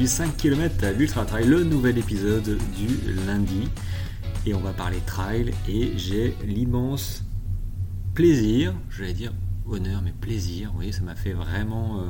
du 0.00 0.06
5 0.06 0.34
km 0.34 0.82
à 0.82 0.92
l'Ultra 0.92 1.26
Trail, 1.26 1.46
le 1.46 1.62
nouvel 1.62 1.98
épisode 1.98 2.56
du 2.74 2.88
lundi. 3.26 3.68
Et 4.46 4.54
on 4.54 4.60
va 4.60 4.72
parler 4.72 4.96
trail 5.04 5.52
et 5.68 5.92
j'ai 5.98 6.34
l'immense 6.42 7.22
plaisir, 8.14 8.74
je 8.88 9.04
vais 9.04 9.12
dire 9.12 9.34
honneur 9.68 10.00
mais 10.02 10.14
plaisir, 10.18 10.72
oui 10.78 10.94
ça 10.94 11.02
m'a 11.02 11.14
fait 11.14 11.34
vraiment, 11.34 11.98
euh, 12.00 12.04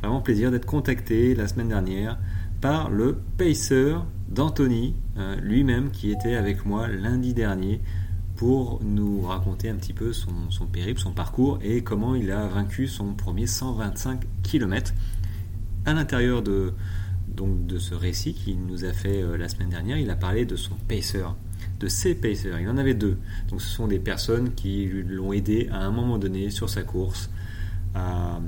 vraiment 0.00 0.22
plaisir 0.22 0.50
d'être 0.50 0.64
contacté 0.64 1.34
la 1.34 1.46
semaine 1.46 1.68
dernière 1.68 2.18
par 2.62 2.88
le 2.88 3.18
pacer 3.36 3.94
d'Anthony, 4.30 4.94
euh, 5.18 5.36
lui-même 5.36 5.90
qui 5.90 6.12
était 6.12 6.36
avec 6.36 6.64
moi 6.64 6.88
lundi 6.88 7.34
dernier 7.34 7.82
pour 8.36 8.80
nous 8.82 9.20
raconter 9.20 9.68
un 9.68 9.74
petit 9.74 9.92
peu 9.92 10.14
son, 10.14 10.66
périple, 10.72 10.98
son 10.98 11.12
parcours 11.12 11.58
et 11.62 11.82
comment 11.82 12.14
il 12.14 12.30
a 12.30 12.46
vaincu 12.46 12.88
son 12.88 13.12
premier 13.12 13.46
125 13.46 14.22
km. 14.42 14.94
À 15.84 15.92
l'intérieur 15.92 16.40
de, 16.40 16.72
donc, 17.28 17.66
de 17.66 17.78
ce 17.78 17.94
récit 17.94 18.34
qu'il 18.34 18.64
nous 18.66 18.84
a 18.84 18.92
fait 18.92 19.22
euh, 19.22 19.36
la 19.36 19.48
semaine 19.48 19.70
dernière, 19.70 19.98
il 19.98 20.10
a 20.10 20.16
parlé 20.16 20.44
de 20.44 20.56
son 20.56 20.74
pacer, 20.88 21.24
de 21.80 21.88
ses 21.88 22.14
pacers. 22.14 22.60
Il 22.60 22.68
en 22.68 22.76
avait 22.76 22.94
deux. 22.94 23.18
Donc 23.48 23.60
ce 23.60 23.68
sont 23.68 23.88
des 23.88 23.98
personnes 23.98 24.54
qui 24.54 24.86
l'ont 24.86 25.32
aidé 25.32 25.68
à 25.72 25.84
un 25.84 25.90
moment 25.90 26.18
donné 26.18 26.50
sur 26.50 26.68
sa 26.70 26.82
course 26.82 27.30
à, 27.94 28.40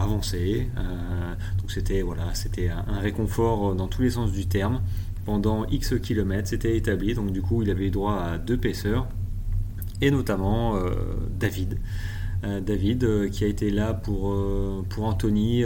avancer. 0.00 0.68
Euh, 0.76 1.34
donc 1.58 1.70
c'était 1.70 2.02
voilà, 2.02 2.34
c'était 2.34 2.68
un 2.68 2.98
réconfort 2.98 3.74
dans 3.74 3.86
tous 3.86 4.02
les 4.02 4.10
sens 4.10 4.32
du 4.32 4.46
terme 4.46 4.80
pendant 5.24 5.66
X 5.66 5.94
kilomètres, 6.00 6.48
c'était 6.48 6.76
établi, 6.76 7.14
donc 7.14 7.32
du 7.32 7.42
coup 7.42 7.62
il 7.62 7.70
avait 7.70 7.86
eu 7.86 7.90
droit 7.90 8.14
à 8.14 8.38
deux 8.38 8.56
pacers, 8.56 9.06
et 10.00 10.10
notamment 10.10 10.76
euh, 10.76 10.90
David. 11.38 11.78
David 12.64 13.30
qui 13.30 13.42
a 13.42 13.48
été 13.48 13.68
là 13.68 13.92
pour, 13.94 14.32
pour 14.88 15.04
Anthony 15.04 15.64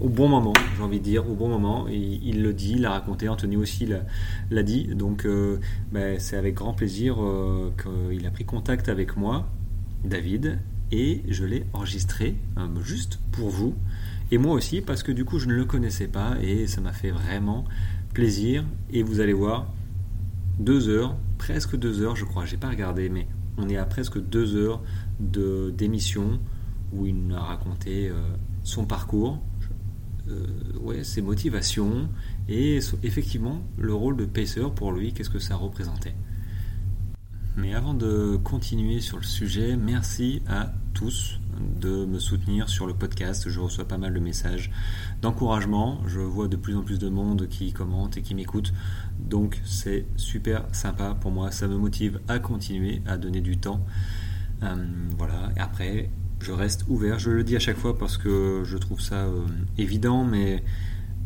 au 0.00 0.08
bon 0.08 0.28
moment, 0.28 0.52
j'ai 0.76 0.82
envie 0.82 0.98
de 0.98 1.04
dire, 1.04 1.28
au 1.28 1.34
bon 1.34 1.48
moment. 1.48 1.86
il 1.88 2.42
le 2.42 2.52
dit, 2.52 2.72
il 2.72 2.82
l'a 2.82 2.90
raconté, 2.90 3.28
Anthony 3.28 3.56
aussi 3.56 3.86
l'a 4.50 4.62
dit. 4.62 4.86
Donc 4.86 5.26
ben, 5.92 6.18
c'est 6.18 6.36
avec 6.36 6.54
grand 6.54 6.72
plaisir 6.72 7.16
qu'il 7.82 8.26
a 8.26 8.30
pris 8.30 8.44
contact 8.44 8.88
avec 8.88 9.16
moi, 9.16 9.48
David, 10.04 10.58
et 10.92 11.22
je 11.28 11.44
l'ai 11.44 11.64
enregistré 11.72 12.34
juste 12.82 13.18
pour 13.32 13.50
vous. 13.50 13.74
Et 14.32 14.38
moi 14.38 14.54
aussi, 14.54 14.80
parce 14.80 15.02
que 15.02 15.12
du 15.12 15.24
coup 15.24 15.38
je 15.38 15.46
ne 15.46 15.54
le 15.54 15.64
connaissais 15.64 16.06
pas 16.06 16.36
et 16.40 16.66
ça 16.66 16.80
m'a 16.80 16.92
fait 16.92 17.10
vraiment 17.10 17.64
plaisir. 18.14 18.64
Et 18.92 19.02
vous 19.02 19.20
allez 19.20 19.32
voir, 19.32 19.66
deux 20.58 20.88
heures, 20.88 21.16
presque 21.38 21.76
deux 21.76 22.02
heures, 22.02 22.16
je 22.16 22.24
crois, 22.24 22.44
j'ai 22.44 22.56
pas 22.56 22.68
regardé, 22.68 23.08
mais 23.08 23.26
on 23.56 23.68
est 23.68 23.76
à 23.76 23.84
presque 23.84 24.20
deux 24.20 24.56
heures 24.56 24.82
d'émission 25.18 26.38
où 26.92 27.06
il 27.06 27.14
nous 27.14 27.34
a 27.34 27.40
raconté 27.40 28.08
euh, 28.08 28.14
son 28.62 28.84
parcours, 28.84 29.34
euh, 29.34 29.49
ouais, 30.80 31.04
ses 31.04 31.22
motivations 31.22 32.08
et 32.48 32.80
effectivement 33.02 33.62
le 33.78 33.94
rôle 33.94 34.16
de 34.16 34.24
pacer 34.24 34.62
pour 34.74 34.92
lui, 34.92 35.12
qu'est-ce 35.12 35.30
que 35.30 35.38
ça 35.38 35.56
représentait. 35.56 36.14
Mais 37.56 37.74
avant 37.74 37.94
de 37.94 38.38
continuer 38.42 39.00
sur 39.00 39.16
le 39.16 39.24
sujet, 39.24 39.76
merci 39.76 40.40
à 40.48 40.72
tous 40.94 41.40
de 41.80 42.06
me 42.06 42.18
soutenir 42.18 42.68
sur 42.68 42.86
le 42.86 42.94
podcast. 42.94 43.48
Je 43.48 43.60
reçois 43.60 43.86
pas 43.86 43.98
mal 43.98 44.14
de 44.14 44.20
messages 44.20 44.70
d'encouragement. 45.20 46.00
Je 46.06 46.20
vois 46.20 46.48
de 46.48 46.56
plus 46.56 46.76
en 46.76 46.82
plus 46.82 46.98
de 46.98 47.08
monde 47.08 47.48
qui 47.48 47.72
commente 47.72 48.16
et 48.16 48.22
qui 48.22 48.34
m'écoute. 48.34 48.72
Donc 49.18 49.60
c'est 49.64 50.06
super 50.16 50.64
sympa 50.72 51.16
pour 51.20 51.32
moi. 51.32 51.50
Ça 51.50 51.68
me 51.68 51.76
motive 51.76 52.20
à 52.28 52.38
continuer 52.38 53.02
à 53.06 53.18
donner 53.18 53.40
du 53.40 53.58
temps. 53.58 53.84
Euh, 54.62 54.76
voilà. 55.18 55.50
Et 55.56 55.60
après, 55.60 56.10
je 56.40 56.52
reste 56.52 56.84
ouvert. 56.88 57.18
Je 57.18 57.30
le 57.30 57.44
dis 57.44 57.56
à 57.56 57.58
chaque 57.58 57.78
fois 57.78 57.98
parce 57.98 58.16
que 58.16 58.62
je 58.64 58.76
trouve 58.76 59.00
ça 59.00 59.26
euh, 59.26 59.46
évident. 59.78 60.24
Mais 60.24 60.62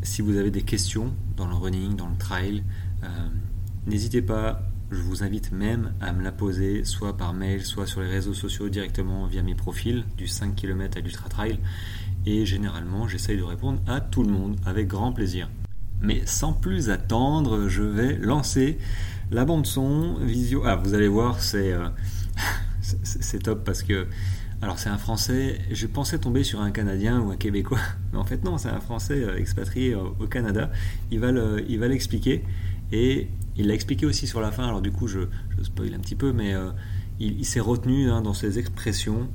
si 0.02 0.22
vous 0.22 0.36
avez 0.36 0.50
des 0.50 0.62
questions 0.62 1.14
dans 1.36 1.46
le 1.46 1.54
running, 1.54 1.96
dans 1.96 2.08
le 2.08 2.16
trail, 2.16 2.62
euh, 3.02 3.06
n'hésitez 3.86 4.22
pas 4.22 4.62
je 4.90 5.00
vous 5.00 5.24
invite 5.24 5.50
même 5.50 5.92
à 6.00 6.12
me 6.12 6.22
la 6.22 6.30
poser 6.30 6.84
soit 6.84 7.16
par 7.16 7.32
mail, 7.32 7.64
soit 7.64 7.86
sur 7.86 8.00
les 8.00 8.08
réseaux 8.08 8.34
sociaux 8.34 8.68
directement 8.68 9.26
via 9.26 9.42
mes 9.42 9.54
profils 9.54 10.04
du 10.16 10.28
5 10.28 10.54
km 10.54 10.98
à 10.98 11.00
l'Ultra 11.00 11.28
Trail. 11.28 11.58
Et 12.26 12.46
généralement, 12.46 13.08
j'essaye 13.08 13.36
de 13.36 13.42
répondre 13.42 13.80
à 13.86 14.00
tout 14.00 14.22
le 14.22 14.30
monde 14.30 14.56
avec 14.64 14.86
grand 14.86 15.12
plaisir. 15.12 15.50
Mais 16.00 16.22
sans 16.26 16.52
plus 16.52 16.90
attendre, 16.90 17.68
je 17.68 17.82
vais 17.82 18.16
lancer 18.16 18.78
la 19.30 19.44
bande 19.44 19.66
son 19.66 20.14
visio. 20.20 20.62
Ah, 20.64 20.76
vous 20.76 20.94
allez 20.94 21.08
voir, 21.08 21.40
c'est 21.40 21.72
euh, 21.72 21.88
top 23.42 23.64
parce 23.64 23.82
que 23.82 24.06
alors 24.64 24.78
c'est 24.78 24.88
un 24.88 24.98
Français. 24.98 25.58
Je 25.70 25.86
pensais 25.86 26.18
tomber 26.18 26.42
sur 26.42 26.60
un 26.62 26.70
Canadien 26.70 27.20
ou 27.20 27.30
un 27.30 27.36
Québécois, 27.36 27.78
mais 28.12 28.18
en 28.18 28.24
fait 28.24 28.42
non, 28.44 28.58
c'est 28.58 28.70
un 28.70 28.80
Français 28.80 29.22
euh, 29.22 29.36
expatrié 29.36 29.94
au 29.94 30.26
Canada. 30.26 30.70
Il 31.10 31.20
va 31.20 31.88
l'expliquer 31.88 32.42
et 32.90 33.28
il 33.56 33.66
l'a 33.66 33.74
expliqué 33.74 34.06
aussi 34.06 34.26
sur 34.26 34.40
la 34.40 34.50
fin, 34.50 34.64
alors 34.66 34.80
du 34.80 34.90
coup 34.90 35.06
je, 35.06 35.20
je 35.56 35.64
spoil 35.64 35.94
un 35.94 35.98
petit 35.98 36.14
peu, 36.14 36.32
mais 36.32 36.54
euh, 36.54 36.70
il, 37.20 37.44
s'est 37.44 37.60
retenu 37.60 38.10
hein, 38.10 38.22
dans 38.22 38.34
ses 38.34 38.58
expressions. 38.58 39.28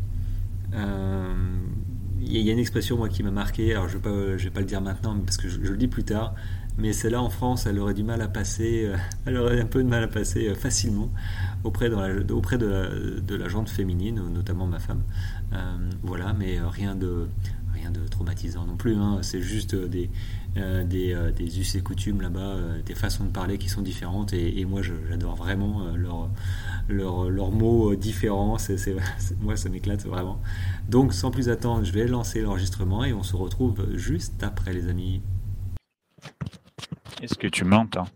Euh, 0.74 1.34
il 2.22 2.38
y 2.38 2.50
a 2.50 2.54
une 2.54 2.60
expression 2.60 2.98
qui 3.08 3.24
m'a 3.24 3.32
marqué, 3.32 3.72
alors 3.72 3.88
je 3.88 3.98
ne 3.98 4.36
vais, 4.38 4.50
pas 4.50 4.60
le 4.60 4.66
dire 4.66 4.82
maintenant 4.82 5.18
parce 5.20 5.38
que 5.38 5.48
je, 5.48 5.60
le 5.60 5.78
dis 5.78 5.88
plus 5.88 6.04
tard, 6.04 6.36
mais 6.80 6.94
celle-là 6.94 7.22
en 7.22 7.30
France, 7.30 7.66
elle 7.66 7.80
aurait 7.80 7.94
du 7.94 8.04
mal 8.04 8.22
à 8.22 8.28
passer, 8.28 8.86
euh, 8.86 8.98
elle 9.26 9.38
aurait 9.38 9.62
un 9.62 9.66
peu 9.66 9.84
de 9.84 9.90
mal 9.90 10.04
à 10.04 10.08
passer 10.08 10.54
facilement 10.56 11.10
auprès, 11.64 11.90
de, 11.90 12.34
auprès 12.34 12.58
de, 12.58 12.68
la, 12.68 12.88
de 12.90 13.36
la 13.36 13.48
jante 13.48 13.70
féminine, 13.70 14.22
notamment 14.34 14.68
ma 14.68 14.80
femme. 14.80 15.04
voilà, 16.04 16.34
mais 16.34 16.60
rien 16.62 16.96
de, 16.96 17.28
rien 17.74 17.92
de 17.92 18.08
traumatisant 18.08 18.66
non 18.66 18.76
plus, 18.76 18.96
hein. 18.96 19.20
c'est 19.22 19.42
juste 19.42 19.76
des, 19.76 20.10
euh, 20.58 20.84
euh, 20.94 21.32
us 21.40 21.76
et 21.76 21.82
coutumes 21.82 22.22
là-bas, 22.22 22.40
euh, 22.40 22.82
des 22.86 22.96
façons 22.96 23.26
de 23.26 23.30
parler 23.30 23.58
qui 23.58 23.70
sont 23.70 23.82
différentes. 23.82 24.34
Et, 24.34 24.66
moi, 24.66 24.82
j'adore 25.10 25.36
vraiment 25.36 25.84
leurs 25.96 26.30
leur, 26.88 27.30
leur 27.30 27.52
mots 27.52 27.96
différents. 27.96 28.58
moi, 29.42 29.56
ça 29.56 29.70
m'éclate 29.70 30.06
vraiment. 30.06 30.40
Donc, 30.90 31.14
sans 31.14 31.32
plus 31.32 31.50
attendre, 31.50 31.84
je 31.84 31.92
vais 31.92 32.08
lancer 32.08 32.42
l'enregistrement 32.42 33.04
et 33.04 33.14
on 33.14 33.24
se 33.24 33.36
retrouve 33.36 33.96
juste 33.96 34.44
après, 34.44 34.74
les 34.74 34.88
amis. 34.88 35.22
Est-ce 37.22 37.36
que 37.36 37.48
tu 37.48 37.66
m'entends? 37.66 38.08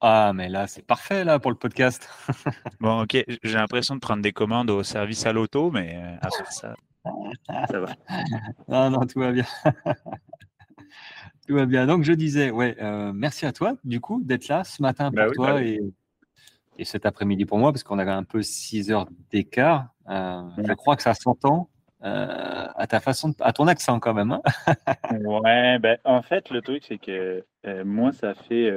Ah, 0.00 0.32
mais 0.34 0.48
là, 0.48 0.66
c'est 0.66 0.82
parfait 0.82 1.24
là 1.24 1.38
pour 1.38 1.50
le 1.50 1.56
podcast. 1.56 2.08
bon, 2.80 3.02
ok, 3.02 3.24
j'ai 3.42 3.54
l'impression 3.54 3.94
de 3.96 4.00
prendre 4.00 4.22
des 4.22 4.32
commandes 4.32 4.70
au 4.70 4.82
service 4.82 5.26
à 5.26 5.32
l'auto, 5.32 5.70
mais 5.70 6.00
après 6.22 6.50
ça, 6.50 6.74
ça 7.68 7.80
va. 7.80 7.94
Non, 8.68 8.90
non, 8.90 9.00
tout 9.06 9.20
va 9.20 9.32
bien. 9.32 9.46
Tout 11.46 11.56
va 11.56 11.66
bien. 11.66 11.86
Donc, 11.86 12.04
je 12.04 12.12
disais, 12.12 12.50
ouais, 12.50 12.76
euh, 12.80 13.12
merci 13.12 13.44
à 13.44 13.52
toi, 13.52 13.74
du 13.82 14.00
coup, 14.00 14.22
d'être 14.22 14.46
là 14.46 14.62
ce 14.62 14.80
matin 14.82 15.10
pour 15.10 15.16
bah 15.16 15.30
toi 15.34 15.52
bah 15.54 15.62
et, 15.64 15.80
et, 16.78 16.84
cet 16.84 17.06
après-midi 17.06 17.44
pour 17.44 17.58
moi, 17.58 17.72
parce 17.72 17.82
qu'on 17.82 17.98
avait 17.98 18.12
un 18.12 18.22
peu 18.22 18.42
6 18.42 18.92
heures 18.92 19.08
d'écart. 19.30 19.88
Euh, 20.08 20.42
je 20.58 20.72
crois 20.74 20.94
que 20.94 21.02
ça 21.02 21.14
s'entend 21.14 21.68
euh, 22.02 22.66
à 22.74 22.86
ta 22.86 23.00
façon, 23.00 23.34
à 23.40 23.52
ton 23.52 23.66
accent 23.66 24.00
quand 24.00 24.14
même. 24.14 24.32
Hein. 24.32 24.42
ouais, 25.24 25.78
ben, 25.78 25.98
en 26.04 26.22
fait, 26.22 26.50
le 26.50 26.62
truc, 26.62 26.84
c'est 26.86 26.98
que 26.98 27.44
moi, 27.84 28.12
ça 28.12 28.34
fait. 28.34 28.72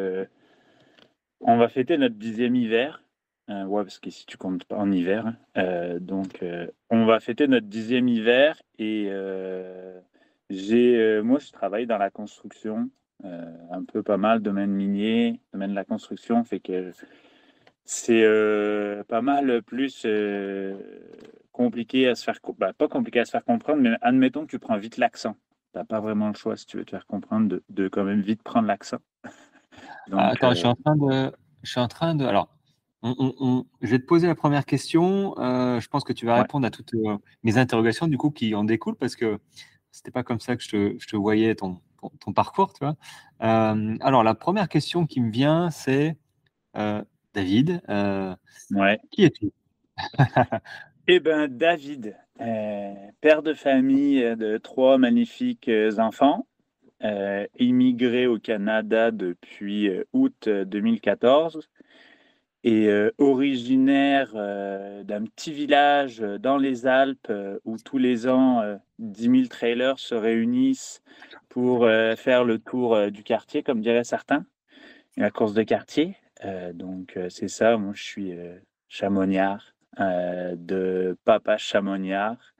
on 1.41 1.57
va 1.57 1.69
fêter 1.69 1.97
notre 1.97 2.15
dixième 2.15 2.55
hiver. 2.55 3.03
ouais, 3.47 3.83
parce 3.83 3.99
que 3.99 4.09
si 4.09 4.25
tu 4.25 4.37
comptes 4.37 4.65
pas 4.65 4.77
en 4.77 4.91
hiver. 4.91 5.33
donc, 5.99 6.43
on 6.89 7.05
va 7.05 7.19
fêter 7.19 7.47
notre 7.47 7.67
dixième 7.67 8.07
hiver 8.07 8.61
et 8.77 9.09
j'ai, 10.53 10.97
euh, 10.97 11.23
moi, 11.23 11.39
je 11.39 11.51
travaille 11.51 11.87
dans 11.87 11.97
la 11.97 12.11
construction, 12.11 12.89
euh, 13.25 13.51
un 13.71 13.83
peu 13.83 14.03
pas 14.03 14.17
mal, 14.17 14.41
domaine 14.41 14.71
minier, 14.71 15.39
domaine 15.51 15.71
de 15.71 15.75
la 15.75 15.85
construction, 15.85 16.43
fait 16.43 16.59
que 16.59 16.91
c'est 17.85 18.23
euh, 18.23 19.03
pas 19.03 19.21
mal 19.21 19.61
plus 19.63 20.05
compliqué 21.51 22.07
à 22.07 22.15
se 22.15 22.23
faire, 22.23 22.39
bah, 22.57 22.73
pas 22.73 22.87
compliqué 22.87 23.19
à 23.19 23.25
se 23.25 23.31
faire 23.31 23.43
comprendre, 23.43 23.81
mais 23.81 23.91
admettons 24.01 24.45
que 24.45 24.51
tu 24.51 24.59
prends 24.59 24.77
vite 24.77 24.97
l'accent. 24.97 25.35
Tu 25.73 25.79
n'as 25.79 25.85
pas 25.85 25.99
vraiment 25.99 26.27
le 26.27 26.35
choix 26.35 26.55
si 26.55 26.65
tu 26.65 26.77
veux 26.77 26.85
te 26.85 26.91
faire 26.91 27.05
comprendre 27.05 27.47
de, 27.47 27.63
de 27.69 27.87
quand 27.87 28.03
même 28.03 28.21
vite 28.21 28.43
prendre 28.43 28.67
l'accent. 28.67 28.99
Ah, 30.11 30.27
attends, 30.27 30.51
je 30.51 30.57
suis 30.57 30.67
en 30.67 30.75
train 30.75 30.95
de, 30.95 31.31
je 31.63 31.71
suis 31.71 31.79
en 31.79 31.87
train 31.87 32.13
de, 32.13 32.25
alors, 32.25 32.49
on, 33.01 33.65
je 33.81 33.89
vais 33.89 33.97
te 33.97 34.05
poser 34.05 34.27
la 34.27 34.35
première 34.35 34.65
question. 34.65 35.33
je 35.37 35.87
pense 35.87 36.03
que 36.03 36.13
tu 36.13 36.27
vas 36.27 36.35
répondre 36.35 36.67
à 36.67 36.69
toutes 36.69 36.91
mes 37.41 37.57
interrogations 37.57 38.07
du 38.07 38.17
coup 38.17 38.29
qui 38.29 38.53
en 38.53 38.65
découlent 38.65 38.97
parce 38.97 39.15
que 39.15 39.39
c'était 39.93 40.11
pas 40.11 40.23
comme 40.23 40.39
ça 40.39 40.55
que 40.57 40.63
je 40.63 40.69
te, 40.69 40.95
je 40.99 41.07
te 41.07 41.15
voyais 41.15 41.55
ton, 41.55 41.79
ton, 42.19 42.33
parcours, 42.33 42.73
tu 42.73 42.83
vois. 42.83 42.95
Euh, 43.43 43.95
alors, 44.01 44.23
la 44.23 44.35
première 44.35 44.67
question 44.67 45.05
qui 45.05 45.21
me 45.21 45.31
vient, 45.31 45.69
c'est 45.69 46.17
euh, 46.75 47.03
David, 47.33 47.81
euh, 47.89 48.35
ouais. 48.71 48.99
qui 49.11 49.25
es-tu? 49.25 49.51
Eh 51.05 51.19
bien, 51.19 51.49
David, 51.49 52.15
père 53.19 53.43
de 53.43 53.53
famille 53.53 54.21
de 54.37 54.57
trois 54.57 54.97
magnifiques 54.97 55.69
enfants, 55.97 56.47
immigré 57.59 58.25
au 58.25 58.39
Canada 58.39 59.11
depuis 59.11 59.91
août 60.13 60.47
2014 60.47 61.67
et 62.63 62.89
originaire 63.17 64.33
d'un 64.33 65.25
petit 65.25 65.51
village 65.51 66.19
dans 66.19 66.55
les 66.55 66.87
Alpes 66.87 67.33
où 67.65 67.75
tous 67.83 67.97
les 67.97 68.29
ans 68.29 68.61
10 68.99 69.21
000 69.23 69.47
trailers 69.49 69.99
se 69.99 70.15
réunissent 70.15 71.01
pour 71.49 71.85
faire 72.15 72.45
le 72.45 72.59
tour 72.59 73.11
du 73.11 73.23
quartier, 73.23 73.61
comme 73.61 73.81
diraient 73.81 74.05
certains, 74.05 74.45
la 75.17 75.31
course 75.31 75.53
de 75.53 75.63
quartier. 75.63 76.15
Donc 76.73 77.17
c'est 77.29 77.47
ça, 77.47 77.77
moi 77.77 77.93
je 77.95 78.03
suis 78.03 78.33
chamoniard, 78.87 79.73
de 79.99 81.17
papa 81.23 81.57
chamoniard, 81.57 82.55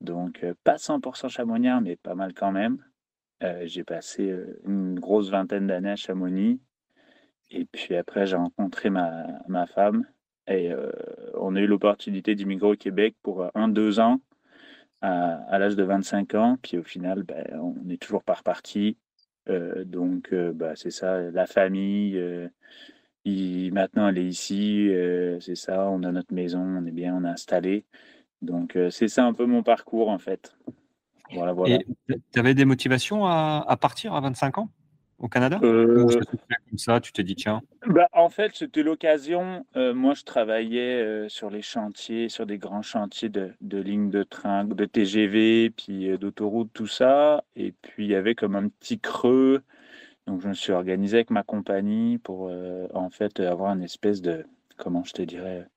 donc 0.00 0.44
pas 0.64 0.76
100% 0.76 1.28
chamoniard, 1.28 1.80
mais 1.80 1.96
pas 1.96 2.14
mal 2.14 2.34
quand 2.34 2.52
même. 2.52 2.84
J'ai 3.64 3.84
passé 3.84 4.34
une 4.64 4.98
grosse 4.98 5.30
vingtaine 5.30 5.66
d'années 5.66 5.90
à 5.90 5.96
Chamonix. 5.96 6.60
Et 7.50 7.64
puis 7.64 7.94
après, 7.94 8.26
j'ai 8.26 8.36
rencontré 8.36 8.90
ma, 8.90 9.26
ma 9.48 9.66
femme 9.66 10.04
et 10.46 10.72
euh, 10.72 10.90
on 11.34 11.56
a 11.56 11.60
eu 11.60 11.66
l'opportunité 11.66 12.34
d'immigrer 12.34 12.68
au 12.68 12.76
Québec 12.76 13.16
pour 13.22 13.42
euh, 13.42 13.48
un, 13.54 13.68
deux 13.68 13.98
ans 13.98 14.20
à, 15.02 15.58
l'âge 15.58 15.76
de 15.76 15.82
25 15.82 16.34
ans. 16.34 16.56
Puis 16.62 16.78
au 16.78 16.82
final, 16.82 17.22
ben, 17.22 17.44
on 17.60 17.74
n'est 17.84 17.98
toujours 17.98 18.22
pas 18.22 18.34
reparti. 18.34 18.96
Euh, 19.48 19.84
donc, 19.84 20.34
bah, 20.34 20.74
c'est 20.76 20.90
ça, 20.90 21.20
la 21.30 21.46
famille. 21.46 22.20
Il, 23.26 23.72
maintenant, 23.74 24.08
elle 24.08 24.18
est 24.18 24.26
ici. 24.26 24.90
c'est 25.40 25.54
ça, 25.54 25.90
on 25.90 26.02
a 26.02 26.12
notre 26.12 26.32
maison, 26.32 26.60
on 26.60 26.86
est 26.86 26.92
bien, 26.92 27.14
on 27.14 27.24
est 27.24 27.28
installé. 27.28 27.84
Donc, 28.40 28.78
c'est 28.90 29.08
ça 29.08 29.24
un 29.24 29.32
peu 29.34 29.44
mon 29.44 29.62
parcours 29.62 30.08
en 30.08 30.18
fait. 30.18 30.56
Voilà, 31.32 31.52
voilà. 31.52 31.78
Tu 32.08 32.38
avais 32.38 32.54
des 32.54 32.64
motivations 32.64 33.26
à, 33.26 33.64
à 33.66 33.76
partir 33.76 34.14
à 34.14 34.20
25 34.20 34.58
ans 34.58 34.70
au 35.18 35.28
Canada? 35.28 35.58
Euh, 35.62 36.06
Comme 36.68 36.78
ça, 36.78 37.00
tu 37.00 37.12
t'es 37.12 37.22
dit 37.22 37.34
tiens? 37.34 37.62
Bah, 37.86 38.08
en 38.12 38.28
fait, 38.28 38.52
c'était 38.54 38.82
l'occasion. 38.82 39.64
Euh, 39.76 39.94
moi, 39.94 40.14
je 40.14 40.24
travaillais 40.24 41.02
euh, 41.02 41.28
sur 41.28 41.50
les 41.50 41.62
chantiers, 41.62 42.28
sur 42.28 42.46
des 42.46 42.58
grands 42.58 42.82
chantiers 42.82 43.28
de, 43.28 43.52
de 43.60 43.78
lignes 43.78 44.10
de 44.10 44.22
train, 44.22 44.64
de 44.64 44.84
TGV, 44.84 45.70
puis 45.70 46.16
d'autoroute, 46.18 46.70
tout 46.72 46.86
ça. 46.86 47.44
Et 47.54 47.72
puis, 47.72 48.04
il 48.04 48.10
y 48.10 48.14
avait 48.14 48.34
comme 48.34 48.56
un 48.56 48.68
petit 48.68 48.98
creux. 48.98 49.62
Donc, 50.26 50.40
je 50.40 50.48
me 50.48 50.54
suis 50.54 50.72
organisé 50.72 51.18
avec 51.18 51.30
ma 51.30 51.42
compagnie 51.42 52.18
pour, 52.18 52.50
en 52.94 53.10
fait, 53.10 53.40
avoir 53.40 53.72
une 53.72 53.82
espèce 53.82 54.20
de, 54.20 54.44
comment 54.76 55.04
je 55.04 55.12
te 55.12 55.22
dirais, 55.22 55.68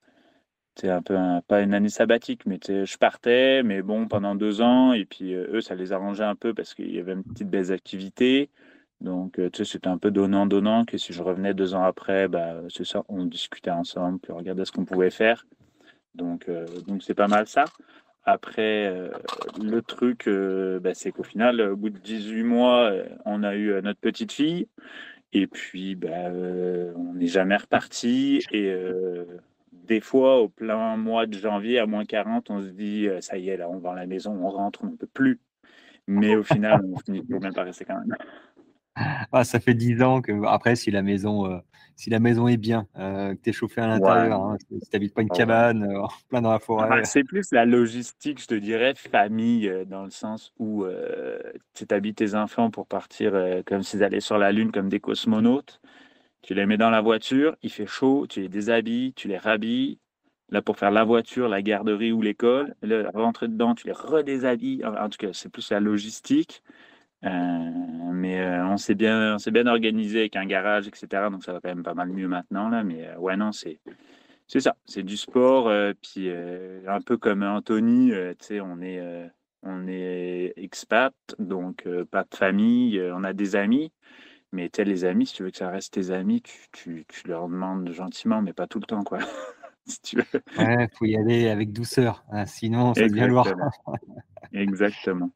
c'est 0.76 0.90
un 0.90 1.02
peu 1.02 1.16
pas 1.48 1.62
une 1.62 1.74
année 1.74 1.90
sabbatique, 1.90 2.46
mais 2.46 2.60
je 2.68 2.98
partais, 2.98 3.64
mais 3.64 3.82
bon, 3.82 4.08
pendant 4.08 4.34
deux 4.34 4.62
ans. 4.62 4.94
Et 4.94 5.06
puis, 5.06 5.34
eux, 5.34 5.62
ça 5.62 5.76
les 5.76 5.92
arrangeait 5.92 6.24
un 6.24 6.36
peu 6.36 6.54
parce 6.54 6.74
qu'il 6.74 6.94
y 6.94 7.00
avait 7.00 7.14
une 7.14 7.24
petite 7.24 7.50
baisse 7.50 7.68
d'activité. 7.68 8.50
Donc, 9.02 9.40
euh, 9.40 9.50
tu 9.50 9.64
sais, 9.64 9.72
c'était 9.72 9.88
un 9.88 9.98
peu 9.98 10.12
donnant-donnant, 10.12 10.86
que 10.86 10.98
si 10.98 11.14
je 11.14 11.24
revenais 11.24 11.54
deux 11.54 11.74
ans 11.74 11.84
après, 11.84 12.28
bah, 12.28 12.62
c'est 12.70 12.86
ça, 12.86 13.04
on 13.08 13.26
discutait 13.26 13.72
ensemble, 13.72 14.20
puis 14.20 14.32
on 14.32 14.38
regardait 14.38 14.66
ce 14.66 14.72
qu'on 14.72 14.86
pouvait 14.86 15.10
faire. 15.10 15.46
Donc, 16.16 16.50
euh, 16.50 16.66
donc 16.88 17.04
c'est 17.04 17.14
pas 17.14 17.28
mal 17.28 17.48
ça. 17.48 17.66
Après, 18.24 18.88
euh, 18.88 19.10
le 19.62 19.82
truc, 19.82 20.30
bah, 20.82 20.94
c'est 20.94 21.12
qu'au 21.12 21.24
final, 21.24 21.62
au 21.62 21.76
bout 21.76 21.90
de 21.90 21.98
18 21.98 22.44
mois, 22.44 22.92
on 23.26 23.44
a 23.44 23.56
eu 23.56 23.82
notre 23.82 24.00
petite 24.00 24.32
fille. 24.32 24.68
Et 25.34 25.48
puis, 25.48 25.96
bah, 25.96 26.32
on 26.96 27.14
n'est 27.14 27.28
jamais 27.28 27.58
reparti. 27.58 28.44
Et 28.52 28.74
des 29.72 30.02
fois, 30.02 30.42
au 30.42 30.50
plein 30.50 30.98
mois 30.98 31.26
de 31.26 31.34
janvier, 31.34 31.80
à 31.80 31.86
moins 31.86 32.06
40, 32.06 32.50
on 32.50 32.62
se 32.62 32.70
dit, 32.70 33.08
ça 33.22 33.38
y 33.38 33.50
est, 33.50 33.58
là, 33.58 33.70
on 33.70 33.80
va 33.80 33.92
à 33.92 33.96
la 33.96 34.06
maison, 34.06 34.32
on 34.32 34.50
rentre, 34.50 34.84
on 34.84 34.88
ne 34.88 34.96
peut 34.96 35.08
plus. 35.08 35.40
Mais 36.08 36.36
au 36.36 36.44
final, 36.44 36.84
on 36.92 36.98
finit 36.98 37.22
toujours 37.22 37.40
bien 37.40 37.52
par 37.52 37.66
rester 37.66 37.86
quand 37.86 38.00
même. 38.00 38.16
Ah, 39.32 39.44
ça 39.44 39.60
fait 39.60 39.74
10 39.74 40.02
ans 40.02 40.22
que, 40.22 40.46
après, 40.46 40.76
si 40.76 40.92
la 40.92 41.02
maison, 41.02 41.46
euh, 41.46 41.60
si 41.96 42.10
la 42.10 42.20
maison 42.20 42.48
est 42.48 42.58
bien, 42.58 42.88
euh, 42.98 43.34
que 43.36 43.42
tu 43.42 43.50
es 43.50 43.54
chauffé 43.54 43.82
à 43.82 43.88
l'intérieur, 43.88 44.42
hein, 44.42 44.58
si 44.60 44.80
tu 44.80 44.88
n'habites 44.94 45.14
pas 45.14 45.22
une 45.22 45.30
cabane 45.30 45.84
euh, 45.84 46.02
plein 46.30 46.42
dans 46.42 46.52
la 46.52 46.60
forêt. 46.60 47.04
c'est 47.06 47.24
plus 47.24 47.52
la 47.52 47.66
logistique, 47.66 48.42
je 48.42 48.48
te 48.48 48.56
dirais, 48.56 48.94
famille, 48.96 49.72
dans 49.88 50.04
le 50.04 50.10
sens 50.10 50.54
où 50.60 50.86
tu 51.74 51.86
habites 51.90 52.18
tes 52.18 52.36
enfants 52.36 52.70
pour 52.72 52.88
partir 52.88 53.34
comme 53.66 53.84
s'ils 53.84 54.04
allaient 54.04 54.20
sur 54.20 54.38
la 54.38 54.52
Lune 54.52 54.72
comme 54.72 54.90
des 54.90 55.00
cosmonautes. 55.00 55.82
Tu 56.42 56.54
les 56.54 56.66
mets 56.66 56.78
dans 56.78 56.90
la 56.90 57.02
voiture, 57.02 57.56
il 57.62 57.70
fait 57.70 57.86
chaud, 57.86 58.26
tu 58.28 58.42
les 58.42 58.50
déshabilles, 58.50 59.14
tu 59.14 59.28
les 59.28 59.38
rhabilles. 59.38 60.00
Là, 60.52 60.64
pour 60.64 60.78
faire 60.78 60.90
la 60.90 61.04
voiture, 61.04 61.48
la 61.48 61.62
garderie 61.62 62.12
ou 62.12 62.22
l'école, 62.22 62.74
rentrer 63.14 63.48
dedans, 63.48 63.76
tu 63.76 63.86
les 63.86 63.94
redéshabilles. 63.94 64.84
En 64.84 65.10
tout 65.10 65.18
cas, 65.20 65.30
c'est 65.32 65.50
plus 65.50 65.70
la 65.70 65.80
logistique. 65.80 66.64
Euh, 67.26 68.10
mais 68.14 68.40
euh, 68.40 68.66
on 68.68 68.78
s'est 68.78 68.96
bien, 68.96 69.36
on 69.36 69.38
s'est 69.40 69.52
bien 69.52 69.68
organisé 69.68 70.22
avec 70.22 70.36
un 70.36 70.46
garage, 70.46 70.88
etc. 70.88 71.30
Donc 71.32 71.44
ça 71.44 71.54
va 71.54 71.60
quand 71.60 71.70
même 71.70 71.84
pas 71.84 71.94
mal 71.94 72.10
mieux 72.10 72.28
maintenant 72.28 72.70
là. 72.70 72.84
Mais 72.84 73.08
euh, 73.08 73.18
ouais, 73.18 73.36
non, 73.36 73.52
c'est 73.52 73.80
c'est 74.48 74.62
ça, 74.62 74.76
c'est 74.86 75.04
du 75.04 75.18
sport. 75.18 75.72
puis 76.02 76.30
un 76.32 77.02
peu 77.02 77.18
comme 77.18 77.44
Anthony, 77.44 78.12
tu 78.40 78.46
sais, 78.46 78.62
on 78.62 78.82
est 78.82 79.00
on 79.62 79.88
est 79.88 80.54
expat, 80.56 81.14
donc 81.38 81.88
pas 82.10 82.24
de 82.24 82.36
famille. 82.36 83.00
on 83.14 83.24
a 83.24 83.34
des 83.34 83.56
amis, 83.56 83.92
mais 84.52 84.70
tu 84.70 84.84
les 84.84 85.06
amis, 85.06 85.28
si 85.28 85.36
tu 85.36 85.44
veux 85.44 85.52
que 85.52 85.58
ça 85.58 85.70
reste 85.70 85.94
tes 85.94 86.10
amis, 86.10 86.42
tu, 86.42 86.56
tu, 86.72 87.06
tu 87.08 87.28
leur 87.28 87.48
demandes 87.48 87.92
gentiment, 87.92 88.42
mais 88.42 88.54
pas 88.54 88.66
tout 88.66 88.80
le 88.80 88.86
temps, 88.86 89.04
quoi. 89.04 89.20
si 89.86 90.02
tu 90.02 90.16
veux. 90.18 90.42
Ouais, 90.58 90.88
faut 90.98 91.06
y 91.06 91.16
aller 91.16 91.50
avec 91.50 91.72
douceur, 91.72 92.24
hein, 92.32 92.48
sinon 92.48 92.96
ça 92.96 93.08
devient 93.08 93.28
lourd. 93.28 93.48
Exactement. 94.54 95.32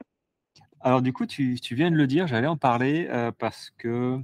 Alors 0.84 1.02
du 1.02 1.14
coup, 1.14 1.26
tu, 1.26 1.58
viens 1.72 1.90
de 1.90 1.96
le 1.96 2.08
dire, 2.08 2.28
j'allais 2.28 2.48
en 2.48 2.58
parler 2.58 3.08
euh, 3.10 3.32
parce 3.32 3.72
que 3.78 4.20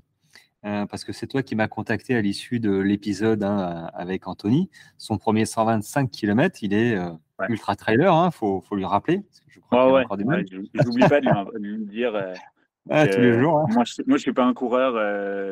euh, 0.66 0.86
parce 0.88 1.06
que 1.06 1.14
c'est 1.14 1.26
toi 1.26 1.42
qui 1.42 1.56
m'as 1.56 1.70
contacté 1.70 2.16
à 2.16 2.22
l'issue 2.22 2.60
de 2.60 2.78
l'épisode 2.78 3.44
hein, 3.44 3.90
avec 3.94 4.28
Anthony. 4.28 4.70
Son 4.98 5.18
premier 5.18 5.46
125 5.46 6.12
km, 6.12 6.60
il 6.62 6.74
est 6.74 6.98
euh, 6.98 7.12
ultra 7.48 7.78
trailer, 7.78 8.14
il 8.14 8.18
hein, 8.18 8.30
faut, 8.30 8.60
faut, 8.60 8.76
lui 8.76 8.84
rappeler. 8.84 9.24
je 9.48 9.62
crois 9.62 10.02
encore 10.02 10.18
des 10.18 10.26
J'oublie 10.26 11.08
pas 11.08 11.22
de 11.22 11.58
lui, 11.58 11.86
dire. 11.86 12.14
Ah, 12.92 13.06
tous 13.08 13.22
les 13.22 13.38
jours. 13.38 13.60
Hein. 13.60 13.66
Moi, 13.70 13.84
je, 13.86 14.02
je 14.08 14.18
suis 14.18 14.34
pas 14.34 14.46
un 14.46 14.54
coureur, 14.56 14.94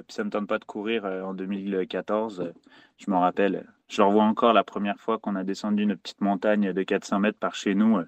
puis 0.08 0.16
ça 0.16 0.24
me 0.24 0.32
tente 0.32 0.48
pas 0.48 0.58
de 0.58 0.66
courir 0.66 1.06
en 1.06 1.36
2014. 1.36 2.52
je 2.98 3.12
me 3.12 3.16
rappelle, 3.16 3.68
je 3.90 4.02
revois 4.02 4.24
encore 4.24 4.54
la 4.54 4.64
première 4.64 5.00
fois 5.00 5.20
qu'on 5.20 5.36
a 5.36 5.44
descendu 5.44 5.84
une 5.84 5.96
petite 5.96 6.22
montagne 6.22 6.74
de 6.74 6.84
400 6.84 7.20
mètres 7.20 7.38
par 7.38 7.54
chez 7.54 7.76
nous 7.76 8.02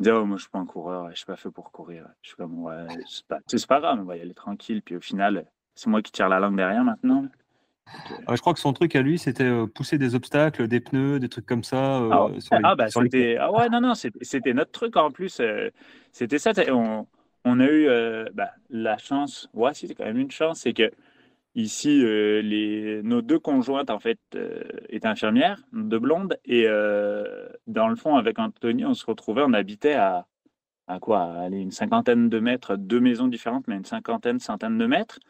Oh, 0.00 0.24
moi, 0.24 0.36
je 0.36 0.42
suis 0.42 0.50
pas 0.50 0.58
un 0.58 0.66
coureur, 0.66 1.10
je 1.10 1.16
suis 1.16 1.26
pas 1.26 1.36
fait 1.36 1.50
pour 1.50 1.70
courir. 1.70 2.06
Je 2.22 2.28
suis 2.28 2.36
comme, 2.36 2.58
ouais, 2.62 2.86
c'est 3.06 3.26
pas, 3.26 3.38
pas 3.68 3.80
grave, 3.80 3.98
on 4.00 4.04
va 4.04 4.16
y 4.16 4.20
aller 4.20 4.34
tranquille. 4.34 4.82
Puis 4.82 4.96
au 4.96 5.00
final, 5.00 5.46
c'est 5.74 5.88
moi 5.88 6.02
qui 6.02 6.12
tire 6.12 6.28
la 6.28 6.40
langue 6.40 6.56
derrière 6.56 6.84
maintenant. 6.84 7.26
je 8.28 8.40
crois 8.40 8.54
que 8.54 8.60
son 8.60 8.72
truc 8.72 8.96
à 8.96 9.02
lui, 9.02 9.18
c'était 9.18 9.44
euh, 9.44 9.66
pousser 9.66 9.96
des 9.96 10.14
obstacles, 10.14 10.66
des 10.66 10.80
pneus, 10.80 11.20
des 11.20 11.28
trucs 11.28 11.46
comme 11.46 11.62
ça. 11.64 12.00
Euh, 12.00 12.10
ah, 12.12 12.58
ah, 12.62 12.74
bah, 12.74 12.88
c'était. 12.88 13.36
Ah 13.38 13.52
ouais, 13.52 13.68
non, 13.68 13.80
non, 13.80 13.94
c'était 13.94 14.52
notre 14.52 14.72
truc 14.72 14.96
en 14.96 15.10
plus. 15.10 15.38
Euh, 15.40 15.70
c'était 16.12 16.38
ça. 16.38 16.52
On, 16.70 17.06
on, 17.44 17.60
a 17.60 17.66
eu 17.66 17.88
bah, 18.34 18.50
la 18.70 18.98
chance. 18.98 19.48
Ouais, 19.54 19.74
c'était 19.74 19.94
quand 19.94 20.04
même 20.04 20.18
une 20.18 20.30
chance. 20.30 20.60
C'est 20.60 20.72
que 20.72 20.90
Ici, 21.56 22.02
euh, 22.04 23.02
nos 23.04 23.22
deux 23.22 23.38
conjointes, 23.38 23.90
en 23.90 24.00
fait, 24.00 24.18
euh, 24.34 24.64
étaient 24.88 25.06
infirmières, 25.06 25.62
deux 25.72 26.00
blondes. 26.00 26.36
Et 26.44 26.64
euh, 26.66 27.48
dans 27.68 27.88
le 27.88 27.94
fond, 27.94 28.16
avec 28.16 28.40
Anthony, 28.40 28.84
on 28.84 28.94
se 28.94 29.06
retrouvait, 29.06 29.42
on 29.46 29.52
habitait 29.52 29.94
à, 29.94 30.26
à 30.88 30.98
quoi? 30.98 31.22
Allez, 31.22 31.58
une 31.58 31.70
cinquantaine 31.70 32.28
de 32.28 32.40
mètres, 32.40 32.76
deux 32.76 33.00
maisons 33.00 33.28
différentes, 33.28 33.68
mais 33.68 33.76
une 33.76 33.84
cinquantaine, 33.84 34.40
centaine 34.40 34.78
de 34.78 34.86
mètres. 34.86 35.20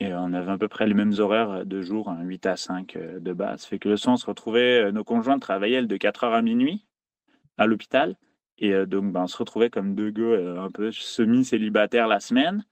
Et 0.00 0.12
on 0.14 0.34
avait 0.34 0.52
à 0.52 0.58
peu 0.58 0.68
près 0.68 0.86
les 0.86 0.94
mêmes 0.94 1.14
horaires 1.18 1.64
de 1.64 1.82
jour, 1.82 2.12
8 2.20 2.46
hein, 2.46 2.52
à 2.52 2.56
5 2.56 2.98
de 3.20 3.32
base. 3.32 3.64
Fait 3.64 3.78
que 3.78 3.88
le 3.88 3.96
soir, 3.96 4.14
on 4.14 4.16
se 4.18 4.26
retrouvait, 4.26 4.92
nos 4.92 5.04
conjointes 5.04 5.42
travaillaient, 5.42 5.86
de 5.86 5.96
4 5.96 6.24
heures 6.24 6.34
à 6.34 6.42
minuit 6.42 6.84
à 7.58 7.66
l'hôpital. 7.66 8.16
Et 8.58 8.72
donc, 8.86 9.12
ben, 9.12 9.22
on 9.22 9.26
se 9.28 9.36
retrouvait 9.38 9.70
comme 9.70 9.94
deux 9.94 10.10
gars 10.10 10.62
un 10.62 10.70
peu 10.70 10.92
semi-célibataires 10.92 12.08
la 12.08 12.20
semaine. 12.20 12.64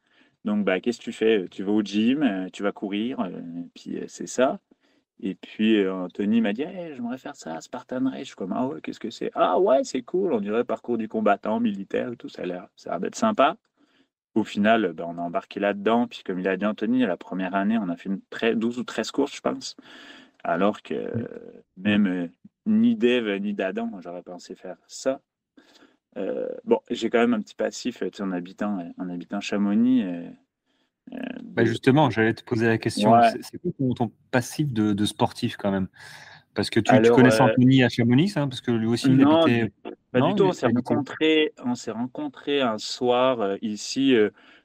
Donc, 0.44 0.64
bah, 0.64 0.80
qu'est-ce 0.80 0.98
que 0.98 1.04
tu 1.04 1.12
fais? 1.12 1.46
Tu 1.50 1.62
vas 1.62 1.72
au 1.72 1.82
gym, 1.82 2.22
euh, 2.22 2.48
tu 2.52 2.62
vas 2.62 2.72
courir, 2.72 3.20
euh, 3.20 3.30
puis 3.74 3.98
euh, 3.98 4.04
c'est 4.08 4.26
ça. 4.26 4.60
Et 5.20 5.36
puis 5.36 5.88
Anthony 5.88 6.40
m'a 6.40 6.52
dit 6.52 6.62
«Eh, 6.62 6.94
J'aimerais 6.96 7.18
faire 7.18 7.36
ça, 7.36 7.60
Spartan 7.60 8.10
Race. 8.10 8.20
Je 8.20 8.24
suis 8.24 8.34
comme 8.34 8.52
Ah 8.52 8.66
ouais, 8.66 8.80
qu'est-ce 8.80 8.98
que 8.98 9.10
c'est? 9.10 9.30
Ah 9.34 9.60
ouais, 9.60 9.84
c'est 9.84 10.02
cool, 10.02 10.32
on 10.32 10.40
dirait 10.40 10.64
parcours 10.64 10.98
du 10.98 11.08
combattant 11.08 11.60
militaire 11.60 12.12
et 12.12 12.16
tout, 12.16 12.28
ça 12.28 12.42
a 12.42 12.46
l'air 12.46 12.68
d'être 13.00 13.14
sympa. 13.14 13.56
Au 14.34 14.42
final, 14.42 14.92
bah, 14.94 15.04
on 15.06 15.18
a 15.18 15.20
embarqué 15.20 15.60
là-dedans. 15.60 16.08
Puis, 16.08 16.22
comme 16.24 16.40
il 16.40 16.48
a 16.48 16.56
dit 16.56 16.66
Anthony, 16.66 17.00
la 17.00 17.16
première 17.16 17.54
année, 17.54 17.78
on 17.78 17.88
a 17.88 17.96
fait 17.96 18.08
une 18.08 18.58
12 18.58 18.78
ou 18.78 18.84
13 18.84 19.10
courses, 19.12 19.36
je 19.36 19.40
pense. 19.42 19.76
Alors 20.42 20.82
que 20.82 20.94
mmh. 20.94 21.28
même 21.76 22.30
ni 22.66 22.96
Dave 22.96 23.36
ni 23.38 23.54
d'Adam, 23.54 23.90
j'aurais 24.00 24.22
pensé 24.22 24.54
faire 24.56 24.78
ça. 24.88 25.20
Euh, 26.16 26.48
bon, 26.64 26.78
j'ai 26.90 27.10
quand 27.10 27.18
même 27.18 27.34
un 27.34 27.40
petit 27.40 27.54
passif 27.54 28.02
en 28.20 28.32
habitant, 28.32 28.78
en 28.98 29.08
habitant 29.08 29.40
Chamonix. 29.40 30.02
Euh, 30.04 30.28
bah 31.42 31.64
justement, 31.64 32.10
j'allais 32.10 32.34
te 32.34 32.44
poser 32.44 32.66
la 32.66 32.78
question. 32.78 33.12
C'est 33.40 33.58
quoi 33.58 33.72
ton, 33.96 34.12
passif 34.30 34.72
de, 34.72 35.04
sportif 35.04 35.56
quand 35.56 35.70
même? 35.70 35.88
Parce 36.54 36.68
que 36.68 36.80
tu, 36.80 36.92
tu 37.02 37.10
connais 37.10 37.32
euh, 37.32 37.44
Anthony 37.44 37.82
à 37.82 37.88
Chamonix, 37.88 38.34
hein, 38.36 38.46
parce 38.46 38.60
que 38.60 38.70
lui 38.70 38.86
aussi, 38.86 39.08
il 39.08 39.22
habitait. 39.22 39.72
Pas 40.10 40.20
du 40.20 40.34
tout. 40.34 40.44
On 40.44 40.52
s'est 40.52 40.66
rencontrés 40.66 41.52
on 41.64 41.74
s'est 41.74 42.60
un 42.60 42.78
soir 42.78 43.56
ici. 43.62 44.14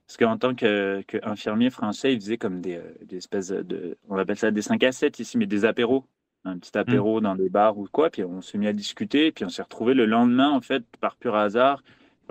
parce 0.06 0.18
qu'en 0.18 0.38
tant 0.38 0.54
qu'infirmier 0.54 1.70
français, 1.70 2.13
il 2.13 2.20
faisait 2.20 2.38
comme 2.38 2.60
des, 2.60 2.82
des, 3.06 3.18
espèces 3.18 3.50
de. 3.50 3.98
On 4.10 4.18
appelle 4.18 4.38
ça 4.38 4.51
des 4.51 4.62
5 4.62 4.84
à 4.84 4.92
7 4.92 5.20
ici, 5.20 5.38
mais 5.38 5.46
des 5.46 5.63
apéros. 5.63 6.06
Un 6.46 6.58
petit 6.58 6.77
apéro 6.77 7.22
dans 7.22 7.36
des 7.36 7.50
bars 7.50 7.77
ou 7.77 7.88
quoi, 7.91 8.10
puis 8.10 8.24
on 8.24 8.41
s'est 8.41 8.58
mis 8.58 8.67
à 8.67 8.74
discuter, 8.74 9.32
puis 9.32 9.46
on 9.46 9.50
s'est 9.50 9.62
retrouvé 9.62 9.94
le 9.94 10.06
lendemain, 10.06 10.50
en 10.50 10.62
fait, 10.62 10.84
par 11.00 11.15
pur 11.15 11.36
hasard. 11.36 11.84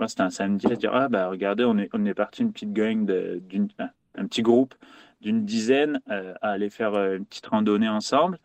C'était 0.07 0.21
un 0.21 0.29
samedi 0.29 0.67
à 0.67 0.75
dire 0.75 0.93
Ah, 0.93 1.09
bah 1.09 1.27
regardez, 1.29 1.63
on 1.65 1.77
est, 1.77 1.89
on 1.93 2.05
est 2.05 2.13
parti 2.13 2.43
une 2.43 2.51
petite 2.51 2.73
gang, 2.73 3.05
d'une, 3.05 3.67
un, 3.79 4.27
petit 4.27 4.41
groupe 4.41 4.75
d'une 5.21 5.45
dizaine 5.45 5.99
à 6.07 6.51
aller 6.51 6.69
faire 6.69 6.93
une 6.95 7.25
petite 7.25 7.47
randonnée 7.47 7.89
ensemble. 7.89 8.37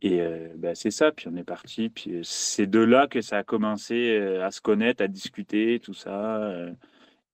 Et 0.00 0.22
bah, 0.56 0.74
c'est 0.74 0.90
ça, 0.90 1.12
puis 1.12 1.28
on 1.28 1.36
est 1.36 1.44
parti. 1.44 1.90
Puis 1.90 2.20
c'est 2.22 2.66
de 2.66 2.78
là 2.78 3.06
que 3.06 3.20
ça 3.20 3.38
a 3.38 3.42
commencé 3.42 4.16
à 4.42 4.50
se 4.50 4.62
connaître, 4.62 5.02
à 5.02 5.08
discuter, 5.08 5.80
tout 5.80 5.94
ça. 5.94 6.50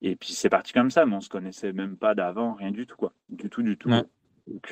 et 0.02 0.16
puis 0.16 0.32
c'est 0.32 0.48
parti 0.48 0.72
comme 0.72 0.90
ça, 0.90 1.06
mais 1.06 1.14
on 1.14 1.20
se 1.20 1.28
connaissait 1.28 1.72
même 1.72 1.96
pas 1.96 2.16
d'avant, 2.16 2.54
rien 2.54 2.72
du 2.72 2.86
tout, 2.86 2.96
quoi. 2.96 3.12
Du 3.28 3.48
tout, 3.48 3.62
du 3.62 3.76
tout. 3.76 3.90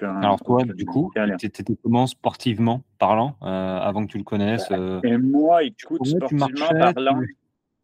Alors 0.03 0.41
toi, 0.41 0.65
du 0.65 0.85
coup, 0.85 1.13
tu 1.39 1.47
étais 1.47 1.65
comment 1.83 2.07
sportivement 2.07 2.83
parlant, 2.99 3.37
avant 3.41 4.05
que 4.05 4.13
tu 4.13 4.19
le 4.19 4.25
connaisses 4.25 4.69
bah, 4.71 5.01
Et 5.05 5.17
moi, 5.17 5.63
écoute, 5.63 6.07
sportivement 6.07 6.69
parlant... 6.69 7.21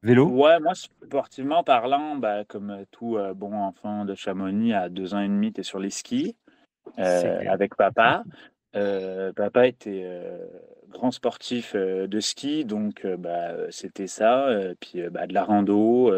Vélo? 0.05 0.29
Ouais, 0.29 0.61
moi, 0.61 0.75
sportivement 0.75 1.65
parlant, 1.65 2.15
bah, 2.17 2.45
comme 2.45 2.85
tout 2.93 3.19
bon 3.35 3.53
enfant 3.53 4.05
de 4.05 4.15
Chamonix, 4.15 4.73
à 4.73 4.89
deux 4.89 5.15
ans 5.15 5.21
et 5.21 5.29
demi, 5.29 5.53
tu 5.53 5.61
es 5.61 5.65
sur 5.65 5.81
les 5.81 5.91
skis 5.91 6.37
avec 6.97 7.75
papa. 7.75 8.25
Euh, 8.77 9.33
papa 9.33 9.67
était 9.67 10.03
euh, 10.05 10.47
grand 10.89 11.11
sportif 11.11 11.73
euh, 11.75 12.07
de 12.07 12.21
ski, 12.21 12.65
donc 12.65 13.07
bah, 13.07 13.71
c'était 13.71 14.07
ça. 14.07 14.49
puis 14.81 15.03
bah, 15.11 15.27
de 15.27 15.35
la 15.35 15.45
rando. 15.45 16.13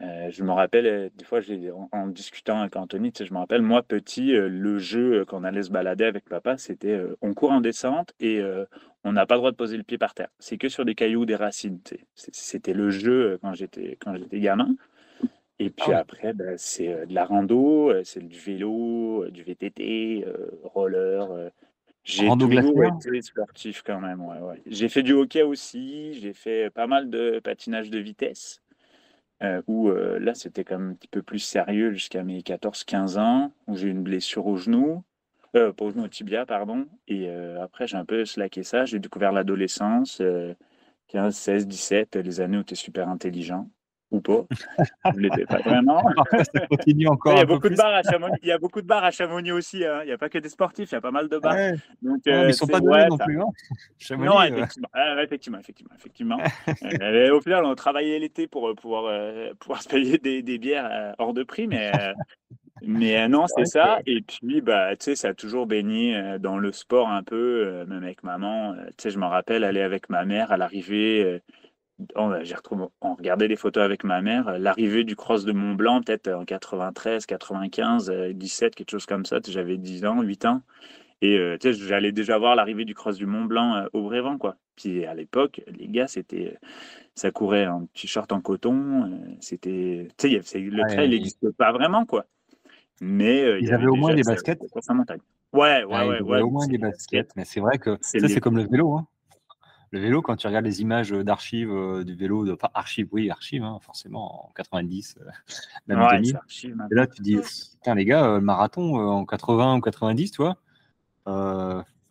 Je 0.00 0.42
me 0.42 0.52
rappelle, 0.52 1.10
des 1.16 1.24
fois, 1.24 1.40
en, 1.74 1.88
en, 1.92 2.06
discutant 2.06 2.60
avec 2.60 2.76
Anthony, 2.76 3.12
je 3.18 3.32
me 3.32 3.38
rappelle, 3.38 3.62
moi, 3.62 3.82
petit, 3.82 4.32
le 4.32 4.78
jeu 4.78 5.24
qu'on 5.24 5.44
allait 5.44 5.62
se 5.62 5.70
balader 5.70 6.04
avec 6.04 6.24
papa, 6.28 6.56
c'était 6.56 7.00
on 7.20 7.34
court 7.34 7.52
en 7.52 7.60
descente 7.60 8.12
et 8.20 8.40
on 9.04 9.12
n'a 9.12 9.26
pas 9.26 9.34
le 9.34 9.40
droit 9.40 9.50
de 9.50 9.56
poser 9.56 9.76
le 9.76 9.82
pied 9.82 9.98
par 9.98 10.14
terre. 10.14 10.28
C'est 10.38 10.58
que 10.58 10.68
sur 10.68 10.84
des 10.84 10.94
cailloux, 10.94 11.24
des 11.24 11.36
racines. 11.36 11.80
C'était 12.14 12.74
le 12.74 12.90
jeu 12.90 13.38
quand 13.42 13.54
j'étais 13.54 13.96
gamin. 14.34 14.76
Et 15.60 15.70
puis 15.70 15.92
ah 15.92 15.98
après, 15.98 16.32
ben, 16.32 16.54
c'est 16.56 16.88
euh, 16.88 17.06
de 17.06 17.14
la 17.14 17.24
rando, 17.24 17.90
euh, 17.90 18.02
c'est 18.04 18.26
du 18.26 18.38
vélo, 18.38 19.24
euh, 19.24 19.30
du 19.30 19.42
VTT, 19.42 20.24
roller. 20.62 21.50
J'ai 22.04 22.28
toujours 22.28 22.84
été 22.84 23.20
sportif 23.22 23.82
quand 23.84 24.00
même. 24.00 24.20
Ouais, 24.20 24.38
ouais. 24.38 24.62
J'ai 24.66 24.88
fait 24.88 25.02
du 25.02 25.12
hockey 25.12 25.42
aussi, 25.42 26.14
j'ai 26.20 26.32
fait 26.32 26.70
pas 26.70 26.86
mal 26.86 27.10
de 27.10 27.40
patinage 27.40 27.90
de 27.90 27.98
vitesse, 27.98 28.62
où 29.66 29.90
là 29.90 30.34
c'était 30.34 30.64
quand 30.64 30.78
même 30.78 30.90
un 30.90 30.94
petit 30.94 31.08
peu 31.08 31.22
plus 31.22 31.38
sérieux 31.38 31.92
jusqu'à 31.92 32.22
mes 32.22 32.40
14-15 32.40 33.18
ans, 33.18 33.52
où 33.66 33.76
j'ai 33.76 33.88
eu 33.88 33.90
une 33.90 34.02
blessure 34.02 34.46
au 34.46 34.56
genou, 34.56 35.04
pas 35.52 35.72
au 35.78 35.90
genou, 35.90 36.08
tibia, 36.08 36.46
pardon. 36.46 36.86
Et 37.06 37.30
après 37.30 37.86
j'ai 37.86 37.96
un 37.96 38.04
peu 38.04 38.24
slacké 38.24 38.62
ça, 38.62 38.84
j'ai 38.84 38.98
découvert 38.98 39.32
l'adolescence, 39.32 40.22
15, 41.08 41.36
16, 41.36 41.66
17, 41.66 42.16
les 42.16 42.40
années 42.40 42.58
où 42.58 42.64
tu 42.64 42.74
es 42.74 42.76
super 42.76 43.08
intelligent 43.08 43.70
ou 44.10 44.20
pas. 44.20 44.44
Je 45.14 45.20
l'étais 45.20 45.44
pas 45.44 45.58
vraiment. 45.58 46.02
ça 46.32 46.66
continue 46.66 47.08
encore. 47.08 47.32
Il 47.34 47.38
y 47.38 47.42
a 47.42 47.46
beaucoup 47.46 47.68
de 47.68 47.76
bars 47.76 47.94
à 47.94 48.02
Chamonix. 48.02 48.38
Il 48.42 48.48
y 48.48 48.52
a 48.52 48.58
beaucoup 48.58 48.80
de 48.80 48.86
bars 48.86 49.04
à 49.04 49.10
Chamonix 49.10 49.52
aussi. 49.52 49.84
Hein. 49.84 50.00
Il 50.02 50.06
n'y 50.06 50.12
a 50.12 50.18
pas 50.18 50.28
que 50.28 50.38
des 50.38 50.48
sportifs. 50.48 50.90
Il 50.90 50.94
y 50.94 50.98
a 50.98 51.00
pas 51.00 51.10
mal 51.10 51.28
de 51.28 51.38
bars. 51.38 51.54
Donc, 52.02 52.20
mais 52.26 52.48
ils 52.48 52.54
sont 52.54 52.66
pas 52.66 52.80
donnés 52.80 53.06
non 53.08 53.18
plus. 53.18 53.40
Hein. 53.40 53.48
Chamonix, 53.98 54.28
non, 54.28 54.42
effectivement, 54.42 54.88
euh... 54.96 55.22
effectivement, 55.22 55.58
effectivement, 55.58 55.94
effectivement. 55.96 56.38
euh, 57.02 57.34
au 57.34 57.40
final, 57.40 57.64
on 57.64 57.74
travaillait 57.74 58.18
l'été 58.18 58.46
pour 58.46 58.68
euh, 58.68 58.74
pouvoir 58.74 59.04
euh, 59.06 59.52
pouvoir 59.58 59.82
se 59.82 59.88
payer 59.88 60.18
des, 60.18 60.42
des 60.42 60.58
bières 60.58 61.14
hors 61.18 61.34
de 61.34 61.42
prix, 61.42 61.66
mais. 61.66 61.92
Mais 62.80 63.28
non, 63.28 63.46
c'est 63.48 63.64
ça. 63.64 63.98
Et 64.06 64.20
puis, 64.20 64.60
bah, 64.60 64.94
tu 64.94 65.06
sais, 65.06 65.16
ça 65.16 65.28
a 65.30 65.34
toujours 65.34 65.66
baigné 65.66 66.38
dans 66.38 66.58
le 66.58 66.70
sport 66.70 67.08
un 67.08 67.24
peu, 67.24 67.84
même 67.88 68.04
avec 68.04 68.22
maman. 68.22 68.76
Tu 68.90 68.92
sais, 68.98 69.10
je 69.10 69.18
me 69.18 69.26
rappelle 69.26 69.64
aller 69.64 69.80
avec 69.80 70.08
ma 70.08 70.24
mère 70.24 70.52
à 70.52 70.56
l'arrivée 70.56 71.42
j'ai 72.42 72.54
retrouvé, 72.54 72.84
on 73.00 73.14
regardait 73.14 73.48
les 73.48 73.56
photos 73.56 73.82
avec 73.84 74.04
ma 74.04 74.20
mère, 74.22 74.48
euh, 74.48 74.58
l'arrivée 74.58 75.04
du 75.04 75.16
cross 75.16 75.44
de 75.44 75.52
Mont 75.52 75.74
Blanc, 75.74 76.00
peut-être 76.02 76.30
en 76.30 76.44
93, 76.44 77.26
95, 77.26 78.10
17, 78.34 78.74
quelque 78.74 78.90
chose 78.90 79.06
comme 79.06 79.24
ça. 79.24 79.38
J'avais 79.46 79.76
10 79.76 80.04
ans, 80.04 80.22
8 80.22 80.44
ans. 80.44 80.62
Et 81.20 81.36
euh, 81.36 81.56
j'allais 81.60 82.12
déjà 82.12 82.38
voir 82.38 82.54
l'arrivée 82.54 82.84
du 82.84 82.94
cross 82.94 83.16
du 83.16 83.26
Mont 83.26 83.44
Blanc 83.44 83.74
euh, 83.74 83.86
au 83.92 84.02
Brévent, 84.02 84.38
quoi. 84.38 84.56
Puis 84.76 85.04
à 85.04 85.14
l'époque, 85.14 85.60
les 85.76 85.88
gars, 85.88 86.06
c'était, 86.06 86.56
ça 87.16 87.32
courait 87.32 87.66
en 87.66 87.86
t-shirt 87.86 88.30
en 88.30 88.40
coton. 88.40 89.18
c'était, 89.40 90.06
tu 90.16 90.40
sais, 90.44 90.60
le 90.60 90.86
trail 90.88 91.08
n'existe 91.08 91.50
pas 91.50 91.72
vraiment, 91.72 92.06
quoi. 92.06 92.26
Mais 93.00 93.60
ils 93.60 93.74
avaient 93.74 93.88
au 93.88 93.96
moins 93.96 94.14
des 94.14 94.22
baskets? 94.22 94.60
Ouais, 95.52 95.82
ouais, 95.82 96.06
ouais, 96.06 96.20
ouais. 96.20 96.40
Au 96.42 96.50
moins 96.50 96.66
des 96.68 96.78
baskets, 96.78 97.30
mais 97.34 97.44
c'est 97.44 97.58
vrai 97.58 97.78
que 97.78 97.96
ça, 98.00 98.28
c'est 98.28 98.40
comme 98.40 98.56
le 98.56 98.68
vélo. 98.68 98.92
Hein 98.92 99.08
le 99.90 100.00
vélo, 100.00 100.22
quand 100.22 100.36
tu 100.36 100.46
regardes 100.46 100.64
les 100.64 100.82
images 100.82 101.10
d'archives 101.10 101.70
euh, 101.70 102.04
du 102.04 102.14
vélo, 102.14 102.44
de, 102.44 102.52
enfin 102.52 102.68
archives, 102.74 103.08
oui, 103.12 103.30
archives, 103.30 103.62
hein, 103.62 103.78
forcément, 103.80 104.48
en 104.48 104.52
90, 104.52 105.18
euh, 105.20 105.30
même 105.86 106.06
2000. 106.10 106.40
et 106.90 106.94
là, 106.94 107.06
tu 107.06 107.22
dis, 107.22 107.36
putain, 107.36 107.94
les 107.94 108.04
gars, 108.04 108.24
euh, 108.24 108.34
le 108.36 108.40
marathon 108.42 108.96
en 108.96 109.24
80 109.24 109.76
ou 109.76 109.80
90, 109.80 110.32
tu 110.32 110.42
vois, 110.42 110.56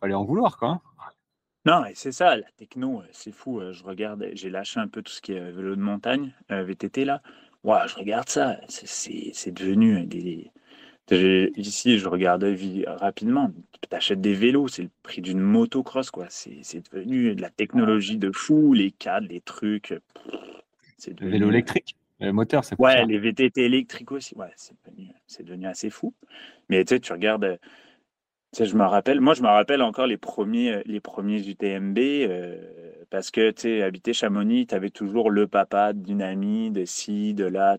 fallait 0.00 0.14
en 0.14 0.24
vouloir, 0.24 0.58
quoi. 0.58 0.68
Hein. 0.68 0.80
Non, 1.64 1.84
c'est 1.94 2.12
ça, 2.12 2.36
la 2.36 2.50
techno, 2.56 3.02
c'est 3.12 3.32
fou. 3.32 3.60
Je 3.72 3.84
regarde, 3.84 4.26
j'ai 4.32 4.48
lâché 4.48 4.80
un 4.80 4.88
peu 4.88 5.02
tout 5.02 5.12
ce 5.12 5.20
qui 5.20 5.32
est 5.32 5.50
vélo 5.50 5.76
de 5.76 5.80
montagne, 5.80 6.32
VTT, 6.48 7.04
là. 7.04 7.20
Ouais, 7.64 7.80
je 7.88 7.96
regarde 7.96 8.28
ça, 8.28 8.56
c'est 8.68 9.50
devenu 9.50 10.06
des, 10.06 10.50
Ici, 11.10 11.98
je 11.98 12.08
regardais 12.08 12.56
rapidement. 12.86 13.50
Tu 13.80 13.96
achètes 13.96 14.20
des 14.20 14.34
vélos, 14.34 14.68
c'est 14.68 14.82
le 14.82 14.90
prix 15.02 15.22
d'une 15.22 15.40
motocross, 15.40 16.10
quoi. 16.10 16.26
C'est 16.28 16.82
devenu 16.92 17.34
de 17.34 17.40
la 17.40 17.50
technologie 17.50 18.18
de 18.18 18.30
fou, 18.30 18.74
les 18.74 18.90
cadres, 18.90 19.28
les 19.28 19.40
trucs. 19.40 19.94
C'est 20.98 21.14
devenu... 21.14 21.32
vélo 21.32 21.48
électrique, 21.48 21.96
le 22.20 22.32
moteur, 22.32 22.64
c'est 22.64 22.78
Ouais, 22.78 23.06
les 23.06 23.18
VTT 23.18 23.64
électriques 23.64 24.12
aussi. 24.12 24.34
Ouais, 24.36 24.52
c'est 24.56 24.74
devenu, 24.86 25.08
devenu, 25.40 25.66
assez 25.66 25.88
fou. 25.88 26.12
Mais 26.68 26.84
tu 26.84 26.94
sais, 26.94 27.00
tu 27.00 27.12
regardes. 27.12 27.58
Tu 28.52 28.58
sais, 28.58 28.66
je 28.66 28.76
me 28.76 28.84
rappelle, 28.84 29.20
moi, 29.20 29.34
je 29.34 29.42
me 29.42 29.48
rappelle 29.48 29.82
encore 29.82 30.06
les 30.06 30.16
premiers, 30.16 30.82
les 30.84 31.00
premiers 31.00 31.46
UTMB. 31.46 31.98
Euh, 31.98 32.87
parce 33.10 33.30
que, 33.30 33.50
tu 33.50 33.62
sais, 33.62 33.82
habiter 33.82 34.12
Chamonix, 34.12 34.66
tu 34.66 34.74
avais 34.74 34.90
toujours 34.90 35.30
le 35.30 35.46
papa 35.46 35.92
d'une 35.92 36.22
amie, 36.22 36.70
de 36.70 36.84
ci, 36.84 37.34
de 37.34 37.44
là. 37.44 37.76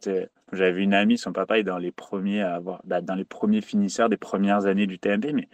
J'avais 0.51 0.83
une 0.83 0.93
amie, 0.93 1.17
son 1.17 1.31
papa 1.31 1.59
est 1.59 1.63
dans 1.63 1.77
les 1.77 1.91
premiers 1.91 2.41
à 2.41 2.55
avoir, 2.55 2.81
bah, 2.85 3.01
dans 3.01 3.15
les 3.15 3.25
premiers 3.25 3.61
finisseurs 3.61 4.09
des 4.09 4.17
premières 4.17 4.65
années 4.65 4.87
du 4.87 4.97
TMP, 4.97 5.33
mais 5.33 5.47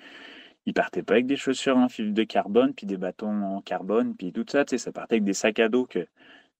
il 0.65 0.73
partait 0.73 1.03
pas 1.03 1.15
avec 1.15 1.27
des 1.27 1.35
chaussures 1.35 1.77
en 1.77 1.89
fil 1.89 2.13
de 2.13 2.23
carbone, 2.23 2.73
puis 2.73 2.87
des 2.87 2.97
bâtons 2.97 3.43
en 3.43 3.61
carbone, 3.61 4.15
puis 4.15 4.31
tout 4.31 4.45
ça, 4.47 4.63
tu 4.63 4.71
sais, 4.71 4.77
ça 4.77 4.91
partait 4.91 5.15
avec 5.15 5.25
des 5.25 5.33
sacs 5.33 5.59
à 5.59 5.67
dos 5.67 5.85
que 5.85 6.07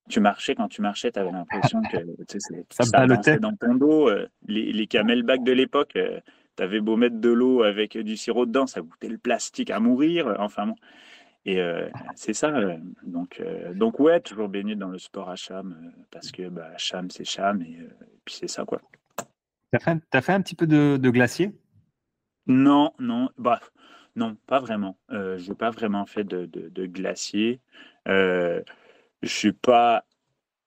tu 0.09 0.19
marchais, 0.19 0.53
quand 0.53 0.67
tu 0.67 0.81
marchais, 0.81 1.11
tu 1.11 1.17
avais 1.19 1.31
l'impression 1.31 1.81
que 1.81 1.97
ça, 2.69 2.83
ça 2.83 3.07
dansait 3.07 3.39
dans 3.39 3.55
ton 3.55 3.73
dos. 3.75 4.09
Euh, 4.09 4.27
les, 4.47 4.71
les 4.71 4.87
camelbacks 4.87 5.43
de 5.43 5.51
l'époque, 5.51 5.95
euh, 5.95 6.19
tu 6.57 6.63
avais 6.63 6.81
beau 6.81 6.95
mettre 6.97 7.19
de 7.19 7.29
l'eau 7.29 7.63
avec 7.63 7.97
du 7.97 8.17
sirop 8.17 8.45
dedans, 8.45 8.67
ça 8.67 8.81
goûtait 8.81 9.07
le 9.07 9.17
plastique 9.17 9.71
à 9.71 9.79
mourir. 9.79 10.35
Enfin 10.37 10.67
bon. 10.67 10.75
Et 11.45 11.59
euh, 11.59 11.89
c'est 12.15 12.33
ça. 12.33 12.49
Euh, 12.49 12.77
donc, 13.03 13.39
euh, 13.39 13.73
donc, 13.73 13.99
ouais, 13.99 14.19
toujours 14.19 14.49
baigné 14.49 14.75
dans 14.75 14.89
le 14.89 14.97
sport 14.97 15.29
à 15.29 15.35
Cham, 15.35 15.93
parce 16.11 16.31
que 16.31 16.49
bah, 16.49 16.71
Cham, 16.77 17.09
c'est 17.11 17.23
Cham, 17.25 17.61
et, 17.61 17.77
puis 18.25 18.35
c'est 18.35 18.47
ça, 18.47 18.65
quoi. 18.65 18.81
T'as 19.71 19.79
fait, 19.79 19.97
as 20.11 20.21
fait 20.21 20.33
un 20.33 20.41
petit 20.41 20.55
peu 20.55 20.65
de, 20.65 21.09
glacier? 21.09 21.51
Non, 22.47 22.93
non, 22.97 23.29
bah, 23.37 23.59
non, 24.15 24.35
pas 24.47 24.59
vraiment. 24.59 24.97
je 25.09 25.47
n'ai 25.47 25.55
pas 25.55 25.69
vraiment 25.69 26.05
fait 26.05 26.23
de, 26.23 26.45
de, 26.45 26.85
glacier. 26.87 27.61
je 28.07 28.63
suis 29.23 29.53
pas. 29.53 30.05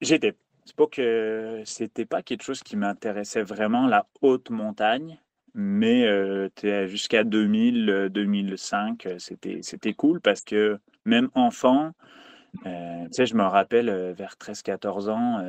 J'étais. 0.00 0.36
C'est 0.64 0.76
pas 0.76 0.86
que 0.86 1.62
c'était 1.64 2.04
pas 2.04 2.22
quelque 2.22 2.42
chose 2.42 2.62
qui 2.62 2.76
m'intéressait 2.76 3.42
vraiment, 3.42 3.86
la 3.86 4.06
haute 4.20 4.50
montagne 4.50 5.18
mais 5.60 6.06
euh, 6.06 6.48
jusqu'à 6.86 7.24
2000, 7.24 8.10
2005, 8.12 9.06
euh, 9.06 9.18
c'était, 9.18 9.58
c'était 9.62 9.92
cool 9.92 10.20
parce 10.20 10.42
que 10.42 10.78
même 11.04 11.30
enfant, 11.34 11.90
euh, 12.64 13.08
je 13.12 13.34
me 13.34 13.42
rappelle 13.42 13.90
vers 14.16 14.36
13-14 14.40 15.10
ans, 15.10 15.42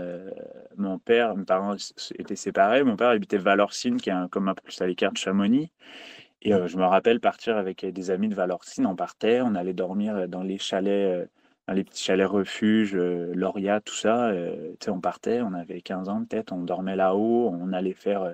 mon 0.78 0.98
père, 0.98 1.36
mes 1.36 1.46
parents 1.46 1.76
étaient 2.18 2.36
séparés. 2.36 2.84
Mon 2.84 2.96
père 2.96 3.10
habitait 3.10 3.38
Valorcine, 3.38 3.98
qui 3.98 4.10
est 4.10 4.14
un, 4.14 4.28
comme 4.28 4.48
un 4.48 4.56
plus 4.56 4.82
à 4.82 4.88
l'écart 4.88 5.12
de 5.12 5.18
Chamonix. 5.18 5.72
Et 6.42 6.54
je 6.54 6.78
me 6.78 6.86
rappelle 6.86 7.20
partir 7.20 7.58
avec 7.58 7.86
des 7.86 8.10
amis 8.10 8.30
de 8.30 8.36
Valorcine. 8.36 8.88
On 8.88 8.96
partait, 8.96 9.42
on 9.42 9.54
allait 9.54 9.74
dormir 9.74 10.28
dans 10.28 10.42
les 10.42 10.58
chalets, 10.58 11.30
dans 11.68 11.74
les 11.74 11.84
petits 11.84 12.04
chalets 12.04 12.28
refuges, 12.28 12.96
Lauria, 12.96 13.80
tout 13.80 13.96
ça. 13.96 14.32
on 14.88 15.00
partait, 15.02 15.42
on 15.42 15.54
avait 15.54 15.82
15 15.82 16.10
ans 16.10 16.26
peut-être, 16.26 16.52
on 16.52 16.64
dormait 16.64 16.96
là-haut, 16.96 17.50
on 17.54 17.74
allait 17.74 17.94
faire 17.94 18.34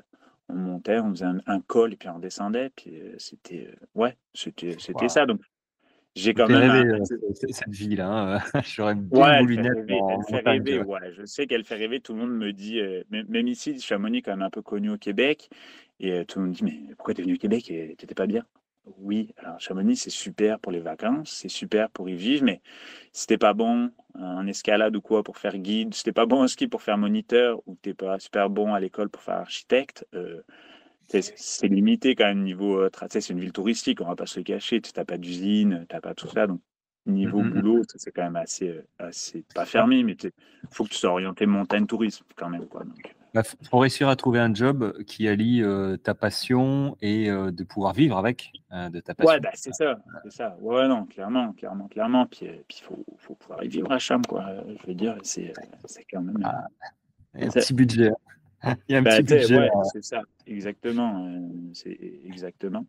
on 0.50 0.56
montait, 0.56 1.00
on 1.00 1.12
faisait 1.12 1.25
un, 1.25 1.62
col 1.62 1.94
et 1.94 1.96
puis 1.98 2.10
on 2.10 2.20
descendait. 2.20 2.72
Puis 2.75 3.00
euh, 3.00 3.16
c'était, 3.18 3.68
euh, 3.70 3.86
ouais, 3.96 4.18
c'était, 4.34 4.75
c'était 4.80 5.10
ça. 5.10 5.25
Donc, 5.25 5.42
j'ai 6.16 6.34
quand 6.34 6.48
même 6.48 6.72
rêvé 6.72 6.90
euh, 6.92 7.04
cette 7.52 7.70
vie-là. 7.70 8.08
Hein. 8.08 8.40
J'aurais 8.64 8.96
bien 8.96 9.42
voulu 9.42 9.58
naître 9.58 9.82
en 9.92 10.10
elle 10.10 10.25
fait 10.30 10.50
rêver, 10.50 10.82
ouais, 10.82 11.14
je 11.14 11.25
sais 11.25 11.48
qu'elle 11.48 11.66
fait 11.66 11.75
rêver. 11.75 12.00
Tout 12.00 12.14
le 12.14 12.20
monde 12.20 12.38
me 12.38 12.54
dit, 12.54 12.80
même 13.10 13.48
ici, 13.48 13.80
Chamonix, 13.80 14.22
quand 14.22 14.32
même 14.32 14.44
un 14.44 14.50
peu 14.50 14.62
connu 14.62 14.92
au 14.92 14.98
Québec. 14.98 15.50
Et 16.00 16.25
tout 16.25 16.40
le 16.40 16.46
monde 16.46 16.54
me 16.54 16.58
dit, 16.58 16.64
mais 16.64 16.96
pourquoi 16.96 17.14
tu 17.14 17.22
es 17.22 17.24
venu 17.24 17.36
au 17.36 17.40
Québec 17.40 17.70
et 17.70 17.96
tu 17.98 18.04
n'étais 18.04 18.16
pas 18.16 18.28
bien? 18.28 18.46
Oui, 18.98 19.34
alors 19.38 19.60
Chamonix, 19.60 19.98
c'est 19.98 20.10
super 20.10 20.60
pour 20.60 20.72
les 20.72 20.80
vacances, 20.80 21.32
c'est 21.32 21.50
super 21.50 21.89
pour 21.89 22.10
y 22.10 22.15
vivre, 22.15 22.44
mais 22.44 22.62
si 23.12 23.27
t'es 23.27 23.38
pas 23.38 23.54
bon 23.54 23.92
en 24.13 24.48
escalade 24.48 24.96
ou 24.96 25.01
quoi 25.01 25.24
pour 25.24 25.38
faire 25.38 25.58
guide, 25.58 25.94
si 25.94 26.04
t'es 26.04 26.12
pas 26.12 26.25
bon 26.25 26.44
en 26.44 26.48
ski 26.48 26.68
pour 26.68 26.82
faire 26.82 26.98
moniteur 26.98 27.62
ou 27.65 27.75
t'es 27.82 27.94
pas 27.94 28.20
super 28.20 28.50
bon 28.50 28.74
à 28.74 28.80
l'école 28.80 29.10
pour 29.10 29.22
faire 29.22 29.36
architecte, 29.36 30.06
euh, 30.13 30.42
c'est 31.08 31.68
limité 31.68 32.15
quand 32.15 32.25
même 32.25 32.44
niveau. 32.44 32.80
Euh, 32.80 32.89
c'est 33.10 33.30
une 33.30 33.39
ville 33.39 33.51
touristique, 33.51 34.01
on 34.01 34.06
va 34.06 34.15
pas 34.15 34.25
se 34.25 34.39
le 34.39 34.44
cacher. 34.44 34.82
Tu 34.82 34.92
n'as 34.96 35.06
pas 35.06 35.18
d'usine, 35.18 35.86
tu 35.89 35.96
n'as 35.96 36.01
pas 36.01 36.13
tout 36.13 36.27
ça. 36.27 36.48
Donc, 36.48 36.62
niveau 37.06 37.42
mmh, 37.42 37.44
mmh, 37.44 37.50
mmh. 37.50 37.62
boulot, 37.62 37.82
c'est 37.96 38.12
quand 38.12 38.24
même 38.24 38.36
assez, 38.36 38.70
euh, 38.70 38.84
assez 39.00 39.44
pas 39.54 39.65
fermé, 39.65 40.04
mais 40.04 40.13
il 40.13 40.32
faut 40.72 40.84
que 40.84 40.89
tu 40.89 40.96
sois 40.96 41.12
orienté 41.12 41.46
montagne 41.46 41.86
tourisme 41.86 42.25
quand 42.36 42.50
même. 42.50 42.65
Quoi, 42.68 42.84
donc. 42.84 43.14
Il 43.36 43.42
bah, 43.42 43.44
faut 43.70 43.80
réussir 43.80 44.08
à 44.08 44.15
trouver 44.15 44.39
un 44.39 44.54
job 44.54 45.04
qui 45.04 45.27
allie 45.27 45.62
euh, 45.62 45.98
ta 45.98 46.15
passion 46.15 46.96
et 47.01 47.27
de 47.27 47.63
pouvoir 47.63 47.94
vivre 47.94 48.18
avec 48.18 48.54
de 48.72 49.00
ta 49.01 49.13
passion. 49.13 49.34
Ouais, 49.34 49.42
bah, 49.42 49.50
c'est 49.54 49.74
ça, 49.74 49.98
c'est 50.24 50.32
ça. 50.32 50.56
Ouais, 50.62 50.88
non, 50.88 51.06
clairement, 51.06 51.51
clairement, 51.51 51.88
clairement. 51.89 52.25
Puis 52.27 52.48
il 52.48 52.84
faut, 52.84 53.06
faut, 53.18 53.36
pouvoir 53.36 53.63
y 53.63 53.68
vivre 53.68 53.92
à 53.92 54.00
Cham, 54.00 54.25
quoi. 54.25 54.46
Je 54.82 54.88
veux 54.88 54.94
dire, 54.94 55.18
c'est 55.24 55.54
quand 56.10 56.22
même. 56.22 56.39
Ah, 56.46 56.68
un 57.34 57.50
petit 57.50 57.74
budget. 57.74 58.10
Hein. 58.10 58.15
Il 58.89 58.94
y 58.94 58.96
a 58.96 59.00
un 59.00 59.01
bah, 59.01 59.18
petit 59.18 59.24
budget. 59.24 59.70
c'est 59.94 60.04
ça, 60.04 60.22
exactement. 60.48 61.27
Euh, 61.27 61.39
c'est 61.74 61.98
exactement. 62.25 62.86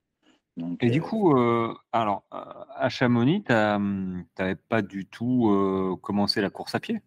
Donc, 0.56 0.82
Et 0.82 0.90
du 0.90 1.00
euh, 1.00 1.02
coup, 1.02 1.36
euh, 1.36 1.74
alors, 1.92 2.24
à 2.30 2.88
Chamonix, 2.88 3.42
tu 3.44 3.52
n'avais 3.52 4.54
pas 4.54 4.82
du 4.82 5.06
tout 5.06 5.98
commencé 6.02 6.40
la 6.40 6.50
course 6.50 6.74
à 6.74 6.80
pied? 6.80 7.02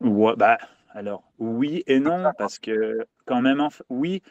Ouais, 0.00 0.34
bah, 0.36 0.58
Alors, 0.94 1.24
oui 1.38 1.82
et 1.86 2.00
non, 2.00 2.32
parce 2.38 2.58
que 2.58 3.06
quand 3.26 3.42
même, 3.42 3.66
oui, 3.88 4.22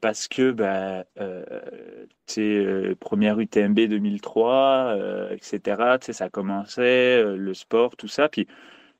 parce 0.00 0.28
que 0.28 0.50
bah, 0.50 1.04
euh, 1.20 2.94
première 3.00 3.38
UTMB 3.38 3.80
2003, 3.88 4.96
etc., 5.30 5.98
ça 6.12 6.30
commençait, 6.30 7.22
le 7.22 7.54
sport, 7.54 7.96
tout 7.96 8.08
ça. 8.08 8.28
Puis, 8.28 8.46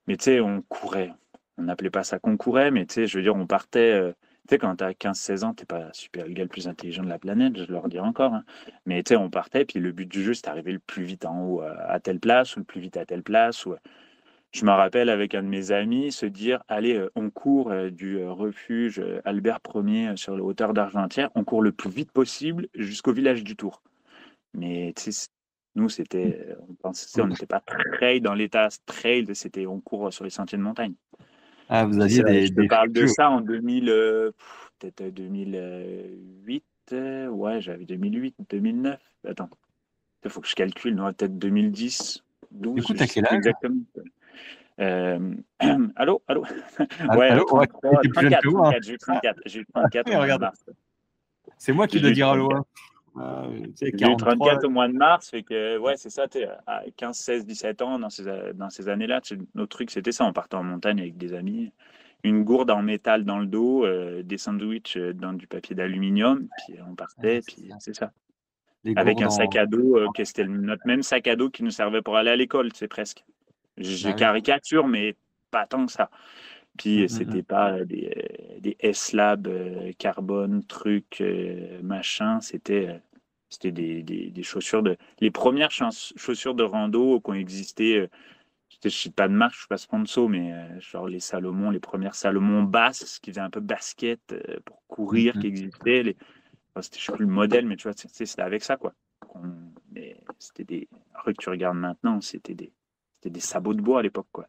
mais 0.08 0.16
tu 0.16 0.24
sais, 0.24 0.40
on 0.40 0.62
courait, 0.62 1.12
on 1.58 1.64
n'appelait 1.64 1.90
pas 1.90 2.04
ça 2.04 2.18
qu'on 2.18 2.36
courait, 2.36 2.70
mais 2.70 2.86
tu 2.86 2.94
sais, 2.94 3.06
je 3.06 3.18
veux 3.18 3.22
dire, 3.22 3.36
on 3.36 3.46
partait. 3.46 3.92
Euh, 3.92 4.12
tu 4.48 4.54
sais, 4.54 4.58
quand 4.58 4.76
tu 4.76 4.84
as 4.84 4.92
15-16 4.92 5.44
ans, 5.44 5.54
tu 5.54 5.66
pas 5.66 5.90
super 5.92 6.26
le 6.26 6.32
gars 6.32 6.44
le 6.44 6.48
plus 6.48 6.68
intelligent 6.68 7.02
de 7.02 7.08
la 7.10 7.18
planète, 7.18 7.58
je 7.58 7.70
leur 7.70 7.88
dis 7.88 7.98
encore. 7.98 8.32
Hein. 8.32 8.44
Mais 8.86 9.02
tu 9.02 9.10
sais, 9.10 9.16
on 9.16 9.28
partait, 9.28 9.66
puis 9.66 9.78
le 9.80 9.92
but 9.92 10.06
du 10.06 10.22
jeu, 10.22 10.32
c'était 10.32 10.48
d'arriver 10.48 10.72
le 10.72 10.78
plus 10.78 11.04
vite 11.04 11.26
en 11.26 11.42
haut 11.42 11.62
euh, 11.62 11.74
à 11.86 12.00
telle 12.00 12.20
place 12.20 12.56
ou 12.56 12.60
le 12.60 12.64
plus 12.64 12.80
vite 12.80 12.96
à 12.96 13.04
telle 13.04 13.22
place. 13.22 13.66
Ou... 13.66 13.74
Je 14.52 14.64
me 14.64 14.70
rappelle 14.70 15.10
avec 15.10 15.34
un 15.34 15.42
de 15.42 15.48
mes 15.48 15.72
amis 15.72 16.10
se 16.10 16.26
dire 16.26 16.62
allez, 16.68 16.94
euh, 16.94 17.10
on 17.14 17.30
court 17.30 17.72
du 17.90 18.24
refuge 18.24 19.02
Albert 19.24 19.60
Ier 19.74 20.16
sur 20.16 20.36
la 20.36 20.42
hauteur 20.42 20.72
d'Argentière, 20.72 21.30
on 21.34 21.44
court 21.44 21.62
le 21.62 21.72
plus 21.72 21.90
vite 21.90 22.12
possible 22.12 22.68
jusqu'au 22.74 23.12
village 23.12 23.44
du 23.44 23.56
Tour. 23.56 23.82
Mais 24.54 24.94
nous, 25.74 25.88
c'était, 25.88 26.56
on 26.82 27.26
n'était 27.26 27.46
pas 27.46 27.60
trail 27.60 28.20
dans 28.20 28.34
l'état 28.34 28.68
trail, 28.86 29.26
c'était 29.34 29.66
on 29.66 29.80
court 29.80 30.12
sur 30.12 30.24
les 30.24 30.30
sentiers 30.30 30.58
de 30.58 30.62
montagne. 30.62 30.94
Ah, 31.68 31.84
vous 31.84 32.00
aviez 32.00 32.22
des. 32.22 32.46
Je 32.46 32.54
te 32.54 32.66
parle 32.66 32.92
de 32.92 33.06
ça 33.06 33.30
en 33.30 33.40
2000, 33.40 33.90
euh, 33.90 34.30
peut-être 34.78 35.14
2008. 35.14 36.64
Euh, 36.92 37.28
ouais, 37.28 37.60
j'avais 37.60 37.84
2008, 37.84 38.34
2009. 38.48 38.98
Attends, 39.28 39.50
il 40.24 40.30
faut 40.30 40.40
que 40.40 40.48
je 40.48 40.54
calcule. 40.54 40.96
Peut-être 40.96 41.38
2010, 41.38 42.24
12. 42.50 42.74
Du 42.74 42.82
coup, 42.82 42.94
t'as 42.94 43.06
quel 43.06 43.26
âge? 43.26 43.34
Exactement. 43.34 43.76
Euh, 44.80 45.34
allô, 45.96 46.22
allô? 46.28 46.44
Ouais, 47.16 47.28
allô, 47.28 47.44
33, 47.44 47.90
ouais, 47.90 47.96
34, 48.14 48.42
34, 48.42 48.82
j'ai 48.82 48.92
eu 48.92 48.98
34. 48.98 49.40
J'ai 49.46 49.60
eu 49.60 49.66
34 49.66 50.52
C'est 51.56 51.72
moi 51.72 51.86
qui 51.86 52.00
dois 52.00 52.12
dire 52.12 52.28
allô. 52.28 52.52
Hein. 52.52 52.64
Euh, 53.16 53.66
J'ai 53.80 53.90
34 53.92 54.64
au 54.64 54.70
mois 54.70 54.86
de 54.86 54.92
mars, 54.92 55.30
fait 55.30 55.42
que 55.42 55.76
ouais, 55.78 55.96
c'est 55.96 56.10
ça, 56.10 56.26
à 56.66 56.82
15, 56.96 57.16
16, 57.16 57.46
17 57.46 57.82
ans, 57.82 57.98
dans 57.98 58.10
ces, 58.10 58.24
dans 58.54 58.70
ces 58.70 58.88
années-là, 58.88 59.20
notre 59.54 59.76
truc 59.76 59.90
c'était 59.90 60.12
ça, 60.12 60.24
on 60.24 60.32
partait 60.32 60.56
en 60.56 60.62
montagne 60.62 61.00
avec 61.00 61.16
des 61.16 61.34
amis, 61.34 61.72
une 62.22 62.44
gourde 62.44 62.70
en 62.70 62.82
métal 62.82 63.24
dans 63.24 63.38
le 63.38 63.46
dos, 63.46 63.84
euh, 63.84 64.22
des 64.22 64.38
sandwichs 64.38 64.96
euh, 64.96 65.12
dans 65.12 65.32
du 65.32 65.48
papier 65.48 65.74
d'aluminium, 65.74 66.48
puis 66.58 66.78
on 66.88 66.94
partait, 66.94 67.40
puis 67.44 67.70
c'est 67.80 67.94
ça. 67.94 68.12
avec 68.94 69.20
un 69.20 69.30
sac 69.30 69.56
à 69.56 69.66
dos, 69.66 69.98
que 70.14 70.24
c'était 70.24 70.46
notre 70.46 70.86
même 70.86 71.02
sac 71.02 71.26
à 71.26 71.34
dos 71.34 71.50
qui 71.50 71.64
nous 71.64 71.72
servait 71.72 72.02
pour 72.02 72.16
aller 72.16 72.30
à 72.30 72.36
l'école, 72.36 72.70
c'est 72.74 72.88
presque. 72.88 73.24
Je 73.78 74.08
bah 74.08 74.14
caricature, 74.14 74.86
mais 74.86 75.16
pas 75.50 75.66
tant 75.66 75.86
que 75.86 75.92
ça. 75.92 76.10
Puis 76.76 77.00
mmh, 77.00 77.04
mmh, 77.04 77.08
c'était 77.08 77.38
mmh. 77.38 77.44
pas 77.44 77.84
des, 77.84 78.58
des 78.60 78.76
S-Lab, 78.80 79.48
carbone, 79.98 80.64
trucs, 80.64 81.22
machin. 81.82 82.40
C'était 82.40 83.00
c'était 83.48 83.72
des, 83.72 84.02
des, 84.02 84.42
chaussures 84.42 84.82
de. 84.82 84.96
Les 85.20 85.30
premières 85.30 85.70
chaussures 85.70 86.54
de 86.54 86.62
rando 86.62 87.20
qui 87.20 87.30
ont 87.30 87.34
existé, 87.34 87.96
euh, 87.96 88.08
je 88.68 88.76
ne 88.84 88.90
sais 88.90 89.10
pas 89.10 89.26
de 89.26 89.32
marque, 89.32 89.54
je 89.54 89.58
ne 89.58 89.60
suis 89.60 89.68
pas 89.68 89.78
sponsor, 89.78 90.28
mais 90.28 90.52
euh, 90.52 90.80
genre 90.80 91.08
les 91.08 91.20
Salomon, 91.20 91.70
les 91.70 91.80
premières 91.80 92.14
Salomon 92.14 92.62
basses 92.62 93.18
qui 93.20 93.30
faisaient 93.30 93.40
un 93.40 93.50
peu 93.50 93.60
basket 93.60 94.20
euh, 94.32 94.58
pour 94.66 94.82
courir, 94.86 95.32
qui 95.32 95.46
existaient. 95.46 96.02
Les... 96.02 96.16
c'était, 96.82 96.98
je 96.98 97.04
sais 97.06 97.12
plus 97.12 97.24
le 97.24 97.32
modèle, 97.32 97.66
mais 97.66 97.76
tu 97.76 97.84
vois, 97.84 97.94
c'était 97.96 98.42
avec 98.42 98.62
ça, 98.62 98.76
quoi. 98.76 98.92
C'était 100.38 100.64
des. 100.64 100.88
que 101.24 101.32
tu 101.32 101.48
regardes 101.48 101.78
maintenant, 101.78 102.20
c'était 102.20 102.54
des, 102.54 102.72
c'était 103.18 103.30
des 103.30 103.40
sabots 103.40 103.74
de 103.74 103.80
bois 103.80 103.98
à 103.98 104.02
l'époque, 104.02 104.28
quoi. 104.30 104.46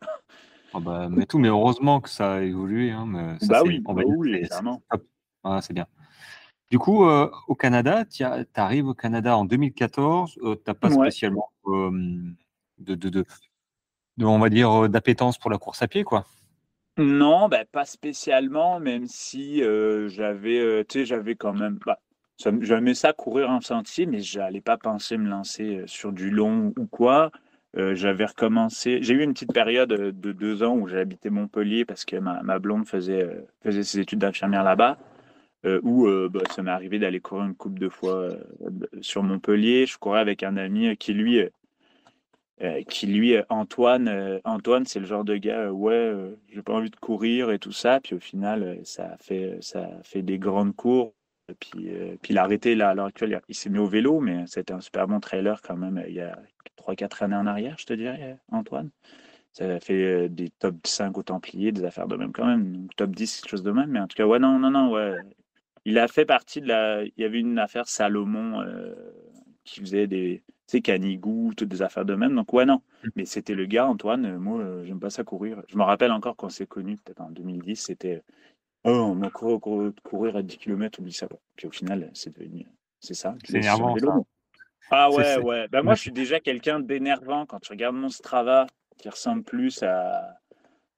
Oh 0.73 0.79
bah, 0.79 1.07
mais 1.09 1.25
tout, 1.25 1.39
mais 1.39 1.47
heureusement 1.47 1.99
que 1.99 2.09
ça 2.09 2.33
a 2.33 2.41
évolué. 2.41 2.91
Hein, 2.91 3.05
mais 3.07 3.37
bah 3.47 3.63
oui, 3.65 3.81
on 3.87 3.93
va 3.93 4.03
bah 4.03 4.09
oui, 4.15 4.47
c'est 5.61 5.73
bien. 5.73 5.87
Du 6.69 6.77
coup, 6.77 7.05
euh, 7.05 7.31
au 7.47 7.55
Canada, 7.55 8.05
tu 8.05 8.23
arrives 8.53 8.87
au 8.87 8.93
Canada 8.93 9.35
en 9.35 9.45
2014, 9.45 10.33
tu 10.33 10.41
n'as 10.67 10.73
pas 10.75 10.91
spécialement 10.91 11.49
de, 11.65 12.93
de, 12.93 13.25
on 14.21 14.37
va 14.37 14.49
dire, 14.49 14.87
d'appétence 14.87 15.39
pour 15.39 15.49
la 15.49 15.57
course 15.57 15.81
à 15.81 15.87
pied, 15.87 16.03
quoi. 16.03 16.27
Non, 16.97 17.49
ben, 17.49 17.65
pas 17.71 17.85
spécialement, 17.85 18.79
même 18.79 19.07
si 19.07 19.63
j'avais, 20.07 20.85
tu 20.85 20.99
sais, 20.99 21.05
j'avais 21.05 21.33
quand 21.33 21.53
même, 21.53 21.79
bah, 21.83 21.97
j'aimais 22.37 22.93
ça 22.93 23.13
courir 23.13 23.49
en 23.49 23.61
sentier, 23.61 24.05
mais 24.05 24.19
j'allais 24.19 24.61
pas 24.61 24.77
penser 24.77 25.17
me 25.17 25.27
lancer 25.27 25.81
sur 25.87 26.11
du 26.11 26.29
long 26.29 26.73
ou 26.77 26.85
quoi. 26.85 27.31
J'avais 27.75 28.25
recommencé, 28.25 28.99
j'ai 29.01 29.13
eu 29.13 29.23
une 29.23 29.33
petite 29.33 29.53
période 29.53 29.89
de 29.89 30.31
deux 30.31 30.63
ans 30.63 30.75
où 30.75 30.87
j'ai 30.87 30.97
habité 30.97 31.29
Montpellier 31.29 31.85
parce 31.85 32.03
que 32.03 32.15
ma, 32.17 32.59
blonde 32.59 32.87
faisait, 32.87 33.29
faisait 33.63 33.83
ses 33.83 33.99
études 33.99 34.19
d'infirmière 34.19 34.63
là-bas. 34.63 34.97
Euh, 35.65 35.81
où 35.83 36.07
euh, 36.07 36.29
bah, 36.29 36.39
ça 36.55 36.63
m'est 36.63 36.71
arrivé 36.71 36.99
d'aller 36.99 37.19
courir 37.19 37.43
une 37.45 37.55
coupe 37.55 37.79
de 37.79 37.89
fois 37.89 38.13
euh, 38.13 38.39
sur 39.01 39.23
Montpellier. 39.23 39.85
Je 39.85 39.97
courais 39.97 40.21
avec 40.21 40.41
un 40.43 40.55
ami 40.55 40.95
qui 40.95 41.13
lui, 41.13 41.41
qui 42.87 43.07
lui 43.07 43.35
Antoine, 43.49 44.39
Antoine, 44.45 44.85
c'est 44.85 44.99
le 44.99 45.05
genre 45.05 45.23
de 45.25 45.35
gars, 45.35 45.71
ouais, 45.71 46.13
j'ai 46.49 46.61
pas 46.61 46.73
envie 46.73 46.89
de 46.89 46.95
courir 46.95 47.51
et 47.51 47.59
tout 47.59 47.71
ça. 47.71 47.99
Puis 48.01 48.15
au 48.15 48.19
final, 48.19 48.79
ça 48.83 49.17
fait, 49.19 49.57
ça 49.61 49.89
fait 50.03 50.21
des 50.21 50.39
grandes 50.39 50.75
cours. 50.75 51.13
Puis, 51.59 51.89
puis 52.21 52.33
il 52.33 52.37
a 52.37 52.43
arrêté 52.43 52.75
là 52.75 52.89
à 52.89 52.93
l'heure 52.93 53.05
actuelle. 53.05 53.41
Il 53.47 53.55
s'est 53.55 53.69
mis 53.69 53.79
au 53.79 53.87
vélo, 53.87 54.19
mais 54.19 54.45
c'était 54.47 54.73
un 54.73 54.81
super 54.81 55.07
bon 55.07 55.19
trailer 55.19 55.61
quand 55.61 55.77
même 55.77 56.03
il 56.07 56.13
y 56.13 56.21
a 56.21 56.37
3-4 56.77 57.23
années 57.23 57.35
en 57.35 57.47
arrière, 57.47 57.75
je 57.77 57.85
te 57.85 57.93
dirais, 57.93 58.37
Antoine. 58.51 58.89
Ça 59.51 59.65
a 59.65 59.79
fait 59.79 60.29
des 60.29 60.49
top 60.49 60.75
5 60.85 61.17
au 61.17 61.23
Templier, 61.23 61.71
des 61.71 61.83
affaires 61.83 62.07
de 62.07 62.15
même 62.15 62.31
quand 62.31 62.45
même. 62.45 62.75
Donc, 62.75 62.95
top 62.95 63.11
10, 63.11 63.41
quelque 63.41 63.49
chose 63.49 63.63
de 63.63 63.71
même. 63.71 63.89
Mais 63.89 63.99
en 63.99 64.07
tout 64.07 64.15
cas, 64.15 64.25
ouais, 64.25 64.39
non, 64.39 64.59
non, 64.59 64.71
non, 64.71 64.91
ouais 64.91 65.15
il 65.85 65.97
a 65.97 66.07
fait 66.07 66.25
partie 66.25 66.61
de 66.61 66.67
la. 66.67 67.03
Il 67.03 67.13
y 67.17 67.23
avait 67.23 67.39
une 67.39 67.59
affaire 67.59 67.87
Salomon 67.87 68.61
euh, 68.61 68.93
qui 69.63 69.79
faisait 69.81 70.07
des. 70.07 70.43
Tu 70.67 70.77
sais, 70.77 70.81
Canigou, 70.81 71.53
toutes 71.57 71.69
des 71.69 71.81
affaires 71.81 72.05
de 72.05 72.13
même. 72.13 72.35
Donc, 72.35 72.53
ouais, 72.53 72.65
non. 72.65 72.81
Mmh. 73.03 73.09
Mais 73.15 73.25
c'était 73.25 73.55
le 73.55 73.65
gars, 73.65 73.87
Antoine. 73.87 74.25
Euh, 74.25 74.39
moi, 74.39 74.59
euh, 74.59 74.85
j'aime 74.85 74.99
pas 74.99 75.09
ça 75.09 75.23
courir. 75.23 75.61
Je 75.67 75.77
me 75.77 75.83
rappelle 75.83 76.11
encore 76.11 76.35
quand 76.35 76.49
s'est 76.49 76.67
connu, 76.67 76.97
peut-être 76.97 77.21
en 77.21 77.31
2010, 77.31 77.75
c'était. 77.75 78.21
Oh, 78.85 78.89
on 78.89 79.15
m'a 79.15 79.29
couru, 79.29 79.93
courir 80.03 80.35
à 80.37 80.41
10 80.41 80.57
km, 80.57 80.99
oublie 80.99 81.13
ça. 81.13 81.27
Puis 81.55 81.67
au 81.67 81.71
final, 81.71 82.09
c'est 82.13 82.33
devenu. 82.37 82.65
C'est 82.99 83.13
ça. 83.13 83.35
C'est 83.43 83.57
énervant. 83.57 83.95
Ah 84.91 85.11
ouais, 85.11 85.37
ouais. 85.39 85.67
Ben, 85.67 85.83
moi, 85.83 85.95
je 85.95 86.01
suis 86.01 86.11
déjà 86.11 86.39
quelqu'un 86.39 86.79
d'énervant 86.79 87.45
quand 87.45 87.59
tu 87.59 87.71
regardes 87.71 87.95
mon 87.95 88.09
Strava 88.09 88.67
qui 88.97 89.09
ressemble 89.09 89.43
plus 89.43 89.83
à 89.83 90.39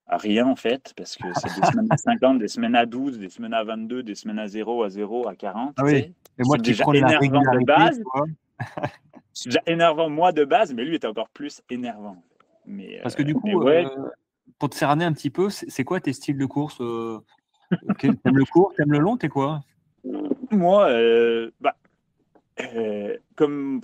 à 0.06 0.16
rien 0.18 0.46
en 0.46 0.56
fait, 0.56 0.92
parce 0.96 1.16
que 1.16 1.24
c'est 1.34 1.60
des 1.60 1.66
semaines 1.66 1.86
à 1.90 1.96
50, 1.96 2.38
des 2.38 2.48
semaines 2.48 2.74
à 2.74 2.86
12, 2.86 3.18
des 3.18 3.28
semaines 3.28 3.54
à 3.54 3.64
22, 3.64 4.02
des 4.02 4.14
semaines 4.14 4.38
à 4.38 4.46
0, 4.46 4.82
à 4.82 4.90
0, 4.90 5.28
à 5.28 5.34
40. 5.34 5.74
Ah 5.76 5.82
oui. 5.84 6.14
Et 6.38 6.42
moi, 6.44 6.58
déjà 6.58 6.84
énervant 6.92 7.40
de 7.40 7.64
base. 7.64 8.02
c'est 9.32 9.48
déjà 9.48 9.62
énervant 9.66 10.10
moi 10.10 10.32
de 10.32 10.44
base, 10.44 10.74
mais 10.74 10.84
lui 10.84 10.96
était 10.96 11.06
encore 11.06 11.28
plus 11.30 11.62
énervant. 11.70 12.22
Mais, 12.66 13.00
parce 13.02 13.14
que 13.14 13.22
du 13.22 13.32
euh, 13.32 13.38
coup, 13.38 13.62
euh, 13.68 13.88
pour 14.58 14.70
te 14.70 14.76
cerner 14.76 15.04
un 15.04 15.12
petit 15.12 15.30
peu, 15.30 15.48
c'est 15.50 15.84
quoi 15.84 16.00
tes 16.00 16.12
styles 16.12 16.38
de 16.38 16.46
course 16.46 16.80
euh, 16.80 17.18
T'aimes 17.98 18.18
le 18.24 18.44
court, 18.44 18.72
t'aimes 18.76 18.92
le 18.92 18.98
long, 18.98 19.16
t'es 19.16 19.28
quoi? 19.28 19.62
Moi, 20.50 20.88
bah, 21.60 21.76
comme 23.36 23.80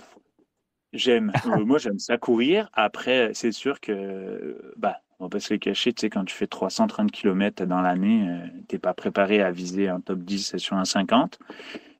j'aime, 0.93 1.31
moi 1.65 1.77
j'aime 1.77 1.99
ça 1.99 2.17
courir. 2.17 2.69
Après, 2.73 3.31
c'est 3.33 3.51
sûr 3.51 3.79
que 3.79 4.73
bah, 4.77 4.97
on 5.19 5.25
va 5.25 5.29
pas 5.29 5.39
se 5.39 5.53
les 5.53 5.59
cacher, 5.59 5.91
tu 5.93 6.01
sais, 6.01 6.09
quand 6.09 6.23
tu 6.25 6.35
fais 6.35 6.47
330 6.47 7.11
km 7.11 7.65
dans 7.65 7.81
l'année, 7.81 8.27
euh, 8.29 8.47
tu 8.69 8.75
n'es 8.75 8.79
pas 8.79 8.93
préparé 8.93 9.41
à 9.41 9.51
viser 9.51 9.89
un 9.89 9.99
top 9.99 10.19
10 10.19 10.57
sur 10.57 10.77
un 10.77 10.85
50. 10.85 11.39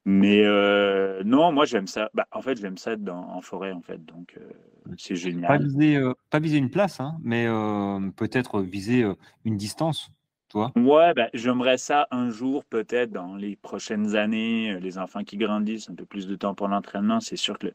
Mais 0.05 0.43
euh, 0.45 1.21
non, 1.25 1.51
moi 1.51 1.65
j'aime 1.65 1.87
ça. 1.87 2.09
Bah, 2.13 2.27
en 2.31 2.41
fait, 2.41 2.59
j'aime 2.59 2.77
ça 2.77 2.95
dans, 2.95 3.29
en 3.29 3.41
forêt, 3.41 3.73
en 3.73 3.81
fait. 3.81 4.03
Donc 4.05 4.35
euh, 4.37 4.49
c'est 4.97 5.15
Pas 5.15 5.19
génial. 5.19 5.63
viser, 5.63 5.97
euh, 5.97 6.13
pas 6.29 6.39
viser 6.39 6.57
une 6.57 6.69
place, 6.69 6.99
hein, 6.99 7.17
mais 7.21 7.45
euh, 7.47 8.09
peut-être 8.15 8.61
viser 8.61 9.03
euh, 9.03 9.15
une 9.43 9.57
distance, 9.57 10.09
toi? 10.49 10.75
Ouais, 10.75 11.13
bah, 11.13 11.29
j'aimerais 11.33 11.77
ça 11.77 12.07
un 12.11 12.29
jour, 12.29 12.63
peut-être 12.63 13.11
dans 13.11 13.35
les 13.35 13.55
prochaines 13.55 14.15
années, 14.15 14.71
euh, 14.73 14.79
les 14.79 14.97
enfants 14.97 15.23
qui 15.23 15.35
grandissent, 15.37 15.89
un 15.89 15.95
peu 15.95 16.05
plus 16.05 16.27
de 16.27 16.35
temps 16.35 16.55
pour 16.55 16.67
l'entraînement. 16.67 17.19
C'est 17.19 17.35
sûr 17.35 17.57
que 17.59 17.67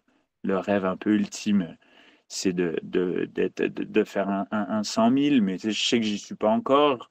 le, 0.42 0.58
rêve 0.58 0.84
un 0.87 0.96
peu 0.96 1.14
ultime, 1.14 1.76
c'est 2.28 2.52
de, 2.52 2.78
de, 2.82 3.28
de, 3.34 4.04
faire 4.04 4.28
un, 4.30 4.46
un, 4.52 4.66
un 4.78 4.82
100 4.84 5.10
000, 5.16 5.42
mais 5.42 5.58
je 5.58 5.70
sais 5.70 5.98
que 6.00 6.06
j'y 6.06 6.18
suis 6.18 6.34
pas 6.37 6.48
encore. 6.50 7.10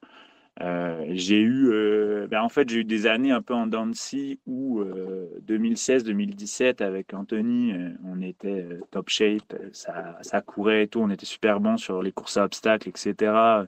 Euh, 0.60 1.04
j'ai 1.10 1.40
eu, 1.40 1.68
euh, 1.72 2.28
ben 2.28 2.42
en 2.42 2.48
fait, 2.48 2.68
j'ai 2.68 2.80
eu 2.80 2.84
des 2.84 3.06
années 3.06 3.32
un 3.32 3.42
peu 3.42 3.54
en 3.54 3.66
dents 3.66 3.90
où 4.46 4.80
euh, 4.80 5.28
2016-2017 5.42 6.80
avec 6.82 7.12
Anthony, 7.12 7.72
euh, 7.72 7.90
on 8.04 8.22
était 8.22 8.62
euh, 8.62 8.80
top 8.92 9.08
shape, 9.08 9.52
euh, 9.54 9.70
ça, 9.72 10.16
ça 10.22 10.40
courait 10.42 10.84
et 10.84 10.88
tout, 10.88 11.00
on 11.00 11.10
était 11.10 11.26
super 11.26 11.60
bon 11.60 11.76
sur 11.76 12.02
les 12.02 12.12
courses 12.12 12.36
à 12.36 12.44
obstacles, 12.44 12.88
etc. 12.88 13.66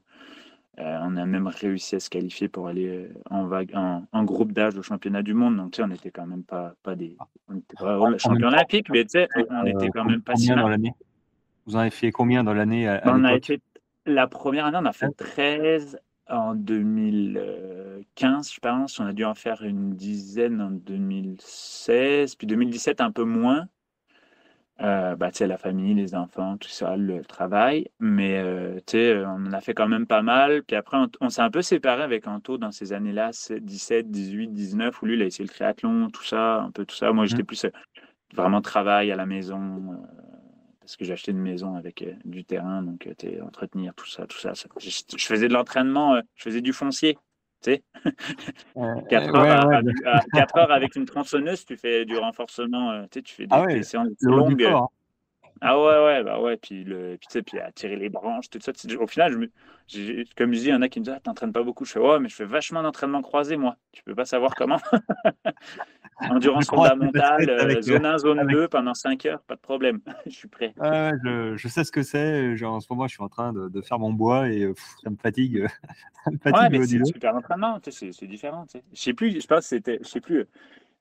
Euh, 0.79 0.99
on 1.03 1.17
a 1.17 1.25
même 1.25 1.47
réussi 1.47 1.97
à 1.97 2.01
se 2.01 2.11
qualifier 2.11 2.49
pour 2.49 2.69
aller 2.69 2.87
euh, 2.89 3.09
en, 3.31 3.47
vague, 3.47 3.71
en, 3.75 4.05
en 4.12 4.25
groupe 4.25 4.53
d'âge 4.53 4.77
au 4.77 4.83
championnat 4.83 5.23
du 5.23 5.33
monde. 5.33 5.57
Donc, 5.57 5.71
tu 5.73 5.77
sais, 5.77 5.83
on 5.83 5.89
n'était 5.89 6.11
quand 6.11 6.27
même 6.27 6.43
pas, 6.43 6.75
pas 6.83 6.95
des 6.95 7.17
on 7.49 7.55
n'était 7.55 7.77
pas 7.77 7.99
En, 7.99 8.19
champion 8.19 8.49
olympique, 8.49 8.91
mais 8.91 9.05
tu 9.05 9.11
sais, 9.12 9.29
on 9.51 9.65
était 9.65 9.87
euh, 9.87 9.89
quand 9.95 10.03
com- 10.03 10.11
même 10.11 10.21
pas 10.23 10.37
si 10.37 10.53
mal. 10.53 10.79
Vous 11.67 11.77
en 11.77 11.79
avez 11.81 11.91
fait 11.91 12.12
combien 12.12 12.45
dans 12.45 12.53
l'année 12.55 12.87
à, 12.87 12.97
à 12.99 13.15
On 13.15 13.25
a 13.25 13.41
fait 13.41 13.61
la 14.05 14.27
première 14.27 14.67
année, 14.67 14.79
on 14.81 14.85
a 14.85 14.93
fait 14.93 15.07
Hein? 15.07 15.12
13 15.17 15.99
en 16.29 16.55
2015, 16.55 18.53
je 18.53 18.61
pense. 18.61 19.01
On 19.01 19.07
a 19.07 19.12
dû 19.12 19.25
en 19.25 19.35
faire 19.35 19.62
une 19.62 19.95
dizaine 19.95 20.61
en 20.61 20.71
2016, 20.71 22.35
puis 22.37 22.47
2017 22.47 23.01
un 23.01 23.11
peu 23.11 23.25
moins. 23.25 23.67
Euh, 24.83 25.17
bah, 25.17 25.31
la 25.41 25.57
famille, 25.57 25.95
les 25.95 26.15
enfants, 26.15 26.59
tout 26.59 26.69
ça, 26.69 26.97
le 26.97 27.25
travail. 27.25 27.89
Mais 27.99 28.39
euh, 28.39 28.79
sais, 28.87 29.17
on 29.25 29.47
en 29.47 29.53
a 29.53 29.61
fait 29.62 29.73
quand 29.73 29.89
même 29.89 30.07
pas 30.07 30.21
mal. 30.23 30.62
Puis 30.65 30.77
après, 30.77 30.99
on, 30.99 31.09
on 31.23 31.31
s'est 31.31 31.41
un 31.41 31.51
peu 31.51 31.62
séparés 31.62 32.03
avec 32.03 32.27
Anto 32.27 32.59
dans 32.59 32.73
ces 32.73 32.93
années-là, 32.93 33.31
c'est 33.33 33.61
17, 33.61 34.11
18, 34.11 34.49
19, 34.53 35.01
où 35.03 35.07
lui, 35.07 35.15
il 35.17 35.23
a 35.23 35.27
essayé 35.27 35.45
le 35.45 35.51
triathlon, 35.55 36.11
tout 36.11 36.25
ça, 36.25 36.57
un 36.62 36.71
peu 36.73 36.85
tout 36.85 36.95
ça. 36.97 37.12
Moi, 37.12 37.25
j'étais 37.27 37.43
Mhm. 37.43 37.47
plus 37.47 37.65
euh, 37.65 37.71
vraiment 38.35 38.62
travail 38.62 39.12
à 39.12 39.17
la 39.17 39.27
maison, 39.27 39.61
euh, 39.93 39.97
parce 40.81 40.97
que 40.97 41.05
j'ai 41.05 41.12
acheté 41.15 41.33
une 41.33 41.39
maison 41.41 41.77
avec 41.77 42.03
euh, 42.03 42.15
du 42.25 42.45
terrain, 42.45 42.83
donc 42.83 43.07
euh, 43.09 43.43
entretenir 43.43 43.95
tout 43.95 44.07
ça, 44.07 44.27
tout 44.27 44.39
ça. 44.39 44.55
ça- 44.55 44.69
Je, 44.81 44.91
je 45.17 45.27
faisais 45.27 45.49
de 45.49 45.53
l'entraînement, 45.55 46.15
euh, 46.17 46.21
je 46.37 46.45
faisais 46.45 46.61
du 46.62 46.73
foncier. 46.73 47.19
Sais, 47.66 47.83
Euh, 48.76 48.94
4 49.11 49.35
ouais, 49.35 49.38
heures, 49.40 49.66
ouais, 49.66 49.74
à- 49.76 49.83
de- 49.83 50.07
à- 50.07 50.20
quatre 50.33 50.57
heures 50.57 50.70
avec 50.70 50.94
une 50.94 51.05
tronçonneuse, 51.05 51.64
tu 51.64 51.76
fais 51.76 52.05
du 52.05 52.16
renforcement, 52.16 52.92
euh, 52.92 53.02
tu 53.11 53.18
sais, 53.18 53.22
tu 53.22 53.35
fais 53.35 53.46
Ah 53.50 53.62
des, 53.66 53.72
des 53.74 53.79
ouais, 53.79 53.83
séances 53.83 54.07
haut 54.07 54.12
du 54.42 54.55
longues. 54.55 54.62
corps. 54.62 54.92
Ah 55.61 55.79
ouais, 55.81 56.05
ouais, 56.05 56.23
bah 56.25 56.40
ouais, 56.40 56.57
puis, 56.57 56.85
le, 56.85 57.16
puis 57.19 57.29
tu 57.29 57.33
sais, 57.33 57.42
puis 57.42 57.59
à 57.59 57.73
tirer 57.73 57.97
les 57.97 58.09
branches, 58.11 58.51
tout 58.51 58.61
ça. 58.61 58.73
Au 59.01 59.07
final, 59.07 59.33
je 59.33 59.38
me, 59.38 59.51
j'ai- 59.88 60.25
comme 60.37 60.53
je 60.53 60.59
dis, 60.59 60.66
il 60.66 60.71
y 60.71 60.75
en 60.75 60.83
a 60.83 60.88
qui 60.88 61.01
me 61.01 61.05
disent, 61.05 61.14
ah, 61.16 61.21
t'entraînes 61.21 61.53
pas 61.53 61.62
beaucoup. 61.62 61.85
Je 61.85 61.92
fais, 61.92 62.01
ouais, 62.01 62.19
mais 62.21 62.29
je 62.29 62.35
fais 62.35 62.45
vachement 62.45 62.83
d'entraînement 62.83 63.23
croisé, 63.23 63.57
moi. 63.57 63.77
Tu 63.92 64.03
peux 64.03 64.14
pas 64.14 64.25
savoir 64.27 64.55
comment. 64.55 64.79
Je 64.79 65.01
Endurance 66.29 66.69
fondamentale, 66.69 67.49
euh, 67.51 67.79
euh, 67.79 67.83
zone 67.83 68.07
1, 68.07 68.19
zone 68.19 68.38
avec 68.38 68.57
2 68.57 68.69
pendant 68.69 68.95
5 68.95 69.27
heures, 69.27 69.42
pas 69.42 69.57
de 69.57 69.61
problème. 69.61 70.01
Je 70.27 70.31
suis 70.33 70.49
prêt. 70.49 70.75
Ouais, 70.79 70.88
ouais, 70.90 71.12
je, 71.25 71.57
je 71.57 71.69
sais 71.69 71.85
ce 71.85 71.92
que 71.92 72.03
c'est. 72.03 72.55
Genre, 72.57 72.75
en 72.75 72.81
ce 72.81 72.87
moment, 72.90 73.07
je 73.09 73.14
suis 73.14 73.23
en 73.23 73.29
train 73.29 73.53
de, 73.55 73.69
de 73.69 73.81
faire 73.81 73.99
mon 73.99 74.12
bois 74.12 74.51
et 74.51 74.62
euh, 74.62 74.75
pff, 74.75 74.85
ça 75.03 75.09
me 75.11 75.16
fatigue. 75.16 75.66
ça 76.25 76.31
me 76.31 76.38
Ouais, 76.53 76.69
fatigue 76.69 76.71
mais 76.71 76.79
le 76.79 76.83
haut 76.83 76.87
c'est 76.87 77.05
super 77.05 77.35
entraînement, 77.35 77.81
c'est 77.90 78.12
c'est 78.12 78.27
différent, 78.27 78.66
tu 78.66 78.79
sais. 78.79 78.85
Je 78.92 79.01
sais 79.01 79.14
plus, 79.14 79.40
je 79.40 79.47
pense 79.47 79.66
c'était, 79.66 79.99
je 80.01 80.09
sais 80.09 80.21
plus. 80.21 80.47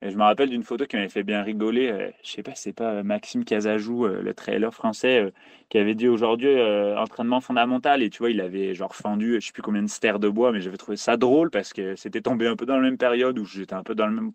Je 0.01 0.15
me 0.15 0.23
rappelle 0.23 0.49
d'une 0.49 0.63
photo 0.63 0.86
qui 0.86 0.97
m'avait 0.97 1.10
fait 1.10 1.23
bien 1.23 1.41
rigoler. 1.41 1.88
euh, 1.89 2.12
Je 2.23 2.29
sais 2.29 2.43
pas, 2.43 2.53
si 2.53 2.63
c'est 2.63 2.73
pas 2.73 2.91
euh, 2.95 3.03
Maxime 3.03 3.43
Casajou, 3.43 4.05
euh, 4.05 4.21
le 4.21 4.34
trailer 4.36 4.71
français, 4.73 5.23
euh, 5.23 5.31
qui 5.69 5.77
avait 5.79 5.95
dit 5.95 6.08
aujourd'hui 6.08 6.49
entraînement 6.97 7.41
fondamental. 7.41 8.03
Et 8.03 8.10
tu 8.10 8.19
vois, 8.19 8.29
il 8.29 8.39
avait 8.41 8.75
genre 8.75 8.95
fendu, 8.95 9.36
je 9.41 9.47
sais 9.47 9.51
plus 9.53 9.63
combien 9.63 9.81
de 9.81 9.88
stères 9.89 10.19
de 10.19 10.29
bois, 10.29 10.51
mais 10.51 10.62
j'avais 10.62 10.77
trouvé 10.77 10.97
ça 10.97 11.17
drôle 11.17 11.49
parce 11.49 11.73
que 11.73 11.95
c'était 11.95 12.21
tombé 12.21 12.45
un 12.47 12.55
peu 12.55 12.65
dans 12.67 12.75
la 12.75 12.81
même 12.84 12.97
période 12.97 13.39
où 13.39 13.45
j'étais 13.45 13.73
un 13.73 13.84
peu 13.84 13.95
dans 13.95 14.05
le 14.08 14.13
même 14.13 14.31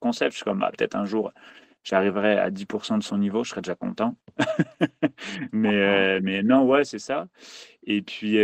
concept. 0.00 0.32
Je 0.32 0.36
suis 0.38 0.44
comme, 0.44 0.58
bah, 0.58 0.70
peut-être 0.76 0.94
un 0.96 1.04
jour, 1.06 1.32
j'arriverai 1.84 2.38
à 2.38 2.50
10% 2.50 2.98
de 2.98 3.02
son 3.02 3.16
niveau, 3.18 3.44
je 3.44 3.50
serais 3.50 3.62
déjà 3.62 3.74
content. 3.76 4.16
Mais, 5.52 6.20
mais 6.20 6.42
non, 6.42 6.66
ouais, 6.66 6.84
c'est 6.84 6.98
ça. 6.98 7.28
Et 7.86 8.02
puis, 8.02 8.38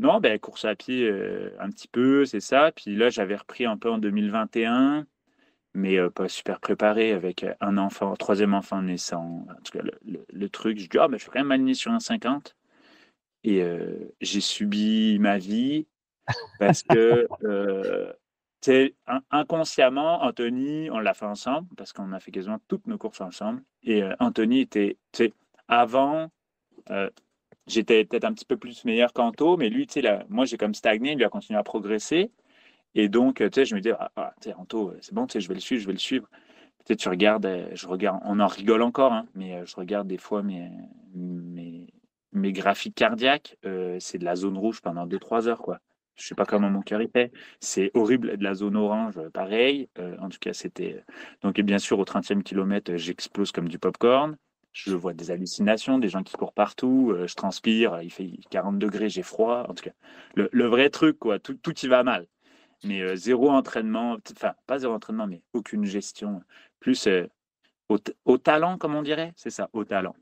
non, 0.00 0.20
ben, 0.20 0.38
course 0.38 0.64
à 0.64 0.74
pied, 0.76 1.08
un 1.60 1.70
petit 1.70 1.88
peu, 1.88 2.24
c'est 2.24 2.40
ça. 2.40 2.72
Puis 2.72 2.96
là, 2.96 3.10
j'avais 3.10 3.36
repris 3.36 3.64
un 3.66 3.76
peu 3.78 3.90
en 3.90 3.98
2021, 3.98 5.06
mais 5.76 5.96
euh, 5.98 6.10
pas 6.10 6.28
super 6.28 6.60
préparé 6.60 7.12
avec 7.12 7.44
euh, 7.44 7.54
un 7.60 7.78
enfant, 7.78 8.12
un 8.12 8.16
troisième 8.16 8.54
enfant 8.54 8.82
naissant. 8.82 9.46
En 9.50 9.62
tout 9.62 9.72
cas, 9.78 9.82
le, 9.82 9.92
le- 10.04 10.26
le 10.32 10.48
truc, 10.48 10.78
je 10.78 10.88
dis, 10.88 10.98
ah, 10.98 11.08
ben, 11.08 11.18
je 11.18 11.24
vais 11.26 11.30
quand 11.32 11.38
même 11.40 11.48
m'aligner 11.48 11.74
sur 11.74 11.92
un 11.92 12.00
50. 12.00 12.56
Et 13.44 13.62
euh, 13.62 14.12
j'ai 14.20 14.40
subi 14.40 15.18
ma 15.20 15.38
vie 15.38 15.86
parce 16.58 16.82
que, 16.82 17.28
euh, 17.44 18.12
inconsciemment, 19.30 20.22
Anthony, 20.24 20.90
on 20.90 20.98
l'a 20.98 21.14
fait 21.14 21.26
ensemble 21.26 21.68
parce 21.76 21.92
qu'on 21.92 22.12
a 22.12 22.18
fait 22.20 22.32
quasiment 22.32 22.58
toutes 22.66 22.86
nos 22.88 22.98
courses 22.98 23.20
ensemble. 23.20 23.62
Et 23.84 24.02
Anthony 24.18 24.60
était, 24.60 24.96
tu 25.12 25.26
sais, 25.26 25.32
avant. 25.68 26.30
J'étais 27.66 28.04
peut-être 28.04 28.24
un 28.24 28.32
petit 28.32 28.44
peu 28.44 28.56
plus 28.56 28.84
meilleur 28.84 29.12
qu'Anto, 29.12 29.56
mais 29.56 29.68
lui, 29.68 29.86
tu 29.86 30.00
sais, 30.00 30.18
moi, 30.28 30.44
j'ai 30.44 30.56
comme 30.56 30.74
stagné, 30.74 31.14
lui 31.16 31.24
a 31.24 31.28
continué 31.28 31.58
à 31.58 31.64
progresser. 31.64 32.30
Et 32.96 33.10
donc, 33.10 33.42
euh, 33.42 33.50
tu 33.50 33.60
sais, 33.60 33.64
je 33.66 33.74
me 33.74 33.80
dis, 33.80 33.90
ah, 33.90 34.10
ah, 34.16 34.34
Anto, 34.56 34.88
euh, 34.88 34.98
c'est 35.02 35.12
bon, 35.12 35.26
tu 35.26 35.34
sais, 35.34 35.40
je 35.40 35.48
vais 35.48 35.54
le 35.54 35.60
suivre, 35.60 35.82
je 35.82 35.86
vais 35.86 35.92
le 35.92 35.98
suivre. 35.98 36.28
Tu 36.30 36.92
sais, 36.92 36.96
tu 36.96 37.08
regardes, 37.10 37.44
euh, 37.44 37.68
je 37.74 37.86
regarde, 37.86 38.20
on 38.24 38.40
en 38.40 38.46
rigole 38.46 38.80
encore, 38.82 39.12
hein, 39.12 39.26
mais 39.34 39.64
je 39.66 39.76
regarde 39.76 40.08
des 40.08 40.16
fois 40.16 40.42
mes, 40.42 40.70
mes, 41.14 42.52
graphiques 42.52 42.94
cardiaques, 42.94 43.58
c'est 43.98 44.18
de 44.18 44.24
la 44.24 44.34
zone 44.34 44.56
rouge 44.56 44.80
pendant 44.80 45.06
2-3 45.06 45.46
heures, 45.46 45.60
quoi. 45.60 45.78
Je 46.14 46.26
sais 46.26 46.34
pas 46.34 46.46
comment 46.46 46.70
mon 46.70 46.80
cœur 46.80 47.02
il 47.02 47.10
fait. 47.10 47.30
C'est 47.60 47.90
horrible, 47.92 48.38
de 48.38 48.42
la 48.42 48.54
zone 48.54 48.76
orange, 48.76 49.20
pareil. 49.34 49.88
En 50.20 50.30
tout 50.30 50.38
cas, 50.40 50.54
c'était. 50.54 51.04
Donc, 51.42 51.58
et 51.58 51.62
bien 51.62 51.78
sûr, 51.78 51.98
au 51.98 52.04
30e 52.04 52.42
kilomètre, 52.42 52.96
j'explose 52.96 53.52
comme 53.52 53.68
du 53.68 53.78
popcorn. 53.78 54.36
Je 54.72 54.94
vois 54.94 55.12
des 55.12 55.30
hallucinations, 55.30 55.98
des 55.98 56.08
gens 56.08 56.22
qui 56.22 56.34
courent 56.34 56.54
partout, 56.54 57.14
je 57.26 57.34
transpire, 57.34 58.00
il 58.02 58.10
fait 58.10 58.30
40 58.50 58.78
degrés, 58.78 59.10
j'ai 59.10 59.22
froid. 59.22 59.66
En 59.68 59.74
tout 59.74 59.84
cas, 59.84 59.92
le, 60.34 60.48
le 60.52 60.66
vrai 60.66 60.88
truc, 60.88 61.18
quoi, 61.18 61.38
tout, 61.38 61.54
tout 61.54 61.78
y 61.80 61.88
va 61.88 62.02
mal. 62.02 62.26
Mais 62.86 63.00
euh, 63.00 63.16
zéro 63.16 63.50
entraînement, 63.50 64.16
enfin, 64.32 64.52
pas 64.66 64.78
zéro 64.78 64.94
entraînement, 64.94 65.26
mais 65.26 65.42
aucune 65.52 65.84
gestion. 65.84 66.40
Plus 66.80 67.06
euh, 67.06 67.26
au, 67.88 68.38
talent, 68.38 68.78
comme 68.78 68.94
on 68.94 69.02
dirait, 69.02 69.32
c'est 69.36 69.50
ça, 69.50 69.68
au 69.72 69.84
talent. 69.84 70.14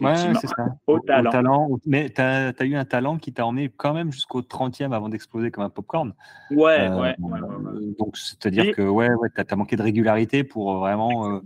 Ouais, 0.00 0.14
c'est 0.40 0.46
ça. 0.46 0.66
au 0.86 0.94
Au, 0.94 0.98
au 0.98 1.00
talent. 1.00 1.68
Mais 1.86 2.10
tu 2.10 2.20
as, 2.20 2.64
eu 2.64 2.74
un 2.74 2.84
talent 2.84 3.18
qui 3.18 3.32
t'a 3.32 3.46
emmené 3.46 3.68
quand 3.68 3.94
même 3.94 4.12
jusqu'au 4.12 4.42
30e 4.42 4.92
avant 4.92 5.08
d'exploser 5.08 5.50
comme 5.50 5.64
un 5.64 5.70
popcorn. 5.70 6.14
Ouais, 6.50 6.88
Euh, 6.88 7.00
ouais, 7.00 7.16
ouais, 7.18 7.40
ouais, 7.40 7.94
donc, 7.98 8.16
c'est-à-dire 8.16 8.66
Et- 8.66 8.72
que 8.72 8.82
ouais, 8.82 9.10
ouais, 9.10 9.28
tu 9.34 9.42
as, 9.52 9.56
manqué 9.56 9.76
de 9.76 9.82
régularité 9.82 10.44
pour 10.44 10.78
vraiment. 10.78 11.40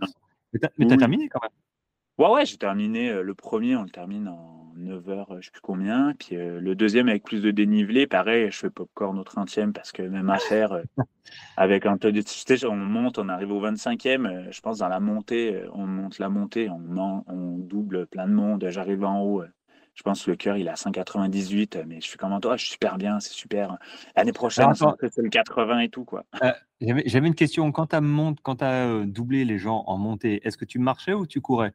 Mais 0.52 0.86
tu 0.86 0.92
as, 0.92 0.96
terminé 0.96 1.28
quand 1.28 1.40
même. 1.42 1.50
Ouais, 2.18 2.28
ouais, 2.30 2.46
j'ai 2.46 2.56
terminé 2.56 3.10
euh, 3.10 3.22
le 3.22 3.34
premier, 3.34 3.76
on 3.76 3.82
le 3.82 3.90
termine 3.90 4.28
en 4.28 4.72
9 4.76 5.08
heures, 5.08 5.30
euh, 5.32 5.38
je 5.40 5.46
sais 5.46 5.50
plus 5.50 5.60
combien. 5.60 6.14
Puis 6.18 6.36
euh, 6.36 6.60
le 6.60 6.74
deuxième 6.74 7.08
avec 7.08 7.24
plus 7.24 7.42
de 7.42 7.50
dénivelé, 7.50 8.06
pareil, 8.06 8.50
je 8.50 8.56
fais 8.58 8.70
popcorn 8.70 9.18
au 9.18 9.22
30e 9.24 9.72
parce 9.72 9.92
que 9.92 10.02
même 10.02 10.30
affaire 10.30 10.80
avec 11.56 11.86
un 11.86 11.96
peu 11.98 12.12
de. 12.12 12.20
tu 12.22 12.32
sais, 12.32 12.64
On 12.66 12.76
monte, 12.76 13.18
on 13.18 13.28
arrive 13.28 13.52
au 13.52 13.60
25e. 13.60 14.26
euh, 14.26 14.50
je 14.50 14.60
pense 14.60 14.78
dans 14.78 14.88
la 14.88 15.00
montée, 15.00 15.62
on 15.72 15.86
monte 15.86 16.18
la 16.18 16.28
montée, 16.28 16.68
on, 16.70 17.24
on 17.26 17.58
double 17.58 18.06
plein 18.06 18.26
de 18.26 18.32
monde. 18.32 18.66
J'arrive 18.70 19.04
en 19.04 19.22
haut. 19.22 19.42
je 19.94 20.02
pense 20.02 20.24
que 20.24 20.30
le 20.30 20.36
cœur, 20.36 20.56
il 20.56 20.68
est 20.68 20.70
à 20.70 20.76
198, 20.76 21.76
euh, 21.76 21.84
mais 21.86 22.00
je 22.00 22.06
suis 22.06 22.18
comme 22.18 22.38
toi, 22.40 22.56
je 22.56 22.64
suis 22.64 22.72
super 22.72 22.96
bien, 22.96 23.20
c'est 23.20 23.32
super. 23.32 23.76
L'année 24.16 24.32
prochaine, 24.32 24.72
c'est 24.74 25.22
le 25.22 25.28
80 25.28 25.80
et 25.80 25.88
tout, 25.88 26.04
quoi. 26.04 26.24
J'avais 26.80 27.28
une 27.28 27.34
question. 27.34 27.72
Quand 27.72 27.88
tu 27.88 27.96
as, 27.96 28.66
as 28.66 29.04
doublé 29.06 29.44
les 29.44 29.58
gens 29.58 29.84
en 29.86 29.98
montée, 29.98 30.46
est-ce 30.46 30.56
que 30.56 30.64
tu 30.66 30.78
marchais 30.78 31.14
ou 31.14 31.26
tu 31.26 31.40
courais? 31.40 31.72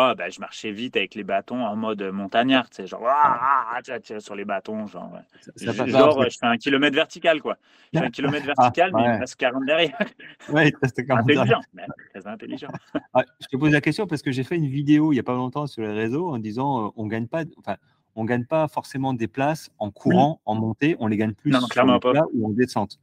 Ah, 0.00 0.14
ben, 0.14 0.30
je 0.30 0.40
marchais 0.40 0.70
vite 0.70 0.96
avec 0.96 1.14
les 1.14 1.24
bâtons 1.24 1.64
en 1.64 1.74
mode 1.76 2.02
montagnard, 2.02 2.70
tu 2.70 2.76
sais, 2.76 2.86
genre, 2.86 3.02
ah, 3.06 3.38
ah, 3.74 3.80
ah, 3.88 4.20
sur 4.20 4.34
les 4.34 4.44
bâtons, 4.44 4.86
genre. 4.86 5.10
Ça- 5.40 5.52
Je- 5.56 5.64
ça 5.66 5.74
passe- 5.74 5.88
genre, 5.90 6.14
parce 6.14 6.26
que- 6.26 6.32
je 6.32 6.38
fais 6.38 6.46
un 6.46 6.56
kilomètre 6.56 6.94
vertical, 6.94 7.40
quoi. 7.42 7.56
Je 7.92 7.98
fais 7.98 8.06
un 8.06 8.10
kilomètre 8.10 8.46
vertical, 8.46 8.92
mais 8.94 9.02
il 9.02 9.18
reste 9.20 9.36
40 9.36 9.64
derrière. 9.66 9.98
Ouais, 10.50 10.68
il 10.68 10.72
te 10.72 10.78
restait 10.80 11.04
40 11.04 11.30
Intelligent, 11.30 11.60
mais 11.74 11.86
très 12.14 12.26
intelligent. 12.26 12.68
Ah, 13.14 13.24
je 13.40 13.46
te 13.46 13.56
pose 13.56 13.72
la 13.72 13.80
question 13.80 14.06
parce 14.06 14.22
que 14.22 14.30
j'ai 14.30 14.44
fait 14.44 14.56
une 14.56 14.68
vidéo 14.68 15.12
il 15.12 15.16
n'y 15.16 15.20
a 15.20 15.24
pas 15.24 15.34
longtemps 15.34 15.66
sur 15.66 15.82
les 15.82 15.92
réseaux 15.92 16.28
en 16.30 16.38
disant 16.38 16.86
euh, 16.86 16.90
on 16.96 17.06
gagne 17.06 17.26
pas, 17.26 17.42
enfin, 17.58 17.76
on 18.14 18.24
gagne 18.24 18.44
pas 18.44 18.68
forcément 18.68 19.14
des 19.14 19.26
places 19.28 19.70
en 19.78 19.90
courant, 19.90 20.40
en 20.44 20.54
montée, 20.54 20.96
on 21.00 21.06
les 21.06 21.16
gagne 21.16 21.32
plus 21.32 21.50
Non, 21.50 21.58
non, 21.58 21.66
sur 21.66 21.72
clairement 21.72 21.94
le 21.94 22.00
pas. 22.00 22.12
plat 22.12 22.24
ou 22.34 22.46
en 22.46 22.50
descente. 22.50 22.98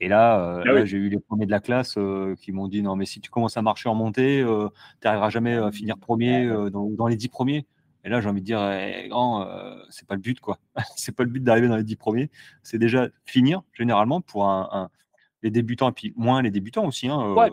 Et 0.00 0.08
là, 0.08 0.38
euh, 0.40 0.60
Ah 0.62 0.72
là, 0.72 0.80
oui. 0.82 0.86
j'ai 0.86 0.96
eu 0.98 1.08
les 1.08 1.18
premiers 1.20 1.46
de 1.46 1.50
la 1.50 1.60
classe 1.60 1.94
euh, 1.96 2.34
qui 2.36 2.52
m'ont 2.52 2.68
dit 2.68 2.82
non 2.82 2.96
mais 2.96 3.06
si 3.06 3.20
tu 3.20 3.30
commences 3.30 3.56
à 3.56 3.62
marcher 3.62 3.88
en 3.88 3.94
montée, 3.94 4.40
euh, 4.42 4.68
tu 5.00 5.06
n'arriveras 5.06 5.30
jamais 5.30 5.54
à 5.54 5.70
finir 5.70 5.96
premier 5.98 6.44
euh, 6.46 6.68
dans, 6.70 6.88
dans 6.90 7.06
les 7.06 7.16
dix 7.16 7.28
premiers. 7.28 7.66
Et 8.06 8.10
là, 8.10 8.20
j'ai 8.20 8.28
envie 8.28 8.42
de 8.42 8.44
dire, 8.46 8.60
eh, 8.70 9.08
grand, 9.08 9.48
euh, 9.48 9.76
c'est 9.88 10.06
pas 10.06 10.14
le 10.14 10.20
but, 10.20 10.38
quoi. 10.38 10.58
c'est 10.96 11.16
pas 11.16 11.22
le 11.24 11.30
but 11.30 11.42
d'arriver 11.42 11.68
dans 11.68 11.76
les 11.76 11.84
dix 11.84 11.96
premiers. 11.96 12.30
C'est 12.62 12.76
déjà 12.78 13.08
finir, 13.24 13.62
généralement, 13.72 14.20
pour 14.20 14.46
un, 14.46 14.68
un- 14.72 14.90
les 15.42 15.50
débutants 15.50 15.88
et 15.90 15.92
puis 15.92 16.12
moins 16.16 16.42
les 16.42 16.50
débutants 16.50 16.86
aussi. 16.86 17.08
Hein, 17.08 17.32
ouais, 17.34 17.50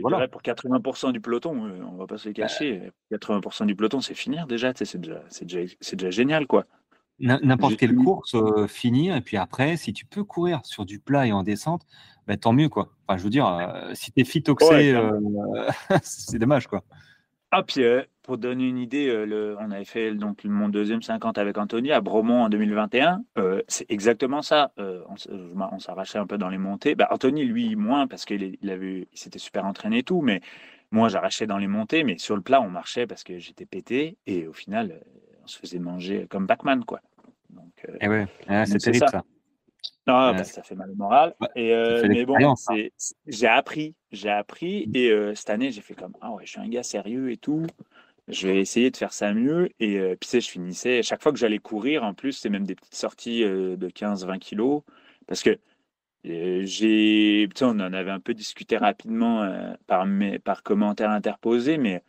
voilà. 0.00 0.28
pour 0.28 0.42
80% 0.42 1.12
du 1.12 1.20
peloton, 1.20 1.56
on 1.92 1.96
va 1.96 2.06
pas 2.06 2.18
se 2.18 2.28
les 2.28 2.34
cacher. 2.34 2.90
80% 3.12 3.66
du 3.66 3.74
peloton, 3.76 4.00
c'est 4.00 4.14
finir 4.14 4.46
déjà, 4.48 4.72
c'est 4.74 4.98
déjà, 5.00 5.22
déjà, 5.42 5.60
déjà 5.92 6.10
génial 6.10 6.46
quoi. 6.48 6.66
N'importe 7.20 7.76
quelle 7.76 7.94
course, 7.94 8.34
finir, 8.68 9.14
et 9.14 9.20
puis 9.20 9.36
après, 9.36 9.76
si 9.76 9.92
tu 9.92 10.06
peux 10.06 10.24
courir 10.24 10.60
sur 10.64 10.84
du 10.84 10.98
plat 10.98 11.26
et 11.26 11.32
en 11.32 11.42
descente, 11.42 11.86
bah, 12.26 12.36
tant 12.36 12.52
mieux, 12.52 12.68
quoi. 12.68 12.92
Enfin, 13.06 13.18
je 13.18 13.24
veux 13.24 13.30
dire, 13.30 13.90
si 13.94 14.10
tu 14.12 14.20
es 14.20 14.24
phytoxé, 14.24 14.98
c'est 16.02 16.38
dommage, 16.38 16.66
quoi. 16.66 16.82
Ah, 17.50 17.62
puis 17.62 17.82
pour 18.22 18.38
donner 18.38 18.68
une 18.68 18.78
idée, 18.78 19.08
le, 19.26 19.56
on 19.58 19.70
avait 19.70 19.84
fait 19.84 20.14
donc 20.14 20.44
mon 20.44 20.68
deuxième 20.68 21.02
50 21.02 21.36
avec 21.36 21.58
Anthony 21.58 21.90
à 21.90 22.00
Bromont 22.00 22.44
en 22.44 22.48
2021. 22.48 23.22
c'est 23.68 23.90
exactement 23.90 24.40
ça. 24.40 24.72
on, 24.78 25.78
s'arrachait 25.78 26.18
un 26.18 26.26
peu 26.26 26.38
dans 26.38 26.48
les 26.48 26.58
montées. 26.58 26.94
Bah, 26.94 27.08
Anthony, 27.10 27.44
lui, 27.44 27.76
moins, 27.76 28.06
parce 28.06 28.24
qu'il 28.24 28.56
il 28.62 28.70
avait, 28.70 29.08
il 29.12 29.18
s'était 29.18 29.38
super 29.38 29.66
entraîné 29.66 29.98
et 29.98 30.02
tout, 30.02 30.22
mais 30.22 30.40
moi, 30.92 31.08
j'arrachais 31.08 31.46
dans 31.46 31.58
les 31.58 31.68
montées, 31.68 32.02
mais 32.02 32.18
sur 32.18 32.36
le 32.36 32.42
plat, 32.42 32.60
on 32.60 32.68
marchait 32.68 33.06
parce 33.06 33.22
que 33.22 33.38
j'étais 33.38 33.66
pété, 33.66 34.16
et 34.26 34.46
au 34.46 34.52
final, 34.52 35.00
on 35.42 35.46
se 35.46 35.58
faisait 35.58 35.78
manger 35.78 36.26
comme 36.28 36.46
Pac-Man, 36.46 36.84
quoi. 36.84 37.00
Donc, 37.54 37.72
euh, 37.88 37.96
eh 38.00 38.08
ouais, 38.08 38.26
c'est 38.66 38.78
terrible 38.78 39.06
ça. 39.08 39.22
Non, 40.06 40.32
bah, 40.32 40.44
ça 40.44 40.62
fait 40.62 40.74
mal 40.74 40.90
au 40.90 40.94
moral. 40.94 41.34
et, 41.54 41.72
euh, 41.72 42.06
mais 42.08 42.24
bon, 42.24 42.36
j'ai 43.26 43.46
appris, 43.46 43.94
j'ai 44.10 44.30
appris. 44.30 44.90
Et 44.94 45.10
euh, 45.10 45.34
cette 45.34 45.50
année, 45.50 45.70
j'ai 45.70 45.80
fait 45.80 45.94
comme 45.94 46.14
ah 46.20 46.32
ouais, 46.32 46.44
je 46.44 46.50
suis 46.50 46.60
un 46.60 46.68
gars 46.68 46.82
sérieux 46.82 47.30
et 47.30 47.36
tout. 47.36 47.66
Je 48.28 48.48
vais 48.48 48.60
essayer 48.60 48.90
de 48.90 48.96
faire 48.96 49.12
ça 49.12 49.32
mieux. 49.32 49.70
Et 49.80 49.98
puis, 49.98 50.18
tu 50.20 50.28
sais, 50.28 50.40
je 50.40 50.50
finissais. 50.50 51.02
Chaque 51.02 51.22
fois 51.22 51.32
que 51.32 51.38
j'allais 51.38 51.58
courir, 51.58 52.04
en 52.04 52.14
plus, 52.14 52.32
c'est 52.32 52.48
même 52.48 52.66
des 52.66 52.74
petites 52.74 52.94
sorties 52.94 53.42
de 53.42 53.88
15-20 53.88 54.38
kilos. 54.38 54.82
Parce 55.26 55.42
que 55.42 55.58
j'ai. 56.24 57.48
On 57.60 57.80
en 57.80 57.92
avait 57.92 58.10
un 58.10 58.20
peu 58.20 58.34
discuté 58.34 58.76
rapidement 58.76 59.74
par, 59.86 60.06
mes, 60.06 60.38
par 60.38 60.62
commentaires 60.62 61.10
interposés. 61.10 61.78
Mais 61.78 62.02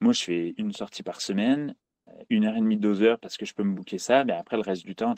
moi, 0.00 0.12
je 0.12 0.22
fais 0.22 0.54
une 0.58 0.72
sortie 0.72 1.02
par 1.02 1.20
semaine 1.20 1.74
une 2.30 2.44
heure 2.44 2.56
et 2.56 2.60
demie, 2.60 2.76
deux 2.76 3.02
heures 3.02 3.18
parce 3.18 3.36
que 3.36 3.46
je 3.46 3.54
peux 3.54 3.62
me 3.62 3.74
booker 3.74 3.98
ça. 3.98 4.24
Mais 4.24 4.32
après, 4.32 4.56
le 4.56 4.62
reste 4.62 4.84
du 4.84 4.94
temps, 4.94 5.14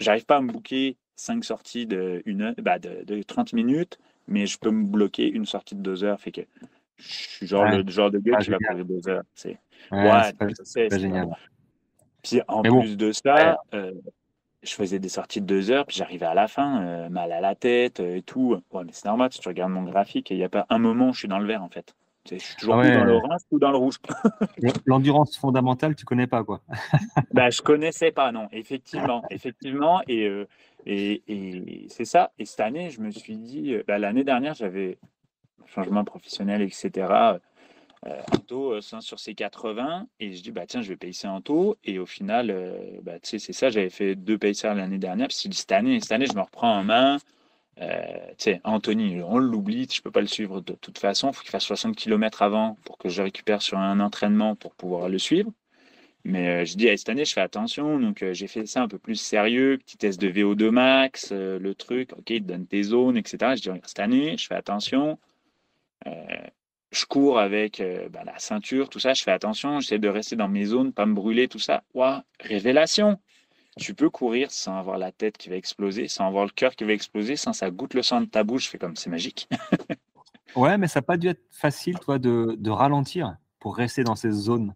j'arrive 0.00 0.26
pas 0.26 0.36
à 0.36 0.40
me 0.40 0.52
booker 0.52 0.96
cinq 1.16 1.44
sorties 1.44 1.86
de, 1.86 2.22
une 2.26 2.54
bah 2.58 2.78
de, 2.78 3.04
de, 3.04 3.22
30 3.22 3.52
minutes, 3.52 3.98
mais 4.26 4.46
je 4.46 4.58
peux 4.58 4.70
me 4.70 4.84
bloquer 4.84 5.28
une 5.28 5.46
sortie 5.46 5.74
de 5.74 5.80
deux 5.80 6.04
heures. 6.04 6.20
Fait 6.20 6.32
que 6.32 6.42
je 6.96 7.12
suis 7.12 7.46
genre 7.46 7.66
le 7.66 7.88
genre 7.90 8.10
de 8.10 8.18
gars 8.18 8.38
qui 8.38 8.50
va 8.50 8.58
courir 8.58 8.84
deux 8.84 9.08
heures. 9.08 9.24
C'est 9.34 9.58
ouais, 9.92 10.32
c'est 10.64 10.98
génial. 10.98 11.36
Puis 12.22 12.40
en 12.48 12.62
plus 12.62 12.96
de 12.96 13.12
ça, 13.12 13.58
euh, 13.74 13.92
je 14.62 14.72
faisais 14.72 14.98
des 14.98 15.10
sorties 15.10 15.40
de 15.40 15.46
deux 15.46 15.70
heures, 15.70 15.86
puis 15.86 15.96
j'arrivais 15.96 16.26
à 16.26 16.34
la 16.34 16.48
fin, 16.48 16.82
euh, 16.82 17.08
mal 17.10 17.32
à 17.32 17.40
la 17.40 17.54
tête 17.54 18.00
euh, 18.00 18.16
et 18.16 18.22
tout. 18.22 18.60
Ouais, 18.72 18.84
mais 18.84 18.92
c'est 18.92 19.04
normal, 19.04 19.30
si 19.30 19.40
tu 19.40 19.48
regardes 19.48 19.72
mon 19.72 19.82
graphique, 19.82 20.30
il 20.30 20.38
n'y 20.38 20.44
a 20.44 20.48
pas 20.48 20.66
un 20.70 20.78
moment 20.78 21.10
où 21.10 21.12
je 21.12 21.20
suis 21.20 21.28
dans 21.28 21.38
le 21.38 21.46
vert 21.46 21.62
en 21.62 21.68
fait. 21.68 21.94
Je 22.30 22.36
suis 22.36 22.56
toujours 22.56 22.76
ah 22.76 22.90
dans 22.90 23.04
l'orange 23.04 23.40
ou 23.50 23.58
dans 23.58 23.70
le 23.70 23.76
rouge. 23.76 23.96
L'endurance 24.86 25.36
fondamentale, 25.36 25.94
tu 25.94 26.06
connais 26.06 26.26
pas 26.26 26.42
quoi 26.42 26.62
bah, 27.34 27.50
Je 27.50 27.60
connaissais 27.60 28.12
pas, 28.12 28.32
non. 28.32 28.48
Effectivement, 28.50 29.22
effectivement. 29.30 30.00
Euh, 30.08 30.46
et, 30.86 31.22
et, 31.28 31.86
c'est 31.90 32.06
ça. 32.06 32.32
Et 32.38 32.46
cette 32.46 32.60
année, 32.60 32.90
je 32.90 33.00
me 33.00 33.10
suis 33.10 33.36
dit, 33.36 33.74
euh, 33.74 33.84
bah, 33.86 33.98
l'année 33.98 34.24
dernière, 34.24 34.54
j'avais 34.54 34.98
changement 35.66 36.04
professionnel, 36.04 36.62
etc. 36.62 36.90
Euh, 38.06 38.20
Anto 38.32 38.72
euh, 38.72 38.80
sur 38.80 39.18
ses 39.18 39.34
80 39.34 40.06
et 40.20 40.34
je 40.34 40.42
dis 40.42 40.50
bah 40.50 40.66
tiens 40.66 40.82
je 40.82 40.90
vais 40.90 40.96
payer 40.96 41.24
un 41.24 41.40
taux 41.40 41.78
et 41.84 41.98
au 41.98 42.04
final 42.04 42.54
bah, 43.02 43.14
c'est 43.22 43.38
ça 43.38 43.70
j'avais 43.70 43.88
fait 43.88 44.14
deux 44.14 44.36
paysaires 44.36 44.74
l'année 44.74 44.98
dernière 44.98 45.28
puis 45.28 45.48
cette 45.54 45.72
année 45.72 45.98
cette 46.00 46.12
année 46.12 46.26
je 46.26 46.34
me 46.34 46.42
reprends 46.42 46.80
en 46.80 46.84
main 46.84 47.16
euh, 47.80 48.56
Anthony, 48.64 49.20
on 49.22 49.38
l'oublie, 49.38 49.88
je 49.90 50.00
peux 50.02 50.10
pas 50.10 50.20
le 50.20 50.26
suivre 50.26 50.60
de 50.60 50.74
toute 50.74 50.98
façon. 50.98 51.30
Il 51.30 51.34
faut 51.34 51.42
qu'il 51.42 51.50
fasse 51.50 51.64
60 51.64 51.96
km 51.96 52.42
avant 52.42 52.76
pour 52.84 52.98
que 52.98 53.08
je 53.08 53.22
récupère 53.22 53.62
sur 53.62 53.78
un 53.78 54.00
entraînement 54.00 54.54
pour 54.56 54.74
pouvoir 54.74 55.08
le 55.08 55.18
suivre. 55.18 55.50
Mais 56.24 56.62
euh, 56.62 56.64
je 56.64 56.76
dis, 56.76 56.86
cette 56.96 57.08
année, 57.10 57.24
je 57.24 57.34
fais 57.34 57.40
attention. 57.42 57.98
Donc, 58.00 58.22
euh, 58.22 58.32
j'ai 58.32 58.46
fait 58.46 58.66
ça 58.66 58.82
un 58.82 58.88
peu 58.88 58.98
plus 58.98 59.16
sérieux. 59.16 59.78
Petit 59.78 59.98
test 59.98 60.20
de 60.20 60.28
VO2 60.30 60.70
max, 60.70 61.30
euh, 61.32 61.58
le 61.58 61.74
truc. 61.74 62.12
OK, 62.14 62.30
il 62.30 62.42
te 62.42 62.48
donne 62.48 62.66
tes 62.66 62.82
zones, 62.82 63.16
etc. 63.16 63.56
Je 63.56 63.70
dis, 63.70 63.80
cette 63.84 64.00
année, 64.00 64.36
je 64.38 64.46
fais 64.46 64.54
attention. 64.54 65.18
je 66.92 67.04
cours 67.06 67.38
avec 67.38 67.82
bah, 68.10 68.22
la 68.24 68.38
ceinture, 68.38 68.88
tout 68.88 69.00
ça. 69.00 69.14
Je 69.14 69.22
fais 69.22 69.32
attention. 69.32 69.80
J'essaie 69.80 69.98
de 69.98 70.08
rester 70.08 70.36
dans 70.36 70.48
mes 70.48 70.64
zones, 70.66 70.92
pas 70.92 71.06
me 71.06 71.14
brûler, 71.14 71.48
tout 71.48 71.58
ça. 71.58 71.82
Waouh, 71.94 72.20
révélation 72.40 73.18
tu 73.76 73.94
peux 73.94 74.10
courir 74.10 74.50
sans 74.50 74.78
avoir 74.78 74.98
la 74.98 75.12
tête 75.12 75.36
qui 75.36 75.48
va 75.48 75.56
exploser, 75.56 76.08
sans 76.08 76.26
avoir 76.26 76.44
le 76.44 76.50
cœur 76.50 76.76
qui 76.76 76.84
va 76.84 76.92
exploser, 76.92 77.36
sans 77.36 77.52
ça 77.52 77.70
goûte 77.70 77.94
le 77.94 78.02
sang 78.02 78.20
de 78.20 78.26
ta 78.26 78.44
bouche. 78.44 78.64
Je 78.64 78.70
fais 78.70 78.78
comme 78.78 78.96
c'est 78.96 79.10
magique. 79.10 79.48
ouais, 80.56 80.78
mais 80.78 80.86
ça 80.86 81.00
n'a 81.00 81.02
pas 81.02 81.16
dû 81.16 81.28
être 81.28 81.42
facile, 81.50 81.98
toi, 81.98 82.18
de, 82.18 82.56
de, 82.58 82.70
ralentir 82.70 83.36
pour 83.58 83.76
rester 83.76 84.04
dans 84.04 84.14
ces 84.14 84.30
zones. 84.30 84.74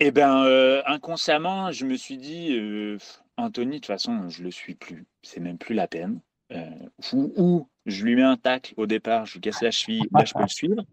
Eh 0.00 0.10
bien, 0.10 0.44
euh, 0.44 0.82
inconsciemment, 0.86 1.70
je 1.70 1.84
me 1.84 1.96
suis 1.96 2.16
dit, 2.16 2.56
euh, 2.56 2.98
Anthony, 3.36 3.72
de 3.72 3.76
toute 3.76 3.86
façon, 3.86 4.28
je 4.28 4.42
le 4.42 4.50
suis 4.50 4.74
plus. 4.74 5.06
C'est 5.22 5.40
même 5.40 5.58
plus 5.58 5.74
la 5.74 5.86
peine. 5.86 6.20
Euh, 6.52 6.70
ou, 7.12 7.68
je 7.86 8.04
lui 8.04 8.16
mets 8.16 8.22
un 8.22 8.36
tacle 8.36 8.74
au 8.76 8.86
départ, 8.86 9.26
je 9.26 9.34
lui 9.34 9.40
casse 9.40 9.62
la 9.62 9.70
cheville, 9.70 10.04
là, 10.12 10.24
je 10.24 10.34
peux 10.34 10.42
le 10.42 10.48
suivre 10.48 10.84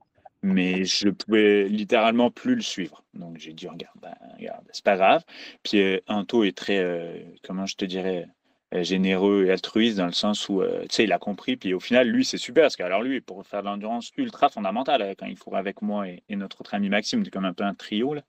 mais 0.43 0.85
je 0.85 1.09
pouvais 1.09 1.67
littéralement 1.67 2.31
plus 2.31 2.55
le 2.55 2.61
suivre. 2.61 3.03
Donc 3.13 3.37
j'ai 3.37 3.53
dit 3.53 3.67
regarde, 3.67 3.95
ben, 4.01 4.15
regarde 4.37 4.65
c'est 4.71 4.83
pas 4.83 4.97
grave. 4.97 5.23
Puis 5.63 5.81
euh, 5.81 5.99
Anto 6.07 6.43
est 6.43 6.57
très, 6.57 6.79
euh, 6.79 7.19
comment 7.43 7.65
je 7.65 7.75
te 7.75 7.85
dirais, 7.85 8.27
euh, 8.73 8.83
généreux 8.83 9.45
et 9.45 9.51
altruiste 9.51 9.97
dans 9.97 10.05
le 10.05 10.13
sens 10.13 10.49
où, 10.49 10.63
tu 10.63 10.87
sais, 10.89 11.03
il 11.03 11.11
a 11.11 11.19
compris. 11.19 11.57
Puis 11.57 11.73
au 11.73 11.79
final, 11.79 12.07
lui, 12.07 12.25
c'est 12.25 12.37
super 12.37 12.63
parce 12.63 12.75
qu'alors 12.75 13.03
lui, 13.03 13.21
pour 13.21 13.45
faire 13.45 13.61
de 13.61 13.67
l'endurance 13.67 14.11
ultra 14.17 14.49
fondamentale, 14.49 15.15
quand 15.17 15.25
il 15.25 15.37
court 15.37 15.57
avec 15.57 15.81
moi 15.81 16.07
et, 16.07 16.23
notre 16.35 16.61
autre 16.61 16.73
ami 16.73 16.89
Maxime, 16.89 17.23
c'est 17.23 17.31
comme 17.31 17.45
un 17.45 17.53
peu 17.53 17.63
un 17.63 17.75
trio 17.75 18.13
là. 18.13 18.23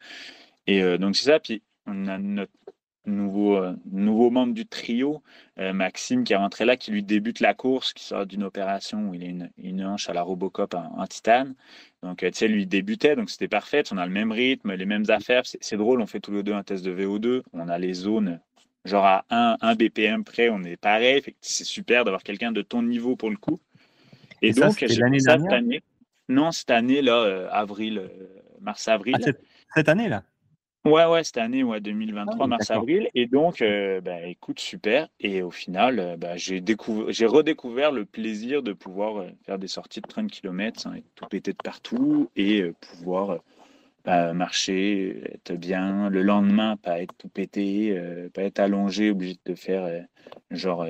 Et 0.66 0.98
donc 0.98 1.16
c'est 1.16 1.24
ça. 1.26 1.40
Puis 1.40 1.62
on 1.86 2.06
a 2.08 2.18
notre 2.18 2.52
nouveau, 3.06 3.56
euh, 3.56 3.74
nouveau 3.90 4.30
membre 4.30 4.54
du 4.54 4.66
trio, 4.66 5.22
euh, 5.58 5.72
Maxime, 5.72 6.24
qui 6.24 6.32
est 6.32 6.36
rentré 6.36 6.64
là, 6.64 6.76
qui 6.76 6.90
lui 6.90 7.02
débute 7.02 7.40
la 7.40 7.54
course, 7.54 7.92
qui 7.92 8.04
sort 8.04 8.26
d'une 8.26 8.42
opération 8.42 9.08
où 9.08 9.14
il 9.14 9.22
a 9.24 9.26
une, 9.26 9.50
une 9.58 9.84
hanche 9.84 10.08
à 10.08 10.12
la 10.12 10.22
Robocop 10.22 10.74
en, 10.74 11.06
titane. 11.06 11.54
Donc, 12.02 12.22
euh, 12.22 12.30
tu 12.30 12.38
sais, 12.38 12.48
lui 12.48 12.66
débutait, 12.66 13.16
donc 13.16 13.30
c'était 13.30 13.48
parfait. 13.48 13.82
On 13.90 13.98
a 13.98 14.06
le 14.06 14.12
même 14.12 14.32
rythme, 14.32 14.74
les 14.74 14.86
mêmes 14.86 15.04
affaires. 15.08 15.42
C'est 15.44 15.76
drôle, 15.76 16.00
on 16.00 16.06
fait 16.06 16.20
tous 16.20 16.32
les 16.32 16.42
deux 16.42 16.54
un 16.54 16.62
test 16.62 16.84
de 16.84 16.94
VO2. 16.94 17.42
On 17.52 17.68
a 17.68 17.78
les 17.78 17.94
zones, 17.94 18.40
genre 18.84 19.04
à 19.04 19.24
1, 19.30 19.58
1 19.60 19.74
BPM 19.74 20.24
près, 20.24 20.48
on 20.48 20.62
est 20.62 20.76
pareil. 20.76 21.22
C'est 21.40 21.64
super 21.64 22.04
d'avoir 22.04 22.22
quelqu'un 22.22 22.52
de 22.52 22.62
ton 22.62 22.82
niveau 22.82 23.16
pour 23.16 23.30
le 23.30 23.36
coup. 23.36 23.60
Et, 24.40 24.52
donc, 24.52 24.80
l'année 24.80 25.20
cette 25.20 25.52
année. 25.52 25.82
Non, 26.28 26.50
cette 26.50 26.70
année, 26.70 27.02
là, 27.02 27.48
avril, 27.52 28.08
mars-avril. 28.60 29.14
Ah, 29.20 29.30
cette 29.74 29.88
année, 29.88 30.08
là? 30.08 30.24
Ouais, 30.84 31.06
ouais, 31.06 31.22
cette 31.22 31.38
année, 31.38 31.62
ouais, 31.62 31.80
2023, 31.80 32.36
ah 32.40 32.46
mars-avril. 32.48 33.08
Et 33.14 33.26
donc, 33.26 33.62
euh, 33.62 34.00
bah, 34.00 34.26
écoute, 34.26 34.58
super. 34.58 35.08
Et 35.20 35.40
au 35.40 35.52
final, 35.52 36.00
euh, 36.00 36.16
bah, 36.16 36.36
j'ai 36.36 36.62
j'ai 37.08 37.26
redécouvert 37.26 37.92
le 37.92 38.04
plaisir 38.04 38.64
de 38.64 38.72
pouvoir 38.72 39.18
euh, 39.18 39.28
faire 39.46 39.60
des 39.60 39.68
sorties 39.68 40.00
de 40.00 40.08
30 40.08 40.28
km 40.28 40.88
être 40.96 41.04
tout 41.14 41.26
pété 41.26 41.52
de 41.52 41.58
partout 41.62 42.30
et 42.34 42.64
pouvoir 42.80 43.38
bah, 44.04 44.32
marcher, 44.32 45.22
être 45.32 45.52
bien. 45.52 46.10
Le 46.10 46.22
lendemain, 46.22 46.76
pas 46.76 47.00
être 47.00 47.14
tout 47.16 47.28
pété, 47.28 47.96
pas 48.34 48.42
être 48.42 48.58
allongé, 48.58 49.10
obligé 49.10 49.34
de 49.34 49.52
te 49.52 49.54
faire, 49.54 49.88
genre, 50.50 50.84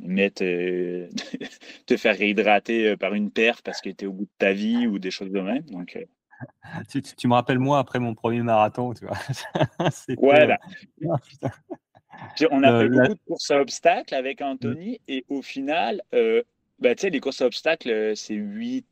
mettre, 0.00 0.42
te 1.86 1.96
faire 1.98 2.16
réhydrater 2.16 2.96
par 2.96 3.12
une 3.12 3.30
perf 3.30 3.60
parce 3.60 3.82
que 3.82 3.90
tu 3.90 4.06
es 4.06 4.08
au 4.08 4.12
bout 4.12 4.24
de 4.24 4.30
ta 4.38 4.54
vie 4.54 4.86
ou 4.86 4.98
des 4.98 5.10
choses 5.10 5.30
de 5.30 5.40
même. 5.40 5.64
Donc, 5.64 5.98
tu, 6.88 7.28
me 7.28 7.34
rappelles 7.34 7.58
moi 7.58 7.78
après 7.78 7.98
mon 7.98 8.14
premier 8.14 8.42
marathon, 8.42 8.92
tu 8.94 9.06
vois. 9.06 9.16
ouais, 10.18 10.46
bah. 10.46 10.58
on 12.50 12.62
a 12.62 12.80
fait 12.80 12.88
beaucoup 12.88 13.14
de 13.14 13.20
courses 13.26 13.50
à 13.50 13.60
obstacles 13.60 14.14
avec 14.14 14.40
Anthony 14.40 15.00
et 15.08 15.24
au 15.28 15.42
final, 15.42 16.02
euh, 16.14 16.42
bah, 16.78 16.94
tu 16.94 17.02
sais, 17.02 17.10
les 17.10 17.20
courses 17.20 17.42
à 17.42 17.46
obstacles, 17.46 17.90
euh, 17.90 18.14
c'est 18.14 18.34
8, 18.34 18.86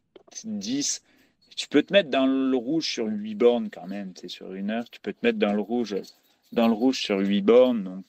10. 0.44 1.02
Tu 1.57 1.68
peux 1.68 1.83
te 1.83 1.92
mettre 1.92 2.11
dans 2.11 2.26
le 2.26 2.57
rouge 2.57 2.90
sur 2.90 3.07
8 3.07 3.35
bornes 3.35 3.70
quand 3.70 3.87
même, 3.87 4.12
c'est 4.16 4.28
sur 4.28 4.52
une 4.54 4.70
heure. 4.70 4.88
Tu 4.90 5.00
peux 5.00 5.12
te 5.12 5.24
mettre 5.24 5.38
dans 5.38 5.52
le 5.52 5.61
rouge, 5.61 5.96
dans 6.52 6.66
le 6.66 6.74
rouge 6.74 7.00
sur 7.00 7.18
8 7.18 7.42
bornes. 7.42 7.85
Donc, 7.85 8.04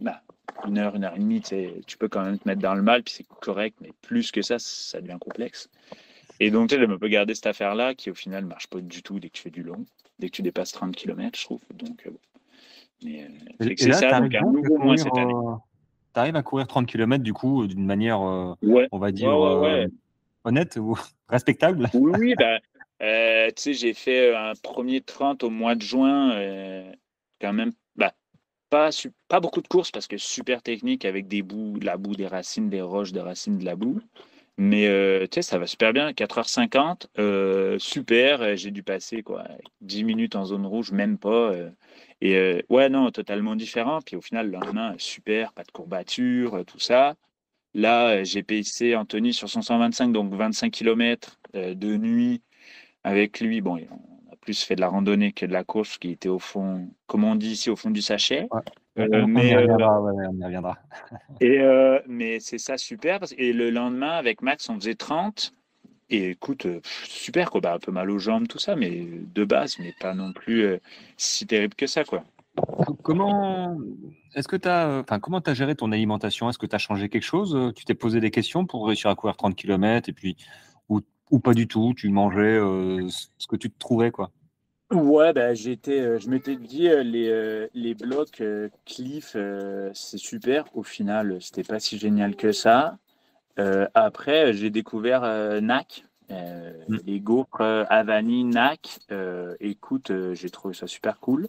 bah, 0.00 0.22
une 0.66 0.78
heure, 0.78 0.96
une 0.96 1.04
heure 1.04 1.14
et 1.14 1.18
demie, 1.18 1.42
tu 1.42 1.98
peux 1.98 2.08
quand 2.08 2.24
même 2.24 2.38
te 2.38 2.48
mettre 2.48 2.62
dans 2.62 2.74
le 2.74 2.82
mal, 2.82 3.02
puis 3.02 3.14
c'est 3.14 3.26
correct, 3.40 3.76
mais 3.80 3.92
plus 4.02 4.32
que 4.32 4.42
ça, 4.42 4.58
ça 4.58 5.00
devient 5.00 5.18
complexe. 5.20 5.68
Et 6.40 6.50
donc, 6.50 6.68
tu 6.68 6.76
sais, 6.76 6.86
me 6.86 6.98
peut 6.98 7.08
garder 7.08 7.34
cette 7.34 7.46
affaire-là 7.46 7.94
qui, 7.94 8.10
au 8.10 8.14
final, 8.14 8.44
ne 8.44 8.48
marche 8.48 8.68
pas 8.68 8.80
du 8.80 9.02
tout 9.02 9.18
dès 9.18 9.28
que 9.28 9.34
tu 9.34 9.42
fais 9.42 9.50
du 9.50 9.62
long, 9.62 9.84
dès 10.18 10.28
que 10.28 10.36
tu 10.36 10.42
dépasses 10.42 10.72
30 10.72 10.94
km, 10.94 11.38
je 11.38 11.44
trouve. 11.44 11.60
Donc, 11.74 12.06
euh, 12.06 12.10
mais, 13.02 13.24
euh, 13.24 13.74
c'est 13.76 13.92
ça, 13.92 14.20
donc 14.20 14.34
un 14.34 14.42
nouveau 14.42 14.78
moins 14.78 14.96
cette 14.96 15.16
année. 15.16 15.34
Euh, 15.34 15.56
tu 16.14 16.20
arrives 16.20 16.36
à 16.36 16.42
courir 16.42 16.66
30 16.66 16.86
km, 16.86 17.22
du 17.22 17.32
coup, 17.32 17.66
d'une 17.66 17.84
manière, 17.84 18.20
on 18.20 18.56
va 18.98 19.12
dire, 19.12 19.30
honnête 20.44 20.76
ou 20.76 20.96
respectable 21.28 21.90
Oui, 21.94 22.12
oui 22.18 22.34
bah, 22.36 22.58
tu 23.50 23.62
sais, 23.62 23.74
j'ai 23.74 23.94
fait 23.94 24.34
un 24.34 24.52
premier 24.62 25.00
30 25.00 25.42
au 25.42 25.50
mois 25.50 25.74
de 25.74 25.82
juin, 25.82 26.34
quand 27.40 27.52
même, 27.52 27.72
bah, 27.96 28.14
pas, 28.70 28.90
pas 29.26 29.40
beaucoup 29.40 29.60
de 29.60 29.68
courses 29.68 29.90
parce 29.90 30.06
que 30.06 30.18
super 30.18 30.62
technique 30.62 31.04
avec 31.04 31.26
des 31.26 31.42
bouts, 31.42 31.78
de 31.80 31.84
la 31.84 31.96
boue, 31.96 32.14
des 32.14 32.28
racines, 32.28 32.70
des 32.70 32.82
roches, 32.82 33.12
des 33.12 33.20
racines, 33.20 33.58
de 33.58 33.64
la 33.64 33.74
boue. 33.74 34.00
Mais 34.58 34.88
euh, 34.88 35.26
tu 35.26 35.36
sais, 35.36 35.42
ça 35.42 35.58
va 35.58 35.66
super 35.66 35.92
bien. 35.92 36.10
4h50, 36.12 37.06
euh, 37.18 37.78
super. 37.78 38.56
J'ai 38.56 38.72
dû 38.72 38.82
passer 38.82 39.22
quoi, 39.22 39.44
10 39.80 40.02
minutes 40.04 40.34
en 40.36 40.44
zone 40.44 40.66
rouge, 40.66 40.90
même 40.90 41.16
pas. 41.16 41.52
et 42.20 42.64
ouais, 42.68 42.88
non, 42.88 43.10
totalement 43.12 43.54
différent. 43.56 44.00
Puis 44.04 44.16
au 44.16 44.20
final, 44.20 44.46
le 44.46 44.52
lendemain, 44.52 44.94
super, 44.98 45.52
pas 45.52 45.62
de 45.62 45.70
courbature, 45.70 46.64
tout 46.66 46.80
ça. 46.80 47.14
Là, 47.74 48.24
j'ai 48.24 48.42
payé 48.42 48.96
Anthony 48.96 49.32
sur 49.32 49.48
son 49.48 49.62
125, 49.62 50.12
donc 50.12 50.34
25 50.34 50.72
km 50.72 51.38
de 51.54 51.96
nuit 51.96 52.42
avec 53.04 53.40
lui. 53.40 53.60
Bon, 53.60 53.78
on 53.90 54.32
a 54.32 54.36
plus 54.36 54.62
fait 54.64 54.74
de 54.74 54.80
la 54.80 54.88
randonnée 54.88 55.32
que 55.32 55.46
de 55.46 55.52
la 55.52 55.62
course, 55.62 55.98
qui 55.98 56.10
était 56.10 56.28
au 56.28 56.40
fond, 56.40 56.88
comme 57.06 57.22
on 57.24 57.36
dit 57.36 57.50
ici, 57.50 57.70
au 57.70 57.76
fond 57.76 57.90
du 57.90 58.02
sachet. 58.02 58.48
Euh, 58.98 59.26
mais, 59.26 59.56
on 59.56 59.60
y 59.60 60.44
reviendra. 60.44 60.78
et, 61.40 61.60
euh, 61.60 62.00
mais 62.06 62.40
c'est 62.40 62.58
ça 62.58 62.76
super. 62.76 63.20
Parce, 63.20 63.34
et 63.38 63.52
le 63.52 63.70
lendemain, 63.70 64.12
avec 64.12 64.42
Max, 64.42 64.68
on 64.68 64.76
faisait 64.76 64.94
30. 64.94 65.52
Et 66.10 66.30
écoute, 66.30 66.66
euh, 66.66 66.80
super, 67.04 67.50
quoi. 67.50 67.60
Bah, 67.60 67.74
un 67.74 67.78
peu 67.78 67.92
mal 67.92 68.10
aux 68.10 68.18
jambes, 68.18 68.48
tout 68.48 68.58
ça, 68.58 68.76
mais 68.76 69.06
de 69.34 69.44
base, 69.44 69.78
mais 69.78 69.94
pas 70.00 70.14
non 70.14 70.32
plus 70.32 70.78
si 71.16 71.46
terrible 71.46 71.74
que 71.74 71.86
ça, 71.86 72.04
quoi. 72.04 72.24
Comment 73.02 73.78
est-ce 74.34 74.48
que 74.48 74.56
tu 74.56 74.68
as, 74.68 75.00
enfin, 75.00 75.20
comment 75.20 75.40
tu 75.40 75.50
as 75.50 75.54
géré 75.54 75.76
ton 75.76 75.92
alimentation? 75.92 76.48
Est-ce 76.48 76.58
que 76.58 76.66
tu 76.66 76.74
as 76.74 76.78
changé 76.78 77.08
quelque 77.08 77.22
chose? 77.22 77.72
Tu 77.76 77.84
t'es 77.84 77.94
posé 77.94 78.20
des 78.20 78.30
questions 78.30 78.66
pour 78.66 78.86
réussir 78.86 79.10
à 79.10 79.14
courir 79.14 79.36
30 79.36 79.54
km 79.54 80.08
et 80.08 80.12
puis 80.12 80.36
ou, 80.88 81.00
ou 81.30 81.38
pas 81.38 81.54
du 81.54 81.68
tout? 81.68 81.94
Tu 81.96 82.08
mangeais 82.08 82.58
ce 82.58 83.46
que 83.46 83.54
tu 83.54 83.70
te 83.70 83.78
trouvais, 83.78 84.10
quoi 84.10 84.32
Ouais, 84.90 85.34
bah, 85.34 85.52
j'étais, 85.52 86.00
euh, 86.00 86.18
je 86.18 86.30
m'étais 86.30 86.56
dit 86.56 86.88
euh, 86.88 87.02
les, 87.02 87.28
euh, 87.28 87.68
les 87.74 87.94
blocs 87.94 88.42
Cliff, 88.86 89.36
c'est 89.92 90.18
super. 90.18 90.64
Au 90.74 90.82
final, 90.82 91.38
c'était 91.42 91.62
pas 91.62 91.78
si 91.78 91.98
génial 91.98 92.36
que 92.36 92.52
ça. 92.52 92.96
après, 93.94 94.52
j'ai 94.54 94.70
découvert 94.70 95.22
NAC, 95.60 96.04
mmh. 96.30 96.96
les 97.06 97.20
gaufres 97.20 97.60
Havani 97.90 98.44
NAC. 98.44 99.00
écoute, 99.60 100.12
j'ai 100.32 100.50
trouvé 100.50 100.74
ça 100.74 100.86
super 100.86 101.18
cool. 101.20 101.48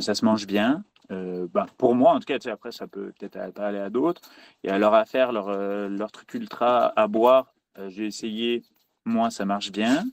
ça 0.00 0.14
se 0.14 0.24
mange 0.24 0.46
bien. 0.46 0.84
bah, 1.10 1.66
pour 1.78 1.94
moi, 1.96 2.12
en 2.12 2.20
tout 2.20 2.26
cas, 2.26 2.38
après, 2.52 2.72
ça 2.72 2.86
peut 2.86 3.12
peut-être 3.18 3.52
pas 3.54 3.66
aller 3.66 3.78
à 3.78 3.90
d'autres. 3.90 4.22
Et 4.62 4.70
alors 4.70 4.94
à 4.94 5.04
faire 5.06 5.32
leur, 5.32 5.48
leur 5.88 6.12
truc 6.12 6.34
ultra 6.34 6.92
à 6.94 7.08
boire, 7.08 7.52
j'ai 7.88 8.06
essayé. 8.06 8.62
Moi, 9.06 9.30
ça 9.30 9.44
marche 9.44 9.72
bien. 9.72 10.04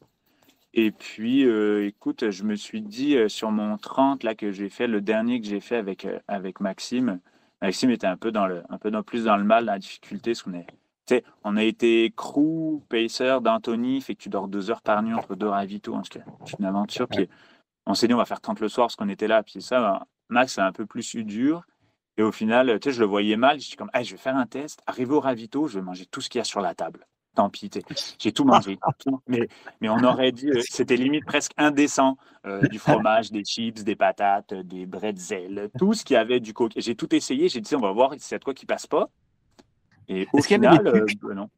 Et 0.74 0.92
puis, 0.92 1.46
euh, 1.46 1.86
écoute, 1.86 2.30
je 2.30 2.44
me 2.44 2.56
suis 2.56 2.82
dit 2.82 3.18
euh, 3.18 3.28
sur 3.28 3.52
mon 3.52 3.78
30 3.78 4.24
là 4.24 4.36
que 4.36 4.52
j'ai 4.52 4.70
fait, 4.70 4.88
le 4.88 5.02
dernier 5.02 5.42
que 5.42 5.48
j'ai 5.48 5.60
fait 5.60 5.76
avec, 5.76 6.06
euh, 6.06 6.20
avec 6.28 6.62
Maxime, 6.62 7.20
Maxime 7.62 7.90
était 7.92 8.08
un 8.08 8.16
peu 8.16 8.32
dans 8.32 8.48
le, 8.48 8.64
un 8.70 8.78
peu 8.78 8.90
dans, 8.90 9.04
plus 9.04 9.26
dans 9.26 9.36
le 9.36 9.44
mal, 9.44 9.66
dans 9.66 9.74
la 9.74 9.80
difficulté, 9.80 10.32
parce 10.32 10.44
qu'on 10.44 10.54
est, 10.54 11.26
on 11.44 11.58
a 11.58 11.64
été 11.64 12.14
crew, 12.16 12.82
pacer 12.88 13.40
d'Anthony, 13.42 14.00
fait 14.00 14.16
que 14.16 14.22
tu 14.22 14.30
dors 14.30 14.48
deux 14.48 14.72
heures 14.72 14.82
par 14.82 15.04
nuit 15.04 15.14
entre 15.14 15.36
deux 15.36 15.50
ravitaux, 15.50 15.94
en 15.94 16.02
tout 16.04 16.20
cas, 16.20 16.26
c'est 16.46 16.58
une 16.58 16.66
aventure. 16.66 17.08
Puis 17.10 17.28
on 17.86 17.94
s'est 17.94 18.08
dit 18.08 18.14
on 18.14 18.18
va 18.18 18.26
faire 18.26 18.40
30 18.40 18.62
le 18.62 18.70
soir 18.70 18.88
parce 18.88 18.96
qu'on 18.96 19.10
était 19.10 19.28
là, 19.28 19.44
puis 19.44 19.62
ça, 19.62 19.82
ben, 19.82 20.06
Max 20.30 20.58
a 20.58 20.66
un 20.66 20.72
peu 20.72 20.86
plus 20.86 21.14
eu 21.16 21.26
dur. 21.26 21.64
Et 22.18 22.24
au 22.24 22.32
final, 22.32 22.80
tu 22.80 22.90
sais, 22.90 22.96
je 22.96 23.02
le 23.02 23.08
voyais 23.08 23.36
mal, 23.36 23.60
je 23.60 23.68
suis 23.68 23.78
comme, 23.78 23.90
je 23.94 24.12
vais 24.12 24.18
faire 24.18 24.38
un 24.38 24.46
test, 24.46 24.82
arrivé 24.88 25.14
au 25.14 25.20
ravito, 25.20 25.68
je 25.68 25.80
vais 25.80 25.86
manger 25.86 26.06
tout 26.06 26.22
ce 26.22 26.30
qu'il 26.30 26.40
y 26.40 26.42
a 26.42 26.46
sur 26.46 26.62
la 26.62 26.76
table 26.76 27.06
tant 27.36 27.50
pis, 27.50 27.70
j'ai 28.20 28.32
tout 28.32 28.44
mangé. 28.44 28.78
mais, 29.28 29.48
mais 29.80 29.90
on 29.90 30.04
aurait 30.04 30.32
dit, 30.32 30.50
euh, 30.50 30.62
c'était 30.70 30.96
limite 30.96 31.26
presque 31.26 31.54
indécent. 31.58 32.18
Euh, 32.48 32.68
du 32.70 32.80
fromage, 32.80 33.32
des 33.32 33.44
chips, 33.44 33.84
des 33.84 33.96
patates, 33.96 34.56
des 34.56 34.88
bretzels, 34.88 35.70
tout 35.78 35.94
ce 35.94 36.04
qui 36.04 36.16
avait 36.16 36.40
du 36.40 36.56
coke. 36.56 36.72
J'ai 36.76 36.96
tout 36.96 37.14
essayé, 37.14 37.50
j'ai 37.50 37.62
dit, 37.62 37.76
on 37.76 37.80
va 37.80 37.92
voir 37.92 38.14
si 38.14 38.22
c'est 38.22 38.44
quoi 38.44 38.56
qui 38.56 38.66
passe 38.66 38.88
pas. 38.88 39.10
Et 40.08 40.28
au 40.34 40.42
final, 40.42 40.88
euh, 40.88 41.06
non. 41.36 41.50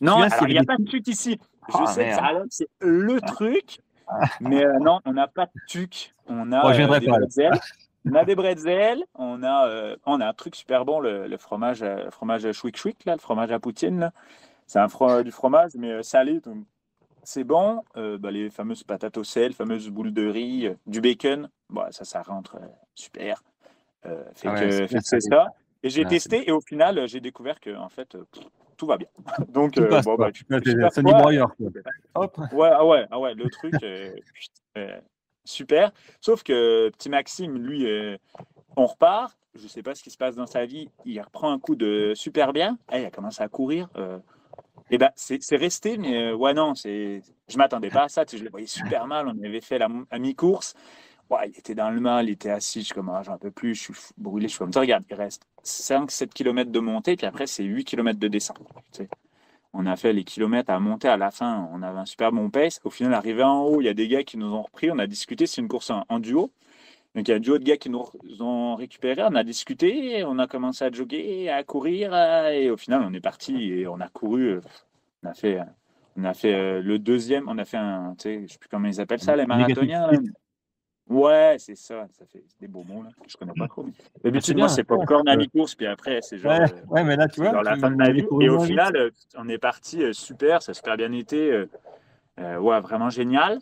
non, 0.00 0.26
il 0.46 0.52
n'y 0.52 0.58
a 0.58 0.64
pas 0.64 0.78
de 0.78 0.86
truc 0.86 1.06
ici. 1.06 1.38
Je 1.68 1.76
ah, 1.78 1.86
sais 1.86 2.08
que 2.08 2.46
c'est 2.48 2.68
le 2.80 3.20
truc, 3.20 3.80
mais 4.40 4.64
non, 4.80 5.00
on 5.04 5.12
n'a 5.12 5.28
pas 5.28 5.44
de 5.44 5.60
truc. 5.68 6.14
On 6.28 6.50
a 6.50 6.72
des 6.98 7.06
bretzels. 7.06 7.60
On 8.06 8.14
a 8.14 8.24
des 8.24 8.34
bretzels, 8.34 9.04
on 9.14 9.42
a, 9.42 9.94
on 10.06 10.20
a 10.22 10.28
un 10.28 10.32
truc 10.32 10.56
super 10.56 10.86
bon, 10.86 11.00
le, 11.00 11.36
fromage, 11.36 11.84
fromage 12.10 12.50
chouic 12.52 12.78
chouic, 12.78 13.04
là, 13.04 13.12
le 13.12 13.18
fromage 13.20 13.52
à 13.52 13.58
poutine. 13.58 14.00
Là. 14.00 14.12
C'est 14.70 14.78
un 14.78 15.22
du 15.24 15.32
fromage, 15.32 15.72
mais 15.74 15.90
euh, 15.90 16.02
salé. 16.04 16.40
c'est 17.24 17.42
bon. 17.42 17.82
Euh, 17.96 18.18
bah, 18.18 18.30
les 18.30 18.50
fameuses 18.50 18.84
patates 18.84 19.16
au 19.16 19.24
sel, 19.24 19.52
fameuses 19.52 19.88
boules 19.88 20.14
de 20.14 20.28
riz, 20.28 20.68
euh, 20.68 20.74
du 20.86 21.00
bacon. 21.00 21.50
Bah, 21.68 21.88
ça, 21.90 22.04
ça 22.04 22.22
rentre 22.22 22.56
super. 22.94 23.42
fait 24.04 24.48
ah 24.48 24.60
que, 24.60 24.86
c'est 25.00 25.20
ça. 25.20 25.48
Et 25.82 25.90
j'ai 25.90 26.04
testé 26.04 26.48
et 26.48 26.52
au 26.52 26.60
final, 26.60 27.08
j'ai 27.08 27.18
découvert 27.18 27.58
que 27.58 27.76
en 27.76 27.88
fait, 27.88 28.16
tout 28.76 28.86
va 28.86 28.96
bien. 28.96 29.08
Donc, 29.48 29.74
bon, 29.74 30.14
bah, 30.14 30.30
tu, 30.30 30.44
Hop. 32.14 32.38
Ouais, 32.52 32.70
ah 32.72 32.86
ouais, 32.86 33.06
ah 33.10 33.18
ouais, 33.18 33.34
le 33.34 33.50
truc, 33.50 33.74
super. 35.44 35.90
Sauf 36.20 36.44
que 36.44 36.90
petit 36.90 37.08
Maxime, 37.08 37.58
lui, 37.58 37.88
on 38.76 38.86
repart. 38.86 39.36
Je 39.56 39.64
ne 39.64 39.68
sais 39.68 39.82
pas 39.82 39.96
ce 39.96 40.04
qui 40.04 40.10
se 40.10 40.16
passe 40.16 40.36
dans 40.36 40.46
sa 40.46 40.64
vie. 40.64 40.88
Il 41.04 41.20
reprend 41.20 41.50
un 41.50 41.58
coup 41.58 41.74
de 41.74 42.12
super 42.14 42.52
bien. 42.52 42.78
Eh, 42.92 43.00
il 43.00 43.04
a 43.04 43.10
commencé 43.10 43.42
à 43.42 43.48
courir. 43.48 43.88
Eh 44.90 44.98
ben, 44.98 45.10
c'est 45.14 45.56
resté, 45.56 45.96
mais 45.98 46.32
euh, 46.32 46.34
ouais, 46.34 46.52
non, 46.52 46.74
je 46.74 47.56
m'attendais 47.56 47.90
pas 47.90 48.04
à 48.04 48.08
ça. 48.08 48.24
Tu 48.24 48.38
je 48.38 48.44
le 48.44 48.50
voyais 48.50 48.66
super 48.66 49.06
mal. 49.06 49.28
On 49.28 49.44
avait 49.44 49.60
fait 49.60 49.78
la, 49.78 49.88
mi-course. 50.18 50.74
Ouais, 51.30 51.48
il 51.48 51.56
était 51.56 51.76
dans 51.76 51.90
le 51.90 52.00
mal, 52.00 52.28
il 52.28 52.32
était 52.32 52.50
assis. 52.50 52.80
Je 52.80 52.86
suis 52.86 52.94
comme, 52.94 53.08
ah, 53.08 53.22
j'en 53.22 53.38
peux 53.38 53.52
plus, 53.52 53.76
je 53.76 53.84
suis 53.84 53.94
brûlé. 54.18 54.48
Je 54.48 54.52
suis 54.52 54.58
comme 54.58 54.72
ça. 54.72 54.80
Regarde, 54.80 55.04
il 55.08 55.14
reste 55.14 55.44
5-7 55.64 56.30
km 56.30 56.72
de 56.72 56.80
montée, 56.80 57.16
puis 57.16 57.26
après, 57.26 57.46
c'est 57.46 57.62
8 57.62 57.84
km 57.84 58.18
de 58.18 58.28
descente. 58.28 58.58
On 59.72 59.86
a 59.86 59.94
fait 59.94 60.12
les 60.12 60.24
kilomètres 60.24 60.70
à 60.72 60.80
monter 60.80 61.06
à 61.08 61.16
la 61.16 61.30
fin. 61.30 61.68
On 61.72 61.82
avait 61.82 62.00
un 62.00 62.04
super 62.04 62.32
bon 62.32 62.50
pace. 62.50 62.80
Au 62.82 62.90
final, 62.90 63.14
arrivé 63.14 63.44
en 63.44 63.60
haut, 63.60 63.80
il 63.80 63.84
y 63.84 63.88
a 63.88 63.94
des 63.94 64.08
gars 64.08 64.24
qui 64.24 64.36
nous 64.36 64.52
ont 64.52 64.62
repris. 64.62 64.90
On 64.90 64.98
a 64.98 65.06
discuté. 65.06 65.46
C'est 65.46 65.60
une 65.60 65.68
course 65.68 65.90
en, 65.90 66.18
duo. 66.18 66.52
Donc, 67.14 67.26
il 67.26 67.30
y 67.32 67.34
a 67.34 67.38
un 67.38 67.40
duo 67.40 67.58
de 67.58 67.64
gars 67.64 67.76
qui 67.76 67.90
nous 67.90 68.04
ont 68.40 68.76
récupéré. 68.76 69.22
On 69.24 69.34
a 69.34 69.42
discuté, 69.42 70.22
on 70.24 70.38
a 70.38 70.46
commencé 70.46 70.84
à 70.84 70.92
jogger, 70.92 71.50
à 71.50 71.64
courir. 71.64 72.14
Et 72.52 72.70
au 72.70 72.76
final, 72.76 73.02
on 73.04 73.12
est 73.12 73.20
parti 73.20 73.72
et 73.72 73.88
on 73.88 74.00
a 74.00 74.08
couru. 74.08 74.48
Euh, 74.48 74.60
on 75.24 75.30
a 75.30 75.34
fait, 75.34 75.58
on 76.16 76.24
a 76.24 76.34
fait 76.34 76.54
euh, 76.54 76.80
le 76.80 77.00
deuxième. 77.00 77.48
On 77.48 77.58
a 77.58 77.64
fait 77.64 77.78
un, 77.78 78.14
tu 78.16 78.22
sais, 78.22 78.42
je 78.46 78.52
sais 78.52 78.58
plus 78.58 78.68
comment 78.68 78.86
ils 78.86 79.00
appellent 79.00 79.20
ça, 79.20 79.34
les 79.34 79.46
marathoniens. 79.46 80.08
Ouais, 81.08 81.56
c'est 81.58 81.74
ça. 81.74 82.06
Ça 82.12 82.24
fait 82.26 82.44
des 82.60 82.68
beaux 82.68 82.84
mots, 82.84 83.02
là. 83.02 83.08
Je 83.26 83.36
connais 83.36 83.54
pas 83.58 83.66
trop. 83.66 83.84
D'habitude, 84.22 84.56
moi, 84.56 84.68
c'est 84.68 84.84
popcorn 84.84 85.28
à 85.28 85.34
mi-course, 85.34 85.74
puis 85.74 85.86
après, 85.86 86.20
c'est 86.22 86.38
genre. 86.38 86.60
Ouais, 86.88 87.02
mais 87.02 87.16
là, 87.16 87.26
tu 87.26 87.40
vois. 87.40 87.50
Dans 87.50 87.62
la 87.62 87.76
fin 87.76 87.90
de 87.90 87.96
ma 87.96 88.12
vie. 88.12 88.24
Et 88.40 88.48
au 88.48 88.60
final, 88.60 89.10
on 89.36 89.48
est 89.48 89.58
parti 89.58 90.14
super. 90.14 90.62
Ça 90.62 90.70
a 90.70 90.74
super 90.74 90.96
bien 90.96 91.10
été. 91.10 91.64
ouais, 92.38 92.80
vraiment 92.80 93.10
génial. 93.10 93.58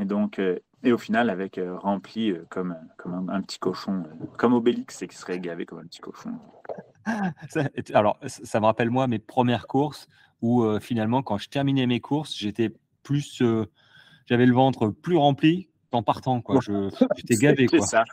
Et 0.00 0.06
donc, 0.06 0.40
et 0.84 0.92
au 0.92 0.98
final, 0.98 1.28
avec 1.28 1.58
euh, 1.58 1.76
rempli 1.76 2.30
euh, 2.30 2.46
comme, 2.50 2.76
comme 2.96 3.28
un, 3.30 3.42
petit 3.42 3.58
cochon, 3.58 4.04
euh, 4.04 4.26
comme 4.36 4.54
Obélix, 4.54 5.02
et 5.02 5.08
qui 5.08 5.16
serait 5.16 5.40
gavé 5.40 5.66
comme 5.66 5.80
un 5.80 5.86
petit 5.86 6.00
cochon. 6.00 6.30
alors, 7.94 8.18
ça 8.26 8.60
me 8.60 8.66
rappelle 8.66 8.90
moi 8.90 9.06
mes 9.06 9.18
premières 9.18 9.66
courses 9.66 10.08
où 10.40 10.64
finalement, 10.78 11.22
quand 11.22 11.36
je 11.36 11.48
terminais 11.48 11.86
mes 11.86 11.98
courses, 11.98 12.36
j'étais 12.36 12.70
plus, 13.02 13.42
j'avais 14.26 14.46
le 14.46 14.54
ventre 14.54 14.90
plus 14.90 15.16
rempli 15.16 15.68
qu'en 15.90 16.04
partant. 16.04 16.40
Quoi. 16.40 16.60
j'étais 17.16 17.34
gavé. 17.34 17.66
Quoi. 17.66 17.80
ça. 17.80 18.04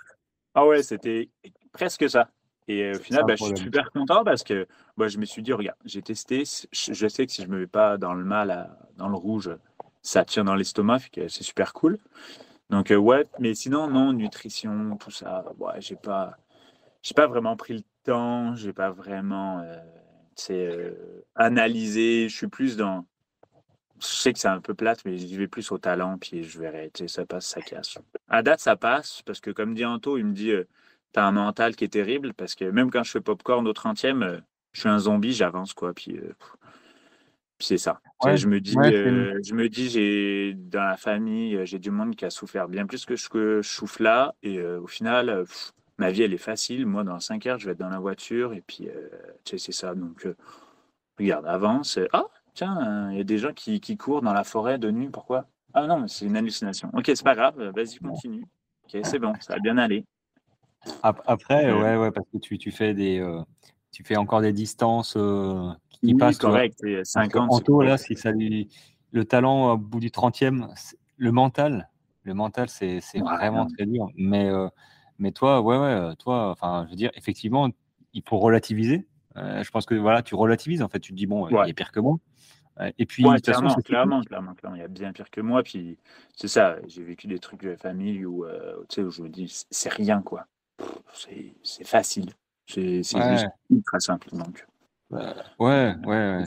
Ah 0.55 0.65
ouais, 0.65 0.81
c'était 0.81 1.29
presque 1.71 2.09
ça. 2.09 2.31
Et 2.67 2.93
au 2.95 2.99
final, 2.99 3.25
bah, 3.27 3.35
je 3.35 3.43
suis 3.43 3.57
super 3.57 3.91
content 3.91 4.23
parce 4.23 4.43
que 4.43 4.65
bah, 4.97 5.07
je 5.07 5.19
me 5.19 5.25
suis 5.25 5.43
dit, 5.43 5.53
regarde, 5.53 5.77
j'ai 5.85 6.01
testé, 6.01 6.45
je 6.71 7.07
sais 7.07 7.27
que 7.27 7.31
si 7.31 7.43
je 7.43 7.47
me 7.47 7.59
mets 7.59 7.67
pas 7.67 7.97
dans 7.97 8.15
le 8.15 8.23
mal, 8.23 8.75
dans 8.97 9.09
le 9.09 9.17
rouge, 9.17 9.51
ça 10.01 10.25
tient 10.25 10.45
dans 10.45 10.55
l'estomac, 10.55 10.99
c'est 11.15 11.43
super 11.43 11.73
cool. 11.73 11.99
Donc, 12.69 12.91
euh, 12.91 12.95
ouais, 12.95 13.25
mais 13.39 13.53
sinon, 13.53 13.87
non, 13.87 14.13
nutrition, 14.13 14.97
tout 14.97 15.11
ça, 15.11 15.45
ouais, 15.59 15.79
j'ai 15.79 15.95
pas, 15.95 16.37
j'ai 17.03 17.13
pas 17.13 17.27
vraiment 17.27 17.55
pris 17.55 17.73
le 17.75 17.83
temps, 18.03 18.55
j'ai 18.55 18.73
pas 18.73 18.89
vraiment 18.91 19.59
euh, 19.59 19.77
euh, 20.49 21.21
analysé. 21.35 22.27
Je 22.29 22.35
suis 22.35 22.47
plus 22.47 22.75
dans. 22.77 23.05
Je 23.99 24.07
sais 24.07 24.33
que 24.33 24.39
c'est 24.39 24.47
un 24.47 24.61
peu 24.61 24.73
plate, 24.73 25.05
mais 25.05 25.17
j'y 25.17 25.37
vais 25.37 25.47
plus 25.47 25.71
au 25.71 25.77
talent, 25.77 26.17
puis 26.17 26.43
je 26.43 26.59
verrai, 26.59 26.91
tu 26.93 27.03
sais, 27.03 27.07
ça 27.07 27.25
passe, 27.25 27.47
ça 27.47 27.61
casse. 27.61 27.97
À 28.27 28.43
date, 28.43 28.59
ça 28.59 28.75
passe, 28.75 29.21
parce 29.25 29.39
que 29.39 29.51
comme 29.51 29.73
dit 29.73 29.85
Anto, 29.85 30.17
il 30.17 30.25
me 30.25 30.33
dit, 30.33 30.51
t'as 31.13 31.23
un 31.23 31.31
mental 31.31 31.75
qui 31.75 31.85
est 31.85 31.89
terrible, 31.89 32.33
parce 32.33 32.55
que 32.55 32.65
même 32.65 32.91
quand 32.91 33.03
je 33.03 33.11
fais 33.11 33.21
popcorn 33.21 33.65
au 33.67 33.71
30e, 33.71 34.41
je 34.73 34.79
suis 34.81 34.89
un 34.89 34.99
zombie, 34.99 35.31
j'avance, 35.31 35.73
quoi, 35.73 35.93
puis 35.93 36.19
c'est 37.59 37.77
ça. 37.77 38.01
je 38.25 38.47
me 38.47 38.59
dis, 38.59 38.77
euh, 38.77 39.39
je 39.43 39.53
me 39.53 39.69
dis, 39.69 39.89
j'ai 39.89 40.53
dans 40.55 40.83
la 40.83 40.97
famille, 40.97 41.55
euh, 41.55 41.65
j'ai 41.65 41.79
du 41.79 41.89
monde 41.89 42.15
qui 42.15 42.25
a 42.25 42.29
souffert 42.29 42.67
bien 42.67 42.85
plus 42.85 43.05
que 43.05 43.15
je, 43.15 43.29
que 43.29 43.61
souffre 43.61 44.01
là. 44.01 44.35
Et 44.43 44.57
euh, 44.57 44.81
au 44.81 44.87
final, 44.87 45.45
ma 45.97 46.11
vie, 46.11 46.23
elle 46.23 46.33
est 46.33 46.37
facile. 46.37 46.85
Moi, 46.85 47.03
dans 47.03 47.19
5 47.19 47.45
heures, 47.45 47.59
je 47.59 47.65
vais 47.65 47.71
être 47.71 47.79
dans 47.79 47.89
la 47.89 47.99
voiture. 47.99 48.53
Et 48.53 48.61
puis, 48.61 48.89
tu 49.45 49.51
sais, 49.51 49.57
c'est 49.57 49.71
ça. 49.71 49.95
Donc, 49.95 50.27
regarde, 51.17 51.45
avance. 51.45 51.97
Ah, 52.11 52.25
tiens, 52.53 53.09
il 53.11 53.17
y 53.17 53.21
a 53.21 53.25
des 53.25 53.37
gens 53.37 53.53
qui, 53.53 53.79
qui, 53.79 53.95
courent 53.95 54.21
dans 54.21 54.33
la 54.33 54.43
forêt 54.43 54.77
de 54.77 54.91
nuit. 54.91 55.09
Pourquoi? 55.09 55.45
Ah 55.73 55.87
non, 55.87 56.07
c'est 56.07 56.25
une 56.25 56.37
hallucination. 56.37 56.89
Ok, 56.93 57.05
c'est 57.07 57.23
pas 57.23 57.35
grave. 57.35 57.71
Vas-y, 57.75 57.99
continue. 57.99 58.45
Ok, 58.83 58.99
c'est 59.03 59.19
bon, 59.19 59.33
ça 59.39 59.53
va 59.53 59.59
bien 59.59 59.77
aller. 59.77 60.05
Après, 61.01 61.71
ouais, 61.71 61.95
ouais, 61.95 62.11
parce 62.11 62.27
que 62.31 62.37
tu, 62.37 62.57
tu 62.57 62.71
fais 62.71 62.93
des, 62.93 63.25
tu 63.91 64.03
fais 64.03 64.17
encore 64.17 64.41
des 64.41 64.53
distances 64.53 65.17
il 66.07 66.17
passe. 66.17 66.37
correct, 66.37 66.83
50. 67.03 67.51
Anto, 67.51 67.81
là, 67.81 67.97
si 67.97 68.15
ça 68.15 68.31
lui... 68.31 68.69
le 69.11 69.25
talent 69.25 69.73
au 69.73 69.77
bout 69.77 69.99
du 69.99 70.09
30e, 70.09 70.67
le 71.17 71.31
mental, 71.31 71.89
le 72.23 72.33
mental, 72.33 72.69
c'est 72.69 72.99
vraiment 73.19 73.67
très 73.67 73.85
dur. 73.85 74.09
Mais, 74.15 74.49
euh, 74.49 74.67
mais 75.19 75.31
toi, 75.31 75.61
ouais, 75.61 75.77
ouais, 75.77 76.15
toi, 76.17 76.49
enfin, 76.51 76.83
je 76.85 76.91
veux 76.91 76.95
dire, 76.95 77.11
effectivement, 77.15 77.69
il 78.13 78.23
faut 78.27 78.39
relativiser. 78.39 79.07
Euh, 79.37 79.63
je 79.63 79.69
pense 79.69 79.85
que 79.85 79.95
voilà, 79.95 80.21
tu 80.21 80.35
relativises 80.35 80.81
en 80.81 80.87
fait. 80.87 80.99
Tu 80.99 81.11
te 81.11 81.17
dis 81.17 81.27
bon, 81.27 81.47
il 81.49 81.69
est 81.69 81.73
pire 81.73 81.91
que 81.91 81.99
moi. 81.99 82.17
Et 82.97 83.05
puis, 83.05 83.23
clairement, 83.41 83.73
clairement, 83.75 84.21
clairement, 84.21 84.53
clairement, 84.53 84.75
il 84.75 84.81
y 84.81 84.85
a 84.85 84.89
bien 84.89 85.13
pire 85.13 85.29
que 85.29 85.41
moi. 85.41 85.63
Puis 85.63 85.97
c'est 86.35 86.47
ça, 86.47 86.77
j'ai 86.87 87.03
vécu 87.03 87.27
des 87.27 87.39
trucs 87.39 87.63
de 87.63 87.75
famille 87.75 88.25
où, 88.25 88.43
euh, 88.43 88.83
tu 88.89 88.95
sais, 88.95 89.01
où 89.01 89.11
je 89.11 89.21
me 89.21 89.29
dis, 89.29 89.65
c'est 89.69 89.91
rien, 89.91 90.21
quoi. 90.21 90.45
C'est 91.13 91.85
facile. 91.85 92.31
C'est 92.67 93.01
très 93.85 93.99
simple. 93.99 94.29
Donc. 94.33 94.65
Ouais, 95.59 95.93
ouais, 96.05 96.43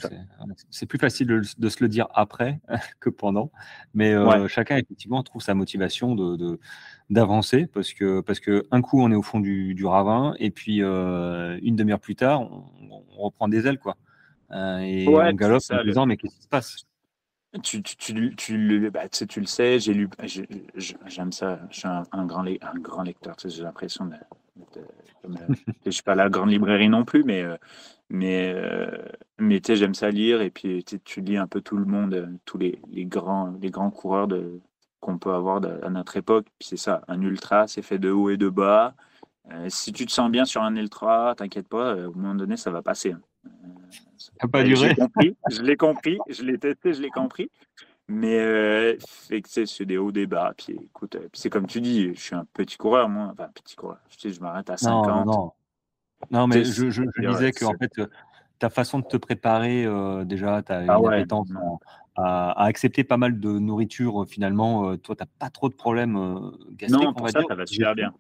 c'est 0.71 0.87
plus 0.87 0.99
facile 0.99 1.27
de, 1.27 1.69
se 1.69 1.83
le 1.83 1.89
dire 1.89 2.09
après 2.15 2.61
que 3.01 3.11
pendant, 3.11 3.51
mais 3.95 4.13
euh, 4.13 4.49
chacun 4.49 4.77
effectivement 4.77 5.23
trouve 5.23 5.43
sa 5.43 5.55
motivation 5.55 6.15
de 6.15 6.59
d'avancer 7.11 7.67
parce 7.67 7.95
que 7.95 8.21
parce 8.21 8.39
que 8.39 8.67
un 8.71 8.83
coup 8.83 9.01
on 9.01 9.11
est 9.11 9.15
au 9.15 9.23
fond 9.23 9.41
du, 9.41 9.75
du 9.75 9.87
ravin 9.87 10.35
et 10.39 10.51
puis 10.51 10.83
euh, 10.83 11.59
une 11.63 11.75
demi-heure 11.75 12.01
plus 12.01 12.17
tard 12.17 12.43
on, 12.43 13.03
reprend 13.17 13.49
des 13.49 13.67
ailes 13.67 13.79
quoi. 13.79 13.97
Euh, 14.53 14.79
et 14.79 15.09
on 15.09 15.33
galope 15.33 15.63
en 15.71 15.85
disant 15.85 16.07
mais 16.07 16.17
qu'est-ce 16.17 16.37
qui 16.37 16.43
se 16.43 16.49
passe? 16.49 16.87
Tu, 17.63 17.83
tu, 17.83 17.97
tu, 17.97 18.37
tu, 18.37 18.91
bah, 18.91 19.09
tu, 19.09 19.19
sais, 19.19 19.27
tu 19.27 19.41
le 19.41 19.47
sais, 19.47 19.79
j'ai 19.79 19.95
lu, 19.95 20.09
j'aime 21.07 21.33
ça, 21.33 21.61
je 21.71 21.79
suis 21.79 21.89
un, 21.89 22.27
grand, 22.27 22.45
un 22.45 22.79
grand 22.79 23.03
lecteur, 23.03 23.37
tu 23.37 23.49
sais, 23.49 23.57
j'ai 23.57 23.63
l'impression 23.63 24.07
de, 24.07 24.15
je 25.87 25.91
suis 25.91 26.03
pas 26.03 26.15
la 26.15 26.29
grande 26.29 26.51
librairie 26.51 26.89
non 26.89 27.05
plus, 27.05 27.25
mais 27.25 27.45
mais, 28.11 28.53
euh, 28.55 28.91
mais 29.39 29.61
tu 29.61 29.69
sais, 29.69 29.77
j'aime 29.77 29.95
ça 29.95 30.11
lire 30.11 30.41
et 30.41 30.51
puis 30.51 30.85
tu 30.85 31.21
lis 31.21 31.37
un 31.37 31.47
peu 31.47 31.61
tout 31.61 31.77
le 31.77 31.85
monde, 31.85 32.15
euh, 32.15 32.27
tous 32.45 32.59
les, 32.59 32.81
les 32.91 33.05
grands, 33.05 33.55
les 33.61 33.71
grands 33.71 33.91
coureurs 33.91 34.29
de, 34.29 34.61
qu'on 35.01 35.19
peut 35.19 35.33
avoir 35.33 35.61
à 35.83 35.91
notre 35.91 36.17
époque. 36.17 36.47
Puis 36.59 36.69
c'est 36.71 36.77
ça, 36.77 37.03
un 37.09 37.21
ultra, 37.21 37.67
c'est 37.69 37.83
fait 37.83 37.99
de 37.99 38.11
haut 38.11 38.31
et 38.31 38.37
de 38.37 38.49
bas. 38.49 38.95
Euh, 39.53 39.67
si 39.69 39.93
tu 39.93 40.07
te 40.07 40.13
sens 40.13 40.31
bien 40.31 40.45
sur 40.45 40.63
un 40.63 40.77
ultra, 40.77 41.35
t'inquiète 41.37 41.69
pas, 41.69 41.95
au 41.97 42.13
moment 42.15 42.35
donné, 42.35 42.57
ça 42.57 42.71
va 42.71 42.83
passer. 42.83 43.13
Hein. 43.13 43.21
Ça 44.19 44.33
n'a 44.43 44.49
pas 44.49 44.63
duré. 44.63 44.95
Je 45.51 45.63
l'ai 45.63 45.77
compris, 45.77 46.19
je 46.29 46.43
l'ai 46.43 46.59
testé, 46.59 46.93
je 46.93 47.03
l'ai 47.03 47.11
compris. 47.11 47.51
Mais 48.09 48.97
c'est 49.01 49.85
des 49.85 49.99
hauts, 49.99 50.13
des 50.13 50.27
bas. 50.27 50.55
Puis 50.57 50.79
écoute, 50.83 51.17
c'est 51.35 51.51
comme 51.51 51.67
tu 51.67 51.81
dis, 51.81 52.15
je 52.15 52.21
suis 52.21 52.35
un 52.35 52.47
petit 52.53 52.77
coureur, 52.77 53.09
moi. 53.09 53.31
Enfin, 53.33 53.49
petit 53.55 53.77
coureur. 53.77 53.99
Je, 54.09 54.19
sais, 54.19 54.31
je 54.31 54.41
m'arrête 54.41 54.71
à 54.71 54.77
50. 54.77 55.27
non. 55.27 55.53
Non, 56.33 56.49
mais 56.49 56.65
je, 56.65 56.91
je, 56.91 57.03
disais 57.21 57.53
que 57.53 57.65
en 57.65 57.75
fait, 57.75 57.93
ta 58.59 58.71
façon 58.71 58.99
de 58.99 59.05
te 59.05 59.17
préparer, 59.17 59.87
déjà, 60.25 60.63
tu 60.63 60.73
as 60.73 60.85
ah 60.89 60.99
une 60.99 61.07
appétence 61.07 61.49
à, 62.17 62.65
accepter 62.65 63.05
pas 63.05 63.19
mal 63.19 63.39
de 63.39 63.51
nourriture, 63.51 64.27
finalement. 64.29 64.97
toi, 64.97 65.15
tu 65.15 65.23
n'as 65.23 65.29
pas 65.39 65.51
trop 65.51 65.69
de 65.69 65.75
problèmes 65.75 66.51
gastriques, 66.73 67.05
non, 67.05 67.13
pour 67.13 67.29
ça, 67.29 67.41
ça 67.47 67.55
va 67.55 67.67
super 67.67 67.95
bien. 67.95 68.13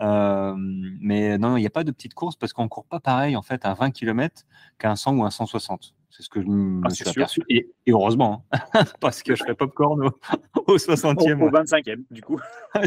Mais 0.00 1.38
non, 1.38 1.56
il 1.56 1.60
n'y 1.60 1.66
a 1.66 1.70
pas 1.70 1.84
de 1.84 1.90
petite 1.90 2.14
course 2.14 2.36
parce 2.36 2.52
qu'on 2.52 2.64
ne 2.64 2.68
court 2.68 2.86
pas 2.86 3.00
pareil 3.00 3.36
en 3.36 3.42
fait 3.42 3.64
à 3.64 3.74
20 3.74 3.90
km 3.90 4.42
qu'à 4.78 4.90
un 4.90 4.96
100 4.96 5.16
ou 5.16 5.24
un 5.24 5.30
160. 5.30 5.94
C'est 6.10 6.22
ce 6.22 6.28
que 6.28 6.40
je 6.40 6.46
me 6.46 6.80
ah, 6.84 6.90
suis 6.90 7.08
aperçu. 7.08 7.42
Et, 7.48 7.68
heureusement, 7.88 8.44
hein, 8.52 8.84
parce 9.00 9.22
que 9.22 9.34
je 9.34 9.42
fais 9.42 9.54
popcorn 9.54 10.06
au, 10.06 10.10
au 10.68 10.76
60e. 10.76 11.40
Au, 11.40 11.46
au 11.46 11.50
25e, 11.50 12.04
du 12.10 12.22
coup. 12.22 12.38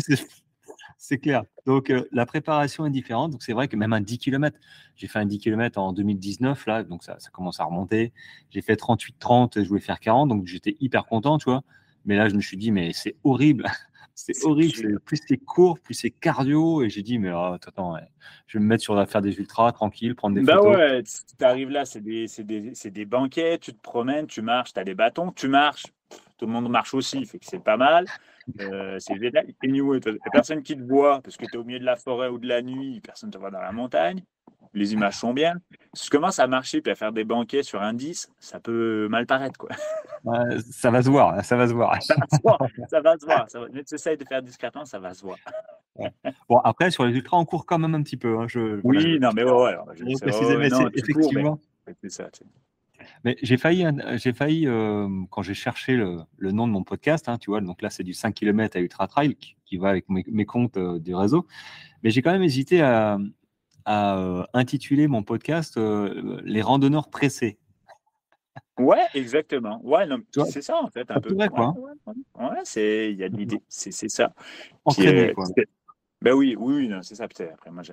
c'est 0.98 1.18
clair. 1.20 1.43
Donc, 1.66 1.89
euh, 1.89 2.08
la 2.12 2.26
préparation 2.26 2.86
est 2.86 2.89
différente. 2.89 3.32
Donc, 3.32 3.43
c'est 3.43 3.54
vrai 3.54 3.68
que 3.68 3.76
même 3.76 3.93
un 3.93 4.02
10 4.02 4.18
km, 4.18 4.58
j'ai 4.95 5.08
fait 5.08 5.20
un 5.20 5.26
10 5.26 5.39
km 5.39 5.80
en 5.80 5.93
2019, 5.93 6.66
là, 6.66 6.84
donc 6.84 7.04
ça, 7.04 7.18
commence 7.32 7.60
à 7.60 7.66
remonter. 7.66 8.14
J'ai 8.50 8.62
fait 8.62 8.76
38-30, 8.76 9.64
je 9.64 9.68
voulais 9.68 9.82
faire 9.82 10.00
40, 10.00 10.30
donc 10.30 10.45
j'étais 10.45 10.76
hyper 10.80 11.06
content, 11.06 11.38
tu 11.38 11.45
vois. 11.50 11.64
Mais 12.06 12.16
là, 12.16 12.30
je 12.30 12.36
me 12.36 12.41
suis 12.41 12.58
dit, 12.58 12.72
mais 12.72 12.93
c'est 12.93 13.16
horrible. 13.24 13.68
C'est 14.18 14.45
horrible. 14.45 14.99
Plus 15.01 15.20
c'est 15.28 15.38
court, 15.38 15.80
plus 15.80 15.93
c'est 15.93 16.09
cardio. 16.09 16.84
Et 16.84 16.89
j'ai 16.89 17.03
dit, 17.03 17.20
mais 17.20 17.32
oh, 17.32 17.53
attends, 17.53 17.95
je 18.47 18.57
vais 18.57 18.63
me 18.63 18.68
mettre 18.68 18.84
sur 18.84 18.95
la 18.95 19.05
faire 19.05 19.22
des 19.22 19.38
ultras, 19.38 19.72
tranquille, 19.72 20.15
prendre 20.15 20.36
des 20.36 20.41
bah 20.41 20.55
photos. 20.55 20.76
Bah 20.76 20.80
ouais, 20.80 21.03
tu 21.03 21.45
arrives 21.45 21.70
là, 21.70 21.86
c'est 21.86 22.01
des, 22.01 22.26
des, 22.39 22.74
des, 22.91 23.05
banquets, 23.05 23.59
tu 23.59 23.74
te 23.74 23.80
promènes, 23.80 24.26
tu 24.26 24.41
marches, 24.41 24.74
tu 24.74 24.80
as 24.80 24.84
des 24.84 24.95
bâtons, 24.95 25.32
tu 25.32 25.47
marches. 25.47 25.86
Tout 26.38 26.47
le 26.47 26.51
monde 26.51 26.70
marche 26.70 26.95
aussi, 26.95 27.26
fait 27.26 27.38
que 27.38 27.45
c'est 27.45 27.63
pas 27.63 27.78
mal. 27.78 28.05
Euh, 28.61 28.97
c'est 28.99 29.20
génial. 29.20 29.45
Il 29.61 29.72
n'y 29.72 29.82
a 29.82 30.32
personne 30.32 30.63
qui 30.63 30.76
te 30.76 30.82
voit 30.82 31.22
parce 31.22 31.38
que 31.38 31.45
tu 31.45 31.53
es 31.53 31.57
au 31.57 31.63
milieu 31.63 31.80
de 31.80 31.86
la 31.86 31.95
forêt 31.95 32.30
ou 32.30 32.39
de 32.39 32.47
la 32.47 32.63
nuit, 32.63 32.99
personne 33.01 33.30
ne 33.30 33.34
te 33.34 33.38
voit 33.38 33.51
dans 33.51 33.61
la 33.61 33.72
montagne. 33.72 34.24
Les 34.78 34.93
images 34.93 35.15
sont 35.15 35.34
bien. 35.34 35.55
Si 35.93 36.05
tu 36.05 36.09
commences 36.11 36.38
à 36.38 36.45
marcher 36.45 36.82
et 36.86 36.89
à 36.89 36.95
faire 36.95 37.11
des 37.11 37.23
banquets 37.23 37.63
sur 37.63 37.82
un 37.82 37.93
10, 37.93 38.30
ça 38.39 38.59
peut 38.59 39.07
mal 39.09 39.25
paraître. 39.25 39.57
Quoi. 39.57 39.69
ça 40.71 40.91
va 40.91 41.01
se 41.01 41.09
voir, 41.09 41.43
ça 41.43 41.57
va 41.57 41.67
se 41.67 41.73
voir. 41.73 42.01
ça 42.01 42.15
va 42.15 42.28
se 42.30 42.41
voir, 42.41 42.59
ça 42.88 43.01
va 43.01 43.17
se 43.17 43.25
voir. 43.25 43.49
Ça 43.49 43.59
Mais 43.73 43.84
tu 43.84 43.95
essayes 43.95 44.17
de 44.17 44.25
faire 44.25 44.41
discrètement, 44.43 44.86
ça 44.86 44.99
va 44.99 45.13
se 45.13 45.23
voir. 45.23 45.38
Bon, 46.47 46.59
après, 46.59 46.91
sur 46.91 47.05
les 47.05 47.15
ultras, 47.15 47.38
on 47.38 47.45
court 47.45 47.65
quand 47.65 47.80
même 47.80 47.95
un 47.95 48.03
petit 48.03 48.17
peu. 48.17 48.38
Hein. 48.39 48.45
Je, 48.47 48.80
oui, 48.84 49.19
non, 49.19 49.32
mais 49.34 49.43
ouais, 49.43 49.51
ouais. 49.51 49.75
Je 49.95 50.19
préciser, 50.19 50.57
mais 50.57 50.69
effectivement. 50.93 51.59
ça. 52.07 52.30
Mais 53.23 53.38
j'ai 53.41 53.57
failli, 53.57 53.86
j'ai 54.15 54.34
failli 54.34 54.67
euh, 54.67 55.07
quand 55.32 55.41
j'ai 55.41 55.53
cherché 55.53 55.95
le, 55.95 56.51
nom 56.51 56.67
de 56.67 56.73
mon 56.73 56.84
podcast, 56.84 57.30
hein, 57.30 57.38
tu 57.38 57.49
vois, 57.49 57.61
donc 57.61 57.82
là 57.82 57.89
c'est 57.89 58.03
du 58.03 58.13
5 58.13 58.34
km 58.34 58.78
à 58.78 58.80
Ultra 58.80 59.07
Trail 59.07 59.36
qui, 59.36 59.78
va 59.78 59.89
avec 59.89 60.05
mes, 60.09 60.45
comptes 60.45 60.78
euh, 60.78 60.99
du 60.99 61.15
réseau, 61.15 61.45
mais 62.03 62.09
j'ai 62.09 62.21
quand 62.21 62.32
même 62.32 62.43
hésité 62.43 62.82
à, 62.82 63.17
euh, 63.88 64.44
intituler 64.54 65.08
mon 65.08 65.24
podcast 65.24 65.80
Les 66.44 66.62
randonneurs 66.62 67.10
pressés. 67.10 67.58
Ouais, 68.78 69.06
exactement. 69.14 69.82
Ouais, 69.84 70.06
c'est 70.50 70.62
ça 70.62 70.78
en 70.82 70.90
fait 70.90 71.10
un 71.10 71.20
peu. 71.20 71.36
quoi. 71.50 71.74
Ouais, 72.40 72.62
c'est 72.64 73.12
il 73.12 73.18
y 73.18 73.24
a 73.24 73.28
l'idée, 73.28 73.62
c'est 73.68 73.92
ça. 73.92 74.34
Entraîné, 74.86 75.34
quoi. 75.34 75.46
Ben 76.22 76.34
oui, 76.34 76.56
oui, 76.58 76.92
c'est 77.04 77.16
ça. 77.16 77.26
Après, 77.26 77.56
moi, 77.72 77.84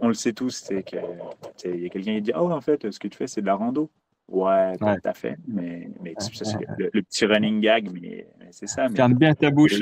on, 0.00 0.08
le 0.08 0.14
sait 0.14 0.32
tous, 0.32 0.50
c'est 0.50 0.82
qu'il 0.82 0.98
y 0.98 1.86
a 1.86 1.88
quelqu'un 1.88 2.14
qui 2.14 2.22
dit 2.22 2.32
Oh, 2.34 2.50
en 2.50 2.60
fait, 2.60 2.90
ce 2.90 2.98
que 2.98 3.08
tu 3.08 3.16
fais, 3.16 3.26
c'est 3.26 3.40
de 3.40 3.46
la 3.46 3.54
rando. 3.54 3.90
Ouais, 4.28 4.76
tout 4.78 4.86
à 5.04 5.14
fait. 5.14 5.36
Mais, 5.46 5.88
mais 6.00 6.14
ça, 6.18 6.44
c'est 6.44 6.58
le, 6.78 7.02
petit 7.02 7.26
running 7.26 7.60
gag, 7.60 7.90
mais, 7.92 8.26
c'est 8.50 8.66
ça. 8.66 8.88
Ferme 8.88 9.14
bien 9.14 9.34
ta 9.34 9.50
bouche. 9.50 9.80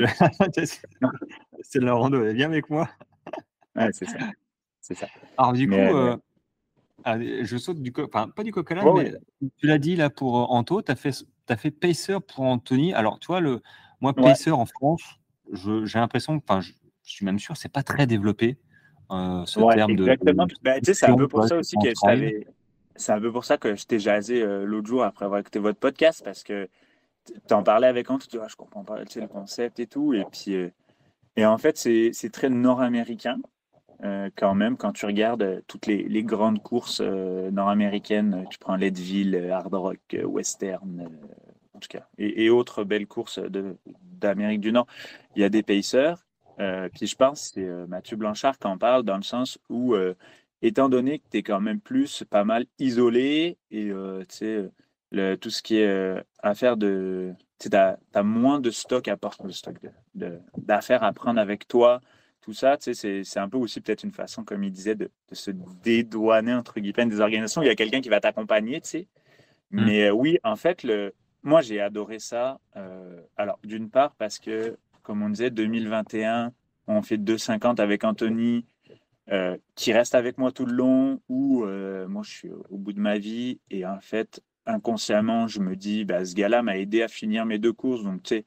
c'est 0.53 1.79
de 1.79 1.85
la 1.85 1.93
rando. 1.93 2.23
Viens 2.33 2.49
avec 2.49 2.69
moi. 2.69 2.89
ouais, 3.75 3.89
c'est 3.93 4.05
ça. 4.05 4.17
C'est 4.81 4.95
ça. 4.95 5.07
Alors, 5.37 5.53
du 5.53 5.69
coup, 5.69 5.75
euh, 5.75 6.17
ah, 7.03 7.17
je 7.19 7.57
saute 7.57 7.81
du 7.81 7.93
enfin, 8.03 8.27
pas 8.29 8.43
du 8.43 8.51
coq 8.51 8.69
mais 8.95 9.13
tu 9.57 9.67
l'as 9.67 9.77
dit 9.77 9.95
là 9.95 10.09
pour 10.09 10.37
euh, 10.37 10.45
Anto, 10.55 10.81
tu 10.81 10.91
as 10.91 10.95
fait, 10.95 11.23
as 11.47 11.57
fait 11.57 11.71
Pacer 11.71 12.17
pour 12.19 12.45
Anthony. 12.45 12.93
Alors, 12.93 13.19
tu 13.19 13.27
vois, 13.27 13.39
le, 13.39 13.61
moi, 14.01 14.13
Pacer 14.13 14.51
en 14.51 14.65
France, 14.65 15.03
j'ai 15.51 15.99
l'impression, 15.99 16.35
enfin, 16.35 16.61
je 16.61 16.71
suis 17.03 17.25
même 17.25 17.39
sûr, 17.39 17.57
c'est 17.57 17.71
pas 17.71 17.83
très 17.83 18.07
développé. 18.07 18.57
Euh, 19.11 19.45
ce 19.45 19.59
terme 19.73 19.91
exactement. 19.91 20.45
De, 20.45 20.53
bah, 20.61 20.75
c'est 20.81 21.05
un 21.05 21.15
peu 21.15 21.27
pour 21.27 21.45
ça 21.45 21.57
aussi 21.57 21.75
que 21.75 21.89
c'est 22.95 23.11
un 23.11 23.19
peu 23.19 23.31
pour 23.31 23.45
ça 23.45 23.57
que 23.57 23.75
je 23.75 23.85
t'ai 23.85 23.99
jasé 23.99 24.41
euh, 24.41 24.63
l'autre 24.63 24.87
jour 24.87 25.03
après 25.03 25.25
avoir 25.25 25.39
écouté 25.39 25.59
votre 25.59 25.79
podcast 25.79 26.21
parce 26.23 26.43
que 26.43 26.69
tu 27.25 27.53
en 27.53 27.63
parlais 27.63 27.87
avec 27.87 28.09
Antoine, 28.09 28.29
tu 28.29 28.37
vois, 28.37 28.47
je 28.47 28.55
comprends 28.55 28.83
pas 28.83 28.99
le 28.99 29.27
concept 29.27 29.79
et 29.79 29.87
tout. 29.87 30.13
Et 30.13 30.23
puis, 30.31 30.55
et 31.35 31.45
en 31.45 31.57
fait, 31.57 31.77
c'est 31.77 32.29
très 32.31 32.49
nord-américain 32.49 33.37
quand 34.35 34.55
même. 34.55 34.77
Quand 34.77 34.93
tu 34.93 35.05
regardes 35.05 35.63
toutes 35.67 35.85
les, 35.85 36.23
grandes 36.23 36.61
courses 36.61 37.01
nord-américaines, 37.01 38.45
tu 38.49 38.57
prends 38.57 38.75
Leadville, 38.75 39.49
Hard 39.51 39.73
Rock, 39.73 40.17
Western, 40.23 41.09
en 41.73 41.79
tout 41.79 41.87
cas, 41.89 42.05
et, 42.17 42.49
autres 42.49 42.83
belles 42.83 43.07
courses 43.07 43.39
d'Amérique 43.39 44.61
du 44.61 44.71
Nord, 44.71 44.87
il 45.35 45.41
y 45.41 45.45
a 45.45 45.49
des 45.49 45.63
pacers. 45.63 46.25
Euh, 46.59 46.89
puis 46.89 47.07
je 47.07 47.15
pense 47.15 47.49
que 47.49 47.53
c'est 47.55 47.67
euh, 47.67 47.87
Mathieu 47.87 48.17
Blanchard 48.17 48.59
qui 48.59 48.67
en 48.67 48.77
parle 48.77 49.03
dans 49.03 49.17
le 49.17 49.23
sens 49.23 49.57
où, 49.69 49.95
euh, 49.95 50.13
étant 50.61 50.89
donné 50.89 51.19
que 51.19 51.23
tu 51.31 51.37
es 51.37 51.43
quand 51.43 51.61
même 51.61 51.79
plus 51.79 52.23
pas 52.29 52.43
mal 52.43 52.65
isolé 52.77 53.57
et 53.71 53.89
tu 53.89 54.25
sais, 54.29 54.69
tout 55.37 55.49
ce 55.49 55.61
qui 55.63 55.77
est 55.77 56.23
affaire 56.43 56.77
de. 56.77 57.33
Tu 57.57 57.69
as, 57.73 57.97
moins 58.23 58.59
de 58.59 58.69
stock 58.69 59.07
à 59.07 59.17
porter, 59.17 59.47
de 59.47 59.51
stock 59.51 59.75
d'affaires 60.13 61.03
à 61.03 61.13
prendre 61.13 61.39
avec 61.39 61.67
toi, 61.67 62.01
tout 62.41 62.53
ça, 62.53 62.77
tu 62.77 62.93
sais, 62.93 63.23
c'est 63.23 63.39
un 63.39 63.47
peu 63.49 63.57
aussi 63.57 63.81
peut-être 63.81 64.03
une 64.03 64.11
façon, 64.11 64.43
comme 64.43 64.63
il 64.63 64.71
disait, 64.71 64.95
de, 64.95 65.09
se 65.31 65.51
dédouaner 65.51 66.53
entre 66.53 66.79
guillemets 66.79 67.05
des 67.05 67.19
organisations. 67.19 67.61
Il 67.61 67.67
y 67.67 67.69
a 67.69 67.75
quelqu'un 67.75 68.01
qui 68.01 68.09
va 68.09 68.19
t'accompagner, 68.19 68.81
tu 68.81 68.89
sais. 68.89 69.07
Mmh. 69.71 69.85
Mais 69.85 70.09
oui, 70.09 70.39
en 70.43 70.55
fait, 70.55 70.83
le, 70.83 71.13
moi 71.43 71.61
j'ai 71.61 71.79
adoré 71.79 72.19
ça. 72.19 72.59
alors, 73.37 73.59
d'une 73.63 73.89
part, 73.89 74.15
parce 74.15 74.39
que 74.39 74.77
comme 75.03 75.21
on 75.23 75.29
disait, 75.29 75.49
2021, 75.49 76.51
on 76.87 77.01
fait 77.01 77.17
2,50 77.17 77.79
avec 77.79 78.03
Anthony, 78.03 78.65
euh, 79.31 79.57
qui 79.75 79.93
reste 79.93 80.15
avec 80.15 80.37
moi 80.37 80.51
tout 80.51 80.65
le 80.65 80.73
long, 80.73 81.19
euh, 81.29 82.07
moi 82.07 82.23
je 82.23 82.31
suis 82.31 82.49
au 82.49 82.77
bout 82.77 82.93
de 82.93 82.99
ma 82.99 83.17
vie, 83.17 83.59
et 83.69 83.85
en 83.85 83.99
fait, 83.99 84.41
inconsciemment, 84.65 85.47
je 85.47 85.59
me 85.59 85.75
dis, 85.75 86.05
bah, 86.05 86.25
ce 86.25 86.35
gars-là 86.35 86.61
m'a 86.61 86.77
aidé 86.77 87.01
à 87.01 87.07
finir 87.07 87.45
mes 87.45 87.57
deux 87.57 87.73
courses. 87.73 88.03
Donc, 88.03 88.23
tu 88.23 88.35
sais, 88.35 88.45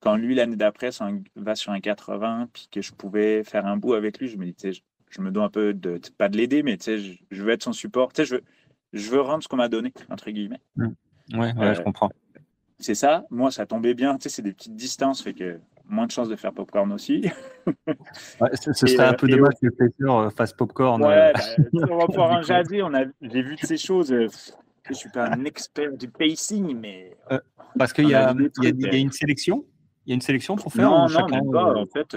quand 0.00 0.16
lui, 0.16 0.34
l'année 0.34 0.56
d'après, 0.56 0.90
va 1.36 1.54
sur 1.54 1.72
un 1.72 1.80
80, 1.80 2.48
puis 2.52 2.68
que 2.70 2.80
je 2.80 2.92
pouvais 2.92 3.44
faire 3.44 3.66
un 3.66 3.76
bout 3.76 3.94
avec 3.94 4.18
lui, 4.18 4.28
je 4.28 4.36
me 4.36 4.46
dis, 4.46 4.82
je, 5.10 5.20
me 5.20 5.30
dois 5.30 5.44
un 5.44 5.50
peu 5.50 5.74
de, 5.74 6.00
pas 6.16 6.28
de 6.28 6.36
l'aider, 6.36 6.62
mais 6.62 6.76
tu 6.78 6.84
sais, 6.84 6.98
je, 6.98 7.42
veux 7.42 7.50
être 7.50 7.62
son 7.62 7.72
support. 7.72 8.12
Tu 8.12 8.24
sais, 8.24 8.24
je, 8.24 8.36
je 8.98 9.10
veux 9.10 9.20
rendre 9.20 9.42
ce 9.42 9.48
qu'on 9.48 9.56
m'a 9.56 9.68
donné, 9.68 9.92
entre 10.08 10.30
guillemets. 10.30 10.60
Mmh. 10.76 10.88
Ouais, 11.34 11.54
ouais 11.54 11.74
je 11.74 11.82
comprends. 11.82 12.10
C'est 12.78 12.94
ça. 12.94 13.24
Moi, 13.30 13.50
ça 13.50 13.66
tombait 13.66 13.92
bien. 13.92 14.16
Tu 14.16 14.22
sais, 14.22 14.28
c'est 14.30 14.42
des 14.42 14.54
petites 14.54 14.74
distances, 14.74 15.22
fait 15.22 15.34
que 15.34 15.60
moins 15.84 16.06
de 16.06 16.12
chances 16.12 16.30
de 16.30 16.36
faire 16.36 16.54
popcorn 16.54 16.90
aussi. 16.92 17.30
ouais, 17.66 18.50
ce, 18.54 18.72
serait 18.72 19.04
un 19.04 19.12
peu 19.12 19.28
dommage 19.28 19.54
que 19.60 19.68
le 19.98 20.30
fasse 20.30 20.54
popcorn. 20.54 21.04
Ouais, 21.04 21.32
bah, 21.34 21.82
on 21.90 21.98
va 21.98 22.06
pouvoir 22.06 22.30
en 22.30 22.42
jaser. 22.42 22.80
J'ai 23.20 23.42
vu 23.42 23.56
de 23.56 23.66
ces 23.66 23.76
choses. 23.76 24.14
Je 24.88 24.94
suis 24.94 25.10
pas 25.10 25.26
un 25.26 25.44
expert 25.44 25.92
du 25.92 26.08
pacing, 26.08 26.74
mais. 26.80 27.18
parce 27.78 27.92
qu'il 27.92 28.06
y, 28.06 28.12
y, 28.12 28.14
a 28.14 28.32
une 28.96 29.12
sélection 29.12 29.66
Il 30.10 30.14
y 30.14 30.14
a 30.14 30.16
une 30.16 30.22
sélection 30.22 30.56
pour 30.56 30.72
faire 30.72 30.90
Non, 30.90 31.08
non, 31.08 31.26
même 31.28 31.52
pas. 31.52 31.72
En 31.72 31.86
fait, 31.86 32.16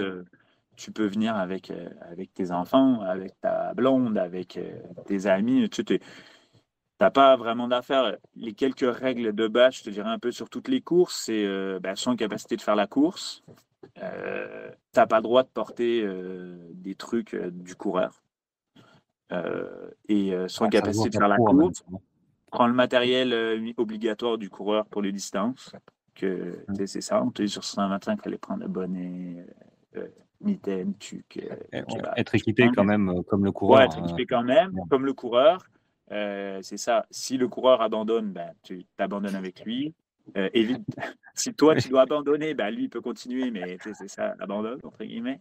tu 0.74 0.90
peux 0.90 1.06
venir 1.06 1.36
avec, 1.36 1.72
avec 2.10 2.34
tes 2.34 2.50
enfants, 2.50 3.00
avec 3.02 3.40
ta 3.40 3.72
blonde, 3.72 4.18
avec 4.18 4.58
tes 5.06 5.26
amis. 5.26 5.70
Tu 5.70 5.84
n'as 7.00 7.10
pas 7.12 7.36
vraiment 7.36 7.68
d'affaires. 7.68 8.16
Les 8.34 8.52
quelques 8.52 8.84
règles 8.84 9.32
de 9.32 9.46
base, 9.46 9.76
je 9.76 9.84
te 9.84 9.90
dirais 9.90 10.10
un 10.10 10.18
peu 10.18 10.32
sur 10.32 10.50
toutes 10.50 10.66
les 10.66 10.80
courses, 10.80 11.22
c'est 11.26 11.44
euh, 11.46 11.78
ben, 11.80 11.94
son 11.94 12.16
capacité 12.16 12.56
de 12.56 12.62
faire 12.62 12.74
la 12.74 12.88
course. 12.88 13.44
Euh, 14.02 14.70
tu 14.92 14.98
n'as 14.98 15.06
pas 15.06 15.18
le 15.18 15.22
droit 15.22 15.44
de 15.44 15.48
porter 15.50 16.04
des 16.72 16.96
trucs 16.96 17.36
du 17.36 17.76
coureur. 17.76 18.24
et 20.08 20.36
son 20.48 20.68
capacité 20.68 21.10
de 21.10 21.14
faire 21.14 21.28
la 21.28 21.36
course. 21.36 21.84
Prends 22.50 22.66
le 22.66 22.74
matériel 22.74 23.72
obligatoire 23.76 24.36
du 24.36 24.50
coureur 24.50 24.84
pour 24.86 25.00
les 25.00 25.12
distances. 25.12 25.72
Que, 26.14 26.64
mmh. 26.68 26.86
C'est 26.86 27.00
ça, 27.00 27.22
on 27.22 27.30
te 27.30 27.42
dit 27.42 27.48
sur 27.48 27.64
125, 27.64 28.18
il 28.18 28.22
fallait 28.22 28.38
prendre 28.38 28.62
le 28.62 28.68
bonnet, 28.68 29.44
mitaine, 30.40 30.94
tuc. 30.98 31.40
être 32.16 32.34
équipé 32.34 32.70
quand 32.74 32.84
même 32.84 33.22
comme 33.24 33.44
le 33.44 33.52
coureur. 33.52 33.78
Ouais, 33.78 33.84
être 33.86 33.98
équipé 33.98 34.26
quand 34.26 34.44
même 34.44 34.72
comme 34.88 35.04
le 35.06 35.12
coureur. 35.12 35.64
Euh, 36.12 36.60
c'est 36.62 36.76
ça. 36.76 37.06
Si 37.10 37.36
le 37.36 37.48
coureur 37.48 37.80
abandonne, 37.80 38.32
ben, 38.32 38.52
tu 38.62 38.84
t'abandonnes 38.96 39.34
avec 39.36 39.64
lui. 39.64 39.94
Euh, 40.36 40.48
évite. 40.54 40.84
si 41.34 41.52
toi 41.52 41.74
tu 41.74 41.88
dois 41.88 42.02
abandonner, 42.02 42.54
ben, 42.54 42.70
lui 42.70 42.84
il 42.84 42.88
peut 42.88 43.02
continuer, 43.02 43.50
mais 43.50 43.76
c'est 43.82 44.08
ça, 44.08 44.34
abandonne 44.40 44.80
entre 44.82 45.04
guillemets. 45.04 45.38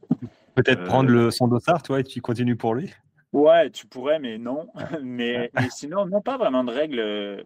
Peut-être 0.55 0.83
prendre 0.83 1.09
le, 1.09 1.31
son 1.31 1.47
dossard, 1.47 1.81
toi, 1.83 2.01
et 2.01 2.03
tu 2.03 2.21
continues 2.21 2.57
pour 2.57 2.75
lui? 2.75 2.93
Ouais, 3.31 3.69
tu 3.69 3.87
pourrais, 3.87 4.19
mais 4.19 4.37
non. 4.37 4.67
mais, 5.03 5.49
mais, 5.53 5.69
sinon, 5.69 6.05
non, 6.05 6.21
pas 6.21 6.37
vraiment 6.37 6.63
de 6.63 6.71
règles 6.71 7.45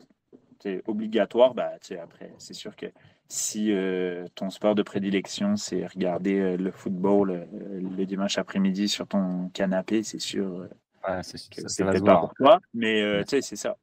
obligatoires. 0.87 1.53
Bah, 1.53 1.73
après, 2.01 2.33
c'est 2.37 2.55
sûr 2.55 2.75
que 2.75 2.87
si 3.29 3.73
ton 4.35 4.49
sport 4.49 4.75
de 4.75 4.83
prédilection, 4.83 5.55
c'est 5.57 5.85
regarder 5.85 6.57
le 6.57 6.71
football 6.71 7.47
le 7.51 8.05
dimanche 8.05 8.37
après-midi 8.37 8.87
sur 8.87 9.07
ton 9.07 9.49
canapé, 9.49 10.03
c'est 10.03 10.19
sûr 10.19 10.67
c'est 11.23 11.83
peut-être 11.83 12.05
pas 12.05 12.17
pour 12.17 12.33
toi, 12.33 12.59
mais 12.73 13.01
euh, 13.01 13.23
tu 13.23 13.29
sais, 13.29 13.41
c'est 13.41 13.55
ça. 13.55 13.77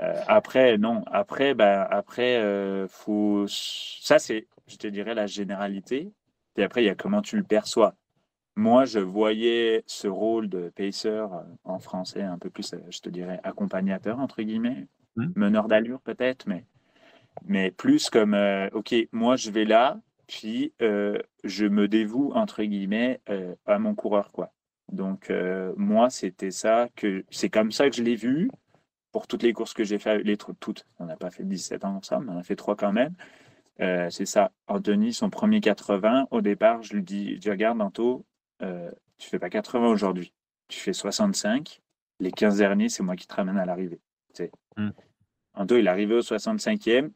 Euh, 0.00 0.20
après, 0.28 0.78
non. 0.78 1.04
Après, 1.06 1.54
ben, 1.54 1.86
après, 1.90 2.36
euh, 2.36 2.86
faut. 2.88 3.46
Ça, 3.48 4.18
c'est, 4.18 4.46
je 4.66 4.76
te 4.76 4.86
dirais, 4.86 5.14
la 5.14 5.26
généralité. 5.26 6.12
Et 6.56 6.62
après, 6.62 6.82
il 6.82 6.86
y 6.86 6.90
a 6.90 6.94
comment 6.94 7.22
tu 7.22 7.36
le 7.36 7.42
perçois. 7.42 7.94
Moi, 8.56 8.86
je 8.86 8.98
voyais 8.98 9.84
ce 9.86 10.08
rôle 10.08 10.48
de 10.48 10.70
pacer 10.70 11.24
en 11.64 11.78
français 11.78 12.22
un 12.22 12.38
peu 12.38 12.48
plus, 12.48 12.74
je 12.88 13.00
te 13.00 13.10
dirais, 13.10 13.38
accompagnateur, 13.44 14.18
entre 14.18 14.42
guillemets, 14.42 14.86
mmh. 15.16 15.26
meneur 15.36 15.68
d'allure 15.68 16.00
peut-être, 16.00 16.46
mais, 16.46 16.64
mais 17.46 17.70
plus 17.70 18.10
comme, 18.10 18.36
OK, 18.72 18.94
moi, 19.12 19.36
je 19.36 19.50
vais 19.50 19.64
là, 19.64 19.98
puis 20.26 20.72
je 20.80 21.66
me 21.66 21.88
dévoue, 21.88 22.32
entre 22.34 22.62
guillemets, 22.62 23.20
à 23.66 23.78
mon 23.78 23.94
coureur, 23.94 24.32
quoi. 24.32 24.52
Donc, 24.92 25.30
euh, 25.30 25.72
moi, 25.76 26.10
c'était 26.10 26.50
ça 26.50 26.88
que 26.94 27.24
c'est 27.30 27.50
comme 27.50 27.72
ça 27.72 27.90
que 27.90 27.96
je 27.96 28.02
l'ai 28.02 28.16
vu 28.16 28.50
pour 29.12 29.26
toutes 29.26 29.42
les 29.42 29.52
courses 29.52 29.74
que 29.74 29.84
j'ai 29.84 29.98
fait, 29.98 30.22
les 30.22 30.36
toutes. 30.36 30.86
On 30.98 31.06
n'a 31.06 31.16
pas 31.16 31.30
fait 31.30 31.44
17 31.44 31.84
ans 31.84 31.96
ensemble, 31.96 32.28
on 32.30 32.34
en 32.34 32.38
a 32.38 32.42
fait 32.42 32.56
trois 32.56 32.76
quand 32.76 32.92
même. 32.92 33.14
Euh, 33.80 34.08
c'est 34.10 34.26
ça. 34.26 34.52
Anthony, 34.68 35.12
son 35.12 35.30
premier 35.30 35.60
80, 35.60 36.28
au 36.30 36.40
départ, 36.40 36.82
je 36.82 36.94
lui 36.94 37.02
dis, 37.02 37.40
je 37.42 37.50
regarde, 37.50 37.80
Anto, 37.80 38.24
euh, 38.62 38.90
tu 39.18 39.28
fais 39.28 39.38
pas 39.38 39.50
80 39.50 39.88
aujourd'hui, 39.88 40.32
tu 40.68 40.78
fais 40.78 40.92
65. 40.92 41.82
Les 42.20 42.30
15 42.30 42.58
derniers, 42.58 42.88
c'est 42.88 43.02
moi 43.02 43.16
qui 43.16 43.26
te 43.26 43.34
ramène 43.34 43.58
à 43.58 43.66
l'arrivée. 43.66 44.00
Mmh. 44.76 44.90
Anto, 45.54 45.76
il 45.76 45.86
est 45.86 45.90
arrivé 45.90 46.14
au 46.14 46.20
65e, 46.20 47.10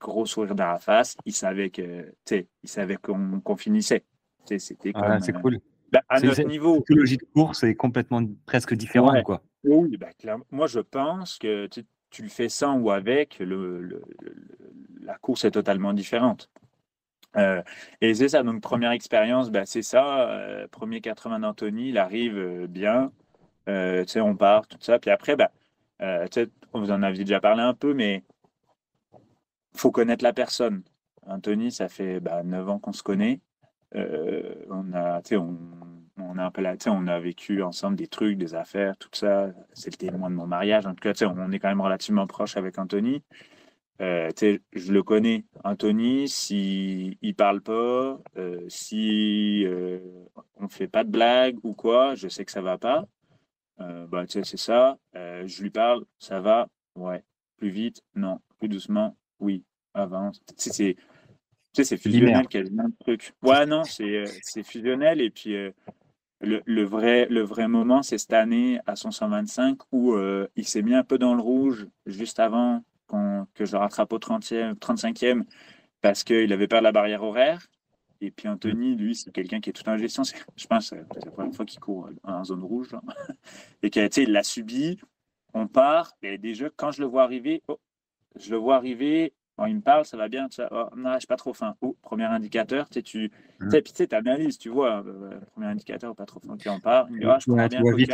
gros 0.00 0.26
sourire 0.26 0.54
dans 0.54 0.66
la 0.66 0.78
face. 0.78 1.16
Il 1.24 1.32
savait 1.32 1.70
que, 1.70 2.12
il 2.30 2.68
savait 2.68 2.96
qu'on 2.96 3.56
finissait. 3.56 4.04
C'était 4.44 4.92
comme. 4.92 5.20
c'est 5.20 5.32
cool. 5.32 5.58
Bah, 5.90 6.02
à 6.08 6.20
notre 6.20 6.42
niveau. 6.42 6.76
La 6.76 6.82
psychologie 6.82 7.16
de 7.16 7.26
course 7.34 7.64
est 7.64 7.74
complètement 7.74 8.22
presque 8.46 8.74
différente. 8.74 9.22
Quoi. 9.22 9.42
Oui, 9.64 9.96
bah, 9.96 10.08
moi 10.50 10.66
je 10.66 10.80
pense 10.80 11.38
que 11.38 11.66
tu, 11.66 12.22
le 12.22 12.28
fais 12.28 12.48
sans 12.48 12.78
ou 12.78 12.90
avec, 12.90 13.38
le, 13.38 14.02
la 15.00 15.16
course 15.16 15.44
est 15.44 15.50
totalement 15.50 15.92
différente. 15.92 16.50
Euh, 17.36 17.62
et 18.00 18.14
c'est 18.14 18.28
ça, 18.28 18.42
donc 18.42 18.60
première 18.62 18.92
expérience, 18.92 19.50
bah, 19.50 19.66
c'est 19.66 19.82
ça. 19.82 20.30
Euh, 20.30 20.66
premier 20.68 21.00
80 21.00 21.40
d'Anthony, 21.40 21.90
il 21.90 21.98
arrive 21.98 22.38
euh, 22.38 22.66
bien. 22.66 23.12
on 23.66 24.36
part, 24.36 24.66
tout 24.66 24.78
ça. 24.80 24.98
Puis 24.98 25.10
après, 25.10 25.36
bah, 25.36 25.50
vous 26.72 26.90
en 26.90 27.02
aviez 27.02 27.24
déjà 27.24 27.40
parlé 27.40 27.62
un 27.62 27.74
peu, 27.74 27.94
mais 27.94 28.24
faut 29.78 29.90
connaître 29.90 30.24
la 30.24 30.32
personne. 30.32 30.82
Anthony, 31.26 31.70
ça 31.72 31.88
fait 31.88 32.20
bah, 32.20 32.42
9 32.42 32.68
ans 32.68 32.78
qu'on 32.78 32.92
se 32.92 33.02
connaît. 33.02 33.40
Euh, 33.94 34.54
on 34.70 34.92
a, 34.92 35.20
on, 35.32 35.58
on 36.18 36.38
on 36.38 37.06
a 37.06 37.20
vécu 37.20 37.62
ensemble 37.62 37.96
des 37.96 38.06
trucs, 38.08 38.38
des 38.38 38.54
affaires, 38.54 38.96
tout 38.98 39.08
ça. 39.12 39.50
C'est 39.72 39.90
le 39.90 39.96
témoin 39.96 40.30
de 40.30 40.34
mon 40.34 40.46
mariage. 40.46 40.86
En 40.86 40.94
tout 40.94 41.02
cas, 41.02 41.12
on 41.26 41.52
est 41.52 41.58
quand 41.58 41.68
même 41.68 41.80
relativement 41.80 42.26
proche 42.26 42.56
avec 42.56 42.78
Anthony. 42.78 43.22
Euh, 44.00 44.30
je 44.72 44.92
le 44.92 45.02
connais, 45.02 45.44
Anthony, 45.64 46.28
s'il 46.28 47.16
ne 47.20 47.32
parle 47.32 47.60
pas, 47.60 48.20
euh, 48.36 48.64
si 48.68 49.64
euh, 49.66 49.98
on 50.56 50.68
fait 50.68 50.86
pas 50.86 51.02
de 51.02 51.10
blagues 51.10 51.58
ou 51.64 51.74
quoi, 51.74 52.14
je 52.14 52.28
sais 52.28 52.44
que 52.44 52.52
ça 52.52 52.62
va 52.62 52.78
pas. 52.78 53.06
Euh, 53.80 54.06
bah, 54.06 54.24
c'est 54.28 54.44
ça. 54.56 54.98
je 55.14 55.62
lui 55.62 55.70
parle, 55.70 56.04
ça 56.18 56.40
va, 56.40 56.68
ouais. 56.94 57.24
Plus 57.56 57.70
vite, 57.70 58.02
non. 58.14 58.40
Plus 58.58 58.68
doucement, 58.68 59.16
oui. 59.40 59.64
C'est 60.56 60.96
tu 61.74 61.84
sais, 61.84 61.96
c'est 61.96 62.02
fusionnel 62.02 62.48
quasiment 62.48 62.84
le 62.84 62.92
truc. 62.98 63.34
Ouais, 63.42 63.66
non, 63.66 63.84
c'est 63.84 64.02
euh, 64.04 64.62
fusionnel. 64.64 65.20
Et 65.20 65.30
puis, 65.30 65.54
euh, 65.54 65.70
le, 66.40 66.62
le, 66.64 66.82
vrai, 66.82 67.26
le 67.28 67.42
vrai 67.42 67.68
moment, 67.68 68.02
c'est 68.02 68.18
cette 68.18 68.32
année 68.32 68.80
à 68.86 68.96
son 68.96 69.10
125 69.10 69.78
où 69.92 70.14
euh, 70.14 70.48
il 70.56 70.66
s'est 70.66 70.82
mis 70.82 70.94
un 70.94 71.04
peu 71.04 71.18
dans 71.18 71.34
le 71.34 71.42
rouge 71.42 71.86
juste 72.06 72.40
avant 72.40 72.82
que 73.54 73.64
je 73.64 73.72
le 73.72 73.78
rattrape 73.78 74.12
au 74.12 74.18
30e, 74.18 74.74
35e 74.74 75.44
parce 76.02 76.24
qu'il 76.24 76.52
avait 76.52 76.68
peur 76.68 76.80
de 76.80 76.84
la 76.84 76.92
barrière 76.92 77.22
horaire. 77.22 77.66
Et 78.20 78.30
puis 78.30 78.48
Anthony, 78.48 78.96
lui, 78.96 79.14
c'est 79.14 79.32
quelqu'un 79.32 79.60
qui 79.60 79.70
est 79.70 79.72
tout 79.72 79.88
en 79.88 79.96
gestion. 79.96 80.24
Je 80.56 80.66
pense 80.66 80.88
c'est 80.88 80.96
la 80.96 81.30
première 81.30 81.54
fois 81.54 81.64
qu'il 81.64 81.80
court 81.80 82.10
en 82.22 82.44
zone 82.44 82.64
rouge. 82.64 82.90
Et 83.82 83.90
qu'il 83.90 84.32
l'a 84.32 84.42
subi. 84.42 84.98
On 85.54 85.68
part. 85.68 86.12
Et 86.22 86.36
déjà, 86.36 86.68
quand 86.76 86.90
je 86.90 87.00
le 87.00 87.06
vois 87.06 87.22
arriver, 87.22 87.62
oh, 87.68 87.78
je 88.36 88.50
le 88.50 88.56
vois 88.56 88.76
arriver 88.76 89.32
il 89.66 89.76
me 89.76 89.80
parle, 89.80 90.04
ça 90.04 90.16
va 90.16 90.28
bien, 90.28 90.48
tu 90.48 90.60
oh, 90.70 90.88
non, 90.96 91.14
je 91.14 91.18
suis 91.18 91.26
pas 91.26 91.36
trop 91.36 91.52
faim. 91.52 91.74
Oh, 91.80 91.96
premier 92.02 92.24
indicateur, 92.24 92.88
tu 92.88 92.94
sais, 92.94 93.02
tu 93.02 93.30
mmh. 93.60 93.68
puis 93.70 93.82
tu 93.82 93.92
sais, 93.94 94.14
analyses, 94.14 94.58
tu 94.58 94.68
vois, 94.68 95.02
euh, 95.04 95.32
euh, 95.32 95.40
premier 95.52 95.66
indicateur, 95.66 96.14
pas 96.14 96.26
trop 96.26 96.40
faim, 96.40 96.56
puis 96.58 96.68
on 96.68 96.80
part. 96.80 97.06
Il 97.10 97.16
me 97.16 97.20
dit, 97.20 97.26
oh, 97.26 97.34
je 97.38 97.50
ouais, 97.50 97.68
bien. 97.68 97.82
vite 97.94 98.12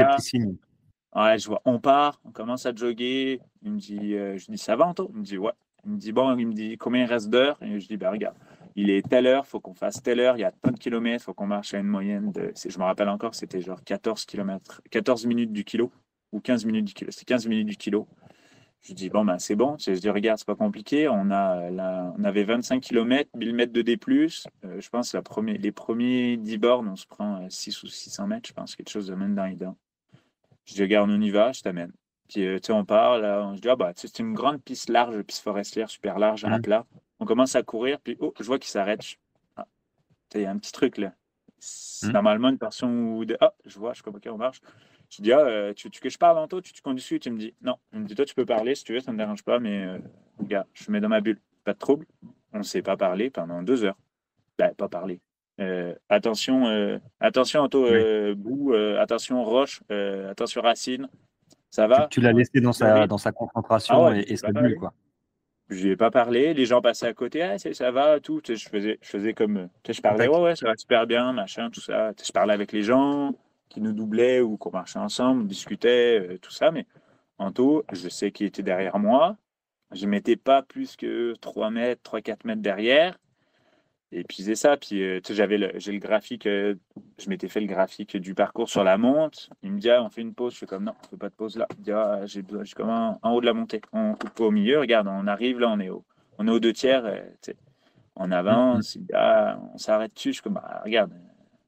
Ouais, 1.15 1.39
je 1.39 1.47
vois, 1.47 1.63
on 1.65 1.79
part, 1.79 2.21
on 2.25 2.33
commence 2.33 2.67
à 2.67 2.75
jogger. 2.75 3.41
Il 3.63 3.73
me 3.73 3.79
dit, 3.79 4.15
euh, 4.15 4.37
je 4.37 4.51
dis, 4.51 4.59
ça 4.59 4.75
va, 4.75 4.87
Anto? 4.87 5.11
Il 5.13 5.21
me 5.21 5.25
dit, 5.25 5.39
ouais. 5.39 5.53
Il 5.85 5.93
me 5.93 5.97
dit, 5.97 6.13
bon, 6.13 6.37
il 6.37 6.47
me 6.47 6.53
dit, 6.53 6.77
combien 6.77 7.05
il 7.05 7.07
reste 7.07 7.29
d'heures? 7.29 7.59
Et 7.63 7.79
je 7.79 7.87
dis, 7.87 7.97
bah, 7.97 8.11
regarde, 8.11 8.37
il 8.75 8.91
est 8.91 9.09
telle 9.09 9.27
heure, 9.27 9.45
il 9.47 9.51
faut 9.51 9.61
qu'on 9.61 9.75
fasse 9.75 10.03
telle 10.03 10.19
heure, 10.19 10.37
il 10.37 10.41
y 10.41 10.45
a 10.45 10.51
tant 10.51 10.73
de 10.73 10.79
kilomètres, 10.79 11.23
il 11.23 11.27
faut 11.27 11.35
qu'on 11.35 11.47
marche 11.47 11.75
à 11.75 11.79
une 11.79 11.87
moyenne 11.87 12.33
de, 12.33 12.53
je 12.57 12.79
me 12.79 12.85
rappelle 12.85 13.09
encore, 13.09 13.35
c'était 13.35 13.61
genre 13.61 13.83
14 13.85 14.25
kilomètres, 14.25 14.83
14 14.91 15.27
minutes 15.27 15.53
du 15.53 15.65
kilo, 15.65 15.93
ou 16.33 16.41
15 16.41 16.65
minutes 16.65 16.87
du 16.87 16.95
kilo, 16.95 17.11
c'est 17.13 17.25
15 17.25 17.47
minutes 17.47 17.69
du 17.69 17.77
kilo. 17.77 18.09
Je 18.85 18.93
dis, 18.93 19.09
bon, 19.09 19.25
ben, 19.25 19.39
c'est 19.39 19.57
bon. 19.57 19.79
Je 19.79 19.93
dis, 19.93 20.11
regarde, 20.11 20.39
c'est 20.39 20.47
pas 20.47 20.55
compliqué. 20.55 21.09
On, 21.09 21.31
a, 21.31 22.13
on 22.19 22.23
avait 22.23 22.45
25 22.45 22.83
km, 22.83 23.31
1000 23.35 23.55
mètres 23.55 23.73
de 23.73 23.81
D. 23.81 23.99
Euh, 24.09 24.79
je 24.79 24.89
pense 24.91 25.15
la 25.15 25.23
première, 25.23 25.57
les 25.57 25.73
premiers 25.73 26.37
10 26.37 26.59
bornes, 26.59 26.89
on 26.89 26.97
se 26.97 27.07
prend 27.07 27.49
6 27.49 27.83
ou 27.83 27.87
600 27.87 28.27
mètres, 28.27 28.49
je 28.49 28.53
pense, 28.53 28.77
quelque 28.77 28.91
chose 28.91 29.07
de 29.07 29.15
même 29.15 29.35
dans 29.35 29.47
les 29.47 29.57
dents. 29.57 29.77
Je 30.67 30.75
dis, 30.75 30.83
regarde, 30.83 31.09
on 31.11 31.21
y 31.21 31.31
va, 31.31 31.53
je 31.53 31.63
t'amène. 31.63 31.93
Puis, 32.29 32.45
euh, 32.45 32.59
tu 32.59 32.67
sais, 32.67 32.73
on 32.73 32.85
part, 32.85 33.19
là, 33.19 33.47
on 33.47 33.57
se 33.57 33.63
dit, 33.63 33.71
ah, 33.71 33.77
bah, 33.77 33.93
c'est 33.97 34.19
une 34.19 34.35
grande 34.35 34.63
piste 34.63 34.91
large, 34.91 35.19
piste 35.23 35.43
forestière, 35.43 35.89
super 35.89 36.19
large, 36.19 36.45
à 36.45 36.59
mmh. 36.59 36.63
plat. 36.63 36.87
On 37.21 37.25
commence 37.25 37.57
à 37.57 37.63
courir, 37.63 37.99
puis, 38.01 38.19
oh, 38.21 38.35
je 38.39 38.45
vois 38.45 38.59
qu'il 38.59 38.71
s'arrête. 38.71 39.01
Ah, 39.57 39.67
il 40.35 40.43
y 40.43 40.45
a 40.45 40.51
un 40.51 40.59
petit 40.59 40.73
truc, 40.73 40.99
là. 40.99 41.15
C'est 41.59 42.09
mmh. 42.09 42.13
normalement 42.13 42.51
une 42.51 42.59
portion 42.59 42.89
où, 42.89 43.25
ah, 43.41 43.55
je 43.65 43.79
vois, 43.79 43.95
je 43.95 44.03
comprends, 44.03 44.19
OK, 44.19 44.29
on 44.31 44.37
marche. 44.37 44.61
Je 45.17 45.23
dis, 45.23 45.33
ah, 45.33 45.39
euh, 45.39 45.73
tu, 45.75 45.91
tu, 45.91 46.01
que 46.01 46.09
je 46.09 46.19
parle 46.19 46.39
en 46.39 46.49
toi, 46.49 46.61
tu, 46.61 46.73
tu 46.73 46.83
conduis 46.83 47.21
tu 47.21 47.31
me 47.31 47.39
dis, 47.39 47.55
non. 47.63 47.77
Il 47.93 48.01
me 48.01 48.07
dit, 48.07 48.17
toi, 48.17 48.25
tu 48.25 48.35
peux 48.35 48.45
parler 48.45 48.75
si 48.75 48.83
tu 48.83 48.95
veux, 48.95 49.01
ça 49.01 49.13
ne 49.13 49.17
me 49.17 49.19
dérange 49.23 49.45
pas, 49.45 49.61
mais 49.61 49.85
euh, 49.85 49.99
gars, 50.43 50.67
je 50.75 50.91
mets 50.91 51.01
dans 51.01 51.09
ma 51.09 51.21
bulle, 51.21 51.41
pas 51.63 51.73
de 51.73 51.79
trouble. 51.79 52.07
On 52.53 52.59
ne 52.59 52.63
s'est 52.65 52.83
pas 52.83 52.97
parlé 52.97 53.31
pendant 53.31 53.63
deux 53.63 53.85
heures. 53.85 53.99
Ben, 54.59 54.75
pas 54.75 54.89
parler. 54.89 55.21
Euh, 55.61 55.95
attention, 56.09 57.01
attention, 57.21 57.61
Anto, 57.61 57.87
boue, 58.35 58.73
attention, 58.99 59.45
roche, 59.45 59.83
attention, 60.29 60.63
racine. 60.63 61.09
Ça 61.71 61.87
va? 61.87 62.09
Tu, 62.11 62.21
l'as 62.21 62.33
laissé 62.33 62.61
dans 62.61 62.73
sa, 62.73 63.07
dans 63.07 63.19
sa 63.19 63.33
concentration 63.33 64.07
ah 64.07 64.17
et, 64.17 64.33
et 64.33 64.37
sa 64.37 64.51
bulle, 64.53 64.77
quoi. 64.77 64.95
Je 65.71 65.89
ai 65.89 65.97
pas 65.97 66.11
parlé, 66.11 66.55
les 66.55 66.67
gens 66.67 66.83
passaient 66.83 67.07
à 67.07 67.15
côté, 67.15 67.43
ah, 67.43 67.57
ça 67.59 67.91
va, 67.91 68.21
tout. 68.21 68.41
je, 68.47 68.55
faisais, 68.55 68.99
je 69.01 69.09
faisais 69.09 69.33
comme. 69.33 69.69
je 69.89 70.01
parlais, 70.01 70.29
ouais, 70.29 70.41
ouais, 70.41 70.57
ça 70.57 70.67
va 70.67 70.77
super 70.77 71.07
bien, 71.07 71.33
machin, 71.33 71.71
tout 71.71 71.81
ça. 71.81 72.13
je 72.23 72.33
parlais 72.33 72.53
avec 72.53 72.71
les 72.73 72.83
gens 72.83 73.35
qui 73.75 73.81
nous 73.81 73.93
doublaient 73.93 74.41
ou 74.41 74.57
qu'on 74.57 74.71
marchait 74.71 74.99
ensemble, 74.99 75.43
on 75.43 75.45
discutait, 75.45 76.21
euh, 76.21 76.39
tout 76.39 76.53
ça. 76.53 76.71
Mais 76.71 76.87
Anto, 77.39 77.85
je 77.93 78.09
sais 78.09 78.31
qu'il 78.31 78.47
était 78.47 78.63
derrière 78.63 78.99
moi. 78.99 79.37
Je 79.93 80.07
ne 80.07 80.11
mettais 80.11 80.37
pas 80.37 80.63
plus 80.63 80.97
que 80.97 81.35
3 81.41 81.71
mètres, 81.71 82.03
3-4 82.03 82.39
mètres 82.45 82.63
derrière. 82.63 83.19
Et 84.13 84.23
puis 84.23 84.45
c'est 84.45 84.55
ça. 84.55 84.77
Puis 84.77 85.03
euh, 85.03 85.21
j'avais 85.29 85.59
le, 85.59 85.73
j'ai 85.77 85.91
le 85.91 85.99
graphique, 85.99 86.47
euh, 86.47 86.77
je 87.19 87.29
m'étais 87.29 87.49
fait 87.49 87.61
le 87.61 87.67
graphique 87.67 88.17
du 88.17 88.35
parcours 88.35 88.69
sur 88.69 88.85
la 88.85 88.97
monte. 88.97 89.51
Il 89.63 89.73
me 89.73 89.81
dit 89.81 89.91
ah, 89.91 90.03
on 90.05 90.09
fait 90.09 90.21
une 90.21 90.35
pause. 90.35 90.55
Je 90.55 90.59
fais 90.61 90.67
comme 90.67 90.85
non, 90.85 90.95
on 91.05 91.09
fait 91.09 91.17
pas 91.17 91.29
de 91.29 91.35
pause 91.35 91.57
là. 91.57 91.67
Il 91.79 91.83
dit 91.83 91.93
ah, 91.93 92.25
j'ai 92.27 92.43
besoin, 92.43 92.63
comme 92.77 92.91
en, 92.91 93.19
haut 93.33 93.41
de 93.41 93.47
la 93.47 93.55
montée. 93.55 93.81
On 93.93 94.15
coupe 94.15 94.31
pas 94.31 94.45
au 94.45 94.51
milieu. 94.53 94.79
Regarde, 94.79 95.09
on 95.09 95.27
arrive 95.27 95.59
là, 95.59 95.69
on 95.71 95.81
est 95.81 95.91
au, 95.91 96.05
on 96.39 96.47
est 96.47 96.51
aux 96.51 96.61
deux 96.61 96.73
tiers. 96.73 97.05
Euh, 97.05 97.21
on 98.15 98.31
avance. 98.31 98.95
Il 98.95 99.07
ah, 99.15 99.59
on 99.75 99.79
s'arrête 99.79 100.15
dessus. 100.15 100.29
Je 100.29 100.35
suis 100.35 100.43
comme 100.43 100.61
ah, 100.63 100.83
regarde, 100.85 101.13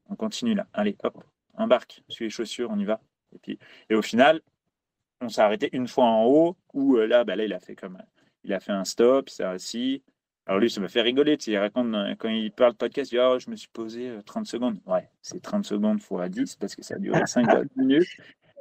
on 0.08 0.14
continue 0.14 0.54
là. 0.54 0.66
Allez, 0.72 0.96
hop, 1.02 1.24
embarque, 1.58 2.02
suis 2.08 2.26
les 2.26 2.30
chaussures, 2.30 2.70
on 2.70 2.78
y 2.78 2.84
va. 2.84 3.00
Et 3.34 3.38
puis 3.38 3.58
et 3.90 3.94
au 3.94 4.02
final, 4.02 4.40
on 5.20 5.28
s'est 5.28 5.40
arrêté 5.40 5.70
une 5.72 5.88
fois 5.88 6.04
en 6.04 6.24
haut 6.24 6.56
où 6.74 6.96
là, 6.96 7.24
bah, 7.24 7.36
là, 7.36 7.44
il 7.44 7.52
a 7.52 7.60
fait 7.60 7.74
comme 7.74 7.98
il 8.44 8.52
a 8.52 8.60
fait 8.60 8.72
un 8.72 8.84
stop, 8.84 9.28
il 9.28 9.32
s'est 9.32 9.44
assis. 9.44 10.02
Alors 10.46 10.60
lui, 10.60 10.70
ça 10.70 10.80
me 10.80 10.86
fait 10.86 11.02
rigoler. 11.02 11.36
Il 11.46 11.58
raconte, 11.58 11.92
euh, 11.94 12.14
quand 12.16 12.28
il 12.28 12.52
parle 12.52 12.72
de 12.72 12.76
podcast, 12.76 13.10
il 13.10 13.16
dit 13.16 13.20
oh, 13.20 13.38
Je 13.38 13.50
me 13.50 13.56
suis 13.56 13.68
posé 13.68 14.12
30 14.24 14.42
euh, 14.42 14.44
secondes. 14.44 14.78
Ouais, 14.86 15.08
c'est 15.20 15.42
30 15.42 15.64
secondes 15.64 16.00
fois 16.00 16.28
10 16.28 16.56
parce 16.56 16.76
que 16.76 16.82
ça 16.82 16.94
a 16.94 16.98
duré 16.98 17.20
5 17.26 17.46
minutes. 17.76 18.06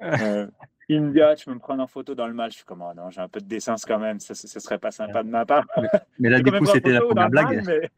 Euh, 0.01 0.47
il 0.87 1.01
me 1.01 1.11
dit 1.11 1.21
ah, 1.21 1.35
Tu 1.35 1.45
peux 1.45 1.53
me 1.53 1.59
prendre 1.59 1.81
en 1.83 1.87
photo 1.87 2.15
dans 2.15 2.27
le 2.27 2.33
mal. 2.33 2.51
Je 2.51 2.57
suis 2.57 2.65
comme 2.65 2.81
oh, 2.81 2.93
Non, 2.95 3.09
j'ai 3.09 3.21
un 3.21 3.27
peu 3.27 3.39
de 3.39 3.45
décence 3.45 3.85
quand 3.85 3.99
même. 3.99 4.19
Ça, 4.19 4.33
ne 4.33 4.59
serait 4.59 4.77
pas 4.77 4.91
sympa 4.91 5.23
de 5.23 5.29
ma 5.29 5.45
part. 5.45 5.65
Mais, 6.19 6.29
là, 6.29 6.41
du 6.41 6.51
coup, 6.51 6.65
c'était 6.65 6.91
la 6.91 7.01
première 7.01 7.29
blague. 7.29 7.89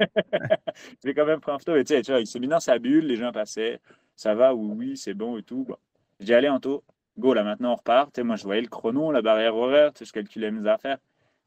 j'ai 1.03 1.13
quand 1.13 1.25
même 1.25 1.39
pris 1.39 1.51
en 1.51 1.59
photo. 1.59 1.75
Et, 1.75 1.83
tu 1.83 1.95
sais, 1.95 2.01
tu 2.01 2.11
vois, 2.11 2.21
il 2.21 2.27
s'est 2.27 2.39
mis 2.39 2.47
dans 2.47 2.59
sa 2.59 2.79
bulle. 2.79 3.05
Les 3.05 3.15
gens 3.15 3.31
passaient. 3.31 3.79
Ça 4.15 4.33
va 4.33 4.55
ou 4.55 4.73
oui, 4.73 4.97
c'est 4.97 5.13
bon 5.13 5.37
et 5.37 5.43
tout. 5.43 5.65
Bon. 5.67 5.77
Je 6.19 6.25
dis 6.25 6.33
Allez, 6.33 6.49
Anto, 6.49 6.83
go, 7.17 7.33
là 7.33 7.43
maintenant, 7.43 7.73
on 7.73 7.75
repart. 7.75 8.11
Tu 8.13 8.21
sais, 8.21 8.23
moi, 8.23 8.35
je 8.35 8.43
voyais 8.43 8.61
le 8.61 8.67
chrono, 8.67 9.11
la 9.11 9.21
barrière 9.21 9.55
horaire. 9.55 9.93
Tu 9.93 9.99
sais, 9.99 10.05
je 10.05 10.13
calculais 10.13 10.51
mes 10.51 10.67
affaires. 10.67 10.97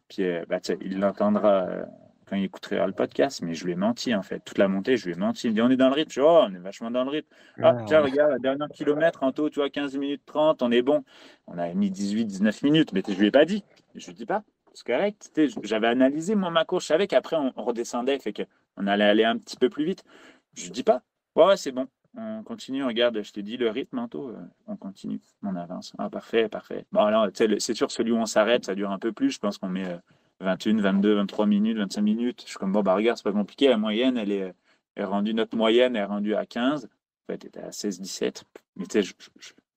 Puis, 0.09 0.25
bah, 0.49 0.59
il 0.81 0.99
l'entendra 0.99 1.87
quand 2.31 2.37
il 2.37 2.45
écouterait 2.45 2.87
le 2.87 2.93
podcast, 2.93 3.43
mais 3.43 3.55
je 3.55 3.65
lui 3.65 3.73
ai 3.73 3.77
menti 3.77 4.15
en 4.15 4.23
fait. 4.23 4.39
Toute 4.41 4.57
la 4.57 4.69
montée, 4.69 4.97
je 4.97 5.07
lui 5.07 5.15
ai 5.15 5.17
menti. 5.17 5.49
Il 5.49 5.51
me 5.51 5.55
dit 5.57 5.63
on 5.63 5.69
est 5.69 5.77
dans 5.77 5.89
le 5.89 5.95
rythme. 5.95 6.11
Je 6.13 6.21
dis 6.21 6.27
oh, 6.27 6.45
on 6.49 6.55
est 6.55 6.59
vachement 6.59 6.91
dans 6.93 7.03
le 7.03 7.11
rythme. 7.11 7.29
Ah, 7.61 7.77
tiens, 7.87 8.01
regarde, 8.01 8.31
la 8.31 8.39
dernière 8.39 8.69
kilomètre, 8.69 9.25
en 9.25 9.33
taux, 9.33 9.51
tu 9.51 9.59
vois, 9.59 9.69
15 9.69 9.97
minutes 9.97 10.23
30, 10.27 10.63
on 10.63 10.71
est 10.71 10.83
bon. 10.83 11.05
On 11.49 11.59
a 11.59 11.75
mis 11.75 11.91
18, 11.91 12.27
19 12.27 12.63
minutes, 12.63 12.93
mais 12.93 13.03
je 13.07 13.19
lui 13.19 13.27
ai 13.27 13.31
pas 13.33 13.45
dit. 13.45 13.65
Je 13.97 14.07
lui 14.07 14.15
dis 14.15 14.27
pas. 14.27 14.45
C'est 14.73 14.87
correct. 14.87 15.33
J'avais 15.65 15.89
analysé 15.89 16.37
moi 16.37 16.51
ma 16.51 16.65
course. 16.65 16.85
Je 16.85 16.89
savais 16.89 17.09
qu'après 17.09 17.37
on, 17.37 17.51
redescendait, 17.57 18.21
fait 18.21 18.33
qu'on 18.33 18.87
allait 18.87 19.05
aller 19.05 19.25
un 19.25 19.37
petit 19.37 19.57
peu 19.57 19.69
plus 19.69 19.85
vite. 19.85 20.05
Je 20.55 20.65
lui 20.65 20.71
dis 20.71 20.85
pas. 20.85 21.03
Ouais, 21.35 21.57
c'est 21.57 21.73
bon. 21.73 21.89
On 22.17 22.43
continue, 22.43 22.85
regarde, 22.85 23.23
je 23.23 23.33
t'ai 23.33 23.43
dit 23.43 23.57
le 23.57 23.71
rythme, 23.71 24.01
Anto, 24.01 24.31
euh, 24.31 24.37
on 24.67 24.77
continue, 24.77 25.21
on 25.45 25.55
avance. 25.55 25.93
Ah, 25.97 26.11
parfait, 26.11 26.49
parfait. 26.49 26.85
Bon, 26.91 27.03
alors, 27.03 27.29
c'est 27.35 27.75
sûr, 27.75 27.91
celui 27.93 28.11
où 28.11 28.17
on 28.17 28.27
s'arrête, 28.27 28.65
ça 28.65 28.75
dure 28.75 28.91
un 28.91 28.99
peu 28.99 29.13
plus. 29.13 29.31
Je 29.31 29.39
pense 29.39 29.59
qu'on 29.59 29.69
met 29.69 29.87
euh, 29.87 29.97
21, 30.41 30.81
22, 30.81 31.15
23 31.15 31.47
minutes, 31.47 31.79
25 31.79 32.01
minutes. 32.03 32.43
Je 32.45 32.51
suis 32.51 32.59
comme, 32.59 32.73
bon, 32.73 32.83
bah, 32.83 32.95
regarde, 32.95 33.19
c'est 33.19 33.25
pas 33.25 33.33
compliqué. 33.33 33.69
La 33.69 33.77
moyenne, 33.77 34.17
elle 34.17 34.33
est, 34.33 34.53
est 34.97 35.05
rendue, 35.05 35.35
notre 35.35 35.57
moyenne 35.57 35.97
est 35.97 36.05
rendue 36.05 36.35
à 36.35 36.47
15. 36.47 36.87
En 36.87 37.33
fait, 37.33 37.45
était 37.45 37.61
à 37.61 37.73
16, 37.73 38.01
17. 38.01 38.45
Mais 38.77 38.87
tu 38.87 39.03
sais, 39.03 39.03
je, 39.03 39.15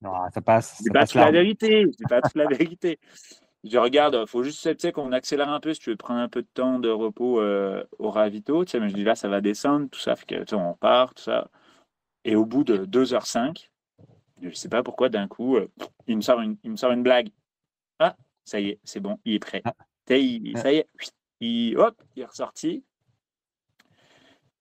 non, 0.04 0.12
ça 0.34 0.42
passe. 0.42 0.82
C'est 0.84 0.92
pas 0.92 1.06
toute 1.06 1.16
la 1.16 1.32
vérité. 1.32 1.86
C'est 1.98 2.10
pas 2.10 2.22
toute 2.22 2.36
la 2.36 2.46
vérité. 2.46 3.00
Je 3.64 3.78
regarde, 3.78 4.18
il 4.20 4.28
faut 4.28 4.44
juste 4.44 4.62
tu 4.62 4.76
sais, 4.80 4.92
qu'on 4.92 5.14
accélère 5.14 5.50
un 5.50 5.62
peu 5.62 5.74
si 5.74 5.80
tu 5.80 5.90
veux 5.90 5.96
prendre 5.96 6.20
un 6.20 6.28
peu 6.28 6.42
de 6.42 6.48
temps 6.54 6.80
de 6.80 6.90
repos 6.90 7.40
euh, 7.40 7.84
au 7.98 8.10
ravito. 8.10 8.66
Tu 8.66 8.72
sais, 8.72 8.80
mais 8.82 8.90
je 8.90 8.96
dis 8.96 9.06
là, 9.06 9.16
ça 9.16 9.30
va 9.30 9.40
descendre, 9.40 9.88
tout 9.90 10.00
ça. 10.00 10.18
Fait 10.18 10.26
que, 10.26 10.36
tu 10.36 10.48
sais, 10.50 10.56
on 10.56 10.74
part, 10.74 11.14
tout 11.14 11.24
ça. 11.24 11.50
Et 12.26 12.36
au 12.36 12.46
bout 12.46 12.66
de 12.66 12.86
2h05, 12.86 13.70
je 14.42 14.50
ne 14.50 14.54
sais 14.54 14.68
pas 14.68 14.84
pourquoi, 14.84 15.08
d'un 15.08 15.30
coup, 15.30 15.56
euh, 15.56 15.70
il, 16.08 16.18
me 16.18 16.22
sort 16.22 16.42
une, 16.42 16.58
il 16.64 16.72
me 16.72 16.76
sort 16.76 16.92
une 16.92 17.04
blague. 17.04 17.30
Ah, 18.00 18.18
ça 18.44 18.60
y 18.60 18.70
est, 18.70 18.80
c'est 18.84 19.00
bon, 19.00 19.18
il 19.24 19.36
est 19.36 19.40
prêt. 19.40 19.64
Ah 20.10 20.16
ça 20.62 20.72
y 20.72 20.78
est, 20.78 20.88
il, 21.40 21.78
hop, 21.78 22.02
il 22.16 22.24
est 22.24 22.26
ressorti. 22.26 22.84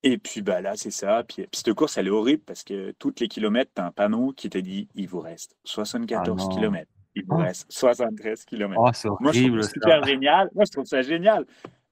Et 0.03 0.17
puis 0.17 0.41
bah 0.41 0.61
là, 0.61 0.75
c'est 0.75 0.91
ça. 0.91 1.23
Puis, 1.23 1.47
cette 1.53 1.73
course, 1.73 1.97
elle 1.97 2.07
est 2.07 2.11
horrible 2.11 2.43
parce 2.45 2.63
que 2.63 2.91
toutes 2.99 3.21
les 3.21 3.29
kilomètres, 3.29 3.71
tu 3.73 3.81
as 3.81 3.85
un 3.85 3.91
panneau 3.91 4.33
qui 4.33 4.49
te 4.49 4.57
dit 4.57 4.89
il 4.95 5.07
vous 5.07 5.21
reste 5.21 5.55
74 5.63 6.41
ah 6.45 6.53
km. 6.53 6.91
Il 7.15 7.23
vous 7.25 7.35
oh. 7.35 7.37
reste 7.37 7.71
73 7.71 8.43
km. 8.45 8.81
Oh, 8.81 8.89
c'est 8.93 9.07
horrible. 9.07 9.23
Moi, 9.23 9.61
je 9.61 9.69
trouve 9.69 9.91
ça 9.91 10.01
génial. 10.01 10.49
Moi, 10.53 10.65
je 10.65 10.71
trouve 10.71 10.85
ça 10.85 11.01
génial. 11.01 11.45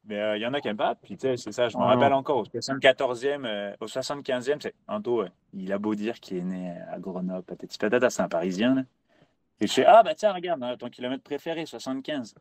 Mais 0.04 0.20
euh, 0.20 0.36
il 0.36 0.42
y 0.42 0.46
en 0.48 0.54
a 0.54 0.60
qui 0.60 0.68
n'aiment 0.68 0.78
pas. 0.78 0.96
Puis, 0.96 1.16
tu 1.16 1.28
sais, 1.28 1.38
c'est 1.38 1.52
ça, 1.52 1.70
je 1.70 1.78
me 1.78 1.84
oh 1.84 1.86
rappelle 1.86 2.12
encore. 2.12 2.40
Au 2.40 2.44
74e, 2.44 3.46
euh, 3.46 3.76
au 3.80 3.86
75e, 3.86 4.58
c'est 4.60 4.74
Anto, 4.88 5.24
il 5.54 5.72
a 5.72 5.78
beau 5.78 5.96
dire 5.96 6.20
qu'il 6.20 6.38
est 6.38 6.44
né 6.44 6.76
à 6.92 7.00
Grenoble, 7.00 7.44
patati 7.44 7.78
patata, 7.78 8.10
c'est 8.10 8.24
un 8.24 8.28
Parisien. 8.28 8.86
Et 9.60 9.68
je 9.68 9.74
fais 9.74 9.86
Ah, 9.86 10.02
bah 10.04 10.16
tiens, 10.16 10.34
regarde, 10.34 10.78
ton 10.80 10.90
kilomètre 10.90 11.24
préféré, 11.24 11.66
75 11.68 12.34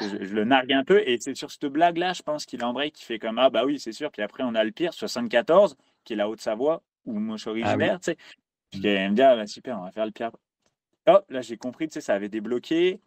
je, 0.00 0.16
le 0.16 0.44
nargue 0.44 0.72
un 0.72 0.84
peu. 0.84 1.06
Et 1.06 1.18
c'est 1.18 1.34
sur 1.34 1.50
cette 1.50 1.66
blague-là, 1.66 2.12
je 2.12 2.22
pense 2.22 2.46
qu'il 2.46 2.64
embraye, 2.64 2.90
qui 2.90 3.04
fait 3.04 3.18
comme 3.18 3.38
Ah, 3.38 3.50
bah 3.50 3.64
oui, 3.64 3.78
c'est 3.78 3.92
sûr. 3.92 4.10
Puis 4.10 4.22
après, 4.22 4.42
on 4.42 4.54
a 4.54 4.64
le 4.64 4.70
pire, 4.70 4.92
74, 4.92 5.76
qui 6.04 6.12
est 6.12 6.16
la 6.16 6.28
Haute-Savoie, 6.28 6.82
où 7.06 7.18
moi 7.18 7.36
je 7.36 7.42
suis 7.42 7.50
ah 7.50 7.52
originaire, 7.52 8.00
tu 8.00 8.12
sais. 8.12 8.16
Puis 8.70 8.86
elle 8.86 9.10
me 9.10 9.16
dit 9.16 9.22
Ah, 9.22 9.36
bah 9.36 9.46
super, 9.46 9.78
on 9.78 9.84
va 9.84 9.90
faire 9.90 10.06
le 10.06 10.12
pire. 10.12 10.30
Hop, 11.06 11.24
là, 11.30 11.40
j'ai 11.40 11.56
compris, 11.56 11.88
tu 11.88 11.94
sais, 11.94 12.00
ça 12.00 12.14
avait 12.14 12.28
débloqué. 12.28 13.00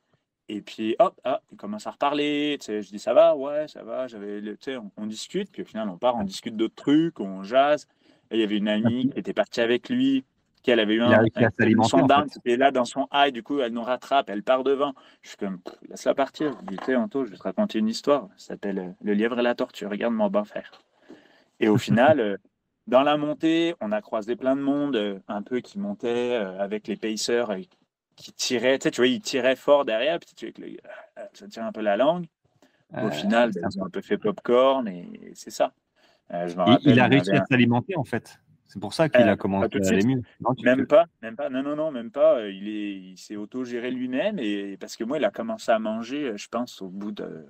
Et 0.50 0.62
puis, 0.62 0.96
hop, 1.00 1.20
ah, 1.24 1.42
il 1.52 1.58
commence 1.58 1.88
à 1.88 1.92
reparler. 1.92 2.58
Je 2.62 2.90
dis 2.90 3.00
Ça 3.00 3.14
va? 3.14 3.36
Ouais, 3.36 3.68
ça 3.68 3.84
va. 3.84 4.08
J'avais, 4.08 4.42
tu 4.42 4.58
sais, 4.62 4.78
on, 4.98 5.06
discute. 5.06 5.52
Puis 5.52 5.62
au 5.62 5.66
final, 5.66 5.88
on 5.90 5.98
part, 5.98 6.16
on 6.16 6.24
discute 6.24 6.56
d'autres 6.58 6.76
trucs, 6.76 7.20
on 7.20 7.44
jase. 7.44 7.88
Et 8.32 8.36
il 8.36 8.42
y 8.42 8.44
avait 8.44 8.58
une 8.58 8.68
amie 8.68 9.10
qui 9.14 9.20
était 9.20 9.34
partie 9.34 9.62
avec 9.62 9.90
lui 9.90 10.26
qu'elle 10.62 10.80
avait 10.80 10.96
eu 10.96 11.02
un, 11.02 11.12
un 11.12 11.84
son 11.84 12.06
down, 12.06 12.28
et 12.46 12.56
là 12.58 12.72
dans 12.72 12.86
son 12.86 13.08
high, 13.14 13.34
du 13.34 13.44
coup 13.44 13.60
elle 13.60 13.74
nous 13.74 13.84
rattrape, 13.84 14.30
elle 14.30 14.44
part 14.44 14.64
devant. 14.64 14.94
Je 15.22 15.30
suis 15.30 15.38
comme, 15.38 15.60
laisse-la 15.90 16.14
partir. 16.14 16.58
Je 16.62 16.66
dis, 16.68 16.78
tu 16.78 16.86
sais, 16.86 16.96
Anto, 16.96 17.26
je 17.26 17.32
vais 17.32 17.38
te 17.38 17.44
raconter 17.44 17.80
une 17.80 17.88
histoire. 17.88 18.28
Ça 18.38 18.50
s'appelle 18.50 18.80
euh, 18.80 18.92
Le 19.04 19.14
lièvre 19.14 19.40
et 19.40 19.44
la 19.44 19.56
tortue. 19.56 19.86
Regarde 19.86 20.14
mon 20.14 20.30
bain 20.30 20.46
faire. 20.46 20.72
Et 21.60 21.68
au 21.68 21.78
final, 21.78 22.20
euh, 22.20 22.38
dans 22.88 23.04
la 23.04 23.18
montée, 23.18 23.76
on 23.82 23.92
a 23.92 24.02
croisé 24.02 24.36
plein 24.36 24.56
de 24.56 24.62
monde, 24.62 24.96
euh, 24.96 25.20
un 25.28 25.42
peu 25.42 25.60
qui 25.60 25.80
montait 25.80 26.34
avec 26.60 26.88
les 26.88 26.96
pacers 26.96 27.56
qui 28.16 28.34
tiraient. 28.34 28.80
Tu 28.80 28.84
sais, 28.84 28.92
tu 28.92 29.02
vois, 29.02 29.08
ils 29.08 29.22
tiraient 29.22 29.56
fort 29.56 29.86
derrière, 29.86 30.20
puis 30.20 30.34
tu 30.36 30.46
vois 30.46 30.54
que 30.54 31.38
ça 31.38 31.48
tire 31.48 31.64
un 31.64 31.72
peu 31.72 31.82
la 31.82 31.98
langue. 31.98 32.26
Au 32.94 33.10
final, 33.10 33.52
ben, 33.52 33.68
ils 33.72 33.80
ont 33.80 33.86
un 33.86 33.90
peu 33.90 34.02
fait 34.02 34.18
popcorn 34.18 34.86
et 34.88 35.32
c'est 35.34 35.50
ça. 35.50 35.72
je 36.30 36.54
il 36.84 37.00
a 37.00 37.08
réussi 37.08 37.32
à 37.32 37.46
s'alimenter 37.46 37.96
en 37.96 38.04
fait. 38.04 38.41
C'est 38.72 38.80
pour 38.80 38.94
ça 38.94 39.10
qu'il 39.10 39.22
a 39.24 39.34
euh, 39.34 39.36
commencé 39.36 39.68
à 39.84 39.88
aller 39.90 40.06
mieux. 40.06 40.22
même 40.64 40.88
pas, 40.88 41.06
même 41.22 41.36
pas. 41.36 41.50
Non, 41.50 41.62
non, 41.62 41.76
non, 41.76 41.92
même 41.92 42.10
pas. 42.10 42.38
Euh, 42.38 42.50
il 42.50 42.70
est, 42.70 42.94
il 42.94 43.18
s'est 43.18 43.36
autogéré 43.36 43.92
lui-même 43.92 44.40
et 44.40 44.78
parce 44.78 44.96
que 44.96 45.04
moi, 45.04 45.18
il 45.18 45.26
a 45.26 45.30
commencé 45.30 45.74
à 45.74 45.80
manger, 45.80 46.30
euh, 46.30 46.38
je 46.38 46.48
pense, 46.48 46.82
au 46.82 46.88
bout 46.88 47.12
de, 47.12 47.46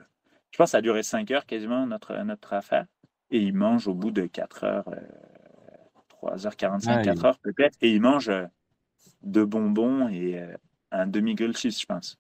je 0.50 0.58
pense, 0.58 0.72
ça 0.72 0.78
a 0.78 0.82
duré 0.82 1.04
5 1.04 1.30
heures 1.30 1.46
quasiment 1.46 1.86
notre 1.86 2.16
notre 2.24 2.54
affaire 2.54 2.88
et 3.30 3.38
il 3.38 3.54
mange 3.54 3.88
au 3.88 3.94
bout 3.94 4.10
de 4.10 4.26
4 4.26 4.64
heures, 4.64 4.90
3h45, 6.10 7.04
4 7.04 7.26
heures 7.26 7.40
peut-être, 7.40 7.78
et 7.82 7.92
il 7.92 8.02
mange 8.02 8.32
deux 9.22 9.46
bonbons 9.46 10.10
et 10.10 10.44
un 10.90 11.06
demi 11.06 11.36
grilled 11.36 11.56
cheese, 11.56 11.80
je 11.80 11.86
pense. 11.86 12.18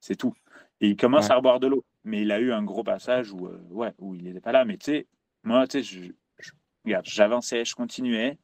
C'est 0.00 0.16
tout. 0.16 0.34
Et 0.82 0.90
il 0.90 0.96
commence 0.96 1.30
à 1.30 1.40
boire 1.40 1.60
de 1.60 1.66
l'eau. 1.66 1.82
Mais 2.04 2.22
il 2.22 2.30
a 2.30 2.40
eu 2.40 2.52
un 2.52 2.62
gros 2.62 2.84
passage 2.84 3.32
où, 3.32 3.48
ouais, 3.70 3.94
où 3.98 4.14
il 4.14 4.24
n'était 4.24 4.40
pas 4.40 4.52
là. 4.52 4.66
Mais 4.66 4.76
tu 4.76 4.92
sais, 4.92 5.06
moi, 5.42 5.66
tu 5.66 5.82
sais, 5.82 6.12
j'avançais, 7.04 7.64
je 7.64 7.74
continuais. 7.74 8.38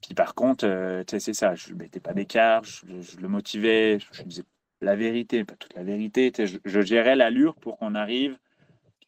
Puis 0.00 0.14
par 0.14 0.34
contre, 0.34 0.66
euh, 0.66 1.02
c'est 1.06 1.34
ça, 1.34 1.54
je 1.54 1.72
ne 1.72 1.78
mettais 1.78 2.00
pas 2.00 2.14
d'écart, 2.14 2.64
je, 2.64 2.84
le 3.20 3.28
motivais, 3.28 3.98
je 4.12 4.22
disais 4.22 4.44
la 4.80 4.96
vérité, 4.96 5.44
pas 5.44 5.56
toute 5.56 5.74
la 5.74 5.82
vérité. 5.82 6.32
Je, 6.64 6.80
gérais 6.80 7.16
l'allure 7.16 7.54
pour 7.56 7.76
qu'on 7.78 7.94
arrive 7.94 8.38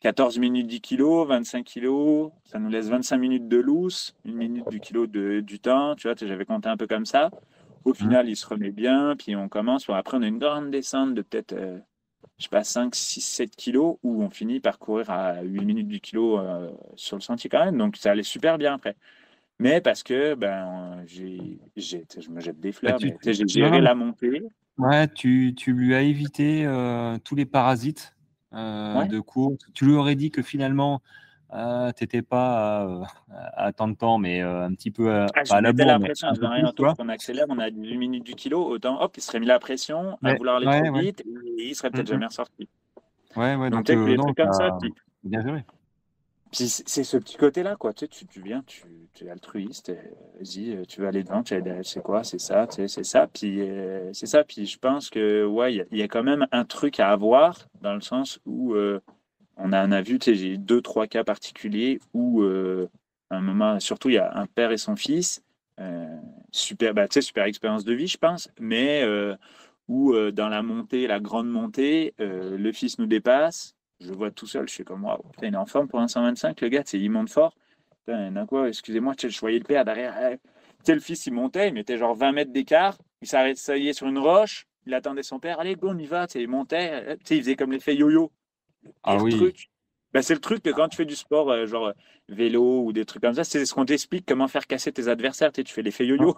14 0.01 0.39
minutes 0.39 0.67
10 0.67 0.81
kilos, 0.81 1.29
25 1.29 1.65
kilos, 1.65 2.31
ça 2.45 2.59
nous 2.59 2.69
laisse 2.69 2.89
25 2.89 3.17
minutes 3.17 3.49
de 3.49 3.57
loose, 3.57 4.15
une 4.25 4.35
minute 4.35 4.69
du 4.69 4.81
kilo 4.81 5.07
de, 5.07 5.41
du 5.41 5.61
temps, 5.61 5.95
tu 5.95 6.09
vois, 6.09 6.17
j'avais 6.21 6.45
compté 6.45 6.69
un 6.69 6.77
peu 6.77 6.87
comme 6.87 7.07
ça. 7.07 7.31
Au 7.85 7.91
mmh. 7.91 7.95
final, 7.95 8.29
il 8.29 8.37
se 8.37 8.47
remet 8.47 8.71
bien, 8.71 9.17
puis 9.17 9.35
on 9.35 9.49
commence. 9.49 9.89
après, 9.89 10.17
on 10.17 10.23
a 10.23 10.27
une 10.27 10.39
grande 10.39 10.71
descente 10.71 11.15
de 11.15 11.23
peut-être 11.23 11.53
euh, 11.53 11.79
je 12.43 12.49
sais 12.49 12.51
pas, 12.51 12.65
5, 12.65 12.93
6, 12.93 13.21
7 13.21 13.55
kilos, 13.55 13.99
où 14.03 14.21
on 14.21 14.29
finit 14.29 14.59
par 14.59 14.81
courir 14.81 15.11
à 15.11 15.43
8 15.43 15.65
minutes 15.65 15.87
du 15.87 16.01
kilo 16.01 16.41
euh, 16.41 16.73
sur 16.97 17.17
le 17.17 17.23
sentier 17.23 17.49
quand 17.49 17.65
même. 17.65 17.79
Donc 17.79 17.97
ça 17.97 18.11
allait 18.11 18.25
super 18.25 18.59
bien 18.59 18.75
après. 18.75 18.97
Mais 19.61 19.81
parce 19.81 20.03
que 20.03 20.35
ben, 20.35 21.05
j'ai, 21.07 21.61
je 21.77 22.31
me 22.31 22.41
jette 22.41 22.59
des 22.59 22.73
fleurs, 22.73 22.99
bah, 22.99 23.07
j'ai 23.25 23.47
géré 23.47 23.81
la 23.81 23.95
montée. 23.95 24.43
Ouais, 24.77 25.07
tu, 25.07 25.55
tu 25.57 25.73
lui 25.73 25.95
as 25.95 26.03
évité 26.03 26.67
euh, 26.67 27.17
tous 27.23 27.37
les 27.37 27.47
parasites 27.47 28.17
euh, 28.55 29.05
de 29.05 29.21
course. 29.21 29.59
Tu 29.73 29.85
lui 29.85 29.95
aurais 29.95 30.17
dit 30.17 30.33
que 30.33 30.43
finalement, 30.43 31.01
euh, 31.55 31.93
t'étais 31.93 32.23
pas 32.23 33.03
à, 33.31 33.73
tant 33.73 33.89
de 33.89 33.95
temps, 33.95 34.19
mais 34.19 34.41
un 34.41 34.73
petit 34.75 34.91
peu 34.91 35.13
à, 35.13 35.27
ah, 35.51 35.61
la 35.61 35.73
bourre, 35.73 35.87
la 35.87 35.99
pression, 35.99 36.29
je 36.35 36.41
rien 36.41 36.73
on 36.99 37.09
accélère, 37.09 37.47
on 37.49 37.59
a 37.59 37.69
8 37.69 37.97
minutes 37.99 38.25
du 38.25 38.35
kilo, 38.35 38.65
autant 38.65 39.01
hop, 39.01 39.17
il 39.17 39.21
serait 39.23 39.41
mis 39.41 39.47
la 39.47 39.59
pression 39.59 40.19
à 40.23 40.35
vouloir 40.35 40.57
aller 40.57 40.85
trop 40.85 40.99
vite 40.99 41.21
et 41.59 41.69
il 41.69 41.75
serait 41.75 41.91
peut-être 41.91 42.09
jamais 42.09 42.27
ressorti. 42.27 42.69
Ouais, 43.37 43.57
ouais, 43.57 43.71
donc, 43.71 43.87
donc, 43.87 44.17
donc 44.17 44.37
comme 44.37 44.53
ça, 44.53 44.77
bien 45.25 45.41
joué 45.41 45.65
c'est 46.53 47.05
ce 47.05 47.17
petit 47.17 47.37
côté-là, 47.37 47.77
quoi. 47.77 47.93
Tu, 47.93 48.07
sais, 48.11 48.27
tu, 48.27 48.41
viens, 48.41 48.63
tu, 48.67 48.85
es 49.25 49.31
altruiste, 49.31 49.91
vas-y, 50.39 50.75
euh, 50.75 50.85
tu 50.87 51.01
vas 51.01 51.09
aller 51.09 51.23
devant, 51.23 51.43
c'est 51.83 52.03
quoi, 52.03 52.25
c'est 52.25 52.41
ça, 52.41 52.67
tu 52.67 52.77
sais, 52.77 52.89
c'est 52.89 53.05
ça. 53.05 53.27
Puis 53.27 53.63
euh, 53.63 54.13
c'est 54.13 54.27
ça. 54.27 54.45
Puis 54.45 54.67
je 54.67 54.79
pense 54.79 55.09
que 55.09 55.45
ouais, 55.45 55.75
il 55.75 55.99
y, 55.99 56.03
a 56.03 56.09
quand 56.09 56.23
même 56.23 56.47
un 56.53 56.65
truc 56.65 57.01
à 57.01 57.11
avoir 57.11 57.69
dans 57.81 57.95
le 57.95 58.01
sens 58.01 58.39
où 58.45 58.75
euh, 58.75 59.01
on 59.63 59.73
a, 59.73 59.87
on 59.87 59.93
a 59.93 60.03
vu, 60.03 60.19
j'ai 60.21 60.57
deux, 60.57 60.83
trois 60.83 61.07
cas 61.07 61.25
particuliers 61.25 62.01
où 62.13 62.43
à 62.43 63.37
un 63.37 63.41
moment, 63.41 63.81
surtout, 63.81 64.09
il 64.09 64.15
y 64.15 64.19
a 64.19 64.37
un 64.37 64.47
père 64.47 64.73
et 64.73 64.77
son 64.77 64.97
fils, 64.97 65.43
super, 66.51 66.95
bah, 66.95 67.07
super 67.09 67.45
expérience 67.45 67.85
de 67.85 67.95
vie, 67.95 68.09
je 68.09 68.19
pense, 68.19 68.51
mais 68.61 69.05
où 69.89 70.15
dans 70.33 70.49
la 70.49 70.63
montée, 70.63 71.07
la 71.07 71.21
grande 71.21 71.51
montée, 71.51 72.15
le 72.19 72.73
fils 72.73 72.99
nous 72.99 73.07
dépasse 73.07 73.75
je 74.05 74.13
vois 74.13 74.31
tout 74.31 74.47
seul, 74.47 74.69
je 74.69 74.75
suis 74.75 74.85
comme, 74.85 75.05
waouh, 75.05 75.23
il 75.43 75.55
est 75.55 75.57
en 75.57 75.67
forme 75.67 75.89
pour 75.89 76.01
un 76.01 76.09
125, 76.09 76.61
le 76.61 76.69
gars, 76.69 76.83
il 76.93 77.11
monte 77.11 77.31
fort. 77.31 77.55
Putain, 78.05 78.47
quoi, 78.47 78.69
excusez-moi, 78.69 79.15
je 79.17 79.39
voyais 79.39 79.59
le 79.59 79.65
père 79.65 79.85
derrière. 79.85 80.37
Le 80.89 80.99
fils, 80.99 81.27
il 81.27 81.33
montait, 81.33 81.69
il 81.69 81.75
mettait 81.75 81.97
genre 81.97 82.15
20 82.15 82.33
mètres 82.33 82.53
d'écart, 82.53 82.99
il 83.21 83.29
s'arrêtait 83.29 83.93
sur 83.93 84.09
une 84.09 84.19
roche, 84.19 84.67
il 84.87 84.95
attendait 84.95 85.23
son 85.23 85.39
père, 85.39 85.61
allez, 85.61 85.77
go, 85.77 85.91
on 85.91 85.99
y 85.99 86.07
va, 86.07 86.27
il 86.35 86.49
montait, 86.49 87.17
il 87.31 87.39
faisait 87.39 87.55
comme 87.55 87.71
l'effet 87.71 87.95
yo-yo. 87.95 88.33
Ah 89.03 89.17
oui. 89.23 89.37
Truc, 89.37 89.71
ben, 90.13 90.23
c'est 90.23 90.35
le 90.35 90.41
truc 90.41 90.63
que 90.63 90.71
quand 90.71 90.89
tu 90.89 90.97
fais 90.97 91.05
du 91.05 91.17
sport, 91.17 91.51
euh, 91.51 91.67
genre 91.67 91.93
vélo 92.29 92.85
ou 92.85 92.93
des 92.93 93.05
trucs 93.05 93.23
comme 93.23 93.35
ça, 93.35 93.45
c'est 93.45 93.65
ce 93.65 93.75
qu'on 93.75 93.85
t'explique 93.85 94.27
comment 94.27 94.49
faire 94.49 94.67
casser 94.67 94.93
tes 94.93 95.09
adversaires. 95.09 95.53
Tu, 95.53 95.65
fais 95.65 95.83
l'effet 95.83 96.07
yo-yo. 96.07 96.35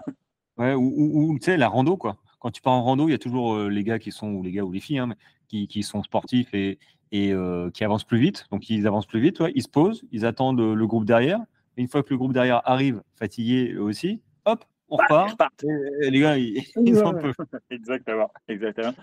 Ouais, 0.57 0.72
ou, 0.72 1.36
tu 1.40 1.47
sais, 1.47 1.57
la 1.57 1.66
rando, 1.66 1.97
quoi. 1.97 2.16
Quand 2.38 2.53
tu 2.53 2.62
pars 2.62 2.74
en 2.74 2.84
rando, 2.84 3.09
il 3.09 3.11
y 3.11 3.14
a 3.14 3.18
toujours 3.18 3.55
euh, 3.55 3.68
les 3.68 3.82
gars 3.82 3.99
qui 3.99 4.12
sont, 4.12 4.28
ou 4.28 4.42
les 4.45 4.53
gars 4.53 4.62
ou 4.62 4.70
les 4.70 4.78
filles, 4.78 4.99
hein, 4.99 5.12
qui, 5.49 5.66
qui, 5.66 5.82
sont 5.82 6.05
sportifs 6.05 6.55
et, 6.55 6.78
et 7.11 7.32
euh, 7.32 7.70
qui 7.72 7.82
avancent 7.82 8.05
plus 8.05 8.20
vite. 8.20 8.47
Donc 8.53 8.70
ils 8.70 8.86
avancent 8.86 9.07
plus 9.07 9.20
vite, 9.20 9.42
ils 9.55 9.62
se 9.64 9.68
posent, 9.68 10.05
ils 10.12 10.24
attendent 10.24 10.61
le 10.61 10.86
groupe 10.86 11.05
derrière. 11.05 11.40
Et 11.76 11.82
une 11.82 11.88
fois 11.88 12.05
que 12.05 12.11
le 12.11 12.18
groupe 12.18 12.32
derrière 12.32 12.61
arrive, 12.68 13.03
fatigué 13.16 13.72
eux 13.72 13.82
aussi, 13.82 14.22
hop, 14.45 14.64
on 14.89 14.99
bah, 15.09 15.26
repart. 15.26 15.64
Et, 16.03 16.11
les 16.11 16.20
gars, 16.20 16.37
ils, 16.37 16.62
sont 16.95 17.07
un 17.07 17.14
peu. 17.14 17.32
Exactement, 17.70 18.30
exactement. 18.49 18.95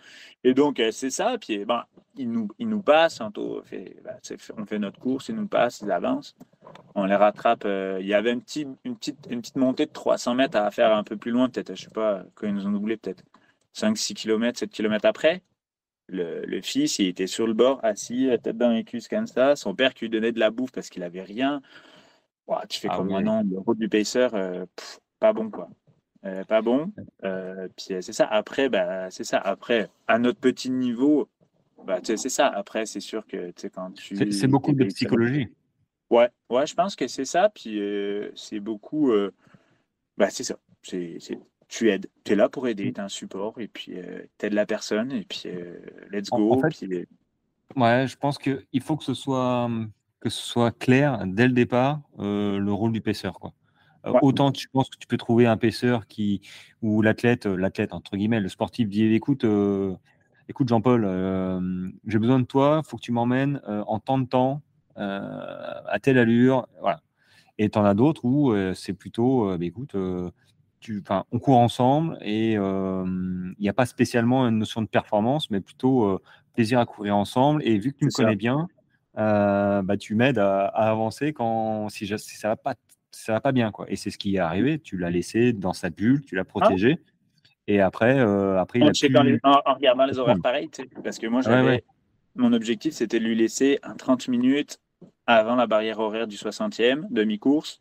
Et 0.44 0.54
donc 0.54 0.80
euh, 0.80 0.92
c'est 0.92 1.10
ça. 1.10 1.38
Puis 1.40 1.66
ben, 1.66 1.84
ils 2.16 2.30
nous, 2.30 2.48
ils 2.60 2.68
nous 2.68 2.82
passent. 2.82 3.22
Fait, 3.66 3.98
bah, 4.04 4.18
on 4.58 4.66
fait 4.66 4.80
notre 4.80 5.00
course, 5.00 5.30
ils 5.30 5.36
nous 5.36 5.48
passent, 5.48 5.82
ils 5.82 5.92
avancent. 5.92 6.36
On 6.96 7.06
les 7.06 7.16
rattrape. 7.16 7.64
Euh, 7.66 7.98
il 8.00 8.08
y 8.08 8.14
avait 8.14 8.32
une 8.32 8.42
petite, 8.42 8.70
une, 8.84 8.96
petite, 8.96 9.28
une 9.30 9.42
petite 9.42 9.58
montée 9.58 9.86
de 9.86 9.92
300 9.92 10.36
mètres 10.36 10.58
à 10.58 10.70
faire 10.72 10.96
un 10.96 11.04
peu 11.04 11.18
plus 11.18 11.32
loin, 11.32 11.50
peut-être. 11.50 11.76
Je 11.76 11.84
sais 11.84 11.90
pas, 11.90 12.24
quand 12.36 12.48
ils 12.48 12.54
nous 12.54 12.68
ont 12.68 12.72
doublé, 12.72 12.98
peut-être 12.98 13.24
5-6 13.76 14.14
km, 14.14 14.60
7 14.60 14.70
km 14.70 15.06
après 15.06 15.42
le, 16.12 16.62
fils, 16.62 17.00
il 17.00 17.08
était 17.08 17.28
sur 17.28 17.48
le 17.48 17.54
bord, 17.54 17.80
assis, 17.84 18.30
tête 18.44 18.58
dans 18.58 18.72
les 18.72 18.84
cuisses 18.84 19.08
comme 19.08 19.28
ça. 19.28 19.56
Son 19.56 19.76
père 19.76 19.94
qui 19.94 20.06
lui 20.06 20.10
donnait 20.10 20.32
de 20.32 20.40
la 20.40 20.52
bouffe 20.52 20.72
parce 20.72 20.90
qu'il 20.90 21.04
avait 21.04 21.24
rien. 21.24 21.62
tu 22.70 22.80
fais 22.80 22.88
ah 22.92 22.98
comme 22.98 23.10
moi, 23.10 23.22
non, 23.22 23.44
le 23.50 23.60
route 23.60 23.78
du 23.78 23.90
pacer, 23.90 24.28
euh, 24.34 24.66
pas 25.22 25.32
bon, 25.32 25.49
quoi. 25.49 25.69
Euh, 26.26 26.43
pas 26.43 26.61
bon. 26.61 26.91
Euh, 27.24 27.69
puis 27.78 27.95
c'est 28.01 28.11
ça. 28.11 28.26
Après, 28.26 28.67
bah, 28.67 29.09
c'est 29.09 29.24
ça. 29.24 29.38
Après, 29.38 29.89
à 30.09 30.19
notre 30.19 30.39
petit 30.39 30.69
niveau, 30.69 31.30
bah, 31.86 31.99
c'est 32.03 32.17
ça. 32.17 32.47
Après, 32.47 32.86
c'est 32.86 32.99
sûr 32.99 33.26
que 33.26 33.53
quand 33.74 33.91
tu. 33.91 34.34
C'est 34.34 34.47
beaucoup 34.47 34.74
de 34.74 34.84
psychologie. 34.86 35.47
Ouais, 36.09 36.30
ouais, 36.49 36.67
je 36.67 36.76
pense 36.76 36.97
que 36.97 37.07
c'est 37.07 37.24
ça. 37.24 37.47
Puis 37.47 37.82
c'est 38.36 38.59
beaucoup. 38.59 39.13
bah, 40.17 40.30
c'est 40.30 40.43
ça. 40.43 40.57
C'est 40.84 41.17
tu 41.72 41.89
aides. 41.89 42.07
Tu 42.26 42.34
es 42.34 42.36
là 42.36 42.49
pour 42.49 42.67
aider, 42.67 42.89
mm. 42.89 42.93
tu 42.93 42.99
es 42.99 43.03
un 43.03 43.09
support, 43.09 43.59
et 43.59 43.67
puis 43.67 43.93
euh, 43.95 44.24
tu 44.38 44.45
aides 44.45 44.53
la 44.53 44.65
personne, 44.65 45.11
et 45.11 45.24
puis 45.24 45.43
euh, 45.45 45.80
let's 46.11 46.30
go. 46.30 46.53
En 46.53 46.59
fait, 46.59 46.84
euh, 46.84 47.05
Ouais, 47.78 48.05
je 48.05 48.17
pense 48.17 48.38
qu'il 48.38 48.82
faut 48.82 48.97
que 48.97 49.05
ce, 49.05 49.13
soit, 49.13 49.69
que 50.19 50.30
ce 50.30 50.41
soit 50.45 50.78
clair 50.78 51.24
dès 51.26 51.47
le 51.47 51.53
départ 51.53 52.01
le 52.19 52.69
rôle 52.72 52.91
du 52.91 52.99
paisseur. 52.99 53.39
Quoi. 53.39 53.53
Autant 54.22 54.52
tu 54.52 54.68
penses 54.70 54.89
que 54.89 54.97
tu 54.97 55.08
peux 55.08 55.18
trouver 55.18 55.45
un 55.45 55.58
paisseur 55.58 56.08
qui, 56.08 56.41
ou 56.82 57.02
l'athlète, 57.02 57.45
l'athlète 57.45 57.93
entre 57.93 58.18
guillemets, 58.18 58.39
le 58.39 58.49
sportif 58.49 58.89
dit 58.89 59.14
écoute, 59.14 59.45
écoute 60.49 60.68
Jean-Paul, 60.68 61.04
j'ai 62.08 62.20
besoin 62.20 62.39
de 62.39 62.45
toi, 62.45 62.82
faut 62.86 62.97
que 62.97 63.02
tu 63.02 63.12
m'emmènes 63.12 63.62
en 63.68 63.99
temps 63.99 64.20
de 64.20 64.26
temps, 64.26 64.62
à 64.95 65.99
telle 66.02 66.18
allure. 66.18 66.68
Voilà. 66.80 67.02
Et 67.58 67.70
tu 67.70 67.78
en 67.78 67.86
as 67.86 67.93
d'autres 67.93 68.26
où 68.26 68.54
c'est 68.74 68.93
plutôt, 68.93 69.56
bah, 69.58 69.66
écoute, 69.66 69.95
on 69.95 71.39
court 71.39 71.60
ensemble 71.60 72.18
et 72.22 72.54
il 72.54 73.56
n'y 73.60 73.70
a 73.70 73.74
pas 73.74 73.86
spécialement 73.86 74.47
une 74.47 74.58
notion 74.58 74.82
de 74.82 74.88
performance, 74.88 75.52
mais 75.52 75.62
plutôt 75.62 76.20
plaisir 76.56 76.80
à 76.80 76.86
courir 76.86 77.16
ensemble. 77.16 77.62
Et 77.64 77.78
vu 77.78 77.93
que 77.93 77.99
tu 77.99 78.06
me 78.06 78.12
connais 78.12 78.36
bien, 78.36 78.68
bah, 79.16 79.97
tu 79.99 80.16
m'aides 80.16 80.39
à, 80.39 80.66
avancer 80.66 81.34
quand 81.34 81.89
si, 81.89 82.08
ça 82.08 82.47
va 82.47 82.56
pas 82.56 82.76
ça 83.12 83.34
va 83.34 83.41
pas 83.41 83.51
bien 83.51 83.72
quoi. 83.72 83.86
Et 83.89 83.95
c'est 83.95 84.09
ce 84.09 84.18
qui 84.18 84.36
est 84.36 84.39
arrivé. 84.39 84.80
Tu 84.80 84.97
l'as 84.97 85.09
laissé 85.09 85.53
dans 85.53 85.74
sa 85.74 85.89
bulle, 85.89 86.24
tu 86.26 86.36
l'as 86.36 86.41
ah. 86.41 86.45
protégé. 86.45 86.99
Et 87.68 87.80
après, 87.80 88.20
après 88.20 88.80
il 88.80 88.88
a 88.88 88.91
pu... 88.91 89.39
en, 89.43 89.74
regardant 89.74 90.05
les 90.05 90.18
horaires 90.18 90.41
pareils, 90.41 90.70
parce 91.03 91.20
que 91.20 91.28
moi 91.28 91.41
j'avais 91.41 91.84
mon 92.36 92.53
objectif 92.53 92.93
c'était 92.93 93.20
de 93.20 93.26
lui 93.26 93.36
laisser 93.36 93.80
un 93.84 93.95
30 93.95 94.30
minutes 94.30 94.80
avant 95.28 95.55
la 95.55 95.68
barrière 95.68 95.99
horaire 95.99 96.28
du 96.28 96.36
60e 96.36 97.07
demi-course 97.09 97.80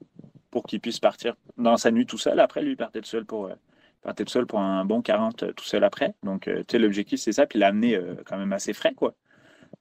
pour 0.51 0.64
qu'il 0.64 0.81
puisse 0.81 1.01
partir 1.01 1.35
dans 1.57 1.76
sa 1.76 1.91
nuit 1.91 2.07
tout 2.07 2.18
seul. 2.18 2.41
Après, 2.41 2.62
lui, 2.62 2.76
partait 2.76 3.01
tout 3.01 3.09
seul 3.09 3.24
pour, 3.24 3.47
euh, 3.47 3.55
partait 4.03 4.24
tout 4.24 4.33
seul 4.33 4.47
pour 4.47 4.61
un 4.61 4.85
bon 4.85 5.01
40 5.03 5.43
euh, 5.43 5.53
tout 5.53 5.64
seul 5.64 5.85
après. 5.85 6.14
Donc, 6.22 6.49
euh, 6.49 6.59
tu 6.61 6.72
sais, 6.72 6.78
l'objectif, 6.78 7.20
c'est 7.20 7.33
ça. 7.33 7.47
Puis 7.47 7.59
l'amener 7.59 7.99
quand 8.26 8.37
même 8.37 8.53
assez 8.53 8.72
frais, 8.72 8.95
quoi. 8.95 9.14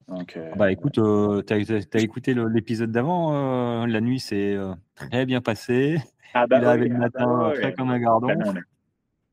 Donc, 0.10 0.40
bah 0.58 0.72
écoute, 0.72 0.94
tu 0.94 1.54
as, 1.54 2.02
écouté 2.02 2.34
l'épisode 2.34 2.92
d'avant. 2.92 3.86
la 3.86 4.02
nuit 4.02 4.20
s'est 4.20 4.58
très 4.96 5.26
bien 5.26 5.42
passée. 5.42 5.98
Ah 6.34 6.46
bah 6.46 6.60
il 6.60 6.66
arrivé 6.66 6.90
le 6.90 6.96
ah 6.96 7.10
bah 7.10 7.26
matin 7.26 7.52
frais 7.56 7.74
comme 7.74 7.90
un 7.90 8.00
gardon. 8.00 8.28
Bah 8.28 8.54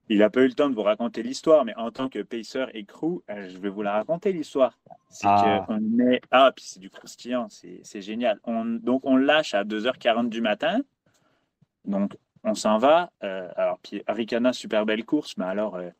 il 0.08 0.18
n'a 0.18 0.30
pas 0.30 0.42
eu 0.42 0.46
le 0.46 0.52
temps 0.54 0.70
de 0.70 0.74
vous 0.74 0.82
raconter 0.82 1.22
l'histoire, 1.22 1.64
mais 1.64 1.74
en 1.76 1.90
tant 1.90 2.08
que 2.08 2.22
pacer 2.22 2.66
et 2.74 2.84
crew, 2.84 3.22
je 3.28 3.58
vais 3.58 3.68
vous 3.68 3.82
la 3.82 3.92
raconter 3.92 4.32
l'histoire. 4.32 4.78
C'est 5.08 5.26
ah. 5.26 5.64
qu'on 5.66 5.80
est. 5.98 6.20
Ah, 6.30 6.52
puis 6.54 6.64
c'est 6.66 6.80
du 6.80 6.90
croustillant, 6.90 7.48
c'est 7.48 8.02
génial. 8.02 8.38
On... 8.44 8.64
Donc 8.64 9.00
on 9.04 9.16
lâche 9.16 9.54
à 9.54 9.64
2h40 9.64 10.28
du 10.28 10.40
matin. 10.40 10.80
Donc, 11.86 12.16
on 12.44 12.54
s'en 12.54 12.78
va. 12.78 13.10
Euh, 13.22 13.48
alors, 13.56 13.78
puis 13.82 14.02
Aricana, 14.06 14.52
super 14.52 14.86
belle 14.86 15.04
course, 15.04 15.36
mais 15.36 15.44
alors, 15.44 15.76
euh, 15.76 15.90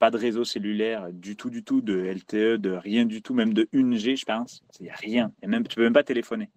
pas 0.00 0.10
de 0.10 0.16
réseau 0.16 0.44
cellulaire 0.44 1.12
du 1.12 1.36
tout, 1.36 1.50
du 1.50 1.62
tout, 1.62 1.82
de 1.82 1.94
LTE, 1.94 2.56
de 2.58 2.70
rien 2.70 3.04
du 3.04 3.20
tout, 3.20 3.34
même 3.34 3.52
de 3.52 3.68
1G, 3.74 4.16
je 4.16 4.24
pense. 4.24 4.64
Il 4.80 4.84
n'y 4.84 4.90
a 4.90 4.94
rien. 4.94 5.30
Et 5.42 5.46
même, 5.46 5.68
tu 5.68 5.76
peux 5.76 5.82
même 5.82 5.92
pas 5.92 6.02
téléphoner. 6.02 6.50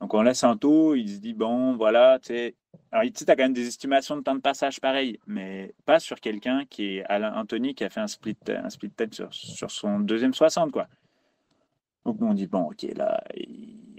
Donc, 0.00 0.12
on 0.14 0.22
laisse 0.22 0.42
un 0.42 0.56
taux, 0.56 0.96
il 0.96 1.08
se 1.08 1.18
dit, 1.20 1.32
bon, 1.32 1.76
voilà, 1.76 2.18
tu 2.18 2.34
sais. 2.34 2.56
Alors, 2.90 3.10
tu 3.10 3.24
as 3.26 3.36
quand 3.36 3.44
même 3.44 3.52
des 3.52 3.68
estimations 3.68 4.16
de 4.16 4.22
temps 4.22 4.34
de 4.34 4.40
passage 4.40 4.80
pareil, 4.80 5.20
mais 5.28 5.74
pas 5.84 6.00
sur 6.00 6.20
quelqu'un 6.20 6.64
qui 6.68 6.96
est 6.96 7.04
Alain 7.04 7.32
Anthony 7.34 7.72
qui 7.72 7.84
a 7.84 7.88
fait 7.88 8.00
un 8.00 8.08
split, 8.08 8.36
un 8.48 8.68
split 8.68 8.90
tête 8.90 9.14
sur, 9.14 9.32
sur 9.32 9.70
son 9.70 10.00
deuxième 10.00 10.34
60, 10.34 10.72
quoi. 10.72 10.88
Donc, 12.04 12.20
on 12.20 12.34
dit, 12.34 12.48
bon, 12.48 12.70
ok, 12.70 12.82
là, 12.96 13.22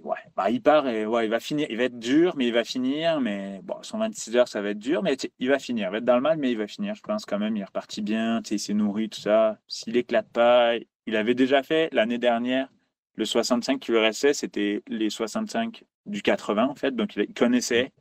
ouais, 0.04 0.18
bah, 0.36 0.50
il 0.50 0.62
part 0.62 0.88
et 0.88 1.06
ouais, 1.06 1.26
il 1.26 1.30
va 1.30 1.40
finir. 1.40 1.68
Il 1.70 1.78
va 1.78 1.84
être 1.84 2.00
dur, 2.00 2.36
mais 2.36 2.48
il 2.48 2.54
va 2.54 2.64
finir. 2.64 3.20
Mais 3.22 3.62
bon, 3.64 3.82
126 3.82 4.36
heures, 4.36 4.48
ça 4.48 4.62
va 4.62 4.70
être 4.70 4.80
dur, 4.80 5.04
mais 5.04 5.18
il 5.40 5.50
va 5.50 5.60
finir. 5.60 5.88
Il 5.88 5.92
va 5.92 5.98
être 5.98 6.06
dans 6.06 6.16
le 6.16 6.22
mal, 6.22 6.38
mais 6.38 6.52
il 6.52 6.58
va 6.58 6.68
finir. 6.68 6.96
Je 6.96 7.02
pense 7.02 7.26
quand 7.26 7.40
même, 7.40 7.56
il 7.56 7.62
est 7.62 7.66
reparti 7.66 8.02
bien. 8.02 8.42
Il 8.50 8.60
s'est 8.60 8.74
nourri, 8.74 9.10
tout 9.10 9.20
ça. 9.22 9.60
S'il 9.68 9.98
éclate 9.98 10.30
pas, 10.30 10.76
il 11.06 11.16
avait 11.16 11.36
déjà 11.36 11.64
fait 11.64 11.90
l'année 11.94 12.18
dernière. 12.18 12.70
Le 13.16 13.26
65 13.26 13.80
qui 13.80 13.92
lui 13.92 14.00
restait, 14.00 14.34
c'était 14.34 14.84
les 14.88 15.10
65 15.10 15.84
du 16.06 16.22
80, 16.22 16.66
en 16.68 16.76
fait. 16.76 16.96
Donc, 16.96 17.16
il 17.16 17.34
connaissait. 17.34 17.92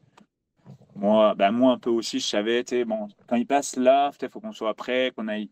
Moi, 0.94 1.34
ben 1.34 1.51
moi 1.51 1.72
un 1.72 1.78
peu 1.78 1.90
aussi, 1.90 2.20
je 2.20 2.26
savais, 2.26 2.64
bon, 2.86 3.09
quand 3.28 3.36
il 3.36 3.47
passe 3.47 3.76
là, 3.76 4.11
il 4.20 4.28
faut 4.30 4.40
qu'on 4.40 4.53
soit 4.53 4.74
prêt, 4.74 5.12
qu'on 5.14 5.28
aille 5.28 5.51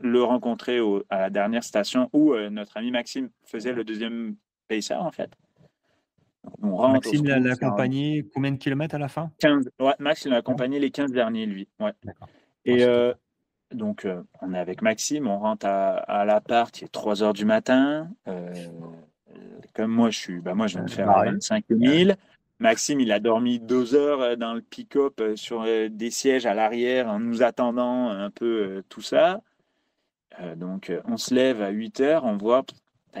le 0.00 0.22
rencontrer 0.22 0.80
à 1.08 1.18
la 1.18 1.30
dernière 1.30 1.64
station 1.64 2.10
où 2.12 2.32
euh, 2.32 2.50
notre 2.50 2.76
ami 2.76 2.90
Maxime 2.90 3.30
faisait 3.44 3.72
le 3.72 3.84
deuxième 3.84 4.36
pacer, 4.68 4.94
en 4.94 5.10
fait. 5.10 5.30
Maxime 6.60 7.26
l'a 7.26 7.52
accompagné 7.52 8.26
combien 8.34 8.52
de 8.52 8.56
kilomètres 8.56 8.94
à 8.94 8.98
la 8.98 9.08
fin? 9.08 9.30
15. 9.38 9.70
Ouais, 9.80 9.94
Max, 9.98 10.24
il 10.24 10.30
l'a 10.30 10.38
accompagné 10.38 10.78
les 10.78 10.90
15 10.90 11.12
derniers, 11.12 11.46
lui. 11.46 11.68
Ouais. 11.80 11.92
Et 12.64 12.84
euh, 12.84 13.12
donc, 13.72 14.04
euh, 14.04 14.22
on 14.42 14.54
est 14.54 14.58
avec 14.58 14.82
Maxime, 14.82 15.26
on 15.26 15.38
rentre 15.38 15.66
à, 15.66 15.96
à 15.96 16.24
l'appart, 16.24 16.80
il 16.80 16.84
est 16.84 16.92
3 16.92 17.22
heures 17.22 17.32
du 17.32 17.44
matin. 17.44 18.08
Euh, 18.28 18.52
comme 19.74 19.90
moi, 19.90 20.10
je 20.10 20.18
suis, 20.18 20.40
bah, 20.40 20.54
moi, 20.54 20.66
je 20.66 20.76
viens 20.76 20.84
de 20.84 20.90
faire 20.90 21.06
25 21.06 21.64
000. 21.70 22.12
Maxime, 22.58 23.00
il 23.00 23.12
a 23.12 23.20
dormi 23.20 23.60
deux 23.60 23.94
heures 23.94 24.36
dans 24.38 24.54
le 24.54 24.62
pick-up 24.62 25.22
sur 25.34 25.64
des 25.64 26.10
sièges 26.10 26.46
à 26.46 26.54
l'arrière 26.54 27.08
en 27.08 27.20
nous 27.20 27.42
attendant 27.42 28.08
un 28.08 28.30
peu 28.30 28.82
tout 28.88 29.02
ça. 29.02 29.42
donc, 30.56 30.90
on 31.04 31.18
se 31.18 31.34
lève 31.34 31.60
à 31.60 31.68
8 31.68 32.00
heures, 32.00 32.24
on 32.24 32.38
voit 32.38 32.64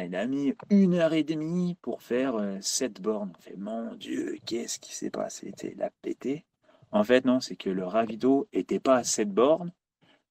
il 0.04 0.14
a 0.14 0.26
mis 0.26 0.52
une 0.70 0.94
heure 0.94 1.12
et 1.12 1.22
demie 1.22 1.76
pour 1.80 2.02
faire 2.02 2.36
euh, 2.36 2.58
sept 2.60 3.00
bornes. 3.00 3.32
On 3.38 3.40
fait, 3.40 3.56
mon 3.56 3.94
Dieu, 3.94 4.36
qu'est-ce 4.44 4.78
qui 4.78 4.94
s'est 4.94 5.10
passé? 5.10 5.52
Il 5.62 5.82
a 5.82 5.90
pété. 6.02 6.44
En 6.92 7.04
fait, 7.04 7.24
non, 7.24 7.40
c'est 7.40 7.56
que 7.56 7.70
le 7.70 7.84
ravito 7.84 8.48
était 8.52 8.78
pas 8.78 8.96
à 8.96 9.04
sept 9.04 9.30
bornes. 9.30 9.72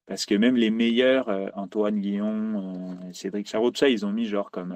Parce 0.08 0.26
que 0.26 0.36
même 0.36 0.56
les 0.56 0.70
meilleurs, 0.70 1.30
euh, 1.30 1.48
Antoine 1.56 2.00
Guillon, 2.00 2.94
euh, 3.08 3.14
Cédric 3.14 3.48
Charot, 3.48 3.72
tout 3.72 3.80
ça, 3.80 3.90
ils 3.90 4.06
ont 4.06 4.12
mis 4.12 4.26
genre 4.26 4.52
comme 4.52 4.76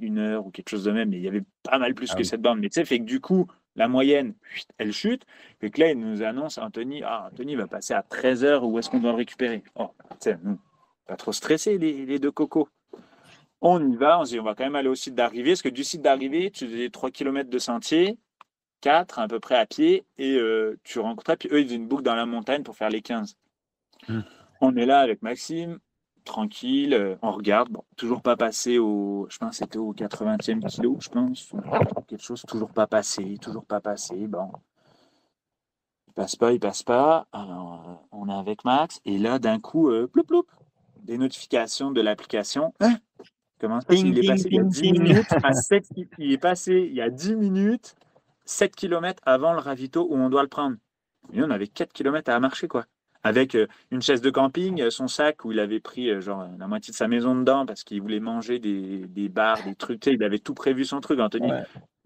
une 0.00 0.18
heure 0.18 0.46
ou 0.46 0.50
quelque 0.50 0.70
chose 0.70 0.84
de 0.84 0.90
même. 0.90 1.10
Mais 1.10 1.18
il 1.18 1.22
y 1.22 1.28
avait 1.28 1.44
pas 1.62 1.78
mal 1.78 1.94
plus 1.94 2.10
ah 2.12 2.16
que 2.16 2.24
sept 2.24 2.40
bornes. 2.40 2.58
Mais 2.60 2.68
tu 2.68 2.74
sais, 2.74 2.84
fait 2.84 2.98
que 2.98 3.04
du 3.04 3.20
coup, 3.20 3.46
la 3.76 3.86
moyenne, 3.86 4.34
elle 4.78 4.92
chute. 4.92 5.24
Et 5.62 5.70
que 5.70 5.80
là, 5.80 5.92
il 5.92 5.98
nous 5.98 6.22
annonce, 6.22 6.58
Anthony, 6.58 7.02
ah, 7.04 7.28
Anthony 7.30 7.54
va 7.54 7.68
passer 7.68 7.94
à 7.94 8.02
13 8.02 8.44
heures. 8.44 8.64
Où 8.64 8.78
est-ce 8.78 8.90
qu'on 8.90 9.00
doit 9.00 9.12
le 9.12 9.18
récupérer? 9.18 9.62
Oh, 9.76 9.90
pas 11.06 11.16
trop 11.16 11.32
stressé, 11.32 11.78
les, 11.78 12.04
les 12.04 12.18
deux 12.18 12.32
cocos 12.32 12.68
on 13.60 13.90
y 13.90 13.96
va, 13.96 14.20
on 14.20 14.24
se 14.24 14.30
dit 14.30 14.40
on 14.40 14.44
va 14.44 14.54
quand 14.54 14.64
même 14.64 14.76
aller 14.76 14.88
au 14.88 14.94
site 14.94 15.14
d'arrivée, 15.14 15.50
parce 15.52 15.62
que 15.62 15.68
du 15.68 15.84
site 15.84 16.02
d'arrivée, 16.02 16.50
tu 16.50 16.66
faisais 16.66 16.90
3 16.90 17.10
km 17.10 17.50
de 17.50 17.58
sentier, 17.58 18.18
4 18.80 19.18
à 19.18 19.28
peu 19.28 19.40
près 19.40 19.56
à 19.56 19.66
pied, 19.66 20.04
et 20.18 20.36
euh, 20.36 20.78
tu 20.84 21.00
rencontrais, 21.00 21.36
puis 21.36 21.48
eux, 21.52 21.60
ils 21.60 21.64
faisaient 21.64 21.76
une 21.76 21.88
boucle 21.88 22.02
dans 22.02 22.14
la 22.14 22.26
montagne 22.26 22.62
pour 22.62 22.76
faire 22.76 22.90
les 22.90 23.02
15. 23.02 23.36
Hmm. 24.08 24.20
On 24.60 24.76
est 24.76 24.86
là 24.86 25.00
avec 25.00 25.22
Maxime, 25.22 25.78
tranquille, 26.24 26.94
euh, 26.94 27.16
on 27.22 27.32
regarde, 27.32 27.70
bon, 27.70 27.84
toujours 27.96 28.22
pas 28.22 28.36
passé 28.36 28.78
au, 28.78 29.26
je 29.30 29.38
pense 29.38 29.56
c'était 29.56 29.78
au 29.78 29.92
80e 29.92 30.64
kilo, 30.68 30.96
je 31.00 31.08
pense, 31.08 31.52
quelque 32.06 32.22
chose, 32.22 32.42
toujours 32.46 32.70
pas 32.70 32.86
passé, 32.86 33.38
toujours 33.40 33.64
pas 33.64 33.80
passé, 33.80 34.26
bon. 34.28 34.50
Il 36.08 36.12
passe 36.14 36.36
pas, 36.36 36.52
il 36.52 36.60
passe 36.60 36.82
pas, 36.82 37.26
alors 37.32 38.06
on 38.12 38.28
est 38.28 38.34
avec 38.34 38.64
Max, 38.64 39.00
et 39.04 39.18
là 39.18 39.38
d'un 39.38 39.58
coup, 39.60 39.90
euh, 39.90 40.06
ploup 40.06 40.24
ploup, 40.24 40.44
des 41.02 41.18
notifications 41.18 41.90
de 41.90 42.00
l'application, 42.00 42.74
hein 42.80 42.98
Comment 43.60 43.80
il, 43.90 44.18
est 44.18 44.26
passé 44.26 44.48
il 44.50 44.54
y 44.54 44.60
a 44.60 44.62
10 44.62 44.92
minutes 44.92 45.26
il 46.18 46.32
est 46.32 46.38
passé 46.38 46.88
il 46.88 46.94
y 46.94 47.00
a 47.00 47.10
10 47.10 47.34
minutes 47.34 47.96
7 48.48 48.74
km 48.74 49.22
avant 49.26 49.52
le 49.52 49.58
ravito 49.58 50.06
où 50.08 50.16
on 50.16 50.30
doit 50.30 50.42
le 50.42 50.48
prendre. 50.48 50.76
Et 51.32 51.42
on 51.42 51.50
avait 51.50 51.66
4 51.66 51.92
km 51.92 52.30
à 52.30 52.40
marcher, 52.40 52.66
quoi. 52.66 52.86
Avec 53.22 53.54
euh, 53.54 53.66
une 53.90 54.00
chaise 54.00 54.22
de 54.22 54.30
camping, 54.30 54.80
euh, 54.80 54.90
son 54.90 55.08
sac 55.08 55.44
où 55.44 55.52
il 55.52 55.58
avait 55.58 55.80
pris 55.80 56.08
euh, 56.08 56.20
genre 56.20 56.48
la 56.58 56.68
moitié 56.68 56.92
de 56.92 56.96
sa 56.96 57.08
maison 57.08 57.34
dedans 57.34 57.66
parce 57.66 57.82
qu'il 57.82 58.00
voulait 58.00 58.20
manger 58.20 58.58
des, 58.58 59.06
des 59.08 59.28
bars, 59.28 59.62
des 59.64 59.74
trucs. 59.74 60.06
il 60.06 60.22
avait 60.22 60.38
tout 60.38 60.54
prévu 60.54 60.84
son 60.84 61.00
truc, 61.00 61.20
Anthony. 61.20 61.50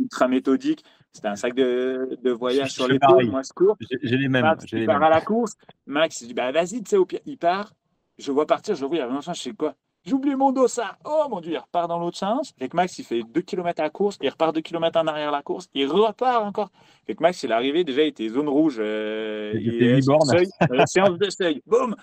Ultra 0.00 0.26
méthodique. 0.26 0.84
C'était 1.12 1.28
un 1.28 1.36
sac 1.36 1.54
de, 1.54 2.18
de 2.22 2.30
voyage 2.30 2.72
sur 2.72 2.88
les 2.88 2.94
l'épaule. 2.94 3.26
Moi, 3.26 3.42
je 3.42 3.52
cours. 3.52 3.76
J'ai 4.02 4.16
les 4.16 4.28
mêmes. 4.28 4.42
Max, 4.42 4.64
il 4.72 4.86
part 4.86 5.02
à 5.02 5.10
la 5.10 5.20
course. 5.20 5.54
Max, 5.86 6.22
il 6.22 6.28
dit 6.28 6.34
bah, 6.34 6.50
vas-y, 6.50 6.82
tu 6.82 6.96
sais, 6.96 7.20
il 7.26 7.38
part. 7.38 7.72
Je 8.18 8.32
vois 8.32 8.46
partir, 8.46 8.74
je 8.74 8.84
vois, 8.84 8.96
il 8.96 9.00
y 9.00 9.02
a 9.02 9.20
je 9.20 9.32
sais 9.40 9.52
quoi? 9.52 9.74
J'ai 10.04 10.14
oublié 10.14 10.34
mon 10.34 10.50
dossard. 10.50 10.98
Oh 11.04 11.26
mon 11.30 11.40
Dieu, 11.40 11.52
il 11.52 11.58
repart 11.58 11.88
dans 11.88 11.98
l'autre 11.98 12.18
sens. 12.18 12.52
Avec 12.58 12.74
Max, 12.74 12.98
il 12.98 13.04
fait 13.04 13.22
2 13.22 13.40
km 13.42 13.80
à 13.80 13.84
la 13.84 13.90
course, 13.90 14.18
il 14.20 14.28
repart 14.28 14.54
2 14.54 14.60
km 14.60 15.00
en 15.00 15.06
arrière 15.06 15.30
la 15.30 15.42
course, 15.42 15.68
il 15.74 15.86
repart 15.86 16.44
encore. 16.44 16.70
Avec 17.06 17.20
Max, 17.20 17.42
il 17.42 17.50
est 17.50 17.54
arrivé, 17.54 17.84
déjà, 17.84 18.02
il 18.02 18.08
était 18.08 18.28
zone 18.28 18.48
rouge. 18.48 18.76
Euh, 18.78 19.52
il 19.54 19.74
était 19.74 20.00
seuil, 20.02 20.48
euh, 20.70 20.86
séance 20.86 21.18
de 21.18 21.30
seuil. 21.30 21.62
Boum 21.66 21.94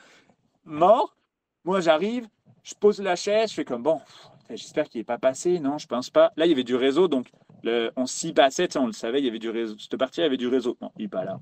Mort. 0.64 1.16
Moi, 1.66 1.82
j'arrive, 1.82 2.28
je 2.64 2.74
pose 2.74 3.02
la 3.02 3.16
chaise, 3.18 3.50
je 3.50 3.56
fais 3.56 3.66
comme 3.66 3.84
bon, 3.84 4.00
j'espère 4.50 4.88
qu'il 4.88 5.00
n'est 5.00 5.06
pas 5.06 5.18
passé. 5.18 5.60
Non, 5.60 5.78
je 5.78 5.88
pense 5.88 6.10
pas. 6.10 6.32
Là, 6.38 6.46
il 6.46 6.50
y 6.50 6.54
avait 6.54 6.64
du 6.64 6.76
réseau, 6.76 7.10
donc 7.10 7.30
on 7.96 8.06
s'y 8.06 8.32
passait, 8.32 8.78
on 8.78 8.88
le 8.88 8.94
savait, 8.94 9.20
il 9.20 9.26
y 9.26 9.30
avait 9.30 9.40
du 9.40 9.50
réseau. 9.50 9.76
Cette 9.78 9.98
partie, 9.98 10.22
il 10.22 10.24
y 10.24 10.28
avait 10.28 10.38
du 10.38 10.48
réseau. 10.48 10.78
Non, 10.82 10.92
il 10.98 11.04
n'est 11.04 11.10
pas 11.10 11.26
là. 11.26 11.40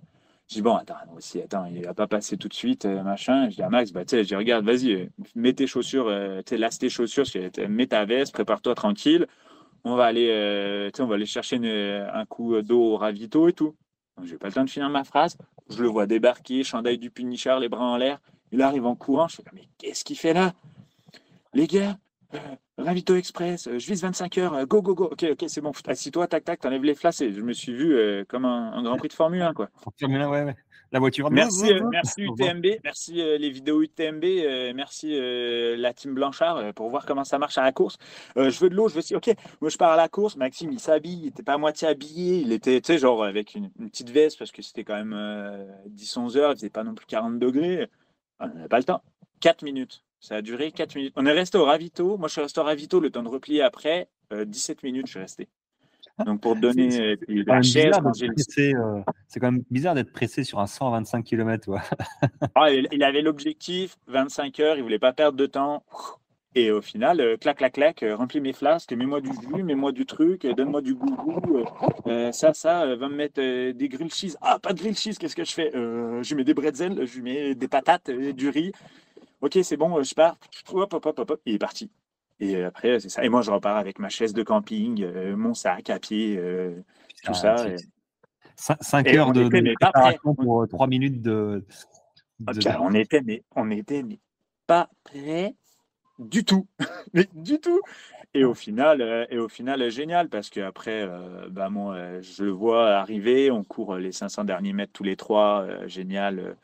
Je 0.50 0.56
dis, 0.56 0.62
bon, 0.62 0.76
attends, 0.76 0.96
aussi, 1.16 1.42
attends, 1.42 1.66
il 1.66 1.84
va 1.84 1.94
pas 1.94 2.08
passer 2.08 2.38
tout 2.38 2.48
de 2.48 2.54
suite, 2.54 2.86
euh, 2.86 3.04
machin. 3.04 3.50
Je 3.50 3.56
dis 3.56 3.62
à 3.62 3.70
Max, 3.70 3.92
bah, 3.92 4.06
tu 4.06 4.12
sais, 4.12 4.24
je 4.24 4.30
dis, 4.30 4.36
regarde, 4.36 4.66
vas-y, 4.66 4.94
euh, 4.94 5.10
mets 5.36 5.52
tes 5.52 5.68
chaussures, 5.68 6.08
euh, 6.08 6.42
tu 6.46 6.56
lasse 6.56 6.80
tes 6.80 6.90
chaussures, 6.90 7.26
mets 7.68 7.88
ta 7.88 8.06
veste, 8.06 8.34
prépare-toi 8.34 8.74
tranquille. 8.74 9.28
On 9.84 9.96
va 9.96 10.06
aller, 10.06 10.90
on 11.00 11.06
va 11.06 11.16
aller 11.16 11.26
chercher 11.26 11.58
un 12.14 12.26
coup 12.26 12.62
d'eau 12.62 12.94
au 12.94 12.98
ravito 12.98 13.48
et 13.48 13.54
tout. 13.54 13.76
Je 14.22 14.32
n'ai 14.32 14.38
pas 14.38 14.48
le 14.48 14.54
temps 14.54 14.66
de 14.66 14.70
finir 14.70 14.90
ma 14.90 15.04
phrase. 15.04 15.38
Je 15.70 15.82
le 15.82 15.88
vois 15.88 16.08
débarquer, 16.08 16.64
chandail 16.64 16.98
du 16.98 17.10
punichard, 17.10 17.60
les 17.60 17.70
bras 17.70 17.86
en 17.86 17.96
l'air. 17.96 18.20
Il 18.52 18.62
arrive 18.62 18.86
en 18.86 18.96
courant. 18.96 19.28
Je 19.28 19.38
fais, 19.38 19.44
mais 19.54 19.68
qu'est-ce 19.78 20.04
qu'il 20.04 20.18
fait 20.18 20.34
là? 20.34 20.54
Les 21.54 21.68
gars, 21.68 21.98
Ravito 22.78 23.16
Express, 23.16 23.68
je 23.72 23.88
vise 23.88 24.02
25 24.02 24.38
heures, 24.38 24.68
go, 24.68 24.82
go, 24.82 24.94
go. 24.94 25.06
Ok, 25.06 25.26
ok, 25.32 25.46
c'est 25.48 25.62
bon, 25.62 25.72
assis-toi, 25.88 26.28
tac, 26.28 26.44
tac, 26.44 26.60
t'enlèves 26.60 26.84
les 26.84 26.96
flasques. 26.96 27.32
je 27.32 27.42
me 27.42 27.54
suis 27.54 27.74
vu 27.74 28.26
comme 28.28 28.46
un, 28.46 28.84
Grand 28.84 28.98
Prix 28.98 29.08
de 29.08 29.14
Formule 29.14 29.42
1, 29.42 29.54
quoi. 29.54 29.70
Formule 30.00 30.22
1, 30.22 30.30
ouais, 30.30 30.44
ouais. 30.44 30.56
La 30.92 31.00
voiture. 31.00 31.30
Merci, 31.30 31.74
euh, 31.74 31.82
merci 31.92 32.22
UTMB, 32.22 32.66
merci 32.84 33.22
euh, 33.22 33.38
les 33.38 33.50
vidéos 33.50 33.82
UTMB, 33.82 34.24
euh, 34.24 34.74
merci 34.74 35.18
la 35.78 35.94
team 35.94 36.14
Blanchard 36.14 36.74
pour 36.76 36.90
voir 36.90 37.06
comment 37.06 37.26
ça 37.26 37.38
marche 37.38 37.58
à 37.58 37.64
la 37.64 37.74
course. 37.74 37.98
je 38.36 38.58
veux 38.60 38.70
de 38.70 38.76
l'eau, 38.76 38.88
je 38.88 38.96
veux 38.96 39.02
si, 39.02 39.16
ok, 39.16 39.34
moi 39.60 39.70
je 39.70 39.78
pars 39.78 39.92
à 39.92 39.98
la 39.98 40.08
course. 40.08 40.38
Maxime, 40.38 40.72
il 40.72 40.80
s'habille, 40.80 41.20
il 41.20 41.26
n'était 41.26 41.44
pas 41.44 41.54
à 41.54 41.58
moitié 41.58 41.88
habillé, 41.88 42.40
il 42.40 42.54
était, 42.54 42.80
tu 42.80 42.94
sais, 42.94 43.00
genre 43.00 43.24
avec 43.24 43.56
une, 43.56 43.70
petite 43.70 44.10
veste 44.10 44.40
parce 44.40 44.52
que 44.52 44.62
c'était 44.62 44.84
quand 44.84 44.96
même 44.96 45.16
10-11 45.90 46.38
heures, 46.38 46.52
il 46.52 46.56
faisait 46.56 46.70
pas 46.70 46.84
non 46.84 46.96
plus 46.96 47.06
40 47.06 47.38
degrés. 47.38 47.90
On 48.40 48.48
n'avait 48.48 48.68
pas 48.70 48.78
le 48.78 48.86
temps. 48.86 49.02
4 49.42 49.64
minutes. 49.64 50.04
Ça 50.20 50.36
a 50.36 50.42
duré 50.42 50.72
4 50.72 50.96
minutes. 50.96 51.14
On 51.16 51.26
est 51.26 51.32
resté 51.32 51.58
au 51.58 51.66
ravito. 51.66 52.18
Moi, 52.18 52.28
je 52.28 52.34
suis 52.34 52.42
resté 52.42 52.60
au 52.60 52.64
ravito 52.64 53.00
le 53.00 53.10
temps 53.10 53.24
de 53.24 53.30
replier 53.30 53.62
après. 53.62 54.10
17 54.32 54.84
minutes, 54.84 55.08
je 55.08 55.12
suis 55.12 55.20
resté. 55.20 55.48
Ah, 56.20 56.24
Donc, 56.24 56.42
pour 56.42 56.56
donner 56.56 57.00
euh, 57.00 57.16
c'est 59.28 59.40
quand 59.40 59.52
même 59.52 59.64
bizarre 59.70 59.94
d'être 59.94 60.12
pressé 60.12 60.44
sur 60.44 60.60
un 60.60 60.66
125 60.66 61.24
km. 61.24 61.70
ah, 62.56 62.72
il 62.72 63.04
avait 63.04 63.22
l'objectif 63.22 63.96
25 64.08 64.60
heures, 64.60 64.78
il 64.78 64.84
voulait 64.84 65.00
pas 65.00 65.14
perdre 65.14 65.38
de 65.38 65.46
temps. 65.46 65.84
Et 66.56 66.72
au 66.72 66.82
final, 66.82 67.22
euh, 67.22 67.38
clac, 67.38 67.58
clac, 67.58 67.74
clac, 67.74 68.02
euh, 68.02 68.16
remplis 68.16 68.42
mes 68.42 68.54
flasques, 68.54 68.92
mets-moi 68.94 69.22
du 69.22 69.30
jus, 69.30 69.62
mets-moi 69.62 69.92
du 69.92 70.08
truc, 70.08 70.48
donne-moi 70.48 70.82
du 70.82 70.96
goût. 70.96 71.16
ça, 72.32 72.54
ça, 72.56 72.96
va 72.96 73.10
me 73.10 73.16
mettre 73.16 73.40
des 73.40 73.90
grilled 73.90 74.12
cheese. 74.12 74.38
Ah, 74.42 74.58
pas 74.58 74.74
de 74.74 74.80
grilled 74.80 74.98
cheese, 74.98 75.18
qu'est-ce 75.20 75.36
que 75.36 75.46
je 75.46 75.52
fais? 75.52 75.72
Je 75.72 76.34
mets 76.34 76.44
des 76.44 76.56
bretzels, 76.56 77.06
je 77.06 77.22
mets 77.22 77.54
des 77.54 77.68
patates, 77.68 78.10
du 78.10 78.50
riz. 78.50 78.72
Ok, 79.42 79.60
c'est 79.64 79.78
bon, 79.78 80.02
je 80.02 80.14
pars. 80.16 80.38
Hop, 80.72 80.94
hop, 80.94 81.06
hop, 81.06 81.20
hop, 81.20 81.42
il 81.46 81.56
est 81.56 81.60
parti. 81.60 81.92
Et 82.40 82.64
après, 82.64 83.00
c'est 83.00 83.10
ça. 83.10 83.24
Et 83.24 83.30
moi, 83.30 83.42
je 83.42 83.52
repars 83.52 83.78
avec 83.78 84.00
ma 84.00 84.10
chaise 84.10 84.34
de 84.34 84.44
camping, 84.44 85.04
euh, 85.04 85.36
mon 85.36 85.54
sac 85.54 85.90
à 85.90 86.00
pied, 86.00 86.38
euh, 86.38 86.84
tout 87.24 87.34
ça. 87.34 87.56
5 88.56 89.08
heures 89.14 89.34
de, 89.34 89.48
préparation 89.48 90.34
pour 90.36 90.68
3 90.68 90.88
minutes 90.88 91.22
de. 91.22 91.66
on 92.80 92.94
était, 92.94 93.22
mais 93.22 93.44
on 93.56 93.70
était 93.70 94.04
mais 94.04 94.20
pas 94.66 94.90
prêts 95.04 95.56
du 96.20 96.44
tout, 96.44 96.68
mais 97.14 97.28
du 97.34 97.60
tout. 97.60 97.82
Et 98.34 98.44
au 98.44 98.54
final, 98.54 99.02
euh, 99.02 99.26
et 99.30 99.38
au 99.38 99.48
final, 99.48 99.90
génial 99.90 100.30
parce 100.30 100.50
qu'après, 100.50 101.08
bah 101.50 101.70
moi, 101.70 102.22
je 102.22 102.44
le 102.44 102.52
vois 102.52 102.90
arriver, 102.96 103.50
on 103.52 103.64
court 103.64 103.96
les 103.98 104.12
500 104.12 104.44
derniers 104.44 104.74
mètres 104.74 104.94
tous 104.94 105.04
les 105.04 105.16
trois, 105.16 105.66
génial 105.88 106.56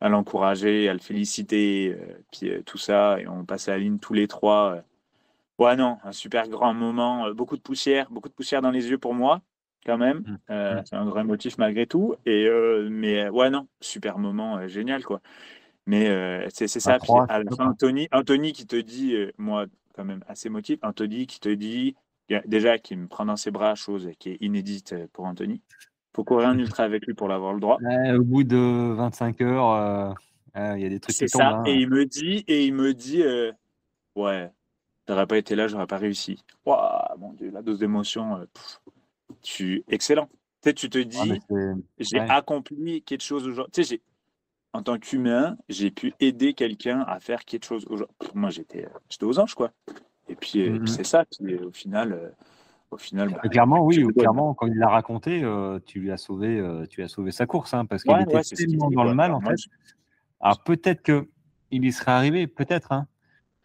à 0.00 0.08
l'encourager, 0.08 0.88
à 0.88 0.92
le 0.92 1.00
féliciter, 1.00 1.96
puis 2.32 2.50
tout 2.64 2.78
ça, 2.78 3.20
et 3.20 3.26
on 3.26 3.44
passe 3.44 3.68
à 3.68 3.72
la 3.72 3.78
ligne 3.78 3.98
tous 3.98 4.14
les 4.14 4.28
trois. 4.28 4.82
Ouais, 5.58 5.74
non, 5.74 5.98
un 6.04 6.12
super 6.12 6.48
grand 6.48 6.72
moment. 6.72 7.26
Euh, 7.26 7.34
beaucoup 7.34 7.56
de 7.56 7.62
poussière, 7.62 8.08
beaucoup 8.10 8.28
de 8.28 8.34
poussière 8.34 8.62
dans 8.62 8.70
les 8.70 8.90
yeux 8.90 8.98
pour 8.98 9.12
moi, 9.12 9.42
quand 9.84 9.98
même. 9.98 10.18
Mmh. 10.18 10.38
Euh, 10.50 10.74
mmh. 10.80 10.82
c'est 10.84 10.96
un 10.96 11.04
grand 11.04 11.24
motif 11.24 11.58
malgré 11.58 11.86
tout. 11.86 12.14
Et, 12.26 12.46
euh, 12.46 12.88
mais 12.90 13.28
ouais, 13.28 13.50
non, 13.50 13.66
super 13.80 14.18
moment, 14.18 14.66
génial, 14.68 15.04
quoi. 15.04 15.20
Mais 15.86 16.46
c'est 16.50 16.68
ça. 16.68 16.98
Anthony, 17.58 18.08
Anthony 18.12 18.52
qui 18.52 18.66
te 18.66 18.76
dit, 18.76 19.16
moi, 19.38 19.66
quand 19.94 20.04
même 20.04 20.22
assez 20.28 20.50
motif, 20.50 20.78
Anthony 20.82 21.26
qui 21.26 21.40
te 21.40 21.48
dit, 21.48 21.96
déjà, 22.44 22.78
qui 22.78 22.94
me 22.94 23.08
prend 23.08 23.24
dans 23.24 23.36
ses 23.36 23.50
bras, 23.50 23.74
chose 23.74 24.10
qui 24.18 24.32
est 24.32 24.38
inédite 24.42 24.94
pour 25.14 25.24
Anthony. 25.24 25.62
Faut 26.18 26.24
courir 26.24 26.48
un 26.48 26.58
ultra 26.58 26.82
avec 26.82 27.06
lui 27.06 27.14
pour 27.14 27.28
l'avoir 27.28 27.54
le 27.54 27.60
droit. 27.60 27.78
au 28.16 28.24
bout 28.24 28.44
de 28.44 28.94
25 28.94 29.40
heures, 29.40 30.14
il 30.54 30.82
y 30.82 30.86
a 30.86 30.88
des 30.88 31.00
trucs 31.00 31.16
qui 31.16 31.26
tombent. 31.26 31.30
C'est 31.30 31.38
ça. 31.38 31.48
Hein. 31.48 31.64
Et 31.66 31.74
il 31.74 31.88
me 31.88 32.04
dit, 32.04 32.44
et 32.48 32.66
il 32.66 32.74
me 32.74 32.92
dit, 32.92 33.22
ouais, 34.16 34.50
T'aurais 35.08 35.26
pas 35.26 35.38
été 35.38 35.56
là, 35.56 35.68
j'aurais 35.68 35.86
pas 35.86 35.96
réussi. 35.96 36.44
Waouh, 36.66 37.18
mon 37.18 37.32
Dieu, 37.32 37.50
la 37.50 37.62
dose 37.62 37.78
d'émotion, 37.78 38.36
euh, 38.36 38.44
tu 39.40 39.82
excellent. 39.88 40.28
Tu, 40.60 40.68
sais, 40.68 40.74
tu 40.74 40.90
te 40.90 40.98
dis, 40.98 41.40
j'ai 41.98 42.18
accompli 42.18 43.00
quelque 43.00 43.22
chose 43.22 43.48
aujourd'hui. 43.48 43.72
Tu 43.72 43.84
sais, 43.84 44.02
en 44.74 44.82
tant 44.82 44.98
qu'humain, 44.98 45.56
j'ai 45.70 45.90
pu 45.90 46.12
aider 46.20 46.52
quelqu'un 46.52 47.06
à 47.08 47.20
faire 47.20 47.46
quelque 47.46 47.64
chose 47.64 47.86
aujourd'hui. 47.88 48.14
Moi, 48.34 48.50
j'étais, 48.50 48.86
j'étais 49.08 49.24
aux 49.24 49.38
anges, 49.38 49.54
quoi. 49.54 49.72
Et 50.28 50.34
puis, 50.34 50.68
euh, 50.68 50.78
mmh 50.78 50.86
c'est 50.86 51.06
ça. 51.06 51.24
Puis, 51.24 51.56
au 51.56 51.72
final, 51.72 52.12
euh, 52.12 52.28
au 52.90 52.96
final. 52.96 53.30
Bah, 53.30 53.48
clairement, 53.48 53.84
oui, 53.84 54.04
clairement, 54.16 54.54
quand 54.54 54.66
il 54.66 54.76
l'a 54.76 54.88
raconté, 54.88 55.42
tu 55.86 56.00
lui 56.00 56.10
as 56.10 56.16
sauvé, 56.16 56.62
tu 56.88 57.02
as 57.02 57.08
sauvé 57.08 57.30
sa 57.30 57.46
course, 57.46 57.74
hein, 57.74 57.84
parce 57.84 58.02
qu'il 58.02 58.20
était 58.20 58.40
tellement 58.40 58.90
dans 58.90 59.04
le 59.04 59.14
mal, 59.14 59.32
en 59.32 59.40
fait. 59.40 59.56
Alors 60.40 60.62
peut-être 60.62 61.02
que 61.02 61.28
il 61.70 61.84
y 61.84 61.92
serait 61.92 62.12
arrivé, 62.12 62.46
peut-être, 62.46 62.92
hein, 62.92 63.06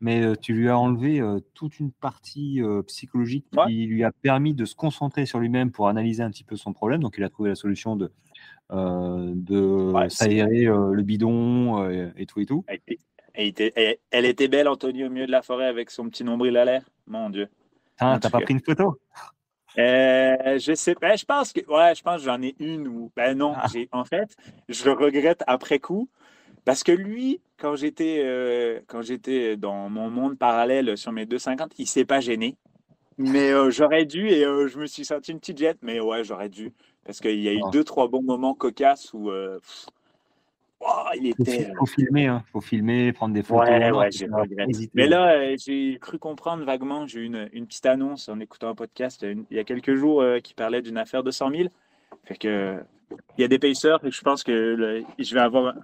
mais 0.01 0.35
tu 0.37 0.53
lui 0.53 0.67
as 0.67 0.77
enlevé 0.77 1.21
toute 1.53 1.79
une 1.79 1.91
partie 1.91 2.61
psychologique 2.87 3.45
qui 3.67 3.85
lui 3.85 4.03
a 4.03 4.11
permis 4.11 4.53
de 4.53 4.65
se 4.65 4.75
concentrer 4.75 5.25
sur 5.25 5.39
lui-même 5.39 5.71
pour 5.71 5.87
analyser 5.87 6.23
un 6.23 6.29
petit 6.29 6.43
peu 6.43 6.55
son 6.57 6.73
problème. 6.73 7.01
Donc, 7.01 7.15
il 7.17 7.23
a 7.23 7.29
trouvé 7.29 7.49
la 7.49 7.55
solution 7.55 7.95
de, 7.95 8.11
de 8.69 10.09
s'aérer 10.09 10.65
le 10.65 11.01
bidon 11.03 11.87
et 12.17 12.25
tout 12.25 12.41
et 12.41 12.45
tout. 12.45 12.65
Elle 13.35 13.47
était, 13.47 13.99
elle 14.11 14.25
était 14.25 14.47
belle, 14.47 14.67
Anthony, 14.67 15.05
au 15.05 15.09
milieu 15.09 15.25
de 15.25 15.31
la 15.31 15.41
forêt 15.41 15.67
avec 15.67 15.89
son 15.89 16.09
petit 16.09 16.23
nombril 16.23 16.57
à 16.57 16.65
l'air? 16.65 16.89
Mon 17.07 17.29
Dieu. 17.29 17.47
T'as 18.19 18.29
pas 18.29 18.41
pris 18.41 18.53
une 18.53 18.61
photo? 18.61 18.97
Euh, 19.77 20.59
je 20.59 20.73
sais 20.75 20.95
pas. 20.95 21.15
Je 21.15 21.25
pense 21.25 21.51
que 21.51 21.61
ouais, 21.67 21.95
je 21.95 22.03
pense 22.03 22.17
que 22.17 22.25
j'en 22.25 22.41
ai 22.41 22.55
une 22.59 22.87
ou 22.87 23.11
ben 23.15 23.37
non. 23.37 23.53
Ah. 23.55 23.67
En 23.91 24.05
fait, 24.05 24.35
je 24.69 24.85
le 24.85 24.91
regrette 24.91 25.43
après 25.47 25.79
coup 25.79 26.09
parce 26.65 26.83
que 26.83 26.91
lui, 26.91 27.41
quand 27.57 27.75
j'étais 27.75 28.21
euh, 28.23 28.79
quand 28.87 29.01
j'étais 29.01 29.57
dans 29.57 29.89
mon 29.89 30.09
monde 30.09 30.37
parallèle 30.37 30.95
sur 30.97 31.11
mes 31.11 31.25
2,50, 31.25 31.71
il 31.79 31.87
s'est 31.87 32.05
pas 32.05 32.19
gêné. 32.19 32.55
Mais 33.17 33.51
euh, 33.51 33.69
j'aurais 33.69 34.05
dû 34.05 34.27
et 34.27 34.43
je 34.43 34.77
me 34.77 34.85
suis 34.85 35.05
senti 35.05 35.31
une 35.31 35.39
petite 35.39 35.57
jette. 35.57 35.77
Mais 35.81 35.99
ouais, 35.99 36.23
j'aurais 36.23 36.49
dû 36.49 36.73
parce 37.05 37.19
qu'il 37.19 37.41
y 37.41 37.49
a 37.49 37.53
eu 37.53 37.61
deux 37.71 37.83
trois 37.83 38.07
bons 38.07 38.23
moments 38.23 38.53
cocasses 38.53 39.11
où 39.13 39.31
Oh, 40.85 41.09
il 41.15 41.27
était. 41.27 41.65
Faut, 41.65 41.79
faut 41.79 41.85
filmer, 41.85 42.27
hein. 42.27 42.43
faut 42.51 42.61
filmer, 42.61 43.13
prendre 43.13 43.33
des 43.33 43.43
photos. 43.43 43.69
Ouais, 43.69 43.91
ouais, 43.91 44.11
j'ai 44.11 44.27
Mais 44.93 45.07
là, 45.07 45.33
euh, 45.33 45.55
j'ai 45.57 45.97
cru 45.99 46.19
comprendre 46.19 46.65
vaguement. 46.65 47.07
J'ai 47.07 47.21
eu 47.21 47.25
une, 47.25 47.49
une, 47.53 47.67
petite 47.67 47.85
annonce 47.85 48.27
en 48.27 48.39
écoutant 48.39 48.69
un 48.69 48.75
podcast 48.75 49.23
il 49.23 49.55
y 49.55 49.59
a 49.59 49.63
quelques 49.63 49.95
jours 49.95 50.21
euh, 50.21 50.39
qui 50.39 50.53
parlait 50.53 50.81
d'une 50.81 50.97
affaire 50.97 51.23
de 51.23 51.31
100 51.31 51.51
000. 51.51 51.63
Fait 52.25 52.35
que 52.35 52.79
il 53.37 53.41
y 53.41 53.43
a 53.43 53.47
des 53.47 53.59
payeurs, 53.59 54.03
et 54.03 54.11
je 54.11 54.21
pense 54.21 54.43
que 54.43 55.03
je 55.19 55.33
vais 55.35 55.39
avoir 55.39 55.75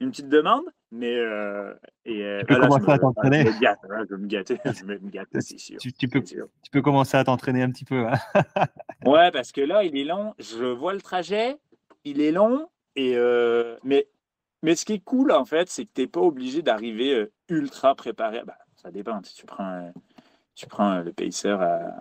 une 0.00 0.10
petite 0.10 0.30
demande, 0.30 0.64
mais 0.90 1.14
euh, 1.16 1.74
et, 2.06 2.38
tu 2.40 2.46
peux 2.46 2.60
commencer 2.60 2.90
à 2.90 2.98
t'entraîner. 2.98 3.44
Je, 3.44 3.52
je 3.52 4.14
vais 4.14 4.22
me 4.22 4.26
gâter, 4.26 4.58
je 4.64 4.84
vais 4.86 4.98
me 4.98 5.10
gâter, 5.10 5.40
c'est 5.40 5.58
sûr. 5.58 5.76
Tu, 5.78 5.92
tu, 5.92 6.08
peux, 6.08 6.22
tu 6.22 6.40
peux 6.72 6.80
commencer 6.80 7.18
à 7.18 7.24
t'entraîner 7.24 7.62
un 7.62 7.70
petit 7.70 7.84
peu. 7.84 8.06
Hein. 8.06 8.14
ouais, 9.06 9.30
parce 9.32 9.52
que 9.52 9.60
là, 9.60 9.84
il 9.84 9.98
est 9.98 10.04
long. 10.04 10.34
Je 10.38 10.64
vois 10.64 10.94
le 10.94 11.02
trajet, 11.02 11.56
il 12.04 12.22
est 12.22 12.32
long, 12.32 12.68
et 12.96 13.16
mais 13.84 14.08
mais 14.62 14.74
ce 14.74 14.84
qui 14.84 14.94
est 14.94 15.04
cool, 15.04 15.32
en 15.32 15.44
fait, 15.44 15.68
c'est 15.68 15.84
que 15.84 15.90
tu 15.94 16.00
n'es 16.02 16.06
pas 16.06 16.20
obligé 16.20 16.62
d'arriver 16.62 17.14
euh, 17.14 17.32
ultra 17.48 17.94
préparé. 17.94 18.42
Bah, 18.44 18.58
ça 18.76 18.90
dépend. 18.90 19.20
Tu 19.22 19.46
prends, 19.46 19.70
euh, 19.70 19.90
tu 20.54 20.66
prends 20.66 20.92
euh, 20.94 21.02
le 21.02 21.12
pacer 21.12 21.50
à, 21.50 21.94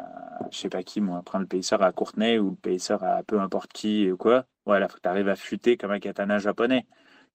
je 0.51 0.57
sais 0.57 0.69
pas 0.69 0.83
qui, 0.83 1.01
moi, 1.01 1.21
prends 1.23 1.39
le 1.39 1.45
pacer 1.45 1.75
à 1.79 1.91
Courtenay 1.91 2.39
ou 2.39 2.51
le 2.51 2.55
pacer 2.55 2.93
à 3.01 3.21
peu 3.25 3.39
importe 3.39 3.71
qui 3.73 4.11
ou 4.11 4.17
quoi. 4.17 4.45
Voilà, 4.65 4.87
faut 4.87 4.95
que 4.95 5.01
tu 5.01 5.09
arrives 5.09 5.29
à 5.29 5.35
fuiter 5.35 5.77
comme 5.77 5.91
un 5.91 5.99
katana 5.99 6.39
japonais. 6.39 6.85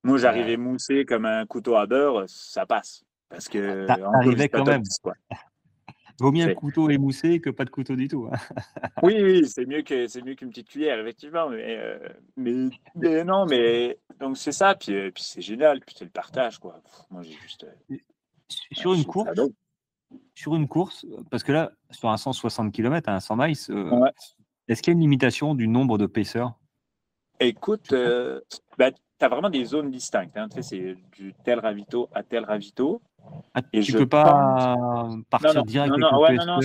Moi, 0.02 0.18
j'arrivais 0.18 0.56
moussé 0.56 1.04
comme 1.04 1.24
un 1.24 1.46
couteau 1.46 1.76
à 1.76 1.86
beurre, 1.86 2.24
ça 2.26 2.66
passe. 2.66 3.04
Parce 3.28 3.48
que. 3.48 3.86
T'arrivais 3.86 4.48
quand 4.48 4.64
même. 4.64 4.82
Quoi. 5.02 5.14
Vaut 6.20 6.32
mieux 6.32 6.44
un 6.44 6.54
couteau 6.54 6.90
émoussé 6.90 7.40
que 7.40 7.50
pas 7.50 7.64
de 7.64 7.70
couteau 7.70 7.96
du 7.96 8.08
tout. 8.08 8.28
Hein. 8.30 8.36
oui, 9.02 9.16
oui, 9.22 9.48
c'est 9.48 9.66
mieux 9.66 9.82
que 9.82 10.06
c'est 10.06 10.22
mieux 10.22 10.34
qu'une 10.34 10.50
petite 10.50 10.68
cuillère, 10.68 10.98
effectivement. 10.98 11.48
Mais, 11.48 11.78
euh, 11.78 11.98
mais, 12.36 13.24
non, 13.24 13.46
mais 13.46 13.98
donc 14.20 14.36
c'est 14.36 14.52
ça. 14.52 14.74
Puis, 14.74 14.94
euh, 14.94 15.10
puis 15.10 15.22
c'est 15.22 15.42
génial. 15.42 15.80
Puis 15.80 15.94
c'est 15.98 16.04
le 16.04 16.10
partage, 16.10 16.58
quoi. 16.58 16.80
moi, 17.10 17.22
j'ai 17.22 17.32
juste. 17.32 17.64
Euh, 17.90 17.96
sur 18.72 18.94
une 18.94 19.04
course. 19.04 19.30
Sur 20.34 20.54
une 20.54 20.68
course, 20.68 21.06
parce 21.30 21.42
que 21.42 21.52
là, 21.52 21.72
sur 21.90 22.10
un 22.10 22.18
160 22.18 22.70
km, 22.72 23.08
un 23.08 23.20
100 23.20 23.36
miles, 23.36 23.56
est-ce 24.68 24.82
qu'il 24.82 24.92
y 24.92 24.94
a 24.94 24.96
une 24.96 25.00
limitation 25.00 25.54
du 25.54 25.68
nombre 25.68 25.96
de 25.96 26.06
paisseurs? 26.06 26.52
Écoute, 27.40 27.94
bah, 28.78 28.90
tu 28.90 29.24
as 29.24 29.28
vraiment 29.28 29.50
des 29.50 29.64
zones 29.64 29.90
distinctes. 29.90 30.36
Hein. 30.36 30.48
Tu 30.48 30.62
sais, 30.62 30.62
c'est 30.62 30.96
du 31.16 31.32
tel 31.44 31.60
ravito 31.60 32.08
à 32.12 32.22
tel 32.22 32.44
ravito. 32.44 33.00
Ah, 33.54 33.62
tu 33.62 33.92
ne 33.92 33.98
peux 33.98 34.08
pas 34.08 34.76
partir 35.30 35.64
direct 35.64 35.90
non, 35.90 35.98
non, 35.98 36.20
ouais, 36.20 36.34
non, 36.36 36.46
non, 36.46 36.60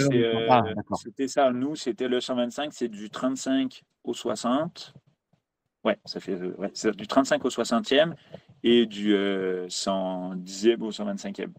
ah, 0.49 0.63
c'était 0.95 1.27
ça. 1.27 1.51
Nous, 1.51 1.75
c'était 1.75 2.07
le 2.07 2.21
125, 2.21 2.71
c'est 2.73 2.87
du 2.87 3.09
35 3.09 3.83
au 4.03 4.13
60. 4.13 4.93
Ouais, 5.83 5.97
ça 6.05 6.19
fait 6.19 6.35
ouais, 6.35 6.71
du 6.95 7.07
35 7.07 7.43
au 7.45 7.49
60e 7.49 8.13
et 8.63 8.85
du 8.85 9.13
110e 9.13 10.81
au 10.81 10.91
125e. 10.91 11.49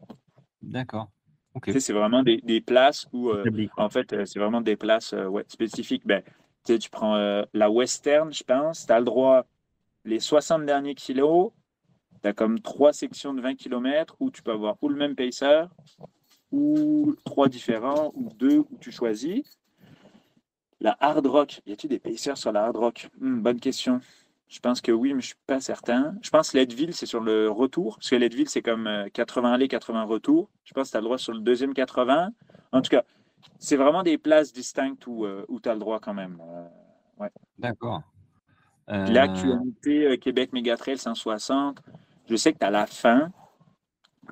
D'accord. 0.63 1.09
C'est 1.79 1.93
vraiment 1.93 2.23
des, 2.23 2.41
des, 2.43 2.61
places 2.61 3.07
où, 3.13 3.31
euh, 3.31 3.45
en 3.77 3.89
fait, 3.89 4.13
euh, 4.13 4.25
c'est 4.25 4.39
vraiment 4.39 4.61
des 4.61 4.77
places 4.77 5.13
euh, 5.13 5.27
ouais, 5.27 5.45
spécifiques. 5.49 6.07
Ben, 6.07 6.23
tu 6.65 6.91
prends 6.91 7.17
la 7.55 7.71
western, 7.71 8.31
je 8.33 8.45
pense, 8.45 8.87
tu 8.87 8.93
as 8.93 8.99
le 8.99 9.07
droit 9.07 9.47
les 10.05 10.21
60 10.21 10.67
derniers 10.67 10.95
kilos, 10.95 11.51
tu 12.23 12.29
as 12.29 12.33
comme 12.33 12.61
trois 12.61 12.93
sections 12.93 13.35
de 13.35 13.41
20 13.41 13.55
km 13.55 14.17
où 14.21 14.31
tu 14.31 14.43
peux 14.43 14.53
avoir 14.53 14.77
ou 14.83 14.89
le 14.89 14.97
même 14.97 15.15
pacer, 15.15 15.65
ou 16.53 17.15
trois 17.25 17.49
différents, 17.49 18.13
ou 18.15 18.31
deux 18.35 18.59
où 18.59 18.79
tu 18.81 18.91
choisis. 18.91 19.59
La 20.81 20.97
hard 21.01 21.27
rock, 21.27 21.61
y 21.67 21.73
a-t-il 21.73 21.91
des 21.91 21.99
pacers 21.99 22.39
sur 22.39 22.53
la 22.53 22.65
hard 22.65 22.77
rock? 22.77 23.09
Hmm, 23.21 23.41
Bonne 23.41 23.61
question. 23.61 24.01
Je 24.49 24.61
pense 24.61 24.81
que 24.81 24.91
oui, 24.91 25.13
mais 25.13 25.21
je 25.21 25.27
ne 25.27 25.29
suis 25.29 25.37
pas 25.47 25.61
certain. 25.61 26.15
Je 26.23 26.31
pense 26.31 26.51
que 26.51 26.59
Leadville, 26.59 26.95
c'est 26.95 27.05
sur 27.05 27.21
le 27.21 27.51
retour. 27.51 27.97
Parce 27.97 28.09
que 28.09 28.17
Leadville, 28.17 28.49
c'est 28.49 28.63
comme 28.63 28.89
80 29.13 29.51
euh, 29.51 29.55
aller, 29.55 29.69
80 29.69 30.05
retour. 30.05 30.49
Je 30.65 30.73
pense 30.73 30.89
que 30.89 30.93
tu 30.93 30.97
as 30.97 31.01
le 31.01 31.05
droit 31.05 31.19
sur 31.19 31.35
le 31.35 31.41
deuxième 31.41 31.75
80. 31.75 32.31
En 32.73 32.81
tout 32.81 32.89
cas, 32.89 33.05
c'est 33.59 33.77
vraiment 33.77 34.03
des 34.03 34.17
places 34.17 34.53
distinctes 34.53 35.07
où, 35.07 35.27
euh, 35.27 35.45
où 35.49 35.61
tu 35.61 35.69
as 35.69 35.75
le 35.75 35.81
droit 35.81 36.01
quand 36.01 36.15
même. 36.15 36.41
Euh, 36.41 36.69
ouais. 37.23 37.31
D'accord. 37.59 38.03
L'actualité 38.87 40.17
Québec 40.19 40.55
Mégatrail 40.55 40.97
160, 40.97 41.83
je 42.29 42.37
sais 42.37 42.53
que 42.53 42.59
tu 42.59 42.67
as 42.67 42.71
la 42.71 42.87
fin, 42.87 43.33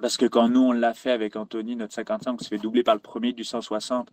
parce 0.01 0.17
que 0.17 0.27
quand 0.27 0.49
nous, 0.49 0.61
on 0.61 0.73
l'a 0.73 0.95
fait 0.95 1.11
avec 1.11 1.37
Anthony, 1.37 1.77
notre 1.77 1.95
55, 1.95 2.35
on 2.35 2.39
se 2.39 2.49
fait 2.49 2.59
doubler 2.59 2.83
par 2.83 2.95
le 2.95 3.01
premier 3.01 3.33
du 3.33 3.45
160. 3.45 4.11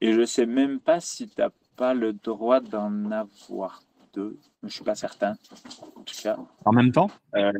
Et 0.00 0.12
je 0.12 0.20
ne 0.20 0.26
sais 0.26 0.46
même 0.46 0.80
pas 0.80 1.00
si 1.00 1.28
tu 1.28 1.40
n'as 1.40 1.50
pas 1.76 1.94
le 1.94 2.12
droit 2.12 2.60
d'en 2.60 3.10
avoir 3.10 3.82
deux. 4.12 4.38
Je 4.62 4.66
ne 4.66 4.70
suis 4.70 4.84
pas 4.84 4.94
certain. 4.94 5.34
En 5.96 6.02
tout 6.02 6.14
cas. 6.22 6.36
En 6.64 6.72
même 6.72 6.92
temps? 6.92 7.10
Euh, 7.36 7.52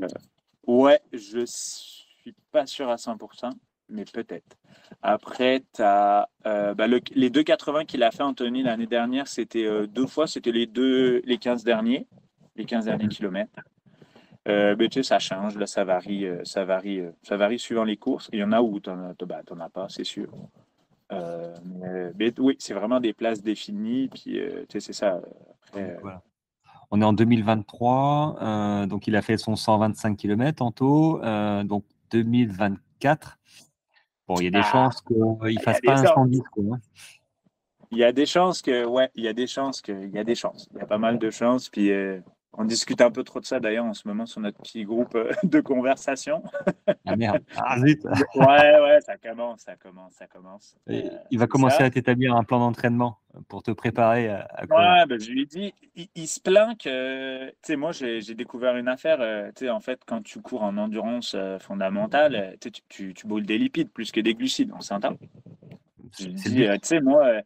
Ouais, 0.66 1.00
je 1.12 1.40
ne 1.40 1.46
suis 1.46 2.34
pas 2.50 2.66
sûr 2.66 2.88
à 2.88 2.96
100%, 2.96 3.50
mais 3.90 4.04
peut-être. 4.06 4.56
Après, 5.02 5.62
tu 5.74 5.82
as 5.82 6.28
euh, 6.46 6.74
bah, 6.74 6.86
les 6.86 7.00
2,80 7.30 7.84
qu'il 7.84 8.02
a 8.02 8.10
fait, 8.10 8.22
Anthony, 8.22 8.62
l'année 8.62 8.86
dernière, 8.86 9.28
c'était 9.28 9.66
euh, 9.66 9.86
deux 9.86 10.06
fois. 10.06 10.26
C'était 10.26 10.52
les, 10.52 10.66
deux, 10.66 11.20
les 11.24 11.36
15 11.36 11.64
derniers, 11.64 12.06
les 12.56 12.64
15 12.64 12.86
derniers 12.86 13.08
kilomètres. 13.08 13.60
Euh, 14.46 14.76
ben, 14.76 14.88
tu 14.88 15.02
sais, 15.02 15.08
ça 15.08 15.18
change, 15.18 15.56
là, 15.56 15.66
ça 15.66 15.84
varie, 15.84 16.26
euh, 16.26 16.40
ça 16.44 16.64
varie, 16.64 17.00
euh, 17.00 17.10
ça 17.22 17.36
varie 17.36 17.58
suivant 17.58 17.84
les 17.84 17.96
courses. 17.96 18.28
Il 18.32 18.40
y 18.40 18.44
en 18.44 18.52
a 18.52 18.60
où 18.60 18.78
tu 18.78 18.90
n'en 18.90 19.14
ben, 19.26 19.42
as 19.60 19.68
pas, 19.70 19.86
c'est 19.88 20.04
sûr. 20.04 20.28
mais, 21.10 22.32
oui, 22.38 22.56
c'est 22.58 22.74
vraiment 22.74 23.00
des 23.00 23.14
places 23.14 23.42
définies, 23.42 24.08
puis 24.08 24.32
tu 24.32 24.66
sais, 24.68 24.80
c'est 24.80 24.92
ça. 24.92 25.20
On 26.90 27.00
est 27.00 27.04
en 27.04 27.14
2023, 27.14 28.86
donc 28.86 29.06
il 29.06 29.16
a 29.16 29.22
fait 29.22 29.38
son 29.38 29.56
125 29.56 30.16
km 30.16 30.70
taux, 30.72 31.20
donc 31.64 31.84
2024. 32.10 33.38
Bon, 34.26 34.36
il 34.38 34.44
y 34.44 34.46
a 34.48 34.50
des 34.50 34.58
ah, 34.58 34.70
chances 34.70 35.00
qu'il 35.02 35.18
ne 35.18 35.60
fasse 35.60 35.80
pas 35.80 36.00
un 36.00 36.06
110. 36.06 36.40
Quoi, 36.50 36.64
hein. 36.72 36.80
Il 37.90 37.98
y 37.98 38.04
a 38.04 38.12
des 38.12 38.24
chances 38.24 38.62
que, 38.62 38.86
ouais, 38.86 39.10
il 39.14 39.24
y 39.24 39.28
a 39.28 39.34
des 39.34 39.46
chances 39.46 39.82
que, 39.82 39.92
il 39.92 40.14
y 40.14 40.18
a 40.18 40.24
des 40.24 40.34
chances. 40.34 40.66
Il 40.72 40.78
y 40.78 40.80
a 40.80 40.86
pas 40.86 40.98
mal 40.98 41.18
de 41.18 41.30
chances, 41.30 41.68
puis 41.68 41.90
on 42.56 42.64
discute 42.64 43.00
un 43.00 43.10
peu 43.10 43.24
trop 43.24 43.40
de 43.40 43.44
ça 43.44 43.60
d'ailleurs 43.60 43.84
en 43.84 43.94
ce 43.94 44.06
moment 44.06 44.26
sur 44.26 44.40
notre 44.40 44.58
petit 44.58 44.84
groupe 44.84 45.14
euh, 45.14 45.32
de 45.42 45.60
conversation. 45.60 46.42
Ah 47.06 47.16
merde, 47.16 47.42
ah 47.56 47.78
zut. 47.78 48.04
ouais, 48.04 48.80
ouais, 48.80 49.00
ça 49.00 49.16
commence, 49.16 49.60
ça 49.60 49.76
commence, 49.76 50.14
ça 50.14 50.26
commence. 50.26 50.76
Euh, 50.88 51.02
il 51.30 51.38
va 51.38 51.46
commencer 51.46 51.82
à 51.82 51.90
t'établir 51.90 52.34
un 52.34 52.44
plan 52.44 52.58
d'entraînement 52.58 53.18
pour 53.48 53.62
te 53.62 53.70
préparer 53.70 54.28
à, 54.28 54.46
Ouais, 54.70 55.06
ben, 55.08 55.20
je 55.20 55.30
lui 55.30 55.42
ai 55.42 55.46
dit, 55.46 55.74
il, 56.14 56.28
se 56.28 56.40
plaint 56.40 56.78
que, 56.78 57.48
tu 57.48 57.54
sais, 57.62 57.76
moi 57.76 57.92
j'ai 57.92 58.34
découvert 58.34 58.76
une 58.76 58.88
affaire, 58.88 59.20
euh, 59.20 59.48
tu 59.48 59.64
sais, 59.64 59.70
en 59.70 59.80
fait, 59.80 60.00
quand 60.06 60.22
tu 60.22 60.40
cours 60.40 60.62
en 60.62 60.76
endurance 60.76 61.36
fondamentale, 61.60 62.56
tu, 62.60 62.70
tu, 62.88 63.14
tu 63.14 63.26
brûles 63.26 63.46
des 63.46 63.58
lipides 63.58 63.90
plus 63.90 64.12
que 64.12 64.20
des 64.20 64.34
glucides, 64.34 64.72
on 64.76 64.80
s'entend. 64.80 65.16
Je 66.18 66.26
lui 66.26 66.34
dis, 66.34 66.66
tu 66.66 66.78
sais, 66.82 67.00
moi 67.00 67.42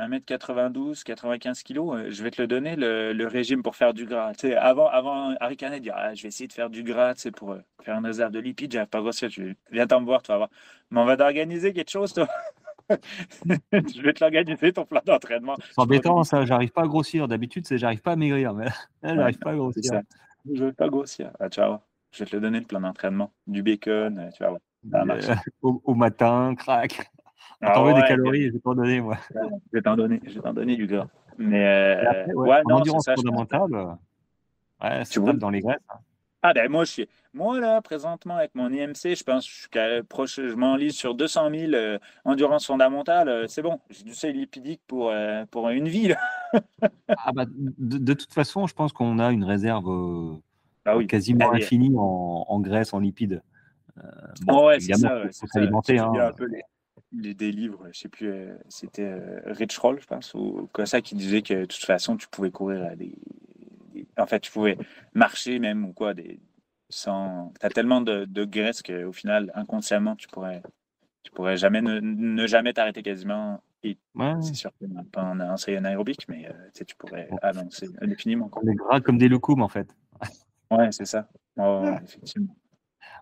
1m92, 0.00 1.02
95 1.02 1.62
kg, 1.62 2.10
je 2.10 2.22
vais 2.22 2.30
te 2.30 2.40
le 2.40 2.48
donner, 2.48 2.74
le, 2.76 3.26
régime 3.26 3.62
pour 3.62 3.76
faire 3.76 3.92
du 3.94 4.06
gras. 4.06 4.32
Tu 4.32 4.48
sais, 4.48 4.56
avant, 4.56 4.88
avant 4.88 5.34
Harry 5.40 5.56
Canet 5.56 5.82
dire 5.82 5.94
ah, 5.96 6.14
je 6.14 6.22
vais 6.22 6.28
essayer 6.28 6.48
de 6.48 6.52
faire 6.52 6.70
du 6.70 6.82
gras 6.82 7.14
pour 7.36 7.52
euh, 7.52 7.60
faire 7.82 7.98
une 7.98 8.06
réserve 8.06 8.32
de 8.32 8.40
lipides, 8.40 8.72
j'arrive 8.72 8.88
pas 8.88 8.98
à 8.98 9.02
grossir. 9.02 9.28
Tu 9.28 9.56
viens 9.70 9.86
t'en 9.86 10.02
voir, 10.02 10.22
tu 10.22 10.28
vas 10.28 10.38
voir. 10.38 10.50
Mais 10.90 11.00
on 11.00 11.04
va 11.04 11.16
t'organiser 11.16 11.72
quelque 11.72 11.90
chose, 11.90 12.12
toi. 12.12 12.26
je 12.90 14.02
vais 14.02 14.12
te 14.12 14.24
l'organiser, 14.24 14.72
ton 14.72 14.84
plan 14.84 15.00
d'entraînement. 15.04 15.56
C'est 15.58 15.80
embêtant, 15.80 16.24
ça, 16.24 16.44
j'arrive 16.44 16.70
pas 16.70 16.82
à 16.82 16.86
grossir. 16.86 17.28
D'habitude, 17.28 17.66
c'est 17.66 17.78
j'arrive 17.78 18.00
pas 18.00 18.12
à 18.12 18.16
maigrir, 18.16 18.54
mais 18.54 18.64
là, 19.02 19.14
j'arrive 19.14 19.38
pas 19.38 19.50
à 19.50 19.54
grossir. 19.54 20.00
Je 20.50 20.64
vais 20.64 20.72
pas 20.72 20.88
grossir. 20.88 21.30
Ah, 21.38 21.48
tu 21.48 21.60
Je 22.12 22.18
vais 22.18 22.30
te 22.30 22.36
le 22.36 22.40
donner, 22.40 22.60
le 22.60 22.66
plan 22.66 22.80
d'entraînement. 22.80 23.32
Du 23.46 23.62
bacon, 23.62 24.18
euh, 24.18 24.30
tu 24.30 24.42
vas 24.42 24.50
voir. 24.50 24.60
Euh, 24.94 25.34
au, 25.62 25.80
au, 25.84 25.94
matin, 25.94 26.54
crac. 26.56 27.10
Ah 27.62 27.72
t'en 27.72 27.84
veux 27.84 27.94
des 27.94 28.02
calories, 28.02 28.48
je 28.48 28.52
vais 28.52 28.58
t'en 28.58 28.74
donner, 28.74 29.00
moi. 29.00 29.18
Je 29.34 29.38
vais 29.72 29.82
t'en 29.82 29.96
donner, 29.96 30.20
je 30.26 30.34
vais 30.34 30.40
t'en 30.40 30.54
donner 30.54 30.76
du 30.76 30.86
gras. 30.86 31.08
Mais 31.38 31.66
euh, 31.66 32.32
ouais, 32.34 32.62
non, 32.68 32.76
endurance 32.76 33.06
fondamentale, 33.14 33.70
ouais, 34.82 35.02
c'est 35.04 35.20
dans 35.20 35.50
les 35.50 35.60
graisses. 35.60 35.78
Hein. 35.90 35.98
Ah 36.42 36.54
ben 36.54 36.70
moi, 36.70 36.84
je 36.84 36.90
suis, 36.90 37.08
moi 37.34 37.60
là, 37.60 37.82
présentement, 37.82 38.36
avec 38.36 38.54
mon 38.54 38.72
IMC, 38.72 39.14
je 39.14 39.22
pense 39.24 39.46
je 39.46 39.52
suis 39.52 40.02
proche, 40.08 40.36
je 40.36 40.54
m'enlise 40.54 40.94
sur 40.94 41.14
200 41.14 41.50
000 41.50 41.72
euh, 41.74 41.98
endurance 42.24 42.66
fondamentale, 42.66 43.28
euh, 43.28 43.46
c'est 43.46 43.60
bon, 43.60 43.78
j'ai 43.90 44.04
du 44.04 44.14
seuil 44.14 44.32
lipidique 44.32 44.80
pour, 44.86 45.10
euh, 45.10 45.44
pour 45.50 45.68
une 45.68 45.88
vie. 45.88 46.14
ah 47.08 47.32
bah, 47.34 47.44
de, 47.46 48.14
toute 48.14 48.32
façon, 48.32 48.66
je 48.66 48.74
pense 48.74 48.94
qu'on 48.94 49.18
a 49.18 49.30
une 49.32 49.44
réserve 49.44 50.40
ah 50.86 50.96
oui. 50.96 51.06
quasiment 51.06 51.52
infinie 51.52 51.94
en, 51.98 52.46
en, 52.48 52.60
graisse, 52.60 52.94
en 52.94 53.00
lipides. 53.00 53.42
bon, 54.46 54.68
ouais, 54.68 54.80
c'est 54.80 54.94
ça. 54.94 55.22
faut 55.38 55.46
s'alimenter. 55.46 55.98
Hein. 55.98 56.12
Des 57.12 57.50
livres, 57.52 57.88
je 57.92 57.98
sais 57.98 58.08
plus, 58.08 58.32
c'était 58.68 59.12
Rich 59.46 59.78
Roll, 59.78 60.00
je 60.00 60.06
pense, 60.06 60.34
ou 60.34 60.68
comme 60.72 60.86
ça, 60.86 61.00
qui 61.00 61.14
disait 61.14 61.42
que 61.42 61.54
de 61.54 61.64
toute 61.64 61.84
façon, 61.84 62.16
tu 62.16 62.28
pouvais 62.28 62.50
courir 62.50 62.84
à 62.84 62.94
des, 62.96 63.14
En 64.18 64.26
fait, 64.26 64.40
tu 64.40 64.52
pouvais 64.52 64.78
marcher 65.14 65.58
même 65.58 65.84
ou 65.84 65.92
quoi, 65.92 66.14
des, 66.14 66.40
sans. 66.88 67.52
Tu 67.60 67.66
as 67.66 67.70
tellement 67.70 68.00
de, 68.00 68.24
de 68.26 68.44
graisse 68.44 68.82
qu'au 68.82 69.12
final, 69.12 69.50
inconsciemment, 69.54 70.16
tu 70.16 70.28
pourrais, 70.28 70.62
tu 71.22 71.30
pourrais 71.32 71.56
jamais 71.56 71.80
ne, 71.80 72.46
jamais 72.46 72.72
t'arrêter 72.72 73.02
quasiment. 73.02 73.62
Et 73.82 73.96
c'est 74.42 74.54
sûr 74.54 74.70
que 74.78 74.84
pas 75.10 75.22
en, 75.22 75.40
en 75.40 75.84
aérobique, 75.84 76.28
mais 76.28 76.48
tu 76.86 76.94
pourrais 76.96 77.30
avancer 77.40 77.88
indéfiniment. 78.02 78.48
Quoi. 78.48 78.62
Des 78.64 78.74
gras 78.74 79.00
comme 79.00 79.16
des 79.16 79.28
loukoums, 79.28 79.62
en 79.62 79.68
fait. 79.68 79.88
ouais, 80.70 80.92
c'est 80.92 81.06
ça. 81.06 81.28
effectivement. 82.02 82.54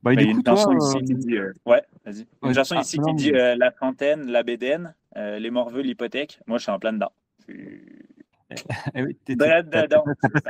Bah, 0.03 0.13
il 0.13 0.21
y 0.21 0.27
a 0.27 0.31
une 0.31 0.45
chanson 0.45 0.77
ici 0.77 1.05
qui 1.05 1.15
dit. 1.15 1.39
ouais, 1.67 1.83
vas-y. 2.05 2.27
Une 2.43 2.55
chanson 2.55 2.77
ah, 2.79 2.83
ici 2.83 2.99
qui 2.99 3.15
dit 3.15 3.31
La 3.33 3.71
Fontaine, 3.71 4.31
la 4.31 4.43
Bédaine, 4.43 4.95
les 5.17 5.51
Morveux, 5.51 5.83
l'hypothèque. 5.83 6.41
Moi, 6.47 6.59
je 6.59 6.63
suis 6.65 6.73
en 6.73 6.79
plein 6.79 6.93
dedans. 6.93 7.13
Eh 8.95 9.03
oui, 9.03 9.19
t'as 9.25 9.63
passé 9.63 9.87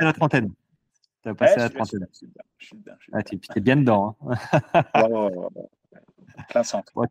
la 0.01 0.13
trentaine. 0.13 0.53
T'as 1.21 1.33
passé 1.33 1.59
la 1.59 1.69
trentaine. 1.69 2.07
Je 2.11 2.17
suis 2.17 2.27
dedans. 2.27 2.43
Je 2.57 2.65
suis 2.65 2.77
dedans. 2.77 2.93
Ah, 3.11 3.23
t'es 3.23 3.59
bien 3.59 3.75
dedans. 3.75 4.17
Hein. 4.21 4.83
ouais, 4.95 5.11
ouais, 5.11 5.35
ouais, 5.35 5.63
Plein 6.49 6.63
centre. 6.63 6.91
Ouais, 6.95 7.07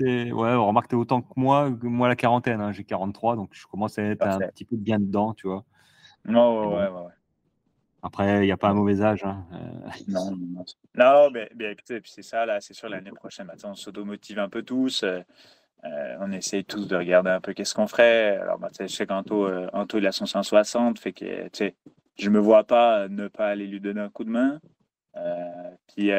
ouais, 0.00 0.54
remarque, 0.54 0.88
t'es 0.88 0.96
autant 0.96 1.22
que 1.22 1.32
moi, 1.36 1.70
moi 1.82 2.08
la 2.08 2.16
quarantaine. 2.16 2.60
Hein. 2.60 2.72
J'ai 2.72 2.84
43, 2.84 3.36
donc 3.36 3.50
je 3.52 3.66
commence 3.66 3.98
à 3.98 4.02
être 4.02 4.26
un 4.26 4.38
petit 4.40 4.64
peu 4.64 4.76
bien 4.76 4.98
dedans, 4.98 5.32
tu 5.34 5.46
vois. 5.46 5.64
Non, 6.24 6.68
ouais, 6.68 6.76
ouais, 6.76 6.88
ouais. 6.88 7.12
Après, 8.02 8.42
il 8.42 8.46
n'y 8.46 8.52
a 8.52 8.56
pas 8.56 8.68
un 8.68 8.74
mauvais 8.74 9.00
âge. 9.00 9.22
Hein. 9.24 9.44
Euh. 9.52 9.88
Non, 10.08 10.32
non, 10.96 11.30
mais, 11.30 11.48
écoutez, 11.70 12.00
puis 12.00 12.10
c'est 12.12 12.22
ça, 12.22 12.44
là, 12.44 12.60
c'est 12.60 12.74
sûr, 12.74 12.88
l'année 12.88 13.12
prochaine, 13.12 13.46
maintenant, 13.46 13.70
on 13.70 13.74
s'automotive 13.76 14.40
un 14.40 14.48
peu 14.48 14.62
tous. 14.62 15.04
Euh, 15.04 15.20
euh, 15.84 16.16
on 16.20 16.32
essaye 16.32 16.64
tous 16.64 16.86
de 16.88 16.96
regarder 16.96 17.30
un 17.30 17.40
peu 17.40 17.52
qu'est-ce 17.52 17.74
qu'on 17.74 17.86
ferait. 17.86 18.38
Alors, 18.38 18.58
bah, 18.58 18.70
je 18.78 18.86
sais 18.88 19.06
qu'Anto, 19.06 19.48
Anto, 19.72 19.98
il 19.98 20.06
a 20.06 20.12
son 20.12 20.26
160, 20.26 20.98
fait 20.98 21.12
que, 21.12 21.48
je 22.18 22.28
me 22.28 22.38
vois 22.40 22.64
pas 22.64 23.08
ne 23.08 23.28
pas 23.28 23.48
aller 23.48 23.66
lui 23.66 23.80
donner 23.80 24.00
un 24.00 24.10
coup 24.10 24.24
de 24.24 24.30
main. 24.30 24.60
puis, 25.94 26.10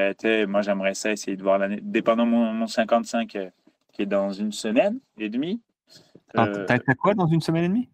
moi, 0.48 0.62
j'aimerais 0.62 0.94
ça 0.94 1.12
essayer 1.12 1.36
de 1.36 1.44
voir 1.44 1.60
l'année, 1.60 1.80
dépendant 1.82 2.26
mon, 2.26 2.54
mon 2.54 2.68
55 2.68 3.38
qui 3.92 4.02
est 4.02 4.06
dans 4.06 4.32
une 4.32 4.54
semaine 4.54 5.00
et 5.18 5.30
demie. 5.30 5.62
T'as 6.34 6.78
quoi 6.96 7.14
dans 7.14 7.28
une 7.28 7.42
semaine 7.42 7.66
et 7.66 7.70
demie? 7.70 7.90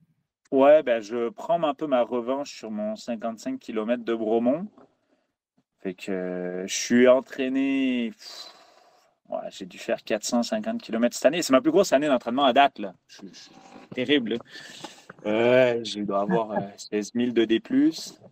Ouais, 0.51 0.81
ben, 0.81 1.01
je 1.01 1.29
prends 1.29 1.61
un 1.63 1.73
peu 1.73 1.85
ma 1.85 2.01
revanche 2.01 2.55
sur 2.55 2.71
mon 2.71 2.95
55 2.95 3.59
km 3.59 4.03
de 4.03 4.15
Bromont. 4.15 4.67
Fait 5.81 5.93
que 5.93 6.65
je 6.67 6.73
suis 6.73 7.07
entraîné. 7.07 8.11
j'ai 9.49 9.65
dû 9.65 9.77
faire 9.77 10.03
450 10.03 10.81
km 10.81 11.15
cette 11.15 11.25
année. 11.25 11.41
C'est 11.41 11.53
ma 11.53 11.61
plus 11.61 11.71
grosse 11.71 11.93
année 11.93 12.07
d'entraînement 12.07 12.45
à 12.45 12.53
date. 12.53 12.79
Là. 12.79 12.93
Je, 13.07 13.21
terrible. 13.93 14.39
Euh, 15.25 15.79
j'ai 15.83 16.03
dû 16.03 16.13
avoir 16.13 16.51
16 16.77 17.11
000 17.13 17.31
de 17.31 17.45
D. 17.45 17.61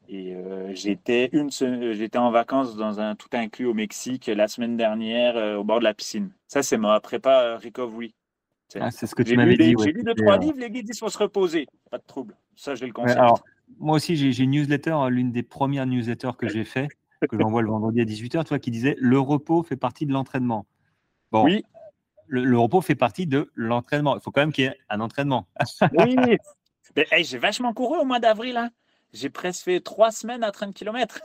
Et 0.09 0.36
euh, 0.36 0.74
j'étais 0.74 1.30
une 1.34 1.51
j'étais 1.51 2.18
en 2.18 2.32
vacances 2.32 2.76
dans 2.76 2.99
un 2.99 3.15
tout 3.15 3.30
inclus 3.34 3.65
au 3.65 3.74
Mexique 3.74 4.28
la 4.28 4.47
semaine 4.47 4.78
dernière 4.78 5.36
euh, 5.36 5.57
au 5.57 5.63
bord 5.63 5.80
de 5.80 5.84
la 5.84 5.93
piscine. 5.93 6.32
Ça, 6.47 6.63
c'est 6.63 6.78
ma 6.78 6.99
prépa 6.99 7.57
recovery. 7.57 8.13
Ah, 8.76 8.91
c'est 8.91 9.07
ce 9.07 9.15
que 9.15 9.24
tu 9.24 9.36
m'avais 9.36 9.57
dit. 9.57 9.74
J'ai 9.80 9.91
lu 9.91 10.03
deux, 10.03 10.13
trois 10.13 10.36
euh, 10.36 10.39
livres, 10.39 10.59
les 10.59 10.70
guides 10.70 10.86
disent 10.86 10.99
faut 10.99 11.09
se 11.09 11.18
reposer. 11.18 11.68
Pas 11.89 11.97
de 11.97 12.03
trouble. 12.05 12.36
Ça, 12.55 12.76
j'ai 12.76 12.86
le 12.86 12.93
conseil. 12.93 13.18
moi 13.80 13.95
aussi, 13.95 14.15
j'ai 14.15 14.43
une 14.43 14.51
newsletter, 14.51 14.91
hein, 14.91 15.09
l'une 15.09 15.32
des 15.32 15.43
premières 15.43 15.86
newsletters 15.86 16.32
que 16.38 16.49
j'ai 16.49 16.65
fait, 16.65 16.89
que 17.30 17.38
j'envoie 17.39 17.61
le 17.61 17.70
vendredi 17.70 18.01
à 18.01 18.05
18h, 18.05 18.43
toi, 18.45 18.59
qui 18.59 18.72
disait 18.72 18.95
le 18.99 19.20
repos 19.20 19.63
fait 19.63 19.78
partie 19.78 20.05
de 20.05 20.13
l'entraînement. 20.13 20.65
Bon, 21.32 21.43
oui. 21.43 21.63
Le, 22.30 22.59
repos 22.59 22.82
fait 22.82 22.95
partie 22.95 23.26
de 23.26 23.49
l'entraînement. 23.55 24.15
Il 24.15 24.22
faut 24.22 24.32
quand 24.32 24.41
même 24.41 24.51
qu'il 24.51 24.65
y 24.65 24.68
ait 24.68 24.78
un 24.89 24.99
entraînement. 24.99 25.47
oui. 25.97 26.38
j'ai 27.22 27.38
vachement 27.38 27.74
couru 27.74 27.97
au 27.99 28.05
mois 28.05 28.20
d'avril. 28.20 28.57
Hein. 28.57 28.70
J'ai 29.13 29.30
presque 29.30 29.63
fait 29.63 29.80
trois 29.80 30.11
semaines 30.11 30.43
à 30.43 30.51
30 30.51 30.74
km. 30.74 31.22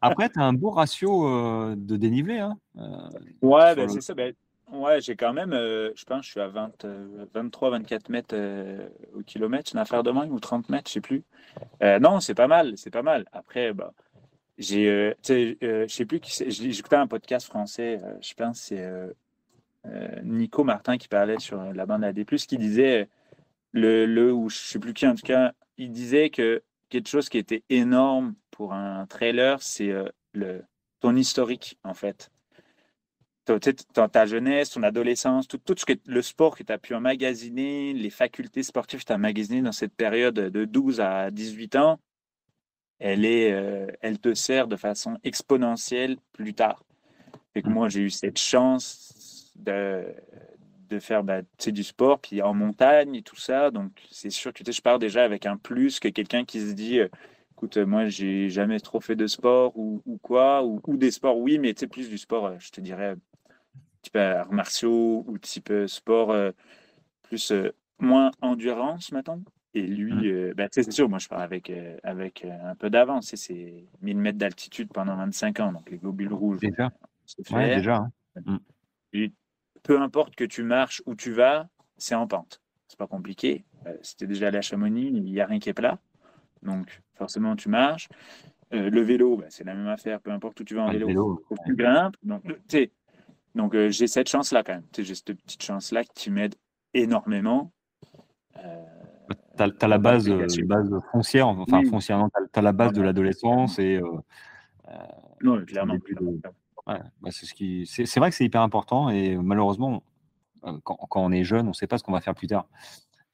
Après, 0.00 0.28
tu 0.28 0.38
as 0.40 0.42
un 0.42 0.52
beau 0.52 0.70
ratio 0.70 1.28
euh, 1.28 1.74
de 1.76 1.96
dénivelé. 1.96 2.38
Hein, 2.38 2.58
euh, 2.76 3.08
ouais, 3.42 3.74
ben, 3.74 3.88
c'est 3.88 4.00
ça. 4.00 4.14
Ben, 4.14 4.34
Ouais, 4.72 5.00
j'ai 5.00 5.14
quand 5.14 5.32
même, 5.32 5.52
euh, 5.52 5.92
je 5.94 6.04
pense, 6.04 6.24
je 6.24 6.30
suis 6.32 6.40
à 6.40 6.48
20, 6.48 6.86
23, 7.34 7.70
24 7.70 8.08
mètres 8.08 8.34
euh, 8.34 8.88
au 9.14 9.20
kilomètre, 9.22 9.70
une 9.74 9.78
affaire 9.78 10.02
de 10.02 10.10
même, 10.10 10.32
ou 10.32 10.40
30 10.40 10.68
mètres, 10.68 10.88
je 10.88 10.94
sais 10.94 11.00
plus. 11.00 11.22
Euh, 11.82 11.98
non, 11.98 12.20
c'est 12.20 12.34
pas 12.34 12.48
mal, 12.48 12.72
c'est 12.76 12.90
pas 12.90 13.02
mal. 13.02 13.26
Après, 13.32 13.72
bah, 13.74 13.92
j'ai, 14.56 15.14
je 15.28 15.86
sais 15.88 16.06
plus 16.06 16.20
qui 16.20 16.50
J'écoutais 16.50 16.96
un 16.96 17.06
podcast 17.06 17.46
français, 17.46 18.00
je 18.20 18.34
pense, 18.34 18.60
c'est 18.60 18.88
Nico 20.22 20.64
Martin 20.64 20.96
qui 20.96 21.08
parlait 21.08 21.38
sur 21.38 21.62
la 21.72 21.86
bande 21.86 22.04
AD+, 22.04 22.24
qui 22.24 22.58
disait, 22.58 23.08
le, 23.72 24.06
le, 24.06 24.32
ou 24.32 24.48
je 24.48 24.56
sais 24.56 24.78
plus 24.78 24.94
qui 24.94 25.06
en 25.06 25.14
tout 25.14 25.26
cas, 25.26 25.52
il 25.76 25.92
disait 25.92 26.30
que 26.30 26.62
quelque 26.88 27.08
chose 27.08 27.28
qui 27.28 27.38
était 27.38 27.64
énorme 27.68 28.34
pour 28.50 28.72
un 28.72 29.06
trailer, 29.06 29.60
c'est 29.62 29.92
le, 30.32 30.64
ton 31.00 31.14
historique, 31.16 31.78
en 31.84 31.94
fait 31.94 32.30
dans 33.46 34.08
ta 34.08 34.26
jeunesse, 34.26 34.70
ton 34.70 34.82
adolescence, 34.82 35.46
tout, 35.48 35.58
tout 35.58 35.74
ce 35.76 35.84
que, 35.84 35.92
le 36.06 36.22
sport 36.22 36.56
que 36.56 36.62
tu 36.62 36.72
as 36.72 36.78
pu 36.78 36.94
emmagasiner, 36.94 37.92
les 37.92 38.10
facultés 38.10 38.62
sportives 38.62 39.00
que 39.00 39.06
tu 39.06 39.12
as 39.12 39.16
emmagasinées 39.16 39.62
dans 39.62 39.72
cette 39.72 39.94
période 39.94 40.34
de 40.34 40.64
12 40.64 41.00
à 41.00 41.30
18 41.30 41.76
ans, 41.76 42.00
elle, 42.98 43.24
est, 43.24 43.52
euh, 43.52 43.86
elle 44.00 44.18
te 44.18 44.34
sert 44.34 44.66
de 44.66 44.76
façon 44.76 45.18
exponentielle 45.24 46.16
plus 46.32 46.54
tard. 46.54 46.84
Et 47.54 47.62
que 47.62 47.68
mmh. 47.68 47.72
moi, 47.72 47.88
j'ai 47.88 48.00
eu 48.00 48.10
cette 48.10 48.38
chance 48.38 49.52
de, 49.56 50.04
de 50.88 50.98
faire 50.98 51.22
bah, 51.22 51.42
du 51.66 51.84
sport, 51.84 52.20
puis 52.20 52.42
en 52.42 52.54
montagne 52.54 53.14
et 53.14 53.22
tout 53.22 53.36
ça. 53.36 53.70
Donc, 53.70 53.92
c'est 54.10 54.30
sûr 54.30 54.52
que 54.52 54.70
je 54.70 54.80
pars 54.80 54.98
déjà 54.98 55.24
avec 55.24 55.46
un 55.46 55.56
plus 55.56 56.00
que 56.00 56.08
quelqu'un 56.08 56.44
qui 56.44 56.60
se 56.60 56.72
dit 56.72 57.00
euh, 57.00 57.08
écoute, 57.52 57.76
moi, 57.76 58.08
j'ai 58.08 58.48
jamais 58.50 58.80
trop 58.80 59.00
fait 59.00 59.16
de 59.16 59.26
sport 59.26 59.76
ou, 59.76 60.02
ou 60.06 60.18
quoi, 60.18 60.64
ou, 60.64 60.80
ou, 60.86 60.96
des 60.96 61.10
sports, 61.10 61.38
oui, 61.38 61.58
mais 61.58 61.74
plus 61.74 62.08
du 62.08 62.18
sport, 62.18 62.46
euh, 62.46 62.56
je 62.58 62.70
te 62.70 62.80
dirais, 62.80 63.14
type 64.04 64.16
arts 64.16 64.52
martiaux 64.52 65.24
ou 65.26 65.38
type 65.38 65.72
sport 65.86 66.30
euh, 66.30 66.52
plus 67.22 67.50
euh, 67.50 67.70
moins 67.98 68.30
endurance, 68.40 69.12
maintenant. 69.12 69.40
Et 69.72 69.82
lui, 69.82 70.12
mmh. 70.12 70.24
euh, 70.24 70.54
ben, 70.54 70.68
c'est 70.70 70.88
sûr, 70.92 71.08
moi 71.08 71.18
je 71.18 71.26
parle 71.26 71.42
avec, 71.42 71.72
avec 72.04 72.44
un 72.44 72.76
peu 72.76 72.90
d'avance. 72.90 73.34
C'est 73.34 73.86
1000 74.02 74.18
mètres 74.18 74.38
d'altitude 74.38 74.88
pendant 74.92 75.16
25 75.16 75.60
ans, 75.60 75.72
donc 75.72 75.90
les 75.90 75.98
globules 75.98 76.32
rouges. 76.32 76.60
Déjà. 76.60 76.92
Ouais, 77.50 77.76
déjà. 77.76 78.06
Hein. 78.36 78.58
Mmh. 79.12 79.26
peu 79.82 80.00
importe 80.00 80.36
que 80.36 80.44
tu 80.44 80.62
marches 80.62 81.02
où 81.06 81.14
tu 81.16 81.32
vas, 81.32 81.68
c'est 81.96 82.14
en 82.14 82.26
pente. 82.28 82.60
C'est 82.86 82.98
pas 82.98 83.06
compliqué. 83.06 83.64
C'était 84.02 84.26
déjà 84.26 84.48
allé 84.48 84.58
à 84.58 84.62
Chamonix, 84.62 85.08
il 85.08 85.24
n'y 85.24 85.40
a 85.40 85.46
rien 85.46 85.58
qui 85.58 85.70
est 85.70 85.74
plat. 85.74 85.98
Donc 86.62 87.02
forcément, 87.14 87.56
tu 87.56 87.68
marches. 87.68 88.08
le 88.70 89.00
vélo, 89.00 89.38
ben, 89.38 89.46
c'est 89.50 89.64
la 89.64 89.74
même 89.74 89.88
affaire. 89.88 90.20
Peu 90.20 90.30
importe 90.30 90.60
où 90.60 90.64
tu 90.64 90.76
vas 90.76 90.82
en 90.82 90.88
ah, 90.88 90.92
vélo, 90.92 91.44
que 91.50 91.54
tu 91.66 91.74
grimpes. 91.74 92.16
Donc, 92.22 92.44
tu 92.44 92.54
sais, 92.68 92.92
donc, 93.54 93.74
euh, 93.74 93.90
j'ai 93.90 94.06
cette 94.06 94.28
chance-là 94.28 94.62
quand 94.64 94.74
même. 94.74 94.84
J'ai 94.96 95.14
cette 95.14 95.32
petite 95.32 95.62
chance-là 95.62 96.02
qui 96.04 96.30
m'aide 96.30 96.56
énormément. 96.92 97.72
Euh, 98.58 98.84
tu 99.56 99.62
as, 99.62 99.88
la 99.88 99.98
base, 99.98 100.28
euh, 100.28 100.46
base 100.64 100.90
foncière, 101.12 101.48
enfin 101.48 101.82
foncièrement, 101.84 102.28
tu 102.52 102.58
as, 102.58 102.62
la 102.62 102.72
base 102.72 102.92
de 102.92 103.02
l'adolescence 103.02 103.78
et. 103.78 104.00
non, 105.40 105.64
clairement. 105.64 105.98
Ouais, 106.86 107.00
bah, 107.22 107.30
c'est 107.30 107.46
ce 107.46 107.54
qui... 107.54 107.86
c'est 107.86 108.20
vrai 108.20 108.28
que 108.28 108.36
c'est 108.36 108.44
hyper 108.44 108.60
important 108.60 109.08
et 109.08 109.36
malheureusement, 109.36 110.02
quand, 110.82 110.96
quand, 111.08 111.22
on 111.22 111.32
est 111.32 111.44
jeune, 111.44 111.64
on 111.64 111.70
ne 111.70 111.74
sait 111.74 111.86
pas 111.86 111.96
ce 111.96 112.04
qu'on 112.04 112.12
va 112.12 112.20
faire 112.20 112.34
plus 112.34 112.48
tard. 112.48 112.66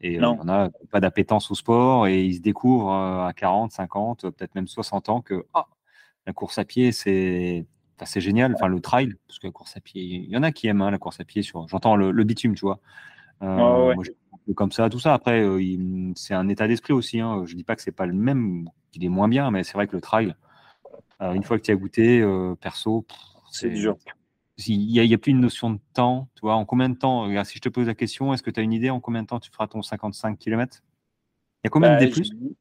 Et 0.01 0.23
on 0.23 0.45
n'a 0.45 0.71
pas 0.91 1.01
d'appétence 1.01 1.51
au 1.51 1.55
sport 1.55 2.07
et 2.07 2.25
ils 2.25 2.37
se 2.37 2.41
découvrent 2.41 2.93
à 2.93 3.33
40, 3.35 3.73
50, 3.73 4.31
peut-être 4.31 4.55
même 4.55 4.69
60 4.69 5.09
ans 5.09 5.21
que 5.21 5.45
ah, 5.53 5.67
la 6.27 6.33
course 6.33 6.59
à 6.59 6.65
pied, 6.65 6.93
c'est 6.93 7.67
c'est 8.07 8.21
génial. 8.21 8.55
Enfin, 8.55 8.69
le 8.69 8.81
trail, 8.81 9.15
parce 9.27 9.39
que 9.39 9.47
la 9.47 9.53
course 9.53 9.77
à 9.77 9.81
pied, 9.81 10.03
il 10.03 10.31
y 10.31 10.37
en 10.37 10.43
a 10.43 10.53
qui 10.53 10.67
aiment 10.67 10.83
hein, 10.83 10.91
la 10.91 10.99
course 10.99 11.21
à 11.21 11.25
pied 11.25 11.43
sur. 11.43 11.67
J'entends 11.69 11.97
le, 11.97 12.25
bitume, 12.25 12.55
tu 12.55 12.65
vois. 12.65 12.81
Euh, 13.43 13.95
comme 14.55 14.73
ça, 14.73 14.89
tout 14.91 14.99
ça. 14.99 15.15
Après, 15.15 15.43
euh, 15.43 16.13
c'est 16.17 16.35
un 16.35 16.49
état 16.49 16.67
d'esprit 16.67 16.93
aussi. 16.93 17.21
Hein. 17.21 17.45
Je 17.47 17.55
dis 17.55 17.65
pas 17.65 17.77
que 17.77 17.83
c'est 17.83 17.93
pas 17.93 18.07
le 18.07 18.13
même, 18.13 18.69
qu'il 18.93 19.05
est 19.05 19.09
moins 19.09 19.29
bien, 19.29 19.51
mais 19.51 19.65
c'est 19.65 19.75
vrai 19.75 19.87
que 19.87 19.95
le 19.95 20.01
trail, 20.01 20.35
euh, 21.23 21.33
une 21.33 21.43
fois 21.43 21.59
que 21.59 21.63
tu 21.63 21.71
as 21.71 21.77
goûté, 21.77 22.25
perso, 22.61 23.07
c'est 23.51 23.71
dur. 23.71 23.97
Il 24.67 24.89
n'y 24.89 25.15
a, 25.15 25.19
plus 25.19 25.31
une 25.31 25.41
notion 25.41 25.71
de 25.71 25.79
temps. 25.95 26.29
Tu 26.35 26.41
vois, 26.43 26.55
en 26.55 26.67
combien 26.67 26.91
de 26.91 26.97
temps 26.97 27.27
Si 27.45 27.57
je 27.57 27.61
te 27.61 27.69
pose 27.69 27.87
la 27.87 27.95
question, 27.95 28.35
est-ce 28.35 28.43
que 28.43 28.51
tu 28.51 28.61
as 28.61 28.63
une 28.63 28.73
idée 28.73 28.91
en 28.91 29.01
combien 29.01 29.23
de 29.23 29.27
temps 29.27 29.41
tu 29.41 29.51
feras 29.51 29.67
ton 29.67 29.81
55 29.81 30.39
km 30.39 30.83
Il 30.83 31.67
y 31.67 31.69
a 31.69 31.71
combien 31.71 31.97
de 31.97 32.05
bah, 32.05 32.11
D 32.11 32.57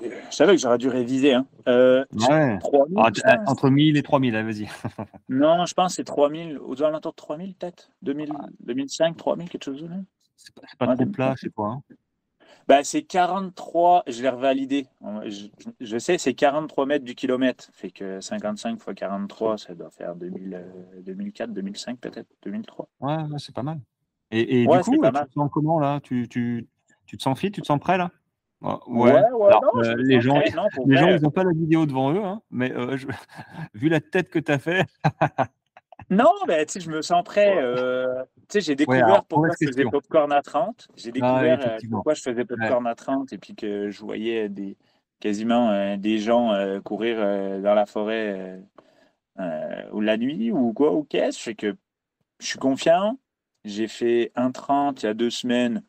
je 0.00 0.34
savais 0.34 0.52
que 0.54 0.60
j'aurais 0.60 0.78
dû 0.78 0.88
réviser. 0.88 1.34
Hein. 1.34 1.46
Euh, 1.68 2.04
ouais. 2.28 2.58
3000, 2.58 2.96
ah, 3.24 3.36
entre 3.46 3.70
1000 3.70 3.96
et 3.96 4.02
3000, 4.02 4.32
vas-y. 4.34 4.68
non, 5.28 5.66
je 5.66 5.74
pense 5.74 5.92
que 5.92 5.96
c'est 5.96 6.04
3000, 6.04 6.58
aux 6.58 6.82
alentours 6.82 7.12
de 7.12 7.16
3000 7.16 7.54
peut-être 7.54 7.90
2000, 8.02 8.32
2005, 8.60 9.16
3000, 9.16 9.48
quelque 9.48 9.64
chose 9.64 9.82
de. 9.82 9.88
C'est 10.36 10.54
pas, 10.54 10.86
pas 10.86 10.96
trop 10.96 11.06
plat, 11.06 11.34
c'est 11.36 11.52
quoi 11.52 11.68
hein. 11.68 11.82
Bah, 12.68 12.84
c'est 12.84 13.02
43, 13.02 14.04
je 14.06 14.22
l'ai 14.22 14.28
revalidé. 14.28 14.86
Je, 15.26 15.46
je 15.80 15.98
sais, 15.98 16.18
c'est 16.18 16.34
43 16.34 16.86
mètres 16.86 17.04
du 17.04 17.14
kilomètre. 17.14 17.68
Fait 17.72 17.90
que 17.90 18.20
55 18.20 18.80
fois 18.80 18.94
43, 18.94 19.58
ça 19.58 19.74
doit 19.74 19.90
faire 19.90 20.14
2000, 20.14 20.64
2004, 21.04 21.52
2005 21.52 21.98
peut-être, 21.98 22.28
2003. 22.44 22.88
Ouais, 23.00 23.16
ouais 23.16 23.38
c'est 23.38 23.54
pas 23.54 23.62
mal. 23.62 23.80
Et, 24.30 24.62
et 24.62 24.66
du 24.66 24.78
coup, 24.78 24.92
tu 24.92 25.00
te 25.00 25.32
sens 25.34 25.50
comment 25.52 25.78
là? 25.78 26.00
Tu, 26.02 26.28
tu, 26.28 26.68
tu, 27.06 27.16
te 27.16 27.22
sens 27.22 27.38
fit 27.38 27.50
Tu 27.50 27.60
te 27.60 27.66
sens 27.66 27.78
prêt 27.80 27.98
là? 27.98 28.10
Ouais, 28.62 28.76
ouais, 28.86 29.10
Alors, 29.10 29.64
non, 29.74 29.82
euh, 29.82 29.94
les 29.96 30.20
gens, 30.20 30.34
non, 30.34 30.66
les 30.86 30.96
gens, 30.96 31.08
ils 31.08 31.20
n'ont 31.20 31.30
pas 31.30 31.42
la 31.42 31.52
vidéo 31.52 31.84
devant 31.84 32.12
eux, 32.12 32.22
hein, 32.22 32.42
mais 32.50 32.72
euh, 32.72 32.96
je... 32.96 33.08
vu 33.74 33.88
la 33.88 34.00
tête 34.00 34.30
que 34.30 34.38
tu 34.38 34.52
as 34.52 34.58
fait. 34.58 34.86
Non, 36.10 36.32
mais 36.48 36.66
tu 36.66 36.72
sais, 36.74 36.80
je 36.80 36.90
me 36.90 37.00
sens 37.00 37.22
prêt. 37.22 37.54
Euh, 37.58 38.22
tu 38.48 38.54
sais, 38.54 38.60
j'ai 38.60 38.74
découvert 38.74 39.24
pourquoi 39.24 39.50
je 39.58 39.68
faisais 39.68 39.84
popcorn 39.84 40.32
à 40.32 40.42
30. 40.42 40.88
J'ai 40.96 41.08
ah 41.08 41.12
découvert 41.12 41.78
pourquoi 41.90 42.14
je 42.14 42.22
faisais 42.22 42.44
popcorn 42.44 42.86
à 42.86 42.94
30 42.94 43.32
et 43.32 43.38
puis 43.38 43.54
que 43.54 43.88
je 43.88 44.00
voyais 44.00 44.48
des, 44.48 44.76
quasiment 45.20 45.96
des 45.96 46.18
gens 46.18 46.52
courir 46.82 47.18
dans 47.62 47.72
la 47.72 47.86
forêt 47.86 48.60
ou 49.92 50.00
la 50.00 50.16
nuit 50.18 50.50
ou 50.50 50.72
quoi, 50.72 50.92
ou 50.92 51.04
qu'est-ce. 51.04 51.40
Je 51.40 51.52
que 51.52 51.76
je 52.40 52.46
suis 52.46 52.58
confiant. 52.58 53.16
J'ai 53.64 53.86
fait 53.86 54.32
1,30 54.36 55.02
il 55.02 55.06
y 55.06 55.08
a 55.08 55.14
deux 55.14 55.30
semaines. 55.30 55.82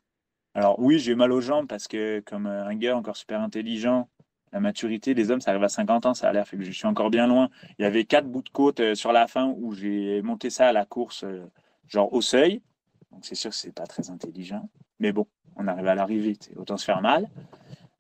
Alors 0.56 0.80
oui, 0.80 1.00
j'ai 1.00 1.16
mal 1.16 1.32
aux 1.32 1.42
jambes 1.42 1.68
parce 1.68 1.88
que 1.88 2.20
comme 2.22 2.46
un 2.46 2.76
gars 2.76 2.96
encore 2.96 3.18
super 3.18 3.42
intelligent, 3.42 4.08
la 4.54 4.60
maturité 4.60 5.16
des 5.16 5.32
hommes, 5.32 5.42
ça 5.42 5.50
arrive 5.50 5.64
à 5.64 5.70
50 5.70 6.06
ans, 6.06 6.14
ça 6.14 6.30
a 6.30 6.34
l'air, 6.34 6.48
fait 6.48 6.58
que 6.58 6.64
je 6.64 6.72
suis 6.72 6.86
encore 6.86 7.10
bien 7.10 7.26
loin. 7.26 7.50
Il 7.80 7.82
y 7.82 7.86
avait 7.86 8.06
quatre 8.06 8.28
bouts 8.28 8.44
de 8.44 8.50
côte 8.50 8.80
euh, 8.80 8.96
sur 8.96 9.12
la 9.12 9.28
fin 9.28 9.48
où 9.58 9.74
j'ai 9.74 10.22
monté 10.22 10.52
ça 10.52 10.68
à 10.68 10.72
la 10.72 10.86
course, 10.86 11.24
euh, 11.24 11.44
genre 11.88 12.14
au 12.14 12.22
seuil. 12.22 12.62
Donc 13.12 13.26
c'est 13.26 13.36
sûr 13.36 13.50
que 13.50 13.56
c'est 13.56 13.74
pas 13.74 13.88
très 13.88 14.12
intelligent. 14.12 14.70
Mais 15.00 15.12
bon, 15.12 15.26
on 15.56 15.68
arrive 15.68 15.88
à 15.88 15.96
l'arrivée, 15.96 16.38
autant 16.56 16.78
se 16.78 16.86
faire 16.86 17.02
mal. 17.02 17.28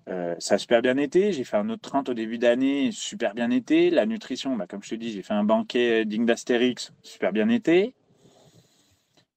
Euh, 0.10 0.36
ça 0.38 0.56
a 0.56 0.58
super 0.60 0.84
bien 0.84 0.98
été. 0.98 1.34
J'ai 1.34 1.44
fait 1.44 1.58
un 1.58 1.70
autre 1.70 1.82
30 1.82 2.10
au 2.10 2.14
début 2.14 2.38
d'année, 2.38 2.92
super 2.92 3.34
bien 3.34 3.50
été. 3.50 3.90
La 3.90 4.06
nutrition, 4.06 4.56
bah, 4.56 4.68
comme 4.68 4.84
je 4.84 4.90
te 4.92 4.96
dis, 4.96 5.12
j'ai 5.12 5.24
fait 5.24 5.34
un 5.34 5.44
banquet 5.44 6.06
digne 6.06 6.26
d'Astérix, 6.26 6.94
super 7.02 7.34
bien 7.34 7.50
été. 7.50 7.96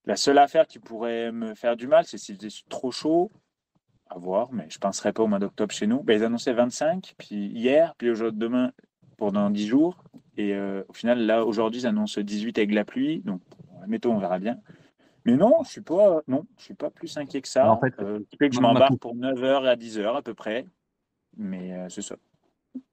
La 0.06 0.16
seule 0.16 0.38
affaire 0.38 0.66
qui 0.66 0.78
pourrait 0.78 1.32
me 1.32 1.54
faire 1.54 1.76
du 1.76 1.86
mal, 1.86 2.04
c'est 2.04 2.18
s'il 2.18 2.36
faisait 2.36 2.48
trop 2.68 2.90
chaud 2.90 3.30
à 4.08 4.18
voir, 4.18 4.52
mais 4.52 4.66
je 4.68 4.76
ne 4.76 4.80
penserai 4.80 5.12
pas 5.12 5.24
au 5.24 5.26
mois 5.26 5.40
d'octobre 5.40 5.74
chez 5.74 5.86
nous. 5.86 6.02
Ben, 6.02 6.18
ils 6.18 6.24
annonçaient 6.24 6.52
25, 6.52 7.14
puis 7.18 7.46
hier, 7.48 7.94
puis 7.98 8.10
aujourd'hui, 8.10 8.38
demain, 8.38 8.72
pendant 9.16 9.50
10 9.50 9.66
jours. 9.66 10.04
Et 10.36 10.54
euh, 10.54 10.84
au 10.88 10.92
final, 10.92 11.26
là, 11.26 11.44
aujourd'hui, 11.44 11.82
ils 11.82 11.86
annoncent 11.86 12.20
18 12.20 12.58
avec 12.58 12.72
la 12.72 12.84
pluie. 12.84 13.20
Donc, 13.24 13.40
mettons, 13.88 14.14
on 14.14 14.18
verra 14.18 14.38
bien. 14.38 14.58
Mais 15.26 15.36
non, 15.36 15.56
je 15.64 15.70
suis 15.70 15.80
pas, 15.80 16.22
non, 16.28 16.46
je 16.56 16.62
suis 16.62 16.74
pas 16.74 16.88
plus 16.88 17.16
inquiet 17.16 17.42
que 17.42 17.48
ça. 17.48 17.68
En 17.68 17.80
fait, 17.80 17.92
euh, 17.98 18.20
que 18.38 18.52
je 18.52 18.60
m'embarque 18.60 18.96
pour 18.98 19.16
9h 19.16 19.66
à 19.66 19.74
10h 19.74 20.16
à 20.16 20.22
peu 20.22 20.34
près. 20.34 20.66
Mais 21.36 21.72
euh, 21.72 21.88
c'est 21.88 22.02
ça. 22.02 22.14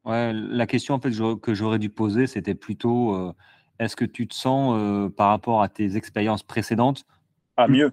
Ouais, 0.03 0.33
la 0.33 0.65
question 0.65 0.95
en 0.95 0.99
fait, 0.99 1.11
que 1.41 1.53
j'aurais 1.53 1.77
dû 1.77 1.89
poser, 1.89 2.25
c'était 2.25 2.55
plutôt 2.55 3.13
euh, 3.13 3.33
est-ce 3.79 3.95
que 3.95 4.05
tu 4.05 4.27
te 4.27 4.33
sens, 4.33 5.11
par 5.17 5.29
rapport 5.29 5.61
à 5.61 5.69
tes 5.69 5.95
expériences 5.97 6.43
précédentes, 6.43 7.05
ah, 7.55 7.67
mieux. 7.67 7.91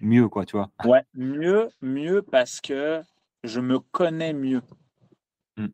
mieux, 0.00 0.28
quoi, 0.28 0.44
tu 0.44 0.56
vois? 0.56 0.70
Ouais, 0.84 1.02
mieux, 1.14 1.68
mieux 1.82 2.22
parce 2.22 2.60
que 2.60 3.02
je 3.42 3.60
me 3.60 3.78
connais 3.78 4.32
mieux. 4.32 4.62
Mm. 5.56 5.66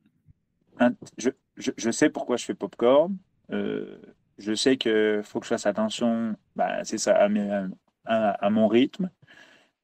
Je, 1.18 1.30
je, 1.56 1.72
je, 1.76 1.90
sais 1.90 2.08
pourquoi 2.08 2.36
je 2.36 2.44
fais 2.44 2.54
popcorn. 2.54 3.16
Euh, 3.52 3.98
je 4.38 4.54
sais 4.54 4.78
qu'il 4.78 5.20
faut 5.24 5.40
que 5.40 5.46
je 5.46 5.50
fasse 5.50 5.66
attention, 5.66 6.36
bah, 6.56 6.84
c'est 6.84 6.98
ça, 6.98 7.16
à, 7.16 8.30
à, 8.30 8.50
mon 8.50 8.66
rythme. 8.66 9.10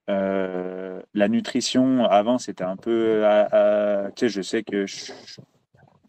Euh, 0.08 1.02
la 1.12 1.28
nutrition, 1.28 2.04
avant, 2.06 2.38
c'était 2.38 2.64
un 2.64 2.76
peu. 2.76 3.22
tu 4.16 4.20
sais, 4.20 4.28
je 4.30 4.40
sais 4.40 4.62
que 4.62 4.86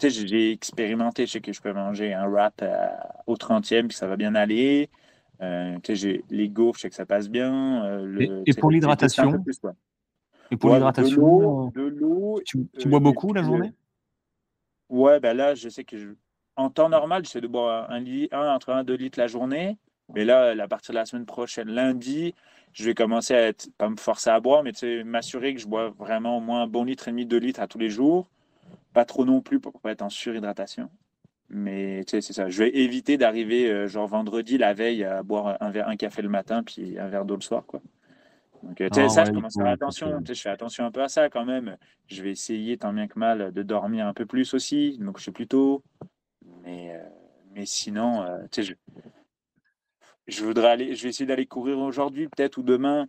j'ai 0.01 0.51
expérimenté, 0.51 1.26
je 1.26 1.34
sais 1.34 1.41
que 1.41 1.51
je 1.51 1.61
peux 1.61 1.73
manger 1.73 2.13
un 2.13 2.27
wrap 2.27 2.63
au 3.27 3.35
30e, 3.35 3.88
puis 3.88 3.97
ça 3.97 4.07
va 4.07 4.15
bien 4.15 4.35
aller. 4.35 4.89
Euh, 5.41 5.77
j'ai 5.88 6.23
les 6.30 6.49
gaufres, 6.49 6.77
je 6.77 6.84
sais 6.84 6.89
que 6.89 6.95
ça 6.95 7.05
passe 7.05 7.30
bien. 7.30 7.85
Euh, 7.85 8.43
et, 8.45 8.53
pour 8.53 8.71
l'hydratation 8.71 9.43
Et 10.51 10.57
pour 10.57 10.73
l'hydratation 10.73 11.67
De 11.67 11.81
l'eau. 11.81 12.41
Tu, 12.45 12.57
euh, 12.57 12.89
bois 12.89 12.99
beaucoup 12.99 13.34
la 13.34 13.43
journée? 13.43 13.71
Ouais, 14.89 15.19
ben 15.19 15.38
là, 15.38 15.55
je 15.55 15.69
sais 15.69 15.84
que 15.84 15.97
je... 15.97 16.09
en 16.55 16.69
temps 16.69 16.89
normal, 16.89 17.23
j'essaie 17.23 17.41
de 17.41 17.47
boire 17.47 17.89
un, 17.89 18.03
un, 18.31 18.53
entre 18.53 18.71
1 18.71 18.81
et 18.81 18.84
2 18.84 18.93
litres 18.95 19.19
la 19.19 19.27
journée. 19.27 19.77
Mais 20.13 20.26
là, 20.26 20.55
à 20.59 20.67
partir 20.67 20.93
de 20.93 20.97
la 20.97 21.05
semaine 21.05 21.27
prochaine, 21.27 21.69
lundi, 21.69 22.34
je 22.73 22.84
vais 22.84 22.95
commencer 22.95 23.35
à 23.35 23.41
être, 23.43 23.69
pas 23.77 23.89
me 23.89 23.95
forcer 23.95 24.31
à 24.31 24.39
boire, 24.39 24.63
mais 24.63 24.71
m'assurer 25.03 25.53
que 25.53 25.61
je 25.61 25.67
bois 25.67 25.91
vraiment 25.91 26.38
au 26.38 26.41
moins 26.41 26.63
un 26.63 26.67
bon 26.67 26.84
litre 26.84 27.07
et 27.07 27.11
demi, 27.11 27.27
2 27.27 27.38
litres 27.38 27.59
à 27.61 27.67
tous 27.67 27.77
les 27.77 27.89
jours. 27.89 28.27
Pas 28.99 29.05
trop 29.05 29.23
non 29.23 29.39
plus 29.39 29.61
pour 29.61 29.80
pas 29.80 29.91
être 29.91 30.01
en 30.01 30.09
surhydratation. 30.09 30.89
Mais 31.47 32.03
tu 32.03 32.11
sais, 32.11 32.21
c'est 32.21 32.34
ça. 32.34 32.49
Je 32.49 32.61
vais 32.61 32.76
éviter 32.76 33.17
d'arriver 33.17 33.71
euh, 33.71 33.88
genre 33.88 34.09
vendredi 34.09 34.57
la 34.57 34.73
veille 34.73 35.05
à 35.05 35.23
boire 35.23 35.55
un, 35.61 35.69
verre, 35.69 35.88
un 35.88 35.95
café 35.95 36.21
le 36.21 36.27
matin 36.27 36.63
puis 36.63 36.99
un 36.99 37.07
verre 37.07 37.23
d'eau 37.23 37.35
le 37.35 37.41
soir. 37.41 37.65
Quoi. 37.65 37.81
Donc, 38.61 38.81
euh, 38.81 38.89
tu 38.89 38.95
sais, 38.95 39.05
ah 39.05 39.07
ça, 39.07 39.23
je 39.23 39.31
commence 39.31 39.57
à 39.57 39.63
faire 39.63 39.71
attention. 39.71 40.21
Je 40.27 40.34
fais 40.34 40.49
attention 40.49 40.84
un 40.84 40.91
peu 40.91 41.01
à 41.01 41.07
ça 41.07 41.30
quand 41.30 41.45
même. 41.45 41.77
Je 42.07 42.21
vais 42.21 42.31
essayer 42.31 42.77
tant 42.77 42.91
bien 42.91 43.07
que 43.07 43.17
mal 43.17 43.53
de 43.53 43.63
dormir 43.63 44.05
un 44.05 44.13
peu 44.13 44.26
plus 44.26 44.53
aussi. 44.53 44.97
Donc, 44.97 45.17
je 45.17 45.23
suis 45.23 45.31
plutôt. 45.31 45.81
Mais, 46.65 46.93
euh, 46.93 47.09
mais 47.53 47.65
sinon, 47.65 48.26
tu 48.51 48.61
sais, 48.61 48.76
je, 48.97 49.01
je 50.27 50.43
voudrais 50.43 50.71
aller. 50.71 50.93
Je 50.93 51.03
vais 51.03 51.09
essayer 51.09 51.26
d'aller 51.26 51.45
courir 51.45 51.80
aujourd'hui, 51.80 52.27
peut-être, 52.27 52.57
ou 52.57 52.63
demain. 52.63 53.07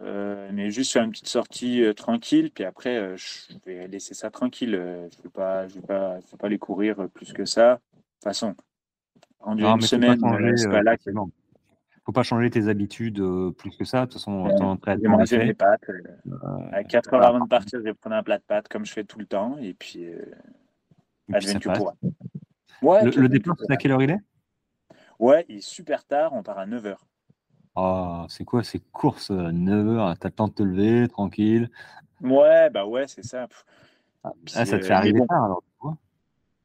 Euh, 0.00 0.50
mais 0.52 0.70
juste 0.70 0.92
faire 0.92 1.02
une 1.02 1.10
petite 1.10 1.28
sortie 1.28 1.82
euh, 1.82 1.92
tranquille, 1.92 2.52
puis 2.54 2.64
après, 2.64 2.96
euh, 2.96 3.16
je 3.16 3.54
vais 3.66 3.88
laisser 3.88 4.14
ça 4.14 4.30
tranquille. 4.30 4.70
je 4.72 5.18
ne 5.18 5.22
vais, 5.24 5.30
pas, 5.32 5.66
je 5.66 5.74
vais, 5.74 5.80
pas, 5.86 6.20
je 6.20 6.30
vais 6.30 6.36
pas 6.38 6.46
aller 6.46 6.58
courir 6.58 7.08
plus 7.12 7.32
que 7.32 7.44
ça. 7.44 7.74
De 7.74 7.78
toute 7.78 8.24
façon, 8.24 8.54
en 9.40 9.56
une 9.58 9.80
semaine, 9.80 10.20
c'est 10.56 10.70
pas 10.70 10.82
là 10.82 10.96
que... 10.96 11.10
faut 12.04 12.12
pas 12.12 12.22
changer 12.22 12.48
tes 12.48 12.68
habitudes 12.68 13.20
plus 13.56 13.76
que 13.76 13.84
ça. 13.84 14.02
De 14.02 14.04
toute 14.06 14.14
façon, 14.14 14.44
entraînement. 14.60 15.18
manger 15.18 15.38
mes 15.38 15.54
pâtes. 15.54 15.82
à 16.72 16.84
4 16.84 17.14
heures 17.14 17.26
avant 17.26 17.40
de 17.40 17.48
partir, 17.48 17.80
je 17.80 17.84
vais 17.84 17.94
prendre 17.94 18.16
un 18.16 18.22
plat 18.22 18.38
de 18.38 18.44
pâtes 18.44 18.68
comme 18.68 18.86
je 18.86 18.92
fais 18.92 19.04
tout 19.04 19.18
le 19.18 19.26
temps. 19.26 19.58
Et 19.58 19.74
puis, 19.74 20.06
que 21.28 21.76
pourra. 21.76 21.94
Ouais, 22.82 23.04
le, 23.04 23.10
le 23.10 23.28
départ, 23.28 23.56
c'est 23.58 23.72
à 23.72 23.76
quelle 23.76 23.90
heure 23.90 24.02
il 24.02 24.10
est? 24.10 24.20
Ouais, 25.18 25.44
il 25.48 25.56
est 25.56 25.60
super 25.60 26.04
tard. 26.04 26.32
On 26.32 26.44
part 26.44 26.58
à 26.58 26.66
9 26.66 26.84
h 26.84 26.96
ah, 27.80 28.26
c'est 28.28 28.44
quoi 28.44 28.64
ces 28.64 28.80
courses 28.80 29.30
à 29.30 29.52
9h 29.52 30.16
T'as 30.18 30.28
le 30.28 30.34
temps 30.34 30.48
de 30.48 30.52
te 30.52 30.62
lever, 30.64 31.06
tranquille? 31.06 31.70
Ouais, 32.20 32.70
bah 32.70 32.84
ouais, 32.84 33.06
c'est 33.06 33.24
ça. 33.24 33.46
Ah, 34.24 34.32
ça 34.46 34.64
te 34.64 34.84
fait 34.84 34.92
euh, 34.92 34.96
arriver 34.96 35.20
tard 35.28 35.44
alors 35.44 35.62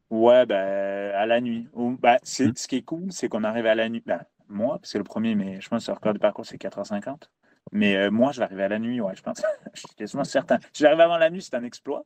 Ouais, 0.10 0.46
bah, 0.46 1.20
à 1.20 1.26
la 1.28 1.40
nuit. 1.40 1.68
Bah, 2.00 2.18
c'est, 2.24 2.48
mmh. 2.48 2.54
Ce 2.56 2.68
qui 2.68 2.78
est 2.78 2.82
cool, 2.82 3.12
c'est 3.12 3.30
qu'on 3.30 3.44
arrive 3.44 3.68
à 3.68 3.76
la 3.76 3.90
nuit. 3.90 4.04
Bah, 4.06 4.24
moi, 4.48 4.80
parce 4.80 4.94
que 4.94 4.98
le 4.98 5.04
premier, 5.04 5.36
mais 5.36 5.62
je 5.62 5.70
pense 5.70 5.86
que 5.86 5.92
le 5.92 5.96
record 5.96 6.14
de 6.14 6.20
parcours, 6.20 6.46
c'est 6.46 6.58
4h50. 6.58 7.30
Mais 7.72 7.96
euh, 7.96 8.12
moi, 8.12 8.32
je 8.32 8.40
vais 8.40 8.46
arriver 8.46 8.64
à 8.64 8.70
la 8.70 8.80
nuit, 8.80 9.00
ouais, 9.00 9.16
je 9.16 9.22
pense. 9.22 9.42
je 9.74 9.80
suis 9.82 9.96
quasiment 9.96 10.24
certain. 10.24 10.58
Si 10.72 10.84
j'arrive 10.84 11.00
avant 11.00 11.18
la 11.18 11.30
nuit, 11.30 11.42
c'est 11.44 11.56
un 11.56 11.64
exploit. 11.64 12.06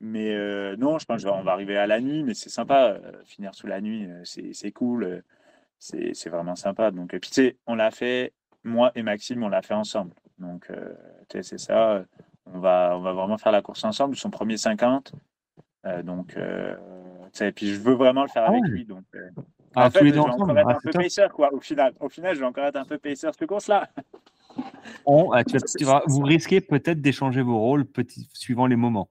Mais 0.00 0.32
euh, 0.32 0.76
non, 0.76 0.98
je 0.98 1.06
pense 1.06 1.24
qu'on 1.24 1.42
va 1.42 1.52
arriver 1.52 1.76
à 1.76 1.86
la 1.86 2.00
nuit, 2.00 2.22
mais 2.22 2.34
c'est 2.34 2.50
sympa. 2.50 2.98
finir 3.24 3.54
sous 3.54 3.66
la 3.66 3.80
nuit, 3.80 4.08
c'est, 4.24 4.72
cool. 4.72 5.22
C'est, 5.78 6.28
vraiment 6.28 6.56
sympa. 6.56 6.90
Donc, 6.90 7.10
puis 7.10 7.30
tu 7.30 7.34
sais, 7.34 7.56
on 7.66 7.74
l'a 7.74 7.90
fait 7.90 8.32
moi 8.64 8.90
et 8.94 9.02
Maxime, 9.02 9.42
on 9.42 9.48
l'a 9.48 9.62
fait 9.62 9.74
ensemble. 9.74 10.12
Donc, 10.38 10.68
euh, 10.70 10.94
c'est 11.28 11.58
ça. 11.58 12.04
On 12.46 12.58
va, 12.58 12.94
on 12.96 13.00
va 13.00 13.12
vraiment 13.12 13.38
faire 13.38 13.52
la 13.52 13.62
course 13.62 13.84
ensemble. 13.84 14.16
Son 14.16 14.30
premier 14.30 14.56
50. 14.56 15.12
Euh, 15.86 16.02
donc, 16.02 16.36
euh, 16.36 16.74
et 17.40 17.52
puis 17.52 17.68
je 17.68 17.80
veux 17.80 17.94
vraiment 17.94 18.22
le 18.22 18.28
faire 18.28 18.48
avec 18.48 18.62
ah 18.64 18.68
lui. 18.68 18.84
Donc, 18.84 19.04
ah, 19.74 19.86
en 19.86 19.90
fait, 19.90 20.06
je 20.06 20.12
vais 20.12 20.18
encore 20.18 20.56
être 20.56 20.68
un 20.68 20.78
peu 20.82 20.90
pacer, 20.90 21.26
quoi, 21.32 21.52
au 21.52 21.60
final. 21.60 21.94
Au 22.00 22.08
final, 22.08 22.34
je 22.34 22.40
vais 22.40 22.46
encore 22.46 22.64
être 22.64 22.76
un 22.76 22.84
peu 22.84 22.98
pacer 22.98 23.28
cette 23.32 23.46
course-là. 23.46 23.88
vous 26.06 26.22
risquez 26.22 26.60
peut-être 26.60 27.00
d'échanger 27.00 27.42
vos 27.42 27.58
rôles 27.58 27.84
petit, 27.84 28.28
suivant 28.32 28.66
les 28.66 28.76
moments. 28.76 29.08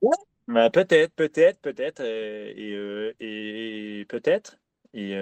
Bah, 0.47 0.69
peut-être, 0.69 1.13
peut-être, 1.13 1.59
peut-être. 1.61 2.01
et, 2.01 3.13
et 3.19 4.05
peut-être. 4.05 4.57
Et 4.93 5.15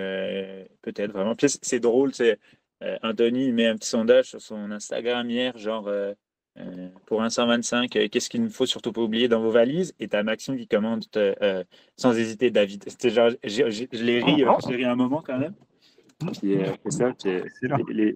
peut-être 0.81 1.11
vraiment. 1.11 1.35
c'est 1.39 1.79
drôle, 1.79 2.13
c'est 2.13 2.37
euh, 2.83 2.97
Anthony 3.03 3.51
met 3.51 3.67
un 3.67 3.75
petit 3.75 3.89
sondage 3.89 4.25
sur 4.25 4.41
son 4.41 4.71
Instagram 4.71 5.29
hier, 5.29 5.57
genre 5.57 5.87
euh, 5.87 6.13
euh, 6.59 6.89
pour 7.05 7.21
un 7.21 7.29
125, 7.29 7.89
qu'est-ce 7.89 8.29
qu'il 8.29 8.43
ne 8.43 8.49
faut 8.49 8.65
surtout 8.65 8.91
pas 8.91 9.01
oublier 9.01 9.27
dans 9.27 9.41
vos 9.41 9.51
valises? 9.51 9.93
Et 9.99 10.07
tu 10.07 10.15
as 10.15 10.23
Maxime 10.23 10.57
qui 10.57 10.67
commande 10.67 11.05
sans 11.95 12.17
hésiter 12.17 12.49
David. 12.49 12.83
C'était 12.87 13.09
genre, 13.09 13.29
je 13.43 14.03
l'ai 14.03 14.21
ri, 14.21 14.43
j'ai 14.67 14.75
ri 14.75 14.85
un 14.85 14.95
moment 14.95 15.21
quand 15.25 15.37
même. 15.37 15.53
c'est 16.33 16.91
ça, 16.91 17.13
les, 17.89 18.15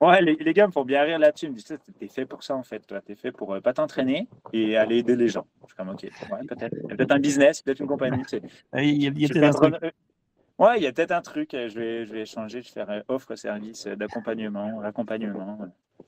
Ouais, 0.00 0.22
les, 0.22 0.54
gars 0.54 0.66
me 0.66 0.72
font 0.72 0.84
bien 0.84 1.02
rire 1.02 1.18
là-dessus. 1.18 1.46
Ils 1.46 1.52
me 1.52 1.56
disent, 1.56 1.78
t'es 1.98 2.08
fait 2.08 2.24
pour 2.24 2.42
ça 2.42 2.56
en 2.56 2.62
fait, 2.62 2.80
toi. 2.86 3.02
T'es 3.02 3.14
fait 3.14 3.32
pour 3.32 3.60
pas 3.60 3.74
t'entraîner 3.74 4.28
et 4.54 4.78
aller 4.78 4.98
aider 4.98 5.14
les 5.14 5.28
gens. 5.28 5.46
Je 5.62 5.66
suis 5.66 5.76
comme, 5.76 5.90
ok, 5.90 6.06
peut-être. 6.48 6.88
peut-être 6.88 7.12
un 7.12 7.18
business, 7.18 7.60
peut-être 7.60 7.80
une 7.80 7.86
compagnie. 7.86 8.22
Il 8.32 9.02
y 9.02 9.06
a, 9.06 9.10
il 9.14 9.20
y 9.20 9.44
a 9.44 9.92
Ouais, 10.60 10.76
il 10.76 10.82
y 10.82 10.86
a 10.86 10.92
peut-être 10.92 11.12
un 11.12 11.22
truc. 11.22 11.54
Euh, 11.54 11.70
je 11.70 11.78
vais, 11.78 12.04
je 12.06 12.12
vais 12.12 12.26
changer, 12.26 12.60
je 12.60 12.68
vais 12.68 12.72
faire 12.74 12.90
euh, 12.90 13.00
offre 13.08 13.34
service 13.34 13.86
d'accompagnement, 13.86 14.82
accompagnement. 14.82 15.58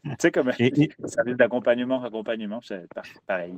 Tu 0.04 0.10
sais, 0.18 0.30
comme 0.30 0.52
Et, 0.58 0.66
et- 0.82 0.90
service 1.06 1.36
d'accompagnement, 1.36 2.04
accompagnement, 2.04 2.60
c'est 2.60 2.86
par- 2.94 3.02
pareil. 3.26 3.54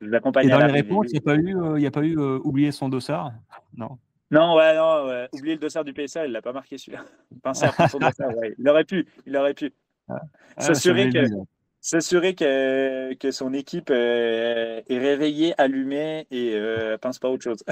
Je 0.00 0.06
et 0.06 0.10
l'accompagne 0.10 0.50
à 0.50 0.58
dans 0.58 0.66
les 0.66 0.72
réponses, 0.72 1.06
il 1.10 1.12
n'y 1.12 1.18
a 1.18 1.20
pas 1.22 1.36
eu, 1.36 1.56
euh, 1.56 1.78
y 1.78 1.86
a 1.86 1.92
pas 1.92 2.02
eu 2.02 2.18
euh, 2.18 2.40
oublier 2.42 2.72
son 2.72 2.88
dossard? 2.88 3.32
Non. 3.76 3.98
Non, 4.32 4.56
ouais, 4.56 4.74
non, 4.74 5.06
ouais. 5.06 5.28
oubliez 5.32 5.54
le 5.54 5.60
dossard 5.60 5.84
du 5.84 5.92
PSA, 5.92 6.26
il 6.26 6.32
l'a 6.32 6.42
pas 6.42 6.52
marqué 6.52 6.76
celui-là. 6.76 7.04
Pensez 7.44 7.66
à 7.66 7.88
son 7.88 7.98
dossard, 8.00 8.36
ouais. 8.38 8.54
Il 8.58 8.68
aurait 8.68 8.84
pu, 8.84 9.06
il 9.26 9.36
aurait 9.36 9.54
pu. 9.54 9.72
Ah, 10.08 10.22
S'assurer 10.58 11.08
je 11.12 11.18
l'ai 11.18 11.28
que, 11.30 11.34
s'assurer 11.80 12.34
que, 12.34 13.14
que 13.14 13.30
son 13.30 13.54
équipe 13.54 13.90
euh, 13.90 14.80
est 14.88 14.98
réveillée, 14.98 15.54
allumée 15.56 16.26
et 16.32 16.54
euh, 16.56 16.98
pense 16.98 17.20
pas 17.20 17.28
à 17.28 17.30
autre 17.30 17.44
chose. 17.44 17.62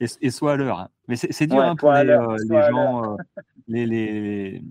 Et, 0.00 0.06
et 0.20 0.30
soit 0.30 0.52
à 0.54 0.56
l'heure. 0.56 0.80
hein. 0.80 0.88
Mais 1.08 1.16
c'est 1.16 1.46
dur 1.46 1.58
Ouais, 1.58 1.64
hein, 1.66 1.76
pour 1.76 1.92
les, 1.92 2.08
euh, 2.08 2.36
les 2.48 2.62
gens, 2.62 3.14
euh, 3.14 3.16
les, 3.68 3.86
les, 3.86 4.62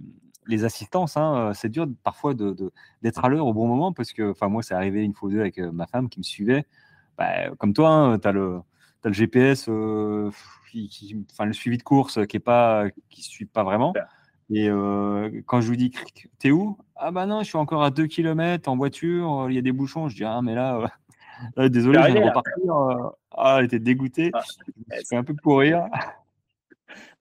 les 0.48 0.64
assistances. 0.66 1.16
hein, 1.18 1.50
euh, 1.50 1.54
c'est 1.54 1.70
dur 1.70 1.88
parfois 2.04 2.34
de- 2.34 2.52
de- 2.54 2.72
d'être 3.02 3.24
à 3.24 3.30
l'heure 3.30 3.46
au 3.48 3.54
bon 3.54 3.68
moment 3.68 3.94
parce 3.94 4.12
que, 4.14 4.32
enfin, 4.32 4.50
moi, 4.50 4.64
c'est 4.64 4.74
arrivé 4.74 5.04
une 5.04 5.14
fois 5.14 5.30
ou 5.30 5.32
deux 5.32 5.40
avec 5.40 5.58
ma 5.60 5.88
femme 5.88 6.10
qui 6.10 6.20
me 6.20 6.24
suivait. 6.24 6.66
Bah, 7.18 7.50
comme 7.58 7.74
toi, 7.74 8.18
tu 8.22 8.28
as 8.28 8.32
le, 8.32 8.62
GPS, 9.12 9.68
euh, 9.70 10.32
qui, 10.72 10.88
qui- 10.90 11.26
enfin, 11.32 11.46
le 11.46 11.54
suivi 11.54 11.78
de 11.78 11.84
course 11.84 12.26
qui 12.28 12.38
est 12.38 12.40
pas, 12.40 12.86
qui 13.10 13.22
suit 13.22 13.46
pas 13.46 13.64
vraiment. 13.64 13.94
Et 14.50 14.70
euh, 14.70 15.42
quand 15.46 15.62
je 15.62 15.70
lui 15.70 15.78
dis, 15.78 15.92
t'es 16.40 16.52
où? 16.52 16.78
Ah 16.96 17.12
bah 17.12 17.26
non, 17.26 17.40
je 17.42 17.46
suis 17.48 17.58
encore 17.58 17.84
à 17.84 17.92
2 17.92 18.08
km 18.08 18.70
en 18.70 18.76
voiture, 18.76 19.48
il 19.50 19.56
y 19.56 19.58
a 19.58 19.62
des 19.62 19.72
bouchons. 19.72 20.10
Je 20.10 20.16
dis, 20.16 20.24
ah 20.26 20.42
mais 20.42 20.56
là, 20.56 20.92
là, 21.56 21.70
désolé, 21.70 22.00
je 22.04 22.12
viens 22.14 22.28
repartir. 22.30 22.76
euh, 22.76 23.10
Ah, 23.32 23.56
elle 23.60 23.66
était 23.66 23.80
dégoûtée. 23.80 24.32
Ah, 24.34 24.42
Je 24.48 24.72
me 24.94 24.96
suis 24.98 25.06
fait 25.08 25.16
un 25.18 25.24
peu 25.24 25.34
pourrir. 25.36 25.86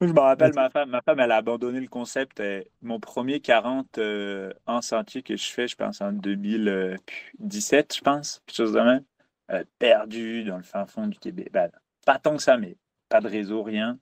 Moi, 0.01 0.09
je 0.09 0.13
me 0.13 0.21
rappelle, 0.21 0.53
ma 0.55 0.69
femme, 0.71 0.91
ma 0.91 1.01
femme, 1.01 1.21
elle 1.21 1.33
a 1.33 1.37
abandonné 1.37 1.81
le 1.81 1.89
concept. 1.89 2.41
euh, 2.41 2.63
Mon 2.83 3.01
premier 3.01 3.41
40 3.41 3.99
euh, 3.99 4.53
en 4.67 4.83
sentier 4.83 5.23
que 5.23 5.37
je 5.37 5.47
fais, 5.49 5.67
je 5.69 5.77
pense 5.77 6.01
en 6.03 6.13
2017, 6.13 7.97
je 7.97 8.01
pense, 8.01 8.43
quelque 8.47 8.57
chose 8.57 8.73
de 8.73 8.81
même. 8.81 9.05
Euh, 9.51 9.65
perdu 9.79 10.45
dans 10.45 10.57
le 10.57 10.63
fin 10.63 10.87
fond 10.87 11.07
du 11.07 11.19
Québec. 11.19 11.51
Ben, 11.53 11.71
pas 12.07 12.19
tant 12.19 12.37
que 12.37 12.43
ça, 12.43 12.57
mais 12.57 12.77
pas 13.09 13.21
de 13.21 13.29
réseau, 13.29 13.63
rien. 13.63 13.99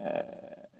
Euh, 0.00 0.22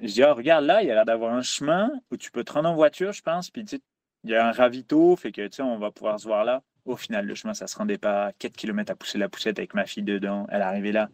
je 0.01 0.07
dis, 0.09 0.23
Ah, 0.23 0.33
regarde, 0.35 0.65
là, 0.65 0.83
il 0.83 0.89
y 0.89 0.91
a 0.91 0.95
l'air 0.95 1.05
d'avoir 1.05 1.33
un 1.35 1.43
chemin 1.43 1.91
où 2.11 2.17
tu 2.17 2.31
peux 2.31 2.45
te 2.45 2.53
rendre 2.53 2.69
en 2.69 2.75
voiture, 2.75 3.13
je 3.13 3.23
pense. 3.23 3.51
Puis, 3.51 3.65
tu 3.65 3.77
sais, 3.77 3.83
il 4.25 4.31
y 4.31 4.35
a 4.37 4.47
un 4.49 4.53
ravito, 4.53 5.15
fait 5.17 5.33
que, 5.33 5.47
tu 5.47 5.57
sais, 5.57 5.63
on 5.63 5.79
va 5.79 5.91
pouvoir 5.91 6.19
se 6.21 6.27
voir 6.27 6.45
là. 6.45 6.63
Au 6.87 6.97
final, 6.97 7.27
le 7.27 7.35
chemin, 7.35 7.53
ça 7.53 7.67
se 7.67 7.77
rendait 7.77 7.99
pas 7.99 8.33
4 8.39 8.57
km 8.57 8.93
à 8.93 8.95
pousser 8.97 9.19
la 9.19 9.29
poussette 9.29 9.59
avec 9.59 9.75
ma 9.75 9.85
fille 9.87 10.03
dedans. 10.05 10.47
Elle 10.51 10.61
est 10.61 10.65
arrivée 10.65 10.93
là. 10.93 11.09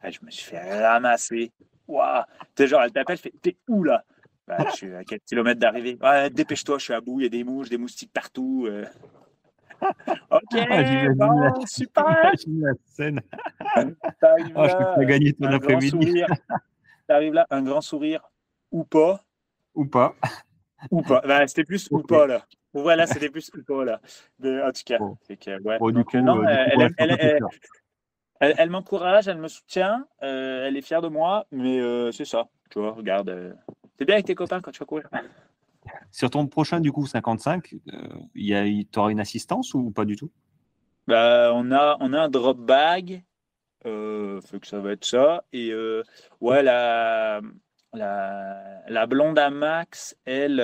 Ah, 0.00 0.10
je 0.10 0.18
me 0.22 0.30
suis 0.30 0.44
fait 0.44 0.82
ramasser. 0.86 1.52
Waouh! 1.88 2.22
Tu 2.54 2.66
genre, 2.66 2.82
elle 2.82 2.92
t'appelle, 2.92 3.18
fait 3.18 3.32
T'es 3.42 3.56
où 3.68 3.82
là? 3.84 4.04
Ben, 4.46 4.64
je 4.70 4.74
suis 4.76 4.94
à 4.94 5.02
4 5.04 5.22
km 5.24 5.58
d'arrivée. 5.58 5.98
Ouais, 6.00 6.30
dépêche-toi, 6.30 6.78
je 6.78 6.84
suis 6.84 6.92
à 6.94 7.00
bout, 7.00 7.20
il 7.20 7.24
y 7.24 7.26
a 7.26 7.28
des 7.28 7.42
mouches, 7.44 7.68
des 7.68 7.78
moustiques 7.78 8.12
partout. 8.12 8.66
euh. 8.68 8.84
Ok, 10.30 10.42
Ah, 10.54 10.84
j'imagine 10.84 11.14
bon, 11.16 11.40
la- 11.40 11.52
super! 11.66 12.32
J'imagine 12.38 12.60
la 12.62 12.72
scène. 12.86 13.20
T'arrives 14.20 14.46
je 14.48 14.52
là, 14.54 14.84
pas 14.94 15.04
gagner 15.04 15.32
ton 15.34 15.46
après-midi. 15.52 16.22
T'arrives 17.06 17.34
là, 17.34 17.46
un 17.50 17.62
grand 17.62 17.80
sourire, 17.80 18.22
ou 18.70 18.84
pas, 18.84 19.22
Ou 19.74 19.84
pas. 19.84 20.14
ou 20.90 21.02
pas. 21.02 21.20
Ben, 21.26 21.46
c'était 21.46 21.64
plus 21.64 21.88
ou 21.90 22.00
pas 22.02 22.26
là. 22.26 22.46
Voilà, 22.82 23.06
c'était 23.06 23.30
plus 23.30 23.50
ou 23.56 23.62
pas 23.62 23.84
là. 23.84 24.00
Mais, 24.38 24.62
en 24.62 24.70
tout 24.70 24.82
cas, 24.84 24.98
Bon. 24.98 25.16
c'est 25.22 25.36
que, 25.38 25.62
ouais. 25.62 25.78
Bon, 25.78 25.88
du 25.88 25.94
Donc, 25.94 26.10
coup, 26.10 26.18
non, 26.18 26.36
du 26.40 26.46
coup, 26.46 27.48
elle, 28.40 28.70
m'encourage, 28.70 29.28
elle 29.28 29.38
me 29.38 29.48
soutient, 29.48 30.06
euh, 30.22 30.66
elle 30.66 30.76
est 30.76 30.82
fière 30.82 31.00
de 31.00 31.08
moi, 31.08 31.46
mais 31.50 31.80
euh, 31.80 32.12
c'est 32.12 32.26
ça. 32.26 32.48
Tu 32.70 32.78
vois, 32.78 32.92
regarde. 32.92 33.30
euh, 33.30 33.54
T'es 33.96 34.04
bien 34.04 34.16
avec 34.16 34.26
tes 34.26 34.34
copains 34.34 34.60
quand 34.60 34.72
tu 34.72 34.78
vas 34.80 34.84
courir. 34.84 35.08
Sur 36.10 36.28
ton 36.28 36.46
prochain, 36.46 36.80
du 36.80 36.92
coup, 36.92 37.06
55, 37.06 37.74
euh, 37.74 37.96
il 38.34 38.46
y 38.46 38.54
a- 38.54 38.66
il- 38.66 38.86
t'auras 38.86 39.10
une 39.10 39.20
assistance 39.20 39.72
ou 39.72 39.90
pas 39.90 40.04
du 40.04 40.16
tout? 40.16 40.30
Bah, 41.06 41.52
on, 41.54 41.72
a, 41.72 41.96
on 42.00 42.12
a 42.12 42.20
un 42.20 42.28
drop 42.28 42.58
bag, 42.58 43.22
fait 43.82 44.60
que 44.60 44.66
ça 44.66 44.80
va 44.80 44.92
être 44.92 45.04
ça. 45.06 45.44
Et 45.52 45.72
ouais, 46.40 46.62
la, 46.62 47.40
la, 47.94 48.82
la 48.86 49.06
blonde 49.06 49.38
à 49.38 49.48
Max, 49.48 50.14
elle, 50.26 50.60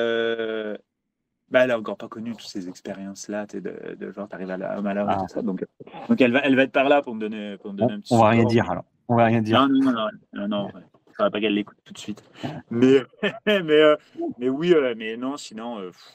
bah, 1.52 1.64
elle 1.64 1.70
a 1.70 1.78
encore 1.78 1.98
pas 1.98 2.08
connu 2.08 2.32
toutes 2.32 2.48
ces 2.48 2.66
expériences-là, 2.66 3.44
de, 3.46 3.94
de 3.94 4.10
genre, 4.10 4.26
t'arrives 4.26 4.50
à 4.50 4.56
la 4.56 4.78
et 4.78 5.04
Ah. 5.06 5.18
tout 5.20 5.28
ça. 5.28 5.42
Donc, 5.42 5.64
donc 6.08 6.20
elle, 6.20 6.32
va, 6.32 6.40
elle 6.40 6.56
va 6.56 6.62
être 6.62 6.72
par 6.72 6.88
là 6.88 7.02
pour 7.02 7.14
me 7.14 7.20
donner, 7.20 7.58
pour 7.58 7.72
me 7.74 7.78
donner 7.78 7.92
on, 7.92 7.96
un 7.96 8.00
petit 8.00 8.14
on 8.14 8.18
va 8.18 8.30
rien 8.30 8.44
dire 8.44 8.70
alors. 8.70 8.84
On 9.08 9.16
va 9.16 9.26
rien 9.26 9.42
dire. 9.42 9.60
Non, 9.60 9.68
non, 9.68 9.92
non, 9.92 10.08
non, 10.32 10.48
non, 10.48 10.64
ouais. 10.66 10.80
faudrait 11.14 11.30
pas 11.30 11.40
qu'elle 11.40 11.54
l'écoute 11.54 11.76
tout 11.84 11.92
de 11.92 11.98
suite. 11.98 12.24
Mais, 12.70 13.02
mais, 13.46 13.70
euh, 13.70 13.96
mais 14.38 14.48
oui, 14.48 14.72
euh, 14.72 14.94
mais 14.96 15.18
non, 15.18 15.36
sinon, 15.36 15.78
euh, 15.78 15.88
pff, 15.90 16.14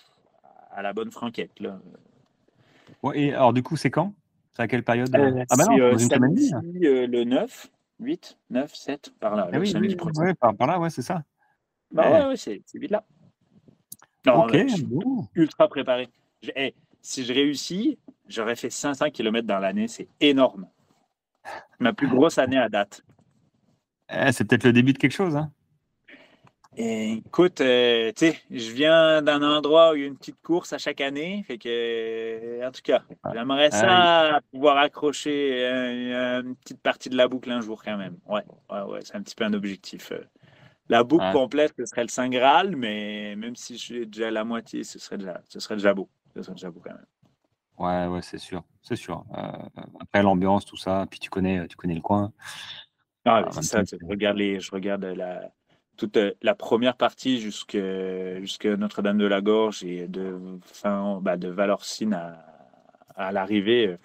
à 0.72 0.82
la 0.82 0.94
bonne 0.94 1.12
franquette, 1.12 1.60
là. 1.60 1.80
Ouais, 3.04 3.20
et 3.20 3.34
alors, 3.34 3.54
du 3.54 3.62
coup, 3.62 3.76
c'est 3.76 3.92
quand? 3.92 4.16
C'est 4.54 4.64
à 4.64 4.68
quelle 4.68 4.84
période 4.84 5.10
Ah 5.14 5.56
bah 5.56 5.66
non, 5.70 5.92
une 5.92 6.00
samedi, 6.00 6.52
le 6.64 7.24
9, 7.26 7.68
8, 8.00 8.40
9, 8.50 8.74
7, 8.74 9.14
par 9.20 9.36
là, 9.36 9.50
Ah 9.54 9.60
oui, 9.60 9.72
ouais, 10.16 10.34
par, 10.34 10.56
par 10.56 10.68
là, 10.68 10.80
ouais, 10.80 10.90
c'est 10.90 11.04
ça. 11.04 11.22
Bah 11.92 12.10
ouais. 12.10 12.28
ouais, 12.30 12.36
c'est 12.38 12.62
vite 12.74 12.90
là. 12.92 13.04
Non, 14.26 14.48
je 14.50 14.68
suis 14.68 14.84
bon. 14.84 15.28
ultra 15.36 15.68
préparé. 15.68 16.10
Je- 16.42 16.52
hey, 16.56 16.74
si 17.02 17.24
je 17.24 17.34
réussis, 17.34 17.98
j'aurais 18.28 18.56
fait 18.56 18.70
500 18.70 19.10
km 19.10 19.48
dans 19.48 19.60
l'année, 19.60 19.88
c'est 19.88 20.08
énorme. 20.20 20.68
Ma 21.80 21.94
plus 21.94 22.08
grosse 22.08 22.38
année 22.38 22.58
à 22.58 22.68
date. 22.70 23.02
Eh, 24.10 24.32
c'est 24.32 24.46
peut-être 24.46 24.64
le 24.66 24.74
début 24.74 24.94
de 24.94 24.98
quelque 24.98 25.14
chose. 25.14 25.36
Hein. 25.36 25.52
Et 26.80 27.14
écoute, 27.14 27.60
euh, 27.62 28.12
tu 28.16 28.28
sais, 28.28 28.40
je 28.52 28.72
viens 28.72 29.24
d'un 29.24 29.42
endroit 29.42 29.94
où 29.94 29.96
il 29.96 30.02
y 30.02 30.04
a 30.04 30.08
une 30.08 30.18
petite 30.18 30.40
course 30.44 30.74
à 30.74 30.78
chaque 30.78 31.02
année, 31.02 31.44
fait 31.48 31.58
que, 31.58 32.64
en 32.68 32.72
tout 32.72 32.82
cas, 32.84 33.04
j'aimerais 33.34 33.72
ça 33.72 34.42
pouvoir 34.52 34.78
accrocher 34.78 35.66
euh, 35.66 36.42
une 36.44 36.56
petite 36.58 36.80
partie 36.82 37.10
de 37.10 37.16
la 37.18 37.28
boucle 37.28 37.50
un 37.50 37.62
jour 37.62 37.84
quand 37.84 37.98
même. 37.98 38.18
Ouais, 38.28 38.44
ouais, 38.70 38.82
ouais, 38.84 39.00
c'est 39.04 39.16
un 39.16 39.24
petit 39.24 39.34
peu 39.34 39.44
un 39.46 39.54
objectif. 39.54 40.12
euh. 40.12 40.24
La 40.90 41.04
boucle 41.04 41.26
Ouais. 41.26 41.34
complète, 41.34 41.74
ce 41.78 41.86
serait 41.86 42.04
le 42.04 42.08
Saint 42.10 42.30
Graal, 42.30 42.76
mais 42.76 43.36
même 43.36 43.56
si 43.56 43.78
je 43.78 43.82
suis 43.82 44.08
déjà 44.08 44.28
à 44.28 44.32
la 44.32 44.44
moitié, 44.44 44.84
ce 44.84 45.00
serait 45.00 45.18
déjà, 45.18 45.42
ce 45.50 45.60
serait 45.60 45.76
déjà 45.76 45.94
beau. 45.94 46.10
Ce 46.36 46.42
serait 46.44 46.54
déjà 46.56 46.72
beau 46.72 46.82
quand 46.84 46.92
même. 46.94 47.06
Ouais, 47.78 48.08
ouais, 48.08 48.22
c'est 48.22 48.38
sûr, 48.40 48.64
c'est 48.82 48.96
sûr. 48.96 49.24
Euh, 49.38 49.84
après 50.00 50.24
l'ambiance, 50.24 50.66
tout 50.66 50.78
ça, 50.78 51.06
puis 51.10 51.20
tu 51.20 51.30
connais, 51.30 51.68
tu 51.68 51.76
connais 51.76 51.94
le 51.96 52.02
coin. 52.02 52.32
Ah, 53.26 53.44
Ah, 53.46 53.52
c'est 53.52 53.64
ça, 53.64 53.84
je 53.84 53.98
regarde, 54.08 54.38
les, 54.38 54.60
je 54.60 54.72
regarde 54.72 55.04
la, 55.04 55.52
toute 55.98 56.16
euh, 56.18 56.32
la 56.42 56.56
première 56.56 56.96
partie 56.96 57.40
jusque 57.42 57.76
Notre-Dame 57.76 59.18
de 59.18 59.26
la 59.28 59.42
Gorge 59.42 59.84
et 59.84 60.08
de, 60.08 60.40
fin, 60.64 61.20
bah, 61.22 61.38
de 61.38 61.50
Valorcine 61.50 62.14
à, 62.14 62.46
à 63.16 63.32
l'arrivée. 63.32 63.88
euh, 63.88 63.98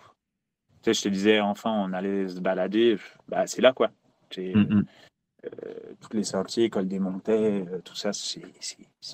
Tu 0.82 0.92
sais, 0.92 0.94
je 0.94 1.02
te 1.02 1.08
disais, 1.08 1.40
enfant, 1.40 1.84
on 1.88 1.92
allait 1.92 2.28
se 2.28 2.40
balader. 2.40 2.98
Bah, 3.28 3.46
c'est 3.46 3.62
là, 3.62 3.72
quoi. 3.72 3.90
Mm, 4.36 4.58
mm. 4.60 4.84
Euh, 5.44 5.94
tous 6.00 6.16
les 6.16 6.24
sentiers, 6.24 6.70
col 6.70 6.86
des 6.86 6.98
montées, 6.98 7.66
euh, 7.68 7.80
tout 7.84 7.96
ça, 7.96 8.12
c'est, 8.12 8.42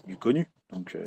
du 0.07 0.17
connu. 0.17 0.49
Donc, 0.71 0.95
euh, 0.95 1.05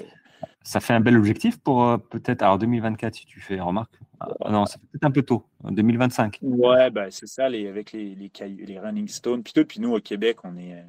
Ça 0.64 0.80
fait 0.80 0.94
un 0.94 1.00
bel 1.00 1.18
objectif 1.18 1.60
pour 1.60 2.00
peut-être. 2.10 2.42
Alors 2.42 2.58
2024, 2.58 3.16
si 3.16 3.26
tu 3.26 3.40
fais 3.40 3.60
remarque. 3.60 4.00
Ah, 4.20 4.30
non, 4.50 4.66
c'est 4.66 4.80
peut-être 4.80 5.06
un 5.06 5.12
peu 5.12 5.22
tôt. 5.22 5.46
2025. 5.64 6.40
Ouais, 6.42 6.90
bah, 6.90 7.12
c'est 7.12 7.28
ça, 7.28 7.50
les, 7.50 7.68
avec 7.68 7.92
les, 7.92 8.16
les, 8.16 8.80
Running 8.80 9.08
Stones. 9.08 9.44
Puis 9.44 9.54
tout, 9.54 9.66
puis 9.66 9.80
nous, 9.80 9.94
au 9.94 10.00
Québec, 10.00 10.38
on 10.44 10.58
est. 10.58 10.84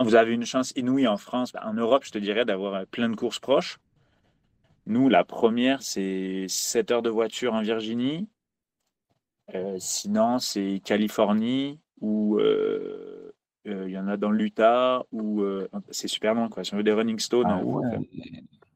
vous 0.00 0.14
avez 0.14 0.34
une 0.34 0.46
chance 0.46 0.72
inouïe 0.76 1.06
en 1.06 1.16
France. 1.16 1.52
Bah, 1.52 1.62
en 1.64 1.74
Europe, 1.74 2.04
je 2.04 2.10
te 2.10 2.18
dirais 2.18 2.44
d'avoir 2.44 2.86
plein 2.86 3.08
de 3.08 3.16
courses 3.16 3.40
proches. 3.40 3.78
Nous, 4.86 5.08
la 5.08 5.24
première, 5.24 5.82
c'est 5.82 6.46
7 6.48 6.90
heures 6.90 7.02
de 7.02 7.10
voiture 7.10 7.54
en 7.54 7.62
Virginie. 7.62 8.28
Euh, 9.54 9.76
sinon, 9.78 10.38
c'est 10.38 10.80
Californie 10.84 11.80
ou 12.00 12.38
euh, 12.38 13.32
euh, 13.66 13.84
il 13.86 13.92
y 13.92 13.98
en 13.98 14.08
a 14.08 14.16
dans 14.16 14.30
l'Utah 14.30 15.02
ou 15.12 15.42
euh, 15.42 15.68
c'est 15.90 16.08
super 16.08 16.34
loin 16.34 16.48
quoi. 16.48 16.64
Si 16.64 16.72
on 16.74 16.76
veut 16.78 16.82
des 16.82 16.92
Running 16.92 17.18
Stones, 17.18 17.46
Ah 17.48 17.58
faut 17.60 17.80
ouais. 17.80 17.90
faire- 17.90 18.00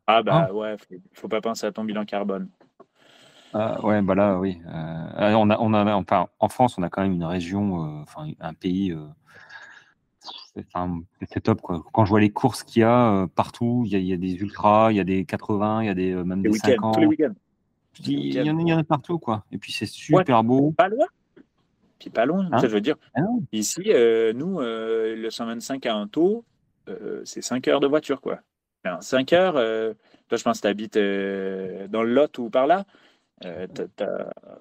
ah, 0.07 0.23
bah 0.23 0.53
ouais, 0.53 0.77
faut, 0.79 0.95
faut 1.15 1.29
pas 1.29 1.41
penser 1.41 1.67
à 1.67 1.73
ton 1.73 1.85
bilan 1.85 2.05
carbone. 2.05 2.49
Ah, 3.55 3.83
ouais, 3.87 4.03
bah 4.03 4.15
là, 4.17 4.39
oui. 4.39 4.59
Euh, 4.67 5.33
on 5.35 5.49
a, 5.49 5.59
on 5.61 5.73
a, 5.75 5.95
enfin, 5.95 6.27
en 6.41 6.49
France, 6.49 6.77
on 6.77 6.83
a 6.83 6.91
quand 6.91 7.03
même 7.03 7.13
une 7.13 7.25
région, 7.25 7.85
euh, 7.85 8.03
enfin, 8.03 8.27
un 8.41 8.53
pays. 8.53 8.95
c'est 11.29 11.41
top, 11.43 11.61
quoi. 11.61 11.83
Quand 11.93 12.05
je 12.05 12.11
vois 12.11 12.21
les 12.21 12.31
courses 12.31 12.63
qu'il 12.65 12.81
y 12.81 12.85
a 12.85 13.27
partout, 13.35 13.83
il 13.87 13.93
y 13.93 13.97
a, 13.97 13.99
il 13.99 14.07
y 14.07 14.13
a 14.13 14.17
des 14.17 14.35
ultras, 14.35 14.91
il 14.93 14.97
y 14.97 15.01
a 15.01 15.05
des 15.05 15.25
80, 15.25 15.83
il 15.83 15.87
y 15.87 15.89
a 15.89 15.95
des, 15.95 16.15
même 16.15 16.39
Les 16.39 16.43
des 16.45 16.49
week-ends, 16.51 16.69
50. 16.73 16.95
tous 16.95 17.01
les 17.01 17.07
week-ends. 17.07 17.35
Il 18.07 18.35
y, 18.35 18.51
en 18.51 18.59
a- 18.59 18.61
il 18.63 18.69
y 18.69 18.73
en 18.75 18.79
a 18.79 18.85
partout, 18.85 19.19
quoi. 19.19 19.45
Et 19.53 19.59
puis 19.59 19.73
c'est 19.73 19.87
super 19.87 20.39
Ouais. 20.39 20.45
beau. 20.45 20.73
Pas 20.77 20.89
loin. 20.89 21.07
Puis 22.05 22.11
pas 22.11 22.27
loin, 22.27 22.51
Hein 22.53 22.59
ça, 22.59 22.69
je 22.69 22.75
veux 22.75 22.83
dire. 22.83 22.97
Ah. 23.15 23.23
Ici, 23.51 23.81
euh, 23.87 24.35
nous, 24.35 24.61
euh, 24.61 25.17
le 25.17 25.31
125 25.31 25.87
à 25.87 25.97
Anto, 25.97 26.45
euh, 26.91 27.23
c'est 27.25 27.41
5 27.41 27.67
heures 27.67 27.81
de 27.81 27.87
voiture, 27.87 28.21
quoi. 28.21 28.41
5 29.01 29.33
heures, 29.33 29.55
toi, 29.55 30.37
je 30.37 30.43
pense 30.43 30.59
que 30.59 30.63
tu 30.63 30.69
habites 30.69 30.99
dans 31.91 32.03
le 32.03 32.13
Lot 32.13 32.37
ou 32.37 32.51
par 32.51 32.67
là. 32.67 32.85
C'est 33.41 33.89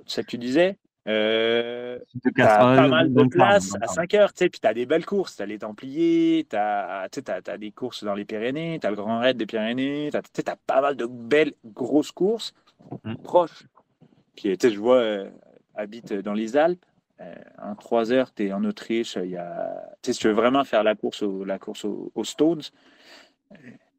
ça 0.07 0.23
que 0.23 0.27
tu 0.27 0.37
disais. 0.37 0.77
Euh, 1.05 1.99
t'as 2.33 2.59
pas 2.59 2.87
mal 2.87 3.13
de 3.13 3.23
place 3.25 3.73
à 3.81 3.87
5 3.87 4.13
heures, 4.13 4.31
tu 4.31 4.45
sais, 4.45 4.49
puis 4.49 4.61
t'as 4.61 4.73
des 4.73 4.85
belles 4.85 5.05
courses, 5.05 5.35
t'as 5.35 5.45
les 5.45 5.59
Templiers, 5.59 6.47
t'as 6.47 7.09
as, 7.09 7.57
des 7.57 7.71
courses 7.71 8.05
dans 8.05 8.13
les 8.13 8.23
Pyrénées, 8.23 8.79
t'as 8.79 8.89
le 8.89 8.95
Grand 8.95 9.19
Raid 9.19 9.35
des 9.35 9.45
Pyrénées, 9.45 10.11
t'as 10.13 10.21
as 10.49 10.55
pas 10.55 10.79
mal 10.79 10.95
de 10.95 11.05
belles 11.05 11.55
grosses 11.65 12.13
courses 12.13 12.53
mm. 13.03 13.15
proches. 13.15 13.65
Puis, 14.37 14.57
tu 14.57 14.69
sais, 14.69 14.73
je 14.73 14.79
vois, 14.79 14.99
euh, 14.99 15.29
habite 15.75 16.13
dans 16.13 16.33
les 16.33 16.55
Alpes, 16.55 16.85
en 17.61 17.75
3 17.75 18.11
heures, 18.11 18.33
tu 18.33 18.47
es 18.47 18.53
en 18.53 18.63
Autriche, 18.63 19.17
il 19.21 19.31
y 19.31 19.37
a, 19.37 19.95
si 20.03 20.13
tu 20.13 20.27
veux 20.27 20.33
vraiment 20.33 20.63
faire 20.63 20.83
la 20.83 20.95
course, 20.95 21.23
la 21.23 21.59
course 21.59 21.85
aux 21.85 22.23
Stones, 22.23 22.61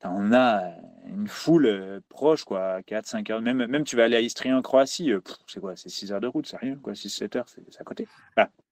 on 0.04 0.32
a 0.32 0.72
une 1.06 1.28
foule 1.28 1.66
euh, 1.66 2.00
proche, 2.08 2.44
quoi, 2.44 2.80
4-5 2.82 3.32
heures. 3.32 3.40
Même, 3.40 3.66
même 3.66 3.84
tu 3.84 3.96
vas 3.96 4.04
aller 4.04 4.16
à 4.16 4.20
Istrie 4.20 4.52
en 4.52 4.62
Croatie, 4.62 5.12
euh, 5.12 5.20
c'est 5.46 5.60
quoi 5.60 5.76
C'est 5.76 5.88
6 5.88 6.12
heures 6.12 6.20
de 6.20 6.26
route, 6.26 6.46
c'est 6.46 6.56
rien, 6.56 6.76
quoi. 6.76 6.92
6-7 6.92 7.38
heures, 7.38 7.48
c'est 7.48 7.80
à 7.80 7.84
côté. 7.84 8.06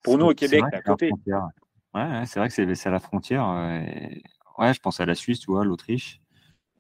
pour 0.02 0.18
nous, 0.18 0.26
au 0.26 0.34
Québec, 0.34 0.62
c'est 0.70 0.76
à 0.76 0.82
côté. 0.82 1.10
Ouais, 1.94 2.22
c'est 2.26 2.38
vrai 2.38 2.48
que 2.48 2.74
c'est 2.74 2.88
à 2.88 2.92
la 2.92 3.00
frontière. 3.00 3.44
Ouais, 4.58 4.74
je 4.74 4.80
pense 4.80 5.00
à 5.00 5.06
la 5.06 5.14
Suisse, 5.14 5.40
tu 5.40 5.50
vois, 5.50 5.64
l'Autriche. 5.64 6.20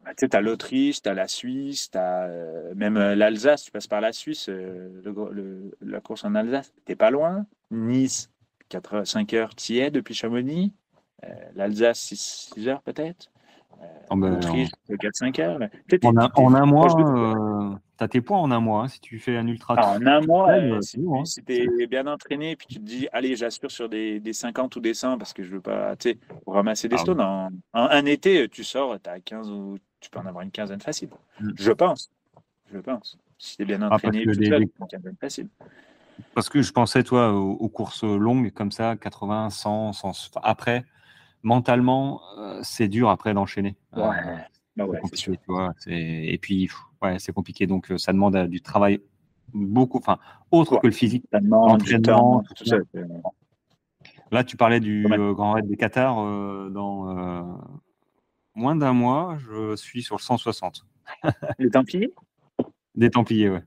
Bah, 0.04 0.10
tu 0.16 0.26
sais, 0.26 0.34
as 0.34 0.40
l'Autriche, 0.40 1.00
tu 1.00 1.08
as 1.08 1.14
la 1.14 1.28
Suisse, 1.28 1.90
tu 1.90 1.98
as 1.98 2.24
euh, 2.24 2.74
même 2.74 2.98
l'Alsace, 2.98 3.64
tu 3.64 3.70
passes 3.70 3.86
par 3.86 4.00
la 4.00 4.12
Suisse, 4.12 4.50
la 4.50 6.00
course 6.00 6.24
en 6.24 6.34
Alsace. 6.34 6.72
T'es 6.84 6.96
pas 6.96 7.10
loin. 7.10 7.46
Nice, 7.72 8.30
4, 8.68 9.04
5 9.04 9.32
heures, 9.34 9.54
tu 9.54 9.72
y 9.72 9.78
es 9.80 9.90
depuis 9.90 10.14
Chamonix. 10.14 10.72
L'Alsace, 11.54 12.00
6 12.54 12.68
heures 12.68 12.82
peut-être. 12.82 13.32
Oh 14.10 14.16
ben, 14.16 14.38
4-5 14.38 15.40
heures. 15.40 15.58
En, 16.04 16.54
un, 16.54 16.66
mois, 16.66 16.86
euh, 17.00 17.74
tu 17.96 18.04
as 18.04 18.08
tes 18.08 18.20
points 18.20 18.38
en 18.38 18.50
un 18.50 18.60
mois. 18.60 18.84
Hein, 18.84 18.88
si 18.88 19.00
tu 19.00 19.18
fais 19.18 19.36
un 19.36 19.46
ultra. 19.46 19.74
Ah, 19.78 19.96
en 19.96 20.06
un 20.06 20.20
mois, 20.20 20.50
euh, 20.52 20.80
si, 20.82 21.00
hein. 21.00 21.22
tu 21.46 21.82
es 21.82 21.86
bien 21.86 22.06
entraîné, 22.06 22.56
puis 22.56 22.66
tu 22.66 22.74
te 22.74 22.84
dis, 22.84 23.08
allez, 23.12 23.36
j'assure 23.36 23.70
sur 23.70 23.88
des, 23.88 24.20
des, 24.20 24.32
50 24.32 24.76
ou 24.76 24.80
des 24.80 24.94
100 24.94 25.18
parce 25.18 25.32
que 25.32 25.42
je 25.42 25.50
veux 25.50 25.60
pas, 25.60 25.94
ramasser 26.46 26.88
des 26.88 26.96
ah, 26.96 26.98
stones. 26.98 27.20
En, 27.20 27.50
un 27.72 28.04
été, 28.04 28.48
tu 28.48 28.64
sors, 28.64 29.00
tu 29.00 29.08
as 29.08 29.20
15 29.20 29.50
ou 29.50 29.78
tu 30.00 30.10
peux 30.10 30.18
en 30.18 30.26
avoir 30.26 30.44
une 30.44 30.50
quinzaine 30.50 30.80
facile. 30.80 31.08
Mm. 31.40 31.50
Je 31.56 31.72
pense. 31.72 32.10
Je 32.72 32.78
pense. 32.78 33.18
Si 33.38 33.56
tu 33.56 33.62
es 33.62 33.64
bien 33.64 33.80
ah, 33.82 33.94
entraîné, 33.94 34.24
tu 34.26 34.44
une 34.44 34.70
quinzaine 34.90 35.16
facile. 35.18 35.48
Parce 36.34 36.48
que 36.48 36.62
je 36.62 36.72
pensais, 36.72 37.02
toi, 37.02 37.32
aux, 37.32 37.68
courses 37.68 38.04
longues 38.04 38.50
comme 38.52 38.72
ça, 38.72 38.96
80, 38.96 39.50
100, 39.50 39.92
100 39.92 40.12
après 40.42 40.84
mentalement, 41.42 42.20
euh, 42.38 42.60
c'est 42.62 42.88
dur 42.88 43.10
après 43.10 43.34
d'enchaîner. 43.34 43.76
Ouais. 43.96 44.02
Bah 44.76 44.86
et 45.86 46.38
puis, 46.38 46.70
ouais, 47.02 47.18
c'est 47.18 47.32
compliqué. 47.32 47.66
Donc, 47.66 47.90
euh, 47.90 47.98
ça 47.98 48.12
demande 48.12 48.36
euh, 48.36 48.46
du 48.46 48.62
travail 48.62 49.00
beaucoup, 49.52 49.98
enfin, 49.98 50.18
autre 50.50 50.78
que 50.78 50.86
le 50.86 50.92
physique. 50.92 51.26
Entraînement, 51.52 52.42
tout 52.56 52.64
ça. 52.64 52.78
Là, 54.30 54.44
tu 54.44 54.56
parlais 54.56 54.80
du 54.80 55.06
Grand 55.34 55.52
Raid 55.52 55.66
des 55.66 55.76
Qatar. 55.76 56.16
dans 56.70 57.60
moins 58.54 58.76
d'un 58.76 58.94
mois, 58.94 59.36
je 59.38 59.76
suis 59.76 60.02
sur 60.02 60.16
le 60.16 60.22
160. 60.22 60.86
Les 61.58 61.70
Templiers? 61.70 62.14
Des 62.94 63.10
Templiers, 63.10 63.50
ouais. 63.50 63.62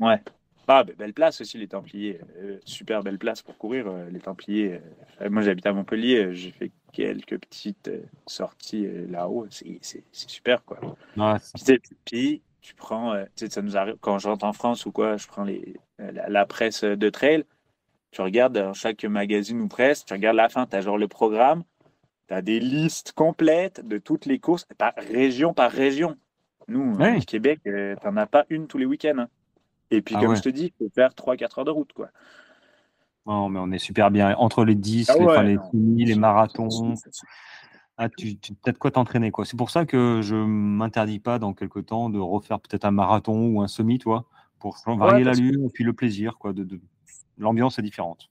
Ouais. 0.00 0.22
Ah, 0.68 0.82
belle 0.82 1.12
place 1.12 1.40
aussi, 1.40 1.58
les 1.58 1.68
Templiers. 1.68 2.18
Euh, 2.38 2.58
super 2.64 3.02
belle 3.02 3.18
place 3.18 3.40
pour 3.40 3.56
courir, 3.56 3.86
euh, 3.86 4.10
les 4.10 4.18
Templiers. 4.18 4.80
Euh, 5.20 5.30
moi, 5.30 5.42
j'habite 5.42 5.66
à 5.66 5.72
Montpellier. 5.72 6.34
J'ai 6.34 6.50
fait 6.50 6.72
quelques 6.92 7.38
petites 7.38 7.90
sorties 8.26 8.88
là-haut. 9.08 9.46
C'est 9.50 10.04
super, 10.12 10.64
quoi. 10.64 10.78
puis, 12.04 12.42
tu 12.60 12.74
prends, 12.74 13.14
ça 13.36 13.62
nous 13.62 13.76
arrive, 13.76 13.96
quand 14.00 14.18
je 14.18 14.26
rentre 14.26 14.44
en 14.44 14.52
France 14.52 14.86
ou 14.86 14.92
quoi, 14.92 15.16
je 15.16 15.28
prends 15.28 15.44
les, 15.44 15.76
la, 15.98 16.46
presse 16.46 16.82
de 16.82 17.08
trail. 17.10 17.44
Tu 18.10 18.22
regardes 18.22 18.54
dans 18.54 18.72
chaque 18.72 19.04
magazine 19.04 19.60
ou 19.60 19.68
presse, 19.68 20.04
tu 20.04 20.14
regardes 20.14 20.36
la 20.36 20.48
fin, 20.48 20.66
tu 20.66 20.74
as 20.74 20.80
genre 20.80 20.98
le 20.98 21.06
programme, 21.06 21.62
tu 22.26 22.34
as 22.34 22.42
des 22.42 22.58
listes 22.58 23.12
complètes 23.12 23.86
de 23.86 23.98
toutes 23.98 24.26
les 24.26 24.40
courses, 24.40 24.66
par 24.78 24.94
région 24.96 25.54
par 25.54 25.70
région. 25.70 26.16
Nous, 26.66 26.94
au 26.94 27.20
Québec, 27.20 27.60
tu 27.62 27.70
n'en 28.04 28.16
as 28.16 28.26
pas 28.26 28.46
une 28.48 28.66
tous 28.66 28.78
les 28.78 28.86
week-ends. 28.86 29.18
Hein. 29.18 29.28
Et 29.90 30.02
puis, 30.02 30.14
ah 30.16 30.20
comme 30.20 30.36
je 30.36 30.42
te 30.42 30.48
dis, 30.48 30.72
il 30.80 30.84
faut 30.86 30.90
faire 30.94 31.10
3-4 31.10 31.60
heures 31.60 31.64
de 31.64 31.70
route. 31.70 31.92
Quoi. 31.92 32.08
Non, 33.26 33.48
mais 33.48 33.58
on 33.60 33.70
est 33.72 33.78
super 33.78 34.10
bien. 34.10 34.36
Entre 34.36 34.64
les 34.64 34.74
10, 34.74 35.10
ah 35.10 35.42
les, 35.42 35.58
les, 35.72 36.04
les 36.04 36.14
marathons, 36.14 36.94
ah, 37.98 38.08
tu, 38.08 38.36
tu 38.36 38.52
as 38.66 38.72
de 38.72 38.78
quoi 38.78 38.90
t'entraîner. 38.90 39.30
quoi. 39.30 39.44
C'est 39.44 39.56
pour 39.56 39.70
ça 39.70 39.86
que 39.86 40.20
je 40.22 40.36
m'interdis 40.36 41.18
pas 41.18 41.38
dans 41.38 41.54
quelques 41.54 41.86
temps 41.86 42.10
de 42.10 42.18
refaire 42.18 42.60
peut-être 42.60 42.84
un 42.84 42.90
marathon 42.90 43.48
ou 43.48 43.62
un 43.62 43.68
semi, 43.68 43.98
toi, 43.98 44.26
pour 44.58 44.76
varier 44.86 45.24
la 45.24 45.32
lune 45.32 45.64
et 45.64 45.70
puis 45.70 45.84
le 45.84 45.92
plaisir. 45.92 46.36
quoi. 46.38 46.52
De, 46.52 46.66
L'ambiance 47.38 47.78
est 47.78 47.82
différente. 47.82 48.30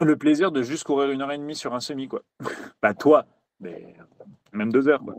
Le 0.00 0.16
plaisir 0.16 0.52
de 0.52 0.62
juste 0.62 0.84
courir 0.84 1.10
une 1.10 1.22
heure 1.22 1.32
et 1.32 1.38
demie 1.38 1.54
sur 1.54 1.74
un 1.74 1.80
semi, 1.80 2.08
quoi. 2.08 2.22
pas 2.80 2.94
toi, 2.94 3.26
mais 3.60 3.94
même 4.52 4.72
deux 4.72 4.88
heures, 4.88 5.02
quoi. 5.02 5.14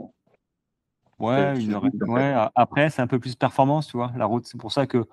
Ouais, 1.19 1.59
une 1.59 1.73
heure 1.73 1.85
et 1.85 1.89
demie. 1.89 2.11
Ouais, 2.11 2.35
après, 2.53 2.89
c'est 2.89 3.01
un 3.01 3.07
peu 3.07 3.19
plus 3.19 3.35
performance, 3.35 3.87
tu 3.87 3.97
vois, 3.97 4.11
la 4.15 4.25
route. 4.25 4.45
C'est 4.45 4.59
pour 4.59 4.71
ça 4.71 4.85
que 4.85 5.03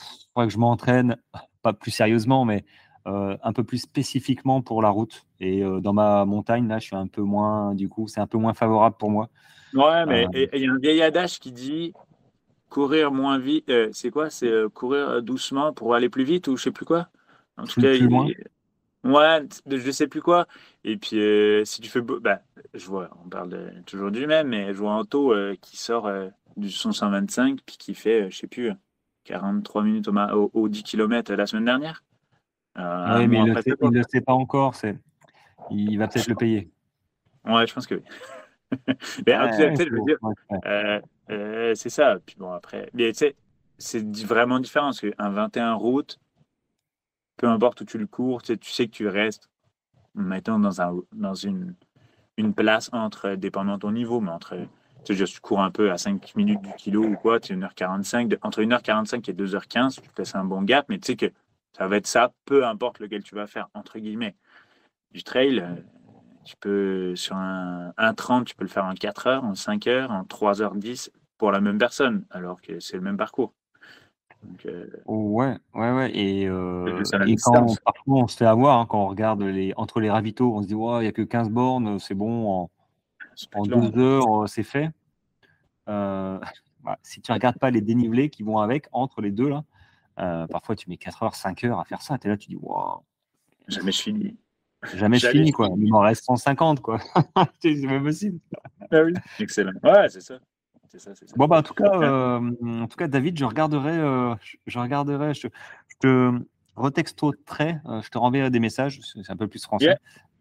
il 0.00 0.26
faudrait 0.34 0.48
que 0.48 0.52
je 0.52 0.58
m'entraîne, 0.58 1.16
pas 1.62 1.72
plus 1.72 1.90
sérieusement, 1.90 2.44
mais 2.44 2.64
euh, 3.06 3.36
un 3.42 3.52
peu 3.52 3.64
plus 3.64 3.78
spécifiquement 3.78 4.62
pour 4.62 4.80
la 4.80 4.88
route. 4.88 5.26
Et 5.38 5.62
euh, 5.62 5.80
dans 5.80 5.92
ma 5.92 6.24
montagne, 6.24 6.66
là, 6.68 6.78
je 6.78 6.86
suis 6.86 6.96
un 6.96 7.06
peu 7.06 7.20
moins, 7.20 7.74
du 7.74 7.90
coup, 7.90 8.08
c'est 8.08 8.20
un 8.20 8.26
peu 8.26 8.38
moins 8.38 8.54
favorable 8.54 8.96
pour 8.98 9.10
moi. 9.10 9.28
Ouais, 9.74 10.06
mais 10.06 10.26
euh, 10.34 10.46
il 10.54 10.62
y 10.62 10.66
a 10.66 10.72
un 10.72 10.78
vieil 10.78 11.02
adage 11.02 11.38
qui 11.38 11.52
dit 11.52 11.92
courir 12.70 13.12
moins 13.12 13.38
vite. 13.38 13.70
c'est 13.92 14.10
quoi? 14.10 14.30
C'est 14.30 14.50
courir 14.72 15.22
doucement 15.22 15.74
pour 15.74 15.94
aller 15.94 16.08
plus 16.08 16.24
vite 16.24 16.48
ou 16.48 16.56
je 16.56 16.62
sais 16.62 16.70
plus 16.70 16.86
quoi? 16.86 17.08
En 17.58 17.64
tout 17.64 17.78
cas, 17.80 17.90
plus 17.90 18.08
loin. 18.08 18.26
Ouais, 19.04 19.42
je 19.70 19.90
sais 19.90 20.08
plus 20.08 20.22
quoi. 20.22 20.46
Et 20.82 20.96
puis, 20.96 21.18
si 21.64 21.82
tu 21.82 21.90
fais. 21.90 22.00
Bah, 22.00 22.40
je 22.72 22.86
vois, 22.86 23.10
on 23.22 23.28
parle 23.28 23.82
toujours 23.84 24.10
du 24.10 24.26
même, 24.26 24.48
mais 24.48 24.72
je 24.72 24.78
vois 24.78 24.94
un 24.94 25.04
taux 25.04 25.34
qui 25.60 25.76
sort 25.76 26.10
du 26.56 26.70
125 26.70 27.60
puis 27.66 27.76
qui 27.76 27.94
fait, 27.94 28.30
je 28.30 28.38
sais 28.38 28.46
plus, 28.46 28.72
43 29.24 29.82
minutes 29.82 30.08
au, 30.08 30.50
au, 30.52 30.68
10 30.68 30.82
km 30.82 31.34
la 31.34 31.46
semaine 31.46 31.64
dernière. 31.64 32.02
Euh, 32.78 33.18
oui, 33.18 33.28
mais 33.28 33.38
il 33.38 33.44
ne 33.44 33.54
le, 33.90 34.02
sait 34.08 34.20
pas 34.20 34.32
encore. 34.32 34.74
Il 35.70 35.98
va 35.98 36.08
peut-être 36.08 36.28
le 36.28 36.34
payer. 36.34 36.70
Ouais, 37.44 37.66
je 37.66 37.74
pense 37.74 37.86
que 37.86 37.96
oui. 37.96 38.02
mais 39.26 39.34
je 39.34 39.90
veux 39.90 40.00
dire, 40.04 41.74
c'est 41.76 41.90
ça. 41.90 42.18
Puis 42.24 42.36
bon, 42.38 42.52
après, 42.52 42.90
c'est 43.78 44.24
vraiment 44.24 44.60
différent 44.60 44.86
parce 44.86 45.00
qu'un 45.00 45.30
21 45.30 45.74
route, 45.74 46.18
peu 47.36 47.48
importe 47.48 47.80
où 47.80 47.84
tu 47.84 47.98
le 47.98 48.06
cours, 48.06 48.42
tu 48.42 48.56
sais, 48.62 48.86
que 48.86 48.92
tu 48.92 49.08
restes, 49.08 49.48
mettons, 50.14 50.58
dans, 50.58 50.80
un, 50.80 50.96
dans 51.12 51.34
une, 51.34 51.74
une 52.36 52.54
place 52.54 52.90
entre, 52.92 53.34
dépendant 53.34 53.74
de 53.74 53.80
ton 53.80 53.92
niveau, 53.92 54.20
mais 54.20 54.30
entre 54.30 54.56
tu 55.04 55.16
sais, 55.16 55.24
tu 55.24 55.40
cours 55.40 55.60
un 55.60 55.70
peu 55.70 55.90
à 55.90 55.98
5 55.98 56.34
minutes 56.36 56.62
du 56.62 56.72
kilo 56.74 57.04
ou 57.04 57.14
quoi, 57.14 57.40
tu 57.40 57.52
es 57.52 57.56
1h45, 57.56 58.36
entre 58.42 58.62
1h45 58.62 59.30
et 59.30 59.34
2h15, 59.34 60.00
tu 60.00 60.08
te 60.08 60.20
laisses 60.20 60.34
un 60.34 60.44
bon 60.44 60.62
gap, 60.62 60.86
mais 60.88 60.98
tu 60.98 61.06
sais 61.06 61.16
que 61.16 61.32
ça 61.76 61.88
va 61.88 61.96
être 61.96 62.06
ça, 62.06 62.32
peu 62.44 62.66
importe 62.66 63.00
lequel 63.00 63.22
tu 63.22 63.34
vas 63.34 63.46
faire, 63.46 63.68
entre 63.74 63.98
guillemets. 63.98 64.36
Du 65.12 65.22
trail, 65.22 65.60
euh, 65.60 65.74
tu 66.44 66.56
peux, 66.56 67.16
sur 67.16 67.36
un, 67.36 67.92
30, 68.16 68.46
tu 68.46 68.54
peux 68.54 68.64
le 68.64 68.70
faire 68.70 68.84
en 68.84 68.94
4 68.94 69.26
heures, 69.26 69.44
en 69.44 69.54
5 69.54 69.86
heures, 69.86 70.10
en 70.10 70.22
3h10 70.22 71.10
pour 71.38 71.52
la 71.52 71.60
même 71.60 71.78
personne, 71.78 72.24
alors 72.30 72.60
que 72.60 72.80
c'est 72.80 72.96
le 72.96 73.02
même 73.02 73.16
parcours. 73.16 73.52
Euh, 74.66 74.86
ouais, 75.06 75.56
ouais, 75.74 75.92
ouais. 75.92 76.10
Et, 76.14 76.46
euh, 76.46 77.02
quand 77.42 77.66
parfois 77.82 78.04
on 78.06 78.28
se 78.28 78.36
fait 78.36 78.46
avoir, 78.46 78.78
hein, 78.78 78.86
quand 78.86 79.02
on 79.02 79.08
regarde 79.08 79.42
les, 79.42 79.72
entre 79.76 80.00
les 80.00 80.10
ravitaux, 80.10 80.54
on 80.54 80.62
se 80.62 80.66
dit, 80.66 80.74
il 80.74 81.00
n'y 81.00 81.06
a 81.06 81.12
que 81.12 81.22
15 81.22 81.50
bornes, 81.50 81.98
c'est 81.98 82.14
bon, 82.14 82.50
en, 82.50 82.70
en 83.54 83.62
deux 83.62 83.98
heures, 83.98 84.42
euh, 84.42 84.46
c'est 84.46 84.62
fait. 84.62 84.90
Euh, 85.88 86.38
bah, 86.84 86.98
si 87.02 87.20
tu 87.20 87.32
regardes 87.32 87.58
pas 87.58 87.70
les 87.70 87.80
dénivelés 87.80 88.30
qui 88.30 88.42
vont 88.42 88.58
avec 88.58 88.86
entre 88.92 89.20
les 89.20 89.30
deux, 89.30 89.48
là, 89.48 89.64
euh, 90.20 90.46
parfois 90.46 90.76
tu 90.76 90.88
mets 90.88 90.96
4 90.96 91.22
heures, 91.22 91.34
5 91.34 91.64
heures 91.64 91.80
à 91.80 91.84
faire 91.84 92.02
ça. 92.02 92.18
Tu 92.18 92.26
es 92.26 92.30
là, 92.30 92.36
tu 92.36 92.48
dis, 92.48 92.56
waouh. 92.56 93.00
Jamais 93.68 93.92
je 93.92 94.02
finis. 94.02 94.36
Jamais 94.94 95.18
je 95.18 95.28
finis, 95.28 95.52
quoi. 95.52 95.70
Il 95.76 95.90
m'en 95.90 96.00
reste 96.00 96.24
150, 96.24 96.80
quoi. 96.80 96.98
c'est 97.62 97.86
pas 97.86 98.00
possible. 98.00 98.38
Ah 98.90 99.02
oui, 99.02 99.14
excellent. 99.40 99.72
Ouais, 99.82 100.08
c'est 100.08 100.20
ça. 100.20 100.38
Ça, 100.96 101.12
ça. 101.12 101.26
Bon, 101.34 101.48
bah, 101.48 101.58
en 101.58 101.62
tout 101.62 101.74
cas, 101.74 102.38
en 102.38 102.86
tout 102.86 102.96
cas, 102.96 103.08
David, 103.08 103.36
je 103.36 103.44
regarderai, 103.44 103.96
je, 104.66 104.78
regarderai, 104.78 105.34
je, 105.34 105.48
je 105.88 105.96
te 105.98 106.38
retextoterai, 106.76 107.78
je 108.00 108.08
te 108.08 108.18
renverrai 108.18 108.50
des 108.50 108.60
messages, 108.60 109.00
c'est 109.02 109.28
un 109.28 109.36
peu 109.36 109.48
plus 109.48 109.64
français, 109.64 109.96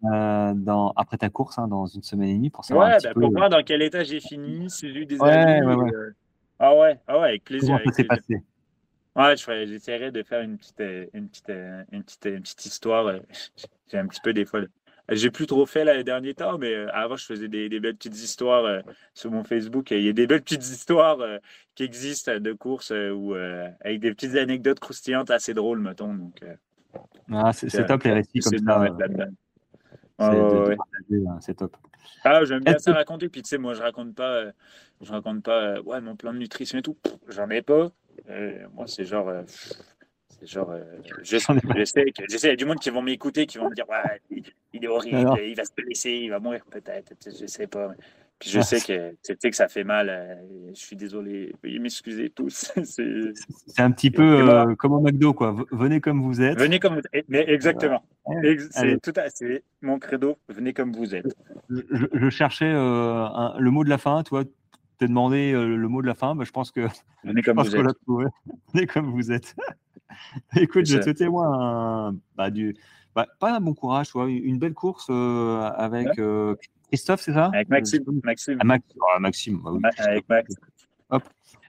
euh, 0.05 0.53
dans, 0.53 0.91
après 0.97 1.17
ta 1.17 1.30
course, 1.30 1.57
hein, 1.57 1.67
dans 1.67 1.85
une 1.85 2.03
semaine 2.03 2.30
et 2.30 2.34
demie, 2.35 2.49
pour 2.49 2.65
savoir 2.65 2.88
ouais, 2.88 2.93
un 2.93 2.97
petit 2.97 3.07
bah, 3.07 3.13
peu, 3.13 3.21
pour 3.21 3.31
voir 3.31 3.49
dans 3.49 3.63
quel 3.63 3.81
état 3.81 4.03
j'ai 4.03 4.19
fini, 4.19 4.69
si 4.69 4.91
j'ai 4.91 4.99
eu 5.01 5.05
des 5.05 5.17
ouais, 5.17 5.31
amis. 5.31 5.65
Ouais, 5.65 5.93
euh, 5.93 6.11
Ah 6.59 6.75
ouais, 6.75 6.99
ah 7.07 7.19
ouais, 7.19 7.30
avec 7.30 7.45
plaisir. 7.45 7.77
Comment 7.77 7.91
ça 7.91 7.95
s'est 7.95 8.03
passé? 8.03 8.43
Ouais, 9.15 9.35
j'essaierai 9.65 10.11
de 10.11 10.23
faire 10.23 10.41
une 10.41 10.57
petite, 10.57 10.80
euh, 10.81 11.05
une 11.13 11.30
petite, 11.30 11.49
une 11.91 12.03
petite, 12.03 12.25
une 12.25 12.41
petite 12.41 12.65
histoire. 12.65 13.13
J'ai 13.91 13.97
un 13.97 14.07
petit 14.07 14.19
peu 14.21 14.34
des 14.34 14.43
fois. 14.43 14.61
J'ai 15.09 15.30
plus 15.31 15.45
trop 15.45 15.65
fait 15.65 15.85
là, 15.85 15.93
les 15.95 16.03
derniers 16.03 16.34
temps, 16.34 16.57
mais 16.57 16.73
avant, 16.93 17.15
je 17.15 17.25
faisais 17.25 17.47
des, 17.47 17.69
des 17.69 17.80
belles 17.80 17.95
petites 17.95 18.17
histoires 18.17 18.81
sur 19.13 19.31
mon 19.31 19.43
Facebook. 19.43 19.91
Il 19.91 20.01
y 20.01 20.09
a 20.09 20.13
des 20.13 20.27
belles 20.27 20.41
petites 20.41 20.63
histoires 20.63 21.17
qui 21.75 21.84
existent 21.84 22.39
de 22.39 22.53
courses 22.53 22.91
ou 22.91 23.35
avec 23.35 23.99
des 23.99 24.13
petites 24.13 24.35
anecdotes 24.35 24.80
croustillantes 24.80 25.30
assez 25.30 25.53
drôles, 25.53 25.80
mettons. 25.80 26.13
Donc, 26.13 26.41
Ah, 27.31 27.51
c'est 27.53 27.85
top 27.85 28.03
les 28.03 28.13
récits 28.13 28.39
comme 28.39 28.57
ça. 28.57 28.95
C'est 31.41 31.56
top. 31.56 31.77
Ah, 32.23 32.44
j'aime 32.45 32.64
bien 32.64 32.77
ça 32.80 32.94
raconter. 32.94 33.30
Puis 33.30 33.41
tu 33.41 33.49
sais, 33.49 33.57
moi, 33.57 33.73
je 33.73 33.81
raconte 33.81 34.15
pas, 34.15 34.34
euh, 34.35 34.52
je 35.02 35.11
raconte 35.11 35.44
pas, 35.44 35.61
euh, 35.61 35.81
ouais, 35.84 36.02
mon 36.02 36.15
plan 36.15 36.34
de 36.34 36.40
nutrition 36.40 36.77
et 36.77 36.81
tout. 36.81 36.98
J'en 37.27 37.49
ai 37.49 37.61
pas. 37.61 37.91
Euh, 38.30 38.65
moi, 38.73 38.85
c'est 38.88 39.06
genre, 39.06 39.31
c'est 40.40 40.48
genre, 40.48 40.73
je, 41.23 41.38
sais 41.38 42.06
que, 42.11 42.23
je 42.30 42.38
sais, 42.38 42.48
il 42.48 42.52
y 42.52 42.53
a 42.53 42.56
du 42.56 42.65
monde 42.65 42.80
qui 42.80 42.90
vont 42.90 43.02
m'écouter, 43.02 43.45
qui 43.45 43.57
vont 43.57 43.69
me 43.69 43.76
dire, 43.76 43.90
ouais, 43.90 44.22
il, 44.73 44.84
est 44.84 44.88
horrible, 44.88 45.40
il 45.44 45.56
va 45.56 45.65
se 45.65 45.73
blesser, 45.76 46.11
il 46.11 46.30
va 46.30 46.40
mourir 46.40 46.64
peut-être. 46.69 47.14
Je 47.26 47.45
sais 47.48 47.68
pas. 47.68 47.94
Puis 48.39 48.49
je 48.49 48.60
sais 48.60 48.81
que, 48.81 49.11
tu 49.23 49.35
sais 49.39 49.49
que 49.49 49.55
ça 49.55 49.68
fait 49.68 49.84
mal. 49.85 50.41
je 50.69 50.80
suis 50.80 50.95
désolé. 50.95 51.53
Veuillez 51.64 51.80
m'excuser 51.80 52.30
tous. 52.30 52.72
c'est 52.84 53.81
un 53.81 53.91
petit 53.91 54.11
peu 54.11 54.76
comme 54.77 54.93
au 54.93 54.99
McDo, 54.99 55.34
quoi. 55.34 55.55
Venez 55.72 56.01
comme 56.01 56.22
vous 56.22 56.41
êtes. 56.41 56.60
Venez 56.60 56.80
comme 56.80 56.95
vous 56.95 57.01
êtes. 57.14 57.26
Mais 57.30 57.45
exactement. 57.47 58.03
C'est 58.72 59.01
tout 59.01 59.14
à 59.15 59.30
c'est 59.30 59.64
mon 59.81 59.99
credo. 59.99 60.38
Venez 60.49 60.73
comme 60.73 60.93
vous 60.93 61.15
êtes. 61.15 61.35
Je, 61.69 62.30
cherchais 62.30 62.72
euh, 62.73 63.27
le 63.57 63.72
mot 63.72 63.84
de 63.84 63.89
la 63.89 63.97
fin. 63.97 64.23
Toi, 64.23 64.43
t'es 64.97 65.07
demandé 65.07 65.53
euh, 65.53 65.76
le 65.76 65.88
mot 65.88 66.01
de 66.01 66.07
la 66.07 66.15
fin. 66.15 66.35
Bah, 66.35 66.43
je 66.45 66.51
pense 66.51 66.72
que 66.72 66.88
venez 67.23 67.41
comme 67.41 67.57
vous 67.57 67.76
êtes. 67.76 67.97
Venez 68.73 68.88
comme 68.88 69.11
vous 69.11 69.31
êtes. 69.31 69.55
Écoute, 70.57 70.85
je 70.85 70.99
te 70.99 71.10
témoigne 71.10 72.18
bah, 72.35 72.49
du, 72.49 72.76
bah, 73.15 73.27
pas 73.39 73.55
un 73.55 73.60
bon 73.60 73.73
courage, 73.73 74.10
toi, 74.10 74.30
une 74.30 74.60
belle 74.60 74.73
course 74.73 75.07
euh, 75.10 75.61
avec 75.76 76.07
Christophe, 76.93 77.21
c'est 77.21 77.33
ça? 77.33 77.49
Avec 77.55 77.69
Maxime. 77.69 78.03
Maxime. 78.23 78.59
Ah, 78.61 78.77
ah, 79.15 79.19
Maxime. 79.19 79.59
Bah 79.63 79.89
avec 79.97 80.29
Max. 80.29 80.53
Hop. 81.09 81.23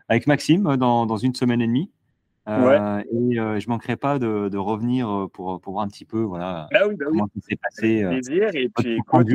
Avec 0.06 0.26
Maxime 0.26 0.76
dans, 0.76 1.06
dans 1.06 1.16
une 1.16 1.34
semaine 1.34 1.62
et 1.62 1.66
demie. 1.66 1.90
Euh, 2.46 3.02
et 3.10 3.40
euh, 3.40 3.58
je 3.58 3.66
manquerai 3.70 3.96
pas 3.96 4.18
de, 4.18 4.50
de, 4.50 4.58
revenir 4.58 5.08
euh, 5.08 5.26
pour, 5.28 5.62
pour 5.62 5.72
voir 5.72 5.86
un 5.86 5.88
petit 5.88 6.04
peu 6.04 6.20
voilà, 6.20 6.68
bah 6.70 6.80
oui, 6.86 6.94
bah 6.94 7.06
comment 7.08 7.26
oui. 7.34 7.40
s'est 7.40 7.56
passé. 7.56 8.04
plaisir. 8.06 8.50
Et 8.52 8.68
puis 8.68 8.96
écoute, 8.96 9.28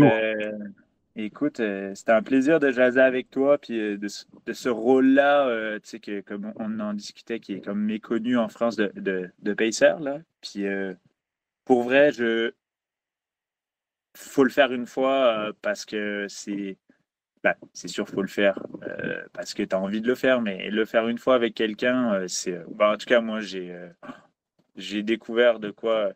écoute 1.16 1.62
c'était 1.96 2.12
un 2.12 2.22
plaisir 2.22 2.60
de 2.60 2.70
jaser 2.70 3.02
avec 3.02 3.32
toi, 3.32 3.58
puis 3.58 3.80
de, 3.80 3.98
de 3.98 4.54
ce 4.54 4.70
rôle-là, 4.70 5.80
tu 5.80 5.90
sais, 5.90 6.00
que, 6.00 6.22
comme 6.22 6.54
on 6.58 6.80
en 6.80 6.94
discutait, 6.94 7.40
qui 7.40 7.54
est 7.54 7.66
comme 7.66 7.82
méconnu 7.82 8.38
en 8.38 8.48
France 8.48 8.76
de, 8.76 8.92
de, 8.96 9.32
de 9.42 9.54
Pacer. 9.56 9.96
Là. 10.00 10.20
Puis 10.40 10.66
pour 11.66 11.82
vrai, 11.82 12.12
je 12.12 12.52
faut 14.16 14.44
le 14.44 14.50
faire 14.50 14.72
une 14.72 14.88
fois 14.88 15.52
parce 15.62 15.86
que 15.86 16.26
c'est 16.30 16.78
bah, 17.44 17.56
c'est 17.74 17.88
sûr, 17.88 18.08
faut 18.08 18.22
le 18.22 18.28
faire 18.28 18.60
euh, 18.84 19.24
parce 19.34 19.54
que 19.54 19.64
tu 19.64 19.74
as 19.76 19.80
envie 19.80 20.02
de 20.02 20.08
le 20.08 20.16
faire, 20.16 20.42
mais 20.42 20.70
le 20.70 20.86
faire 20.86 21.08
une 21.08 21.18
fois 21.18 21.36
avec 21.36 21.54
quelqu'un, 21.54 22.14
euh, 22.14 22.28
c'est. 22.28 22.54
Euh, 22.54 22.66
bah, 22.70 22.92
en 22.92 22.98
tout 22.98 23.06
cas, 23.06 23.22
moi, 23.22 23.40
j'ai 23.40 23.74
j'ai 24.76 25.04
découvert 25.04 25.60
de 25.60 25.72
quoi. 25.72 26.14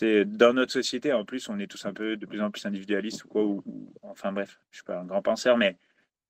Dans 0.00 0.54
notre 0.54 0.72
société, 0.72 1.12
en 1.12 1.24
plus, 1.26 1.48
on 1.50 1.58
est 1.58 1.66
tous 1.66 1.84
un 1.84 1.92
peu 1.92 2.16
de 2.16 2.24
plus 2.24 2.40
en 2.40 2.50
plus 2.50 2.64
individualistes 2.64 3.24
ou 3.24 3.28
quoi. 3.28 3.44
Ou, 3.44 3.62
enfin 4.02 4.32
bref, 4.32 4.58
je 4.70 4.78
suis 4.78 4.84
pas 4.84 4.98
un 4.98 5.04
grand 5.04 5.22
penseur, 5.22 5.58
mais 5.58 5.76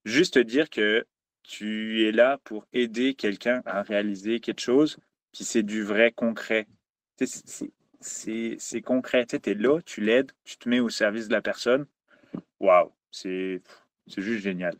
juste 0.05 0.39
dire 0.39 0.71
que 0.71 1.07
tu 1.45 2.07
es 2.07 2.12
là 2.12 2.39
pour 2.45 2.67
aider 2.73 3.15
quelqu'un 3.15 3.62
à 3.67 3.83
réaliser 3.83 4.41
quelque 4.41 4.61
chose, 4.61 4.99
puis 5.33 5.45
c'est 5.45 5.62
du 5.62 5.83
vrai 5.83 6.11
concret. 6.12 6.67
Concret. 8.85 9.27
Tu 9.27 9.36
es 9.51 9.55
là, 9.55 9.81
tu 9.85 10.01
l'aides, 10.01 10.32
tu 10.44 10.56
te 10.59 10.68
mets 10.68 10.81
au 10.81 10.89
service 10.89 11.28
de 11.28 11.32
la 11.32 11.43
personne. 11.43 11.86
Waouh, 12.59 12.93
c'est 13.10 13.62
c'est 14.06 14.22
juste 14.22 14.43
génial. 14.43 14.74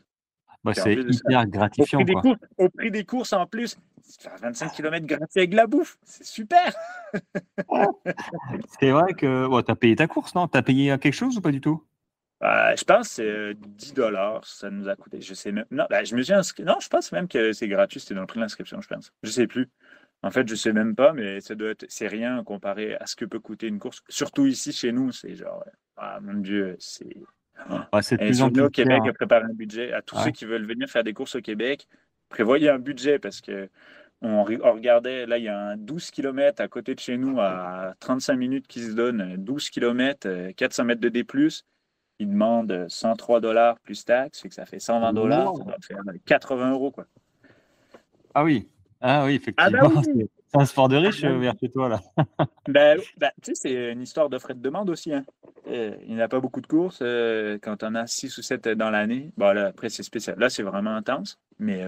Bah, 0.63 0.73
c'est 0.75 0.93
hyper 0.93 1.47
gratifiant. 1.47 1.99
Au 1.99 2.03
prix, 2.03 2.13
quoi. 2.13 2.21
Courses, 2.21 2.39
au 2.57 2.69
prix, 2.69 2.91
des 2.91 3.03
courses, 3.03 3.33
en 3.33 3.47
plus, 3.47 3.77
faire 4.19 4.35
25 4.41 4.71
km 4.73 5.05
gratuit 5.05 5.39
avec 5.39 5.53
la 5.53 5.65
bouffe, 5.67 5.97
c'est 6.03 6.25
super. 6.25 6.73
c'est 8.79 8.91
vrai 8.91 9.13
que 9.13 9.47
bon, 9.47 9.61
tu 9.61 9.71
as 9.71 9.75
payé 9.75 9.95
ta 9.95 10.07
course, 10.07 10.35
non? 10.35 10.47
Tu 10.47 10.57
as 10.57 10.61
payé 10.61 10.97
quelque 10.99 11.13
chose 11.13 11.37
ou 11.37 11.41
pas 11.41 11.51
du 11.51 11.61
tout? 11.61 11.83
Bah, 12.39 12.75
Je 12.75 12.83
pense 12.83 13.07
que 13.09 13.13
c'est 13.13 13.53
10 13.55 13.91
euh, 13.91 13.95
dollars, 13.95 14.45
ça 14.45 14.69
nous 14.69 14.87
a 14.87 14.95
coûté. 14.95 15.21
Je 15.21 15.33
sais 15.33 15.51
même. 15.51 15.65
Non, 15.71 15.85
bah, 15.89 16.03
je 16.03 16.15
me 16.15 16.21
suis 16.21 16.33
inscrit. 16.33 16.63
Non, 16.63 16.77
je 16.79 16.89
pense 16.89 17.11
même 17.11 17.27
que 17.27 17.53
c'est 17.53 17.67
gratuit, 17.67 17.99
c'était 17.99 18.15
dans 18.15 18.21
le 18.21 18.27
prix 18.27 18.39
de 18.39 18.43
l'inscription, 18.43 18.81
je 18.81 18.87
pense. 18.87 19.13
Je 19.23 19.29
sais 19.29 19.47
plus. 19.47 19.69
En 20.23 20.31
fait, 20.31 20.47
je 20.47 20.55
sais 20.55 20.73
même 20.73 20.95
pas, 20.95 21.13
mais 21.13 21.41
ça 21.41 21.55
doit 21.55 21.71
être... 21.71 21.85
c'est 21.89 22.07
rien 22.07 22.43
comparé 22.43 22.95
à 22.95 23.05
ce 23.07 23.15
que 23.15 23.25
peut 23.25 23.39
coûter 23.39 23.67
une 23.67 23.79
course. 23.79 24.03
Surtout 24.07 24.45
ici, 24.45 24.71
chez 24.71 24.91
nous, 24.91 25.11
c'est 25.11 25.35
genre, 25.35 25.63
ah 25.97 26.19
mon 26.21 26.35
Dieu, 26.35 26.75
c'est 26.79 27.17
c'est 28.01 28.17
plus 28.17 28.41
au 28.41 28.69
Québec 28.69 29.01
à 29.07 29.13
préparer 29.13 29.45
un 29.45 29.53
budget. 29.53 29.93
À 29.93 30.01
tous 30.01 30.17
ceux 30.17 30.31
qui 30.31 30.45
veulent 30.45 30.65
venir 30.65 30.89
faire 30.89 31.03
des 31.03 31.13
courses 31.13 31.35
au 31.35 31.41
Québec, 31.41 31.87
prévoyez 32.29 32.69
un 32.69 32.79
budget 32.79 33.19
parce 33.19 33.41
que 33.41 33.69
on, 34.23 34.43
regardait, 34.43 35.25
là, 35.25 35.39
il 35.39 35.45
y 35.45 35.47
a 35.47 35.59
un 35.59 35.77
12 35.77 36.11
km 36.11 36.61
à 36.61 36.67
côté 36.67 36.93
de 36.93 36.99
chez 36.99 37.17
nous, 37.17 37.39
à 37.39 37.95
35 37.99 38.35
minutes 38.35 38.67
qui 38.67 38.81
se 38.83 38.91
donne, 38.91 39.35
12 39.37 39.71
km, 39.71 40.51
400 40.55 40.85
mètres 40.85 41.01
de 41.01 41.09
D+. 41.09 41.25
Il 42.19 42.29
demande 42.29 42.85
103 42.87 43.39
dollars 43.39 43.79
plus 43.79 44.05
taxes, 44.05 44.43
que 44.43 44.53
ça 44.53 44.67
fait 44.67 44.79
120 44.79 45.13
dollars, 45.13 45.55
ça 45.57 45.63
doit 45.63 45.75
faire 45.81 46.03
80 46.27 46.71
euros. 46.71 46.91
Quoi. 46.91 47.07
Ah 48.35 48.43
oui, 48.43 48.69
ah 49.01 49.25
oui, 49.25 49.41
ah 49.57 49.69
bah 49.69 49.79
effectivement. 49.79 50.27
C'est 50.53 50.59
un 50.59 50.65
sport 50.65 50.89
de 50.89 50.97
riche 50.97 51.23
euh, 51.23 51.37
vers 51.37 51.53
chez 51.57 51.69
toi, 51.69 51.87
là. 51.87 52.01
ben, 52.67 52.99
ben, 53.17 53.31
tu 53.41 53.55
sais, 53.55 53.55
c'est 53.55 53.91
une 53.93 54.01
histoire 54.01 54.27
de 54.27 54.37
frais 54.37 54.53
de 54.53 54.59
demande 54.59 54.89
aussi. 54.89 55.13
Hein. 55.13 55.23
Euh, 55.67 55.95
il 56.05 56.15
n'y 56.15 56.21
a 56.21 56.27
pas 56.27 56.41
beaucoup 56.41 56.59
de 56.59 56.67
courses. 56.67 56.99
Euh, 57.01 57.57
quand 57.61 57.83
on 57.83 57.95
a 57.95 58.05
6 58.05 58.37
ou 58.37 58.41
7 58.41 58.67
dans 58.69 58.89
l'année, 58.89 59.31
bon, 59.37 59.53
là, 59.53 59.67
après, 59.67 59.87
c'est 59.87 60.03
spécial. 60.03 60.37
Là, 60.37 60.49
c'est 60.49 60.63
vraiment 60.63 60.93
intense. 60.93 61.39
Mais, 61.57 61.85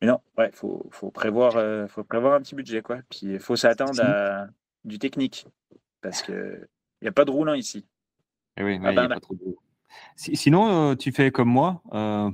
mais 0.00 0.08
non, 0.08 0.18
il 0.36 0.40
ouais, 0.40 0.50
faut, 0.52 0.88
faut, 0.90 1.12
prévoir, 1.12 1.88
faut 1.88 2.02
prévoir 2.02 2.34
un 2.34 2.40
petit 2.40 2.56
budget. 2.56 2.82
Quoi. 2.82 2.98
Puis 3.08 3.34
il 3.34 3.38
faut 3.38 3.54
s'attendre 3.54 4.02
à 4.02 4.46
du 4.84 4.98
technique. 4.98 5.46
Parce 6.00 6.22
qu'il 6.22 6.66
n'y 7.02 7.08
a 7.08 7.12
pas 7.12 7.24
de 7.24 7.30
roulant 7.30 7.54
ici. 7.54 7.86
Et 8.56 8.64
oui, 8.64 8.80
ah, 8.82 8.92
bah, 8.92 9.06
pas 9.06 9.20
trop 9.20 9.34
de... 9.34 9.54
Sinon, 10.16 10.96
tu 10.96 11.12
fais 11.12 11.30
comme 11.30 11.50
moi 11.50 11.82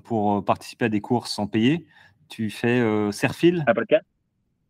pour 0.05 0.43
participer 0.47 0.87
à 0.87 0.89
des 0.89 1.03
courses 1.03 1.33
sans 1.33 1.47
payer. 1.47 1.87
Tu 2.29 2.51
fais 2.51 2.83
Serfil? 3.13 3.65
Ah, 3.67 3.73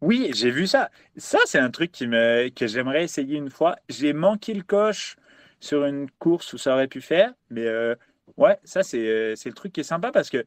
oui, 0.02 0.30
j'ai 0.34 0.50
vu 0.50 0.66
ça. 0.66 0.90
Ça, 1.16 1.38
c'est 1.46 1.60
un 1.60 1.70
truc 1.70 1.92
qui 1.92 2.08
me, 2.08 2.48
que 2.48 2.66
j'aimerais 2.66 3.04
essayer 3.04 3.38
une 3.38 3.50
fois. 3.50 3.76
J'ai 3.88 4.12
manqué 4.12 4.52
le 4.52 4.64
coche 4.64 5.16
sur 5.60 5.84
une 5.84 6.10
course 6.18 6.52
où 6.52 6.58
ça 6.58 6.74
aurait 6.74 6.88
pu 6.88 7.00
faire, 7.00 7.32
mais 7.50 7.64
euh, 7.64 7.94
ouais, 8.36 8.58
ça, 8.64 8.82
c'est, 8.82 9.06
euh, 9.06 9.34
le 9.44 9.52
truc 9.52 9.72
qui 9.72 9.80
est 9.80 9.84
sympa 9.84 10.10
parce 10.10 10.28
que, 10.28 10.44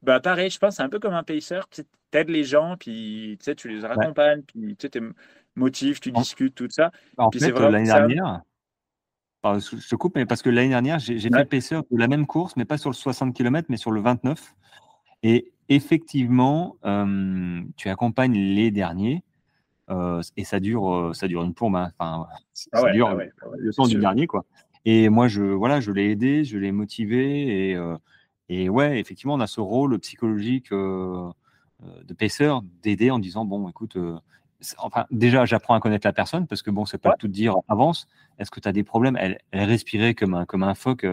bah, 0.00 0.20
pareil, 0.20 0.48
je 0.48 0.58
pense 0.58 0.76
c'est 0.76 0.82
un 0.82 0.88
peu 0.88 0.98
comme 0.98 1.12
un 1.12 1.22
pacer. 1.22 1.60
Tu 1.70 1.82
aides 2.14 2.30
les 2.30 2.44
gens, 2.44 2.76
puis 2.78 3.38
tu, 3.56 3.68
les 3.68 3.84
accompagnes, 3.84 4.40
puis 4.40 4.74
tu 4.76 4.88
sais, 4.90 5.00
motives, 5.54 6.00
tu 6.00 6.10
discutes, 6.10 6.54
tout 6.54 6.66
ça. 6.70 6.90
En 7.18 7.30
fait, 7.30 7.50
l'année 7.50 7.84
dernière, 7.84 8.40
je 9.44 9.86
te 9.86 9.96
coupe, 9.96 10.16
mais 10.16 10.24
parce 10.24 10.40
que 10.40 10.48
l'année 10.48 10.70
dernière, 10.70 10.98
j'ai, 10.98 11.20
fait 11.20 11.28
le 11.28 11.44
pacer 11.44 11.76
de 11.76 11.98
la 11.98 12.08
même 12.08 12.26
course, 12.26 12.56
mais 12.56 12.64
pas 12.64 12.78
sur 12.78 12.88
le 12.88 12.94
60 12.94 13.36
km, 13.36 13.66
mais 13.68 13.76
sur 13.76 13.90
le 13.90 14.00
29. 14.00 14.54
Et 15.24 15.52
effectivement, 15.74 16.76
tu 17.76 17.88
accompagnes 17.88 18.34
les 18.34 18.70
derniers 18.70 19.22
et 20.36 20.44
ça 20.44 20.60
dure, 20.60 21.10
ça 21.14 21.28
dure 21.28 21.42
une 21.42 21.54
plombe. 21.54 21.76
Hein. 21.76 21.90
Enfin, 21.98 22.26
ça 22.52 22.70
ah 22.72 22.92
dure 22.92 23.08
ah 23.08 23.22
ah 23.42 23.46
le 23.58 23.72
temps 23.72 23.86
du 23.86 23.98
dernier, 23.98 24.26
quoi. 24.26 24.44
Et 24.84 25.08
moi, 25.08 25.28
je, 25.28 25.42
voilà, 25.42 25.80
je 25.80 25.92
l'ai 25.92 26.10
aidé, 26.10 26.44
je 26.44 26.58
l'ai 26.58 26.72
motivé 26.72 27.70
et, 27.70 27.78
et 28.48 28.68
ouais, 28.68 28.98
effectivement, 28.98 29.34
on 29.34 29.40
a 29.40 29.46
ce 29.46 29.60
rôle 29.60 29.98
psychologique 30.00 30.70
de 30.72 31.34
paisseur 32.16 32.62
d'aider 32.82 33.10
en 33.10 33.18
disant 33.18 33.44
bon, 33.44 33.68
écoute. 33.68 33.96
Enfin, 34.78 35.06
déjà, 35.10 35.44
j'apprends 35.44 35.74
à 35.74 35.80
connaître 35.80 36.06
la 36.06 36.12
personne 36.12 36.46
parce 36.46 36.62
que 36.62 36.70
bon, 36.70 36.84
c'est 36.84 36.98
pas 36.98 37.16
tout 37.18 37.26
dire 37.26 37.56
avance. 37.68 38.06
Est-ce 38.38 38.50
que 38.50 38.60
tu 38.60 38.68
as 38.68 38.72
des 38.72 38.84
problèmes? 38.84 39.16
Elle, 39.16 39.38
elle, 39.50 39.68
respirait 39.68 40.14
comme 40.14 40.34
un, 40.34 40.46
comme 40.46 40.62
un 40.62 40.74
phoque. 40.74 41.04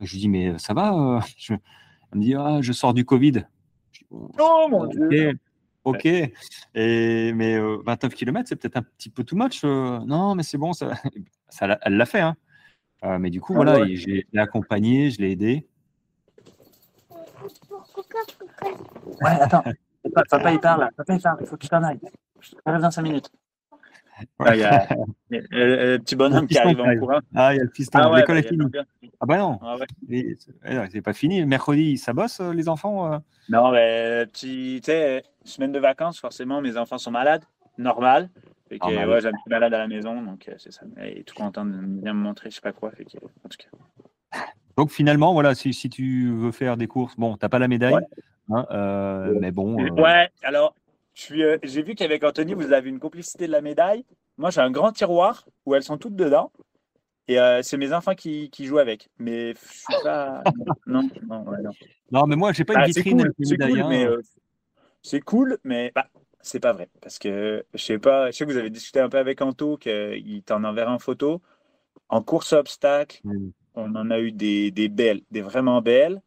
je 0.00 0.12
lui 0.12 0.18
dis, 0.20 0.28
mais 0.28 0.58
ça 0.58 0.74
va 0.74 1.20
je, 1.38 1.54
Elle 2.12 2.18
me 2.18 2.22
dit, 2.22 2.34
ah, 2.34 2.58
je 2.60 2.72
sors 2.72 2.92
du 2.92 3.06
Covid. 3.06 3.46
Oh 4.10 4.66
mon 4.70 4.86
Dieu 4.86 5.38
Ok, 5.84 6.04
et, 6.04 7.32
mais 7.32 7.60
29 7.60 8.12
euh, 8.12 8.16
km, 8.16 8.48
c'est 8.48 8.56
peut-être 8.56 8.76
un 8.76 8.82
petit 8.82 9.08
peu 9.08 9.22
too 9.22 9.36
much. 9.36 9.62
Euh. 9.62 10.00
non, 10.00 10.34
mais 10.34 10.42
c'est 10.42 10.58
bon, 10.58 10.72
ça, 10.72 10.90
ça, 11.48 11.78
elle 11.80 11.96
l'a 11.96 12.06
fait. 12.06 12.22
Hein. 12.22 12.34
Euh, 13.04 13.20
mais 13.20 13.30
du 13.30 13.40
coup, 13.40 13.52
ah 13.52 13.56
voilà, 13.56 13.78
ouais. 13.78 13.94
je 13.94 14.08
l'ai 14.08 14.26
accompagné, 14.36 15.12
je 15.12 15.20
l'ai 15.20 15.30
aidé. 15.30 15.68
Ouais, 19.20 19.30
attends, 19.40 19.62
papa, 20.28 20.52
il 20.52 20.58
parle, 20.58 20.90
papa 20.96 21.14
il 21.14 21.22
parle, 21.22 21.38
il 21.40 21.46
faut 21.46 21.56
que 21.56 21.62
tu 21.62 21.68
t'en 21.68 21.84
ailles. 21.84 22.00
Je 22.40 22.56
arrive 22.64 22.82
dans 22.82 22.90
5 22.90 23.02
minutes. 23.02 23.30
Ah, 24.38 24.54
il 24.54 24.60
y 24.60 24.64
a 24.64 24.88
le 25.30 25.98
petit 25.98 26.16
bonhomme 26.16 26.46
qui 26.46 26.58
arrive 26.58 26.80
en 26.80 26.96
courant. 26.96 27.20
Ah, 27.34 27.54
il 27.54 27.58
y 27.58 27.60
a 27.60 27.64
le 27.64 27.70
piston. 27.70 27.98
Ah, 28.02 28.16
L'école 28.16 28.36
bah, 28.36 28.40
est 28.40 28.48
finie. 28.48 28.66
Ah, 29.20 29.26
bah 29.26 29.38
non. 29.38 29.58
Ah, 29.62 29.76
ouais. 29.76 30.86
C'est 30.90 31.02
pas 31.02 31.12
fini. 31.12 31.44
Mercredi, 31.44 31.98
ça 31.98 32.12
bosse, 32.12 32.40
euh, 32.40 32.52
les 32.52 32.68
enfants 32.68 33.12
euh? 33.12 33.18
Non, 33.48 33.70
mais 33.70 34.26
petit, 34.26 34.80
tu 34.82 34.90
sais, 34.90 35.22
semaine 35.44 35.72
de 35.72 35.78
vacances, 35.78 36.18
forcément, 36.18 36.60
mes 36.60 36.76
enfants 36.76 36.98
sont 36.98 37.10
malades. 37.10 37.44
Normal. 37.78 38.30
Fait 38.68 38.78
que, 38.78 38.86
ouais, 38.86 39.20
j'ai 39.20 39.28
un 39.28 39.32
petit 39.32 39.48
malade 39.48 39.72
à 39.74 39.78
la 39.78 39.86
maison, 39.86 40.20
donc 40.22 40.48
euh, 40.48 40.54
c'est 40.58 40.72
ça. 40.72 40.82
Il 40.98 41.18
est 41.18 41.22
tout 41.22 41.34
content 41.34 41.64
de 41.64 41.70
bien 41.70 42.14
me 42.14 42.20
montrer, 42.20 42.50
je 42.50 42.56
sais 42.56 42.60
pas 42.60 42.72
quoi. 42.72 42.90
Fait 42.90 43.04
que, 43.04 43.18
en 43.18 43.48
tout 43.48 43.58
cas. 43.58 44.44
Donc 44.76 44.90
finalement, 44.90 45.32
voilà, 45.32 45.54
si, 45.54 45.72
si 45.72 45.88
tu 45.88 46.32
veux 46.32 46.52
faire 46.52 46.76
des 46.76 46.86
courses, 46.88 47.16
bon, 47.16 47.36
t'as 47.36 47.48
pas 47.48 47.58
la 47.58 47.68
médaille, 47.68 47.96
hein, 48.50 48.66
euh, 48.72 49.34
mais 49.40 49.52
bon. 49.52 49.76
Ouais, 49.94 50.28
alors 50.42 50.74
euh, 51.32 51.58
j'ai 51.62 51.82
vu 51.82 51.94
qu'avec 51.94 52.24
Anthony, 52.24 52.54
vous 52.54 52.72
avez 52.72 52.88
une 52.88 52.98
complicité 52.98 53.46
de 53.46 53.52
la 53.52 53.60
médaille. 53.60 54.04
moi, 54.36 54.50
j'ai 54.50 54.60
un 54.60 54.70
grand 54.70 54.92
tiroir 54.92 55.46
où 55.64 55.74
elles 55.74 55.82
sont 55.82 55.98
toutes 55.98 56.16
dedans. 56.16 56.52
Et 57.28 57.40
euh, 57.40 57.60
c'est 57.62 57.76
mes 57.76 57.92
enfants 57.92 58.14
qui, 58.14 58.50
qui, 58.50 58.66
jouent 58.66 58.78
avec. 58.78 59.08
Mais 59.18 59.54
je 59.54 59.58
suis 59.78 60.02
pas. 60.04 60.42
non, 60.86 61.08
non, 61.26 61.44
non. 61.44 61.70
non, 62.12 62.26
mais 62.26 62.36
moi, 62.36 62.52
j'ai 62.52 62.64
pas 62.64 62.74
une 62.74 62.80
Ah, 62.80 62.86
vitrine 62.86 63.22
cool, 63.22 63.32
c'est 63.42 63.58
cool, 63.58 63.80
hein. 63.80 63.86
mais 63.88 64.06
euh, 64.06 65.20
cool, 65.24 65.58
mais 65.64 65.92
bah, 65.94 66.08
c'est 66.40 66.60
pas 66.60 66.72
vrai. 66.72 66.88
Parce 67.00 67.18
que 67.18 67.64
je 67.74 67.82
sais 67.82 67.98
pas, 67.98 68.30
je 68.30 68.36
sais 68.36 68.46
que 68.46 68.52
vous 68.52 68.58
avez 68.58 68.70
discuté 68.70 69.00
un 69.00 69.08
peu 69.08 69.18
avec 69.18 69.42
Anto, 69.42 69.76
qu'il 69.76 70.42
t'en 70.44 70.62
enverra 70.62 70.92
en 70.92 71.00
photo. 71.00 71.42
En 72.08 72.22
course 72.22 72.52
obstacle, 72.52 73.20
Mm. 73.24 73.48
on 73.74 73.94
en 73.96 74.10
a 74.10 74.20
eu 74.20 74.30
des, 74.32 74.70
des 74.70 74.88
belles, 74.88 75.22
des 75.30 75.42
vraiment 75.42 75.82
belles. 75.82 76.22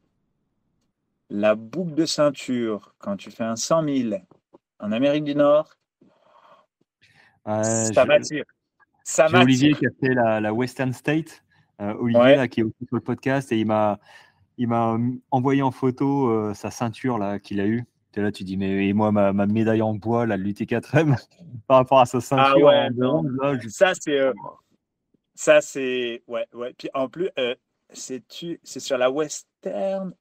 La 1.30 1.56
boucle 1.56 1.94
de 1.94 2.06
ceinture, 2.06 2.94
quand 2.98 3.16
tu 3.16 3.32
fais 3.32 3.44
un 3.44 3.56
100 3.56 3.84
000 4.10 4.16
en 4.80 4.92
Amérique 4.92 5.24
du 5.24 5.36
Nord, 5.36 5.70
Ouais, 7.46 7.64
ça 7.64 8.04
je- 8.04 8.08
m'attire. 8.08 8.44
Ça 9.04 9.28
J'ai 9.28 9.38
Olivier 9.38 9.70
m'attire. 9.72 9.90
qui 9.90 10.06
a 10.06 10.08
fait 10.08 10.14
la, 10.14 10.40
la 10.42 10.54
Western 10.54 10.94
State. 10.94 11.44
Euh, 11.82 11.94
Olivier, 12.00 12.22
Ouais. 12.22 12.36
là, 12.36 12.48
qui 12.48 12.60
est 12.60 12.64
aussi 12.64 12.86
sur 12.88 12.96
le 12.96 13.02
podcast, 13.02 13.52
et 13.52 13.58
il 13.60 13.66
m'a, 13.66 14.00
il 14.58 14.68
m'a 14.68 14.90
hum, 14.92 15.20
envoyé 15.32 15.62
en 15.62 15.72
photo 15.72 16.30
euh, 16.30 16.54
sa 16.54 16.70
ceinture 16.72 17.18
là 17.18 17.40
qu'il 17.40 17.60
a 17.62 17.66
eue. 17.66 17.86
Et 18.16 18.22
là, 18.22 18.32
tu 18.34 18.44
dis, 18.44 18.58
mais 18.58 18.88
et 18.88 18.92
moi, 18.94 19.12
ma, 19.14 19.32
ma 19.32 19.46
médaille 19.46 19.82
en 19.82 19.94
bois, 19.96 20.26
là, 20.26 20.38
de 20.38 20.44
l'UT4M, 20.44 21.16
par 21.68 21.78
rapport 21.78 22.02
à 22.02 22.06
sa 22.06 22.20
ceinture 22.20 22.58
ouais, 22.66 22.88
en 22.88 22.90
non. 22.92 23.24
bronze, 23.24 23.32
là, 23.42 23.58
je- 23.62 23.70
Ça, 23.70 23.94
c'est. 23.98 24.20
euh, 24.20 24.34
ça, 25.36 25.62
c'est. 25.62 26.22
Ouais, 26.28 26.46
ouais. 26.54 26.74
Puis 26.78 26.90
en 26.94 27.08
plus, 27.08 27.30
euh, 27.40 27.56
c'est 27.92 28.80
sur 28.80 28.98
la 28.98 29.10
western? 29.12 30.14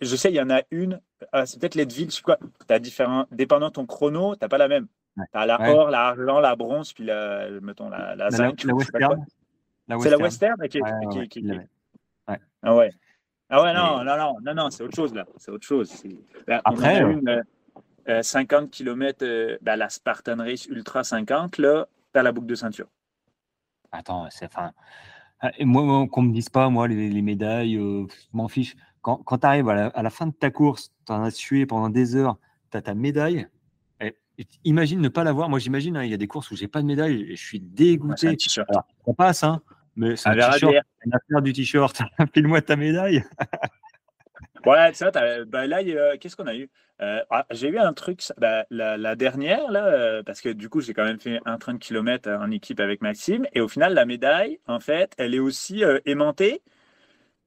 Je 0.00 0.16
sais, 0.16 0.30
il 0.30 0.36
y 0.36 0.40
en 0.40 0.50
a 0.50 0.62
une. 0.70 1.00
ah, 1.32 1.46
c'est 1.46 1.60
peut-être 1.60 1.74
Leadville, 1.74 2.10
je 2.10 2.16
sais 2.16 2.22
quoi. 2.22 2.38
Tu 2.66 2.74
as 2.74 2.78
différents. 2.78 3.26
Dépendant 3.30 3.68
de 3.68 3.72
ton 3.72 3.86
chrono, 3.86 4.36
tu 4.36 4.48
pas 4.48 4.58
la 4.58 4.68
même. 4.68 4.86
Ouais. 5.16 5.24
Tu 5.32 5.38
as 5.38 5.46
la 5.46 5.60
Ouais. 5.60 5.70
or, 5.70 5.90
la 5.90 6.08
argent, 6.08 6.40
la 6.40 6.56
bronze, 6.56 6.92
puis 6.92 7.04
la, 7.04 7.48
mettons, 7.60 7.88
la, 7.88 8.16
la 8.16 8.30
zinc. 8.30 8.64
la. 8.64 8.74
Western. 8.74 9.24
C'est 10.00 10.10
la 10.10 10.16
Western. 10.16 10.56
l'avait. 10.60 11.68
Ah 12.62 12.74
ouais. 12.74 12.92
Ah 13.54 13.62
ouais, 13.62 13.74
non, 13.74 14.02
non, 14.02 14.16
non, 14.16 14.36
non, 14.40 14.54
non, 14.54 14.70
c'est 14.70 14.82
autre 14.82 14.96
chose 14.96 15.12
là. 15.12 15.26
C'est 15.36 15.50
autre 15.50 15.66
chose. 15.66 15.92
Là, 16.46 16.62
Après, 16.64 17.02
on 17.02 17.08
en 17.08 17.10
a 17.10 17.10
euh, 17.10 17.18
une 17.18 17.28
euh, 17.28 17.42
euh, 18.08 18.22
50 18.22 18.70
km, 18.70 19.58
la 19.62 19.88
Spartan 19.90 20.36
Race 20.38 20.64
Ultra 20.66 21.04
50, 21.04 21.58
là, 21.58 21.86
tu 22.14 22.18
as 22.18 22.22
la 22.22 22.32
boucle 22.32 22.46
de 22.46 22.54
ceinture. 22.54 22.88
Attends, 23.90 24.26
c'est 24.30 24.46
enfin. 24.46 24.72
Ah, 25.42 25.50
et 25.58 25.64
Moi, 25.64 26.06
qu'on 26.08 26.22
me 26.22 26.32
dise 26.32 26.48
pas, 26.48 26.68
moi, 26.70 26.88
les, 26.88 27.10
les 27.10 27.22
médailles, 27.22 27.76
euh, 27.76 28.06
je 28.08 28.36
m'en 28.36 28.48
fiche. 28.48 28.74
Quand, 29.02 29.16
quand 29.18 29.38
tu 29.38 29.46
arrives 29.46 29.68
à 29.68 29.74
la, 29.74 29.86
à 29.88 30.02
la 30.02 30.10
fin 30.10 30.26
de 30.28 30.32
ta 30.32 30.50
course, 30.50 30.92
tu 31.06 31.12
en 31.12 31.22
as 31.22 31.30
sué 31.30 31.66
pendant 31.66 31.90
des 31.90 32.14
heures, 32.16 32.38
tu 32.70 32.76
as 32.78 32.82
ta 32.82 32.94
médaille. 32.94 33.46
et- 34.00 34.16
et 34.38 34.46
imagine 34.64 35.00
ne 35.00 35.08
pas 35.08 35.24
l'avoir. 35.24 35.48
Moi, 35.50 35.58
j'imagine, 35.58 35.96
hein, 35.98 36.04
il 36.04 36.10
y 36.10 36.14
a 36.14 36.16
des 36.16 36.26
courses 36.26 36.50
où 36.50 36.56
j'ai 36.56 36.68
pas 36.68 36.80
de 36.80 36.86
médaille 36.86 37.22
et 37.32 37.36
je 37.36 37.44
suis 37.44 37.58
Ouais, 37.58 37.64
dégoûté. 37.70 38.34
t-shirt. 38.36 38.66
Alors, 38.70 38.86
ça 39.06 39.12
passe, 39.12 39.44
hein, 39.44 39.60
mais 39.94 40.16
c'est 40.16 40.30
Un 40.30 40.34
t-shirt, 40.34 40.74
une 41.04 41.14
affaire 41.14 41.42
du 41.42 41.52
t-shirt. 41.52 42.00
File-moi 42.34 42.62
ta 42.62 42.76
médaille. 42.76 43.22
Ouais, 44.66 44.92
ça, 44.94 45.10
bah 45.46 45.66
là, 45.66 45.82
qu'est-ce 46.16 46.36
qu'on 46.36 46.46
a 46.46 46.54
eu? 46.54 46.70
Euh, 47.00 47.20
ah, 47.30 47.46
j'ai 47.50 47.68
eu 47.68 47.78
un 47.78 47.92
truc, 47.92 48.22
bah, 48.38 48.64
la, 48.70 48.96
la 48.96 49.16
dernière, 49.16 49.70
là, 49.70 49.86
euh, 49.86 50.22
parce 50.22 50.40
que 50.40 50.48
du 50.48 50.68
coup, 50.68 50.80
j'ai 50.80 50.94
quand 50.94 51.04
même 51.04 51.18
fait 51.18 51.40
un 51.44 51.58
30 51.58 51.80
km 51.80 52.30
en 52.30 52.50
équipe 52.50 52.78
avec 52.78 53.02
Maxime, 53.02 53.46
et 53.54 53.60
au 53.60 53.68
final, 53.68 53.94
la 53.94 54.04
médaille, 54.04 54.60
en 54.66 54.78
fait, 54.78 55.12
elle 55.18 55.34
est 55.34 55.40
aussi 55.40 55.84
euh, 55.84 55.98
aimantée. 56.06 56.62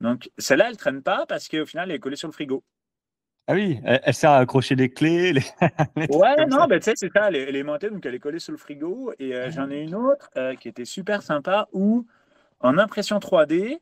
Donc, 0.01 0.29
celle-là, 0.37 0.67
elle 0.69 0.77
traîne 0.77 1.01
pas 1.01 1.25
parce 1.25 1.47
qu'au 1.47 1.65
final, 1.65 1.89
elle 1.89 1.95
est 1.95 1.99
collée 1.99 2.17
sur 2.17 2.27
le 2.27 2.33
frigo. 2.33 2.63
Ah 3.47 3.53
oui, 3.53 3.79
elle, 3.85 4.01
elle 4.03 4.13
sert 4.13 4.31
à 4.31 4.39
accrocher 4.39 4.75
les 4.75 4.89
clés. 4.89 5.31
Les... 5.31 5.41
les 5.95 6.07
trucs 6.07 6.21
Ouais, 6.21 6.45
non, 6.47 6.65
bah, 6.65 6.79
tu 6.79 6.85
sais, 6.85 6.93
c'est 6.95 7.11
ça, 7.13 7.29
elle 7.29 7.35
est, 7.35 7.43
elle 7.43 7.55
est 7.55 7.59
aimantée, 7.59 7.89
donc 7.89 8.05
elle 8.05 8.15
est 8.15 8.19
collée 8.19 8.39
sur 8.39 8.51
le 8.51 8.57
frigo. 8.57 9.13
Et 9.19 9.35
euh, 9.35 9.51
j'en 9.51 9.69
ai 9.69 9.81
une 9.81 9.95
autre 9.95 10.29
euh, 10.37 10.55
qui 10.55 10.67
était 10.67 10.85
super 10.85 11.21
sympa 11.21 11.67
où, 11.71 12.05
en 12.59 12.77
impression 12.77 13.19
3D, 13.19 13.79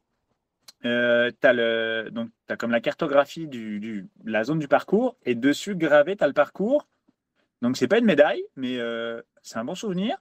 euh, 0.86 1.32
tu 1.42 1.48
as, 1.48 1.54
le, 1.54 2.10
donc, 2.12 2.30
t'as 2.48 2.56
comme 2.58 2.72
la 2.72 2.82
cartographie 2.82 3.48
du, 3.48 3.80
du- 3.80 4.08
la 4.26 4.44
zone 4.44 4.60
du 4.60 4.68
parcours 4.68 5.18
et 5.26 5.36
dessus 5.36 5.76
gravé, 5.76 6.16
tu 6.16 6.24
as 6.24 6.28
le 6.28 6.34
parcours. 6.34 6.88
Donc, 7.62 7.78
c'est 7.78 7.88
pas 7.88 8.00
une 8.00 8.06
médaille, 8.06 8.44
mais 8.56 8.78
euh, 8.80 9.22
c'est 9.42 9.58
un 9.58 9.66
bon 9.66 9.76
souvenir. 9.76 10.18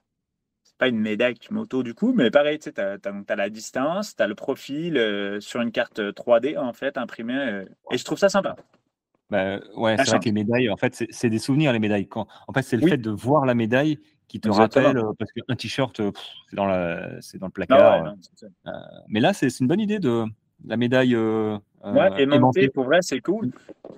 C'est 0.63 0.77
pas 0.77 0.87
une 0.87 0.99
médaille 0.99 1.35
qui 1.35 1.53
m'auto 1.53 1.83
du 1.83 1.93
coup, 1.93 2.13
mais 2.13 2.31
pareil, 2.31 2.59
tu 2.59 2.71
t'as- 2.73 2.97
donc, 2.97 3.25
t'as 3.25 3.35
la 3.35 3.49
distance, 3.49 4.15
tu 4.15 4.23
as 4.23 4.27
le 4.27 4.35
profil 4.35 4.97
euh, 4.97 5.39
sur 5.39 5.61
une 5.61 5.71
carte 5.71 5.99
3D 6.13 6.57
en 6.57 6.73
fait 6.73 6.97
imprimée. 6.97 7.37
euh, 7.37 7.65
et 7.91 7.97
je 7.97 8.05
trouve 8.05 8.17
ça 8.17 8.29
sympa. 8.29 8.55
Bah, 9.29 9.59
ouais, 9.75 9.97
c'est 9.97 10.05
vrai 10.11 10.19
que 10.19 10.25
les 10.25 10.31
médailles, 10.31 10.69
en 10.69 10.77
fait, 10.77 11.05
c'est 11.09 11.29
des 11.29 11.39
souvenirs, 11.39 11.73
les 11.73 11.79
médailles. 11.79 12.07
Quand, 12.07 12.27
en 12.47 12.53
fait, 12.53 12.61
c'est 12.61 12.77
le 12.77 12.83
Oui. 12.83 12.89
fait 12.89 12.97
de 12.97 13.09
voir 13.09 13.45
la 13.45 13.55
médaille 13.55 13.99
qui 14.27 14.39
te 14.39 14.47
Exactement. 14.47 14.87
rappelle, 14.87 14.97
euh, 14.97 15.13
parce 15.17 15.31
qu'un 15.31 15.55
t-shirt, 15.55 15.99
euh, 15.99 16.11
c'est 16.49 16.55
dans, 16.55 16.65
la- 16.65 17.09
dans 17.39 17.47
le 17.47 17.51
placard. 17.51 17.93
ouais, 17.93 18.07
euh. 18.07 18.11
non, 18.11 18.17
c'est 18.21 18.45
ça. 18.45 18.71
Mais 19.07 19.19
là, 19.19 19.33
c'est 19.33 19.47
une 19.59 19.67
bonne 19.67 19.79
idée 19.79 19.99
de 19.99 20.25
la 20.65 20.77
médaille 20.77 21.15
euh, 21.15 21.57
euh, 21.85 21.91
Ouais, 21.91 22.21
aimanté, 22.21 22.21
aimantée. 22.23 22.69
pour 22.69 22.85
vrai, 22.85 22.99
c'est 23.01 23.19
cool. 23.19 23.51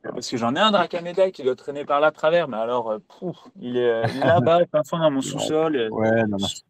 Parce 0.03 0.29
que 0.29 0.37
j'en 0.37 0.55
ai 0.55 0.59
un 0.59 0.71
drac 0.71 0.93
à 0.93 1.01
médaille 1.01 1.31
qui 1.31 1.43
doit 1.43 1.55
traîner 1.55 1.85
par 1.85 1.99
là 1.99 2.07
à 2.07 2.11
travers, 2.11 2.47
mais 2.47 2.57
alors, 2.57 2.91
euh, 2.91 2.99
pouf, 3.07 3.37
il 3.59 3.77
est 3.77 3.89
euh, 3.89 4.07
là-bas, 4.19 4.61
fin 4.85 4.99
dans 4.99 5.11
mon 5.11 5.21
sous-sol, 5.21 5.89
Ouais, 5.91 6.23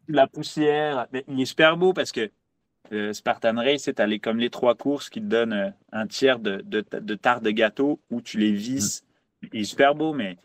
la 0.08 0.26
poussière. 0.26 1.06
Mais 1.12 1.24
il 1.28 1.40
est 1.40 1.46
super 1.46 1.76
beau 1.76 1.92
parce 1.92 2.12
que 2.12 2.30
Spartan 3.12 3.56
Race, 3.56 3.82
c'est 3.82 3.98
allé 4.00 4.20
comme 4.20 4.38
les 4.38 4.50
trois 4.50 4.74
courses 4.74 5.08
qui 5.10 5.20
te 5.20 5.26
donnent 5.26 5.74
un 5.92 6.06
tiers 6.06 6.38
de, 6.38 6.62
de, 6.64 6.84
de 6.92 7.14
tarte 7.14 7.42
de 7.42 7.50
gâteau 7.50 8.00
où 8.10 8.20
tu 8.20 8.38
les 8.38 8.52
visses. 8.52 9.04
Il 9.52 9.60
est 9.60 9.64
super 9.64 9.94
beau, 9.94 10.12
mais 10.12 10.36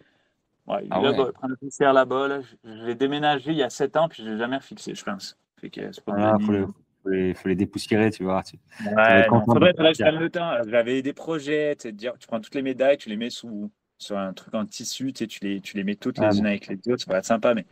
ouais, 0.67 0.85
il 0.85 0.87
Ah 0.89 1.01
ouais. 1.01 1.11
il 1.11 1.31
prend 1.33 1.47
la 1.47 1.55
poussière 1.55 1.93
là-bas. 1.93 2.27
Là. 2.27 2.39
L'ai 2.63 2.95
déménagé 2.95 3.51
il 3.51 3.57
y 3.57 3.63
a 3.63 3.69
7 3.69 3.95
ans, 3.97 4.07
puis 4.09 4.23
je 4.23 4.27
ne 4.27 4.33
l'ai 4.33 4.39
jamais 4.39 4.57
refixé, 4.57 4.95
je 4.95 5.03
pense. 5.03 5.37
Fait 5.57 5.69
que 5.69 5.91
c'est 5.91 6.03
pas 6.03 6.37
faut, 6.39 6.51
les, 6.51 6.65
faut, 7.01 7.09
les, 7.09 7.33
faut 7.33 7.47
les 7.47 7.55
dépoussiérer, 7.55 8.11
tu 8.11 8.23
vois. 8.23 8.43
tu- 8.43 8.57
Ouais, 8.95 9.27
non, 9.29 9.43
faudrait, 9.45 9.73
de 9.73 10.17
le 10.17 10.29
temps. 10.29 10.51
J'avais 10.67 11.01
des 11.01 11.13
projets, 11.13 11.75
tu 11.75 11.91
dire, 11.93 12.13
prends 12.27 12.39
toutes 12.39 12.55
les 12.55 12.61
médailles, 12.61 12.97
tu 12.97 13.09
les 13.09 13.17
mets 13.17 13.29
sous, 13.29 13.71
sur 13.97 14.17
un 14.17 14.33
truc 14.33 14.53
en 14.55 14.65
tissu, 14.65 15.13
tu, 15.13 15.23
sais, 15.23 15.27
tu, 15.27 15.39
les, 15.43 15.61
tu 15.61 15.77
les 15.77 15.83
mets 15.83 15.95
toutes 15.95 16.17
les 16.19 16.25
Ah, 16.25 16.31
unes 16.31 16.43
bon. 16.43 16.47
avec 16.47 16.67
les 16.67 16.75
autres, 16.75 16.99
ça 16.99 17.05
pourrait 17.05 17.19
être 17.19 17.25
sympa, 17.25 17.53
mais. 17.53 17.65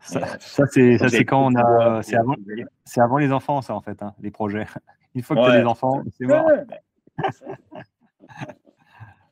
Ça, 0.00 0.20
mais, 0.76 0.98
ça, 0.98 1.08
c'est 1.10 1.24
quand 1.24 1.46
on 1.46 1.54
a. 1.56 1.96
Ouais, 1.96 2.02
C'est 2.02 2.16
avant, 3.00 3.16
ouais, 3.16 3.22
les 3.22 3.32
enfants, 3.32 3.60
ça, 3.60 3.74
en 3.74 3.82
fait, 3.82 4.02
hein, 4.02 4.14
les 4.20 4.30
projets. 4.30 4.66
Une 5.14 5.22
fois 5.22 5.36
que 5.36 5.42
tu 5.42 5.48
as 5.48 5.52
Ouais. 5.52 5.60
des 5.60 5.66
enfants, 5.66 6.02
c'est 6.16 6.26
mort. 6.26 6.48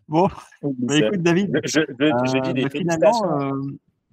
Bon, 0.09 0.27
bah, 0.63 0.97
écoute, 0.97 1.21
David. 1.21 1.61
je, 1.65 1.81
je, 1.81 1.81
je, 1.87 2.07
je 2.07 2.39
dis 2.41 2.49
euh, 2.49 2.53
des 2.55 2.63
bah, 2.63 2.69
finalement, 2.71 3.41
euh, 3.43 3.61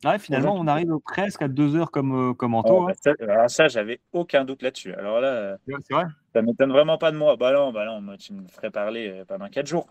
ouais, 0.03 0.19
finalement, 0.19 0.55
on 0.55 0.67
arrive 0.67 0.91
presque 1.05 1.41
à 1.41 1.47
deux 1.47 1.75
heures 1.75 1.91
comme, 1.91 2.31
euh, 2.31 2.33
comme 2.33 2.53
Anto. 2.55 2.85
bah, 2.85 2.91
hein. 2.91 2.95
ça, 3.01 3.11
alors 3.19 3.49
ça, 3.49 3.67
j'avais 3.67 3.99
aucun 4.11 4.43
doute 4.45 4.61
là-dessus. 4.61 4.93
Alors 4.93 5.19
là, 5.21 5.57
vrai 5.89 6.03
ça 6.33 6.41
m'étonne 6.41 6.71
vraiment 6.71 6.97
pas 6.97 7.11
de 7.11 7.17
moi. 7.17 7.35
Bah 7.37 7.53
non, 7.53 7.71
bah 7.71 7.85
non, 7.85 8.01
moi, 8.01 8.17
tu 8.17 8.33
me 8.33 8.47
ferais 8.47 8.71
parler 8.71 9.09
euh, 9.09 9.25
pendant 9.25 9.47
4 9.47 9.65
jours. 9.67 9.87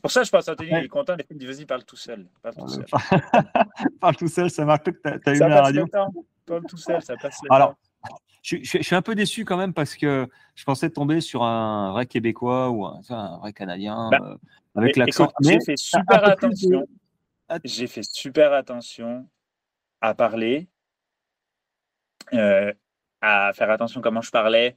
Pour 0.00 0.10
ça, 0.10 0.22
je 0.24 0.30
pense 0.30 0.48
Anthony, 0.48 0.72
Ouais. 0.72 0.80
il 0.80 0.84
est 0.86 0.88
content. 0.88 1.14
Filles 1.28 1.36
disent, 1.38 1.48
vas-y, 1.56 1.66
parle 1.66 1.84
tout 1.84 1.96
seul. 1.96 2.26
Parle 2.42 2.54
tout 2.56 2.68
seul. 2.68 2.84
Parle 4.00 4.16
tout 4.16 4.26
seul, 4.28 4.50
ça 4.50 4.64
marche 4.64 4.82
que 4.82 4.90
tu 4.90 4.98
as, 5.30 5.32
eu 5.32 5.36
Ça 5.36 5.48
la 5.48 5.62
radio. 5.62 5.86
Parle 6.46 6.64
tout 6.68 6.76
seul, 6.76 7.00
ça 7.02 7.14
passe 7.16 7.38
le 7.44 7.52
Alors, 7.52 7.70
temps. 8.08 8.16
je, 8.42 8.56
je- 8.62 8.78
je 8.78 8.82
suis 8.82 8.96
un 8.96 9.02
peu 9.02 9.14
déçu 9.14 9.44
quand 9.44 9.56
même 9.56 9.72
parce 9.72 9.94
que 9.94 10.26
je 10.56 10.64
pensais 10.64 10.90
tomber 10.90 11.20
sur 11.20 11.44
un 11.44 11.92
vrai 11.92 12.06
Québécois 12.06 12.70
ou 12.70 12.84
un, 12.84 13.00
un 13.10 13.38
vrai 13.38 13.52
Canadien 13.52 14.08
Bah, 14.10 14.18
euh, 14.22 14.36
avec 14.74 14.96
l'accent. 14.96 15.30
J'ai 15.40 15.60
fait 15.64 15.76
super 15.76 16.24
attention. 16.24 16.84
Att- 17.48 17.60
J'ai 17.64 17.86
fait 17.86 18.02
super 18.02 18.52
attention 18.54 19.28
à 20.02 20.14
parler, 20.14 20.68
euh, 22.34 22.72
à 23.20 23.52
faire 23.54 23.70
attention 23.70 24.00
comment 24.00 24.20
je 24.20 24.30
parlais, 24.30 24.76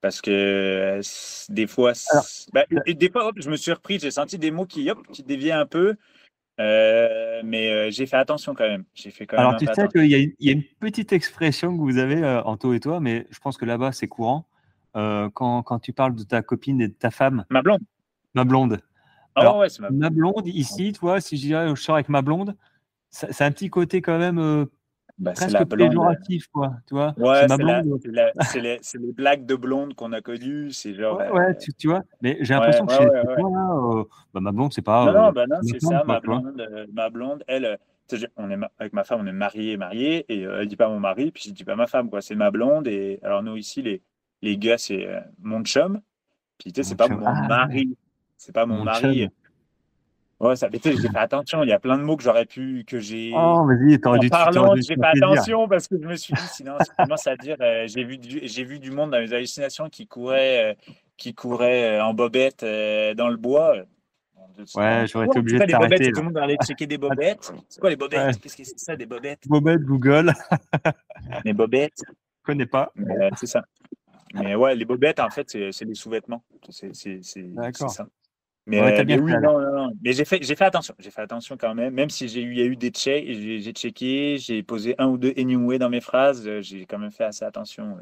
parce 0.00 0.20
que 0.22 0.30
euh, 0.30 1.02
des 1.52 1.66
fois, 1.66 1.94
c- 1.94 2.08
Alors, 2.12 2.26
et 2.86 2.94
des 2.94 3.10
fois, 3.10 3.26
hop, 3.26 3.36
je 3.38 3.50
me 3.50 3.56
suis 3.56 3.72
repris, 3.72 3.98
j'ai 3.98 4.10
senti 4.12 4.38
des 4.38 4.50
mots 4.52 4.66
qui, 4.66 4.88
hop, 4.90 5.06
qui 5.08 5.22
déviaient 5.24 5.50
un 5.52 5.66
peu, 5.66 5.96
euh, 6.60 7.42
mais 7.44 7.70
euh, 7.70 7.90
j'ai 7.90 8.06
fait 8.06 8.16
attention 8.16 8.54
quand 8.54 8.68
même. 8.68 8.84
J'ai 8.94 9.10
fait 9.10 9.26
quand 9.26 9.36
même 9.36 9.46
alors 9.46 9.54
un 9.54 9.58
tu 9.58 9.66
sais 9.66 9.88
qu'il 9.88 10.06
y, 10.10 10.14
a 10.14 10.18
une- 10.18 10.34
il 10.38 10.46
y 10.46 10.50
a 10.50 10.52
une 10.52 10.64
petite 10.78 11.12
expression 11.12 11.76
que 11.76 11.82
vous 11.82 11.98
avez, 11.98 12.24
Anto 12.44 12.72
et 12.72 12.80
toi, 12.80 13.00
mais 13.00 13.26
je 13.30 13.38
pense 13.40 13.56
que 13.56 13.64
là-bas 13.64 13.92
c'est 13.92 14.08
courant. 14.08 14.46
Quand, 14.94 15.62
quand 15.62 15.78
tu 15.78 15.92
parles 15.92 16.14
de 16.14 16.22
ta 16.22 16.42
copine 16.42 16.80
et 16.82 16.88
de 16.88 16.92
ta 16.92 17.10
femme, 17.10 17.46
Ma 17.50 17.62
blonde. 17.62 17.80
ma 18.34 18.44
blonde. 18.44 18.80
Ah 19.34 19.40
Alors, 19.40 19.56
ouais, 19.58 19.68
ma 19.80 19.90
Ma 19.90 20.10
blonde, 20.10 20.46
ici, 20.46 20.92
toi, 20.92 21.20
si 21.22 21.38
je 21.38 21.42
dirais 21.46 21.68
je 21.74 21.74
sors 21.80 21.94
avec 21.94 22.10
ma 22.10 22.20
blonde, 22.20 22.54
a 23.20 23.44
un 23.44 23.50
petit 23.52 23.70
côté 23.70 24.02
quand 24.02 24.18
même 24.18 24.38
euh, 24.38 24.66
bah, 25.18 25.32
c'est 25.34 25.52
presque 25.52 25.68
péjoratif, 25.76 26.46
quoi. 26.48 26.72
Tu 26.86 26.94
vois 26.94 27.14
Ouais, 27.16 27.46
c'est 27.48 27.56
c'est 27.56 27.64
c'est 28.02 28.32
c'est 28.50 28.60
les, 28.60 28.78
c'est 28.82 28.98
blagues 29.14 29.46
de 29.46 29.54
blonde 29.54 29.94
qu'on 29.94 30.12
a 30.12 30.20
connues. 30.20 30.72
C'est 30.72 30.94
genre. 30.94 31.18
Ouais, 31.18 31.28
euh, 31.28 31.32
ouais, 31.32 31.56
tu, 31.56 31.72
tu 31.74 31.88
vois. 31.88 32.02
Mais 32.22 32.38
j'ai 32.40 32.54
l'impression 32.54 32.86
que 32.86 32.92
chez 32.92 33.06
toi, 33.36 34.00
euh, 34.00 34.04
bah, 34.32 34.40
ma 34.40 34.52
blonde, 34.52 34.72
c'est 34.72 34.82
pas. 34.82 35.04
Non, 35.04 35.10
euh, 35.10 35.14
non, 35.26 35.32
bah 35.32 35.46
non, 35.46 35.56
ma 35.56 35.62
c'est 35.62 35.80
ça, 35.80 36.02
quoi, 36.04 36.14
ma 36.14 36.20
blonde, 36.20 36.60
euh, 36.60 36.86
ma 36.92 37.10
blonde, 37.10 37.44
elle, 37.46 37.64
euh, 37.64 37.76
on 38.36 38.50
est 38.50 38.58
avec 38.78 38.92
ma 38.92 39.04
femme, 39.04 39.20
on 39.22 39.26
est 39.26 39.32
marié, 39.32 39.76
marié, 39.76 40.24
et 40.28 40.44
euh, 40.44 40.60
elle 40.60 40.68
dit 40.68 40.76
pas 40.76 40.88
mon 40.88 41.00
mari, 41.00 41.30
puis 41.30 41.44
je 41.46 41.54
dis 41.54 41.64
pas 41.64 41.76
ma 41.76 41.86
femme, 41.86 42.10
quoi, 42.10 42.20
c'est 42.20 42.34
ma 42.34 42.50
blonde, 42.50 42.86
et 42.86 43.18
alors 43.22 43.42
nous 43.42 43.56
ici, 43.56 43.82
les, 43.82 44.02
les 44.42 44.58
gars, 44.58 44.78
c'est 44.78 45.06
euh, 45.06 45.20
mon 45.40 45.62
chum, 45.62 46.00
puis 46.58 46.72
tu 46.72 46.82
sais, 46.82 46.88
c'est 46.90 46.96
pas 46.96 47.08
mon 47.08 47.24
Ah, 47.24 47.46
mari, 47.48 47.96
c'est 48.36 48.52
pas 48.52 48.66
mon, 48.66 48.78
Mon 48.78 48.84
mari, 48.84 49.22
chum. 49.22 49.30
Ouais, 50.42 50.56
ça, 50.56 50.68
j'ai 50.72 50.80
fait 50.80 51.08
attention. 51.14 51.62
Il 51.62 51.68
y 51.68 51.72
a 51.72 51.78
plein 51.78 51.96
de 51.96 52.02
mots 52.02 52.16
que 52.16 52.24
j'aurais 52.24 52.46
pu, 52.46 52.84
que 52.84 52.98
j'ai. 52.98 53.30
Oh, 53.32 53.64
vas-y, 53.64 53.94
En 54.04 54.28
parlant, 54.28 54.74
j'ai 54.74 54.96
fait 54.96 55.00
attention 55.00 55.68
parce 55.68 55.86
que 55.86 55.94
je 56.02 56.08
me 56.08 56.16
suis 56.16 56.34
dit, 56.34 56.48
sinon, 56.48 56.76
ça 56.80 56.92
commence 56.98 57.28
à 57.28 57.36
dire, 57.36 57.56
euh, 57.60 57.86
j'ai 57.86 58.02
vu, 58.02 58.18
du, 58.18 58.40
j'ai 58.42 58.64
vu 58.64 58.80
du 58.80 58.90
monde 58.90 59.12
dans 59.12 59.20
mes 59.20 59.32
hallucinations 59.32 59.88
qui 59.88 60.08
courait, 60.08 60.72
euh, 60.72 60.92
qui 61.16 61.32
courait 61.32 62.00
en 62.00 62.12
bobette 62.12 62.62
dans 62.62 63.28
le 63.28 63.36
bois. 63.36 63.76
Ouais, 64.74 65.06
j'aurais 65.06 65.26
été 65.26 65.38
obligé 65.38 65.60
de 65.60 65.64
t'arrêter. 65.64 66.10
Tout 66.10 66.20
le 66.20 66.26
monde 66.26 66.38
allait 66.38 66.56
checker 66.66 66.88
des 66.88 66.98
bobettes? 66.98 67.52
C'est 67.68 67.80
quoi 67.80 67.90
les 67.90 67.96
bobettes? 67.96 68.40
Qu'est-ce 68.40 68.56
que 68.56 68.64
c'est 68.64 68.78
ça, 68.78 68.96
des 68.96 69.06
bobettes? 69.06 69.46
Bobettes, 69.46 69.82
Google. 69.82 70.32
les 71.44 71.52
bobettes. 71.52 72.02
Je 72.04 72.44
connais 72.44 72.66
pas. 72.66 72.92
c'est 73.36 73.46
ça. 73.46 73.62
Mais 74.34 74.56
ouais, 74.56 74.74
les 74.74 74.84
bobettes, 74.84 75.20
en 75.20 75.30
fait, 75.30 75.56
c'est 75.70 75.84
des 75.84 75.94
sous-vêtements. 75.94 76.42
C'est 76.68 77.22
ça. 77.72 78.06
Mais, 78.66 79.04
mais 79.04 79.18
oui, 79.18 79.32
non, 79.32 79.60
non, 79.60 79.72
non. 79.72 79.92
Mais 80.02 80.12
j'ai 80.12 80.24
fait, 80.24 80.42
j'ai 80.42 80.54
fait 80.54 80.64
attention. 80.64 80.94
J'ai 80.98 81.10
fait 81.10 81.20
attention 81.20 81.56
quand 81.56 81.74
même. 81.74 81.92
Même 81.94 82.10
si 82.10 82.28
j'ai 82.28 82.42
eu, 82.42 82.52
il 82.52 82.58
y 82.58 82.62
a 82.62 82.64
eu 82.64 82.76
des 82.76 82.90
checks, 82.90 83.26
j'ai 83.26 83.72
checké, 83.72 84.38
j'ai 84.38 84.62
posé 84.62 84.94
un 84.98 85.08
ou 85.08 85.18
deux 85.18 85.32
anyway 85.36 85.78
dans 85.78 85.90
mes 85.90 86.00
phrases, 86.00 86.48
j'ai 86.60 86.86
quand 86.86 86.98
même 86.98 87.10
fait 87.10 87.24
assez 87.24 87.44
attention. 87.44 87.98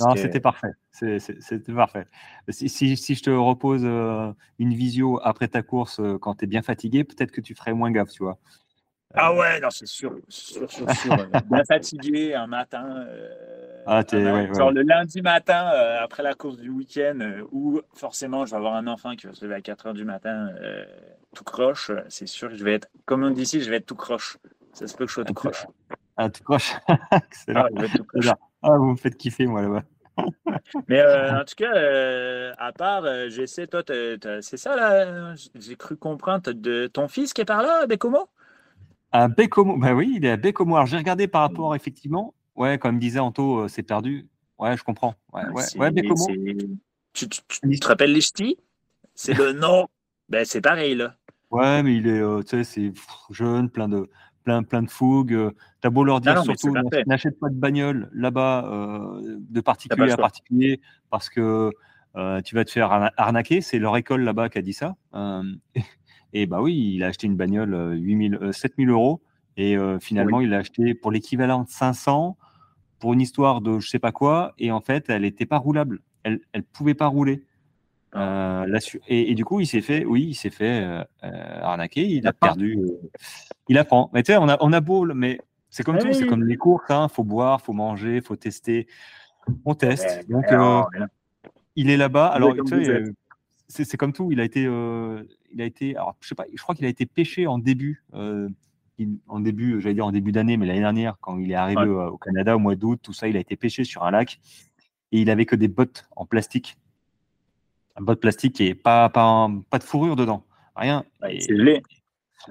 Non, 0.00 0.14
c'était 0.14 0.38
parfait. 0.38 0.70
C'était 0.92 1.72
parfait. 1.72 2.06
Si, 2.48 2.68
si, 2.68 2.96
si, 2.96 3.14
je 3.16 3.22
te 3.22 3.30
repose 3.30 3.84
une 3.84 4.74
visio 4.74 5.18
après 5.24 5.48
ta 5.48 5.62
course 5.62 6.00
quand 6.20 6.36
tu 6.36 6.44
es 6.44 6.46
bien 6.46 6.62
fatigué, 6.62 7.02
peut-être 7.02 7.32
que 7.32 7.40
tu 7.40 7.56
ferais 7.56 7.74
moins 7.74 7.90
gaffe, 7.90 8.10
tu 8.10 8.22
vois. 8.22 8.38
Ah 9.14 9.34
ouais, 9.34 9.58
non, 9.60 9.70
c'est 9.70 9.86
sûr, 9.86 10.14
sûr, 10.28 10.70
sûr, 10.70 10.90
sûr. 10.90 11.16
bien 11.50 11.64
fatigué 11.64 12.34
un 12.34 12.46
matin. 12.46 13.06
ah, 13.86 14.02
ouais, 14.12 14.54
genre 14.54 14.70
le 14.70 14.82
lundi 14.82 15.22
matin, 15.22 15.70
après 16.00 16.22
la 16.22 16.34
course 16.34 16.58
du 16.58 16.68
week-end, 16.68 17.18
où 17.50 17.80
forcément 17.94 18.44
je 18.44 18.50
vais 18.50 18.58
avoir 18.58 18.74
un 18.74 18.86
enfant 18.86 19.16
qui 19.16 19.26
va 19.26 19.32
se 19.32 19.44
lever 19.44 19.56
à 19.56 19.60
4 19.62 19.86
heures 19.86 19.94
du 19.94 20.04
matin, 20.04 20.50
tout 21.34 21.44
croche, 21.44 21.90
c'est 22.08 22.26
sûr 22.26 22.50
que 22.50 22.56
je 22.56 22.64
vais 22.64 22.74
être, 22.74 22.88
comme 23.06 23.24
on 23.24 23.30
dit 23.30 23.42
ici, 23.42 23.62
je 23.62 23.70
vais 23.70 23.76
être 23.76 23.86
tout 23.86 23.96
croche. 23.96 24.36
Ça 24.72 24.86
se 24.86 24.96
peut 24.96 25.06
que 25.06 25.10
je 25.10 25.14
sois 25.14 25.24
tout 25.24 25.34
croche. 25.34 25.66
Ah, 26.16 26.28
tout 26.28 26.42
croche. 26.42 26.74
Excellent. 27.12 27.66
Ah, 27.76 27.84
tout 27.96 28.04
croche. 28.04 28.30
Ah, 28.62 28.76
vous 28.76 28.92
me 28.92 28.96
faites 28.96 29.16
kiffer, 29.16 29.46
moi, 29.46 29.62
là-bas. 29.62 29.82
Mais 30.88 31.00
euh, 31.00 31.32
en 31.40 31.44
tout 31.44 31.54
cas, 31.56 31.74
euh, 31.74 32.52
à 32.58 32.72
part, 32.72 33.04
euh, 33.04 33.28
j'essaie, 33.28 33.66
toi, 33.66 33.82
c'est 33.86 34.56
ça, 34.56 34.76
là, 34.76 35.34
j'ai 35.54 35.76
cru 35.76 35.96
comprendre, 35.96 36.52
de 36.52 36.86
ton 36.86 37.08
fils 37.08 37.32
qui 37.32 37.40
est 37.40 37.44
par 37.44 37.62
là, 37.62 37.86
Bécomo? 37.86 38.28
À 39.10 39.28
Bécomo, 39.28 39.76
ben 39.78 39.94
oui, 39.94 40.14
il 40.16 40.24
est 40.24 40.30
à 40.30 40.36
Bécomo. 40.36 40.76
Alors, 40.76 40.86
j'ai 40.86 40.96
regardé 40.96 41.28
par 41.28 41.42
rapport, 41.42 41.74
effectivement, 41.74 42.34
ouais, 42.56 42.78
comme 42.78 42.98
disait 42.98 43.18
Anto, 43.18 43.68
c'est 43.68 43.82
perdu. 43.82 44.28
Ouais, 44.58 44.76
je 44.76 44.84
comprends. 44.84 45.14
Ouais, 45.32 45.46
ouais, 45.46 45.64
ouais 45.76 45.90
Bécomo. 45.90 46.26
Tu, 47.14 47.28
tu, 47.28 47.40
tu, 47.48 47.80
te 47.80 47.86
rappelles 47.86 48.12
les 48.12 48.20
ch'tis? 48.20 48.58
C'est 49.14 49.34
le 49.34 49.52
nom. 49.52 49.88
Ben, 50.28 50.44
c'est 50.44 50.60
pareil, 50.60 50.94
là. 50.94 51.14
Ouais, 51.50 51.82
mais 51.82 51.96
il 51.96 52.06
est, 52.06 52.44
tu 52.44 52.48
sais, 52.48 52.64
c'est 52.64 52.92
jeune, 53.30 53.70
plein 53.70 53.88
de, 53.88 54.10
plein, 54.48 54.62
plein 54.62 54.82
de 54.82 54.90
fougue. 54.90 55.34
Euh, 55.34 55.50
t'as 55.80 55.90
beau 55.90 56.04
leur 56.04 56.20
dire 56.20 56.42
surtout, 56.42 56.74
n'achète 57.06 57.38
pas 57.38 57.50
de 57.50 57.54
bagnole 57.54 58.08
là-bas, 58.14 58.64
euh, 58.64 59.36
de 59.38 59.60
particulier 59.60 60.10
à 60.10 60.16
particulier, 60.16 60.80
parce 61.10 61.28
que 61.28 61.70
euh, 62.16 62.40
tu 62.40 62.54
vas 62.54 62.64
te 62.64 62.70
faire 62.70 63.10
arnaquer. 63.18 63.60
C'est 63.60 63.78
leur 63.78 63.96
école 63.96 64.22
là-bas 64.22 64.48
qui 64.48 64.58
a 64.58 64.62
dit 64.62 64.72
ça. 64.72 64.96
Et 66.32 66.46
bah 66.46 66.60
oui, 66.60 66.94
il 66.94 67.02
a 67.02 67.08
acheté 67.08 67.26
une 67.26 67.36
bagnole 67.36 67.96
8000, 67.98 68.50
7000 68.52 68.90
euros. 68.90 69.22
Et 69.56 69.76
finalement, 70.00 70.40
il 70.40 70.50
l'a 70.50 70.58
acheté 70.58 70.94
pour 70.94 71.10
l'équivalent 71.10 71.64
de 71.64 71.68
500 71.68 72.36
pour 73.00 73.12
une 73.12 73.20
histoire 73.20 73.60
de 73.60 73.80
je 73.80 73.88
sais 73.88 73.98
pas 73.98 74.12
quoi. 74.12 74.54
Et 74.58 74.70
en 74.70 74.80
fait, 74.80 75.08
elle 75.08 75.22
n'était 75.22 75.46
pas 75.46 75.58
roulable. 75.58 76.00
Elle 76.22 76.40
ne 76.54 76.60
pouvait 76.60 76.94
pas 76.94 77.08
rouler. 77.08 77.44
Ah. 78.12 78.64
et, 79.08 79.34
du 79.34 79.44
coup, 79.44 79.60
il 79.60 79.66
s'est 79.66 79.80
fait, 79.80 80.04
oui, 80.04 80.26
il 80.28 80.34
s'est 80.34 80.50
fait 80.50 80.86
arnaquer. 81.22 82.06
Il, 82.06 82.26
a 82.28 82.32
perdu 82.32 82.78
il 83.68 83.78
apprend. 83.78 84.10
Mais 84.12 84.22
tu 84.22 84.32
sais, 84.32 84.38
on 84.38 84.48
a, 84.48 84.56
on 84.60 84.72
a 84.72 84.80
beau, 84.80 85.04
mais 85.06 85.38
c'est 85.70 85.82
comme 85.82 85.98
tout, 85.98 86.12
c'est 86.12 86.26
comme 86.26 86.44
les 86.44 86.56
cours, 86.56 86.82
il 86.88 86.92
hein. 86.92 87.08
faut 87.08 87.24
boire, 87.24 87.60
faut 87.60 87.72
manger, 87.72 88.20
faut 88.20 88.36
tester. 88.36 88.86
On 89.64 89.74
teste. 89.74 90.28
Donc, 90.28 90.50
euh, 90.50 90.82
il 91.76 91.90
est 91.90 91.96
là-bas. 91.96 92.26
Alors, 92.26 92.54
c'est 93.68 93.96
comme 93.96 94.12
tout. 94.12 94.32
Il 94.32 94.40
a 94.40 94.44
été, 94.44 94.64
euh, 94.66 95.22
il 95.52 95.60
a 95.62 95.64
été. 95.64 95.96
Alors, 95.96 96.16
je 96.20 96.28
sais 96.28 96.34
pas. 96.34 96.44
Je 96.52 96.62
crois 96.62 96.74
qu'il 96.74 96.84
a 96.84 96.88
été 96.88 97.06
pêché 97.06 97.46
en 97.46 97.58
début, 97.58 98.04
euh, 98.14 98.48
en 99.28 99.40
début, 99.40 99.80
j'allais 99.80 99.94
dire 99.94 100.06
en 100.06 100.12
début 100.12 100.32
d'année, 100.32 100.56
mais 100.56 100.66
l'année 100.66 100.80
dernière, 100.80 101.16
quand 101.20 101.38
il 101.38 101.50
est 101.50 101.56
arrivé 101.56 101.88
au 101.88 102.18
Canada 102.18 102.56
au 102.56 102.58
mois 102.58 102.74
d'août, 102.74 102.98
tout 103.02 103.12
ça, 103.12 103.28
il 103.28 103.36
a 103.36 103.40
été 103.40 103.56
pêché 103.56 103.84
sur 103.84 104.04
un 104.04 104.10
lac 104.10 104.40
et 105.12 105.20
il 105.20 105.30
avait 105.30 105.46
que 105.46 105.56
des 105.56 105.68
bottes 105.68 106.08
en 106.16 106.26
plastique, 106.26 106.76
un 107.96 108.02
botte 108.02 108.20
plastique 108.20 108.60
et 108.60 108.74
pas, 108.74 109.08
pas, 109.08 109.48
pas 109.70 109.78
de 109.78 109.84
fourrure 109.84 110.16
dedans, 110.16 110.44
rien. 110.76 111.04
c'est 111.22 111.52
laid 111.52 111.82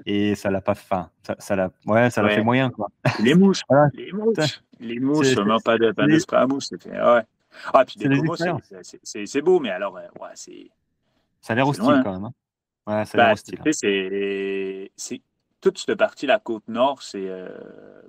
et 0.06 0.34
ça 0.34 0.50
l'a 0.50 0.60
pas 0.60 0.74
fin 0.74 1.10
ça, 1.26 1.34
ça 1.38 1.56
l'a 1.56 1.70
ouais 1.86 2.10
ça 2.10 2.22
l'a 2.22 2.30
fait 2.30 2.44
moyen 2.44 2.70
quoi 2.70 2.88
les 3.20 3.34
mouches 3.34 3.62
les 3.94 4.12
mouches 4.12 4.62
les 4.80 5.00
mouches 5.00 5.36
non 5.36 5.58
pas 5.60 5.78
de 5.78 5.92
pas 5.92 6.06
les... 6.06 6.22
à 6.32 6.46
mouche 6.46 6.66
c'était 6.66 6.90
ouais 6.90 7.22
ah 7.72 7.84
puis 7.84 7.96
des 7.96 8.08
c'est 9.02 9.42
beau 9.42 9.60
mais 9.60 9.70
alors 9.70 9.96
euh, 9.96 10.06
ouais 10.20 10.28
c'est 10.34 10.70
ça 11.40 11.54
a 11.54 11.56
l'air 11.56 11.68
hostile 11.68 12.00
quand 12.04 12.12
même 12.12 12.24
hein. 12.24 12.32
Ouais 12.88 13.04
l'air 13.14 13.34
bah, 13.64 13.72
c'est 13.72 14.90
c'est 14.96 15.22
toute 15.60 15.78
cette 15.78 15.94
partie 15.96 16.26
la 16.26 16.38
côte 16.38 16.66
nord 16.68 17.02
c'est 17.02 17.28
euh, 17.28 17.48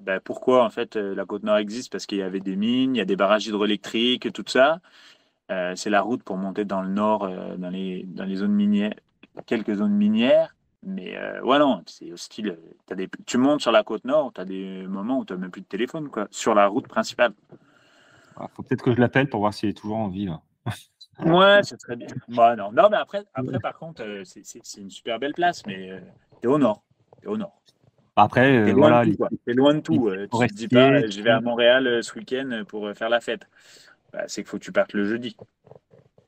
ben, 0.02 0.20
pourquoi 0.20 0.64
en 0.64 0.70
fait 0.70 0.96
euh, 0.96 1.14
la 1.16 1.26
côte 1.26 1.44
nord 1.44 1.58
existe? 1.58 1.92
Parce 1.92 2.06
qu'il 2.06 2.20
y 2.20 2.24
avait 2.24 2.40
des 2.40 2.56
mines 2.56 2.96
il 2.96 3.00
y 3.00 3.02
a 3.02 3.06
des 3.06 3.16
barrages 3.16 3.48
hydroélectriques 3.48 4.32
tout 4.34 4.46
ça 4.48 4.80
c'est 5.76 5.90
la 5.90 6.02
route 6.02 6.22
pour 6.22 6.38
monter 6.38 6.64
dans 6.64 6.84
le 6.84 6.90
nord 6.90 7.28
dans 7.58 7.72
les 7.72 8.04
dans 8.04 8.24
les 8.24 8.36
zones 8.36 8.54
minières 8.54 8.94
quelques 9.48 9.74
zones 9.74 9.96
minières 9.96 10.54
mais 10.84 11.18
euh, 11.18 11.42
ouais, 11.42 11.60
non, 11.60 11.84
c'est 11.86 12.12
hostile. 12.12 12.58
As 12.90 12.96
des... 12.96 13.10
Tu 13.26 13.38
montes 13.38 13.62
sur 13.62 13.72
la 13.72 13.84
côte 13.84 14.06
nord, 14.06 14.32
tu 14.34 14.42
as 14.42 14.46
des 14.46 14.88
moments 14.88 15.20
où 15.20 15.26
tu 15.26 15.34
n'as 15.34 15.40
même 15.40 15.52
plus 15.52 15.62
de 15.62 15.68
téléphone, 15.68 16.10
quoi, 16.10 16.28
sur 16.32 16.56
la 16.56 16.68
route 16.68 16.88
principale. 16.88 17.34
Il 18.40 18.48
faut 18.54 18.64
peut-être 18.64 18.84
que 18.84 18.94
je 18.94 19.00
l'appelle 19.00 19.30
pour 19.30 19.42
voir 19.42 19.54
s'il 19.54 19.70
est 19.70 19.78
toujours 19.78 19.98
en 19.98 20.08
vie. 20.08 20.30
Ouais, 21.26 21.62
c'est 21.64 21.78
très 21.78 21.96
bien. 21.96 22.08
Ouais, 22.30 22.56
non. 22.56 22.72
non, 22.72 22.90
mais 22.90 22.98
après, 22.98 23.24
après 23.34 23.60
par 23.60 23.78
contre, 23.78 24.04
euh, 24.04 24.24
c'est 24.24 24.78
une 24.78 24.90
super 24.90 25.20
belle 25.20 25.34
place, 25.34 25.66
mais 25.66 25.92
euh, 25.92 26.00
tu 26.42 26.48
es 26.48 26.52
au 26.52 26.58
nord. 26.58 26.84
Es 27.24 27.28
au 27.28 27.38
nord. 27.38 27.62
Après, 28.16 28.58
euh, 28.58 28.74
voilà. 28.74 29.06
Tu 29.06 29.16
es 29.48 29.54
loin 29.54 29.74
de 29.74 29.80
tout. 29.80 30.12
tu 30.12 30.48
te 30.48 30.54
dis 30.54 30.68
pas, 30.68 31.08
je 31.08 31.22
vais 31.22 31.30
à 31.30 31.42
Montréal 31.42 32.04
ce 32.04 32.14
week-end 32.16 32.64
pour 32.68 32.92
faire 32.96 33.10
la 33.10 33.22
fête. 33.22 33.48
Bah, 34.12 34.24
c'est 34.28 34.42
qu'il 34.42 34.50
faut 34.50 34.58
que 34.58 34.64
tu 34.64 34.72
partes 34.72 34.94
le 34.94 35.06
jeudi. 35.06 35.38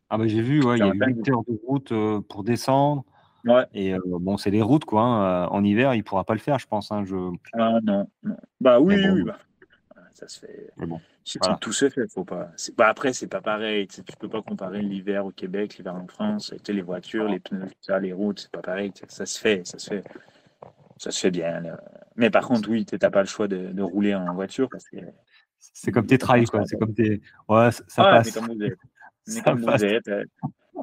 Ah, 0.10 0.18
bah, 0.18 0.28
j'ai 0.28 0.42
vu, 0.42 0.64
ouais, 0.64 0.78
il 0.78 0.86
y 0.86 0.90
a 0.90 0.94
8 0.94 1.30
heures 1.30 1.44
de 1.48 1.60
route 1.66 1.94
pour 2.28 2.44
descendre. 2.44 3.04
Ouais. 3.44 3.66
Et 3.74 3.96
bon, 4.06 4.38
c'est 4.38 4.52
les 4.52 4.62
routes, 4.62 4.86
quoi. 4.86 5.02
Hein, 5.02 5.48
en 5.48 5.64
hiver, 5.64 5.96
il 5.96 6.00
ne 6.00 6.04
pourra 6.04 6.24
pas 6.24 6.34
le 6.34 6.40
faire, 6.40 6.60
je 6.60 6.68
pense. 6.68 6.92
Hein, 6.92 7.04
je... 7.06 7.16
Ah 7.54 7.80
non, 7.84 8.08
Bah 8.60 8.80
oui, 8.80 8.96
oui, 8.96 9.24
bah, 9.24 9.38
ça 10.22 10.28
se 10.28 10.40
fait. 10.40 10.70
bon, 10.78 11.02
Tout 11.60 11.74
se 11.74 11.90
fait, 11.90 12.08
faut 12.08 12.24
pas. 12.24 12.52
Bah, 12.78 12.88
après, 12.88 13.12
c'est 13.14 13.28
pas 13.28 13.42
pareil. 13.42 13.88
Tu 13.88 14.04
peux 14.20 14.30
pas 14.30 14.42
comparer 14.44 14.82
l'hiver 14.82 15.26
au 15.26 15.32
Québec, 15.32 15.78
l'hiver 15.78 15.96
en 15.96 16.08
France. 16.08 16.54
les 16.68 16.82
voitures, 16.82 17.28
les 17.28 17.40
pneus, 17.40 17.70
ça, 17.82 18.00
les 18.00 18.14
routes, 18.14 18.42
c'est 18.42 18.52
pas 18.52 18.62
pareil. 18.62 18.92
Ça 19.08 19.26
se 19.26 19.40
fait, 19.40 19.66
ça 19.66 19.80
se 19.80 19.90
fait. 19.90 20.04
Ça 20.98 21.10
se 21.10 21.20
fait 21.20 21.32
bien. 21.32 21.64
Mais 22.16 22.30
par 22.30 22.48
contre, 22.48 22.70
oui, 22.70 22.86
tu 22.86 22.96
n'as 23.02 23.10
pas 23.10 23.22
le 23.22 23.28
choix 23.28 23.48
de, 23.48 23.72
de, 23.72 23.82
rouler 23.82 24.14
en 24.14 24.34
voiture 24.36 24.70
parce 24.70 24.88
que. 24.88 24.98
C'est 25.58 25.92
comme 25.92 26.06
tes 26.06 26.18
trails, 26.18 26.46
quoi. 26.46 26.64
C'est 26.66 26.78
comme 26.78 26.94
tes. 26.94 27.22
Ouais, 27.50 27.72
ça, 27.72 28.04
passe. 28.04 28.28
Mais 28.28 28.42
comme 28.42 28.56
vous 28.56 28.64
êtes. 28.64 28.78
Mais 29.28 29.42
comme 29.42 29.62
vous 29.62 29.86
êtes 29.86 30.10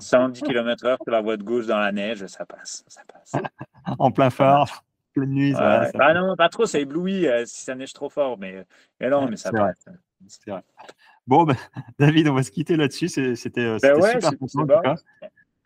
110 0.00 0.42
km/h 0.42 0.96
sur 1.02 1.12
la 1.12 1.20
voie 1.20 1.36
de 1.36 1.42
gauche 1.42 1.66
dans 1.66 1.78
la 1.78 1.92
neige, 1.92 2.24
ça 2.26 2.46
passe. 2.46 2.84
Ça 2.86 3.02
passe. 3.06 3.32
en 3.98 4.10
plein 4.10 4.30
phare, 4.30 4.84
pleine 5.18 5.30
nuit. 5.30 5.52
Ça, 5.52 5.90
ah 5.98 6.14
non, 6.14 6.36
pas 6.36 6.48
trop, 6.48 6.66
ça 6.66 6.78
éblouit 6.78 7.26
euh, 7.26 7.44
si 7.46 7.64
ça 7.64 7.74
neige 7.74 7.92
trop 7.92 8.08
fort, 8.08 8.38
mais, 8.38 8.64
mais 9.00 9.08
non, 9.08 9.28
mais 9.28 9.36
ça. 9.36 9.50
Vrai. 9.50 9.72
Bon, 11.26 11.44
ben, 11.44 11.56
David, 11.98 12.28
on 12.28 12.34
va 12.34 12.42
se 12.42 12.50
quitter 12.50 12.76
là-dessus. 12.76 13.08
C'était 13.08 13.60
euh, 13.60 13.78
ben 13.82 14.00
ouais, 14.00 14.12
super 14.20 14.38
content. 14.38 14.94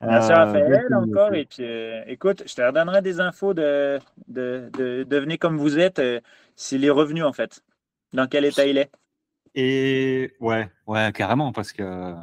Merci 0.01 0.33
Raphaël 0.33 0.89
euh, 0.91 0.97
encore. 0.97 1.33
Et 1.35 1.45
puis, 1.45 1.65
écoute, 2.07 2.43
je 2.47 2.55
te 2.55 2.63
redonnerai 2.63 3.03
des 3.03 3.21
infos 3.21 3.55
de, 3.55 3.99
de, 4.27 4.69
de, 4.77 5.05
devenir 5.05 5.39
comme 5.39 5.57
vous 5.57 5.79
êtes, 5.79 6.03
s'il 6.57 6.85
est 6.85 6.91
revenu 6.91 7.23
en 7.23 7.33
fait. 7.33 7.63
Dans 8.13 8.27
quel 8.27 8.45
état 8.45 8.67
il 8.67 8.79
est. 8.79 8.91
Et 9.55 10.35
ouais, 10.41 10.69
ouais, 10.87 11.13
carrément, 11.13 11.53
parce 11.53 11.73
que 11.73 12.15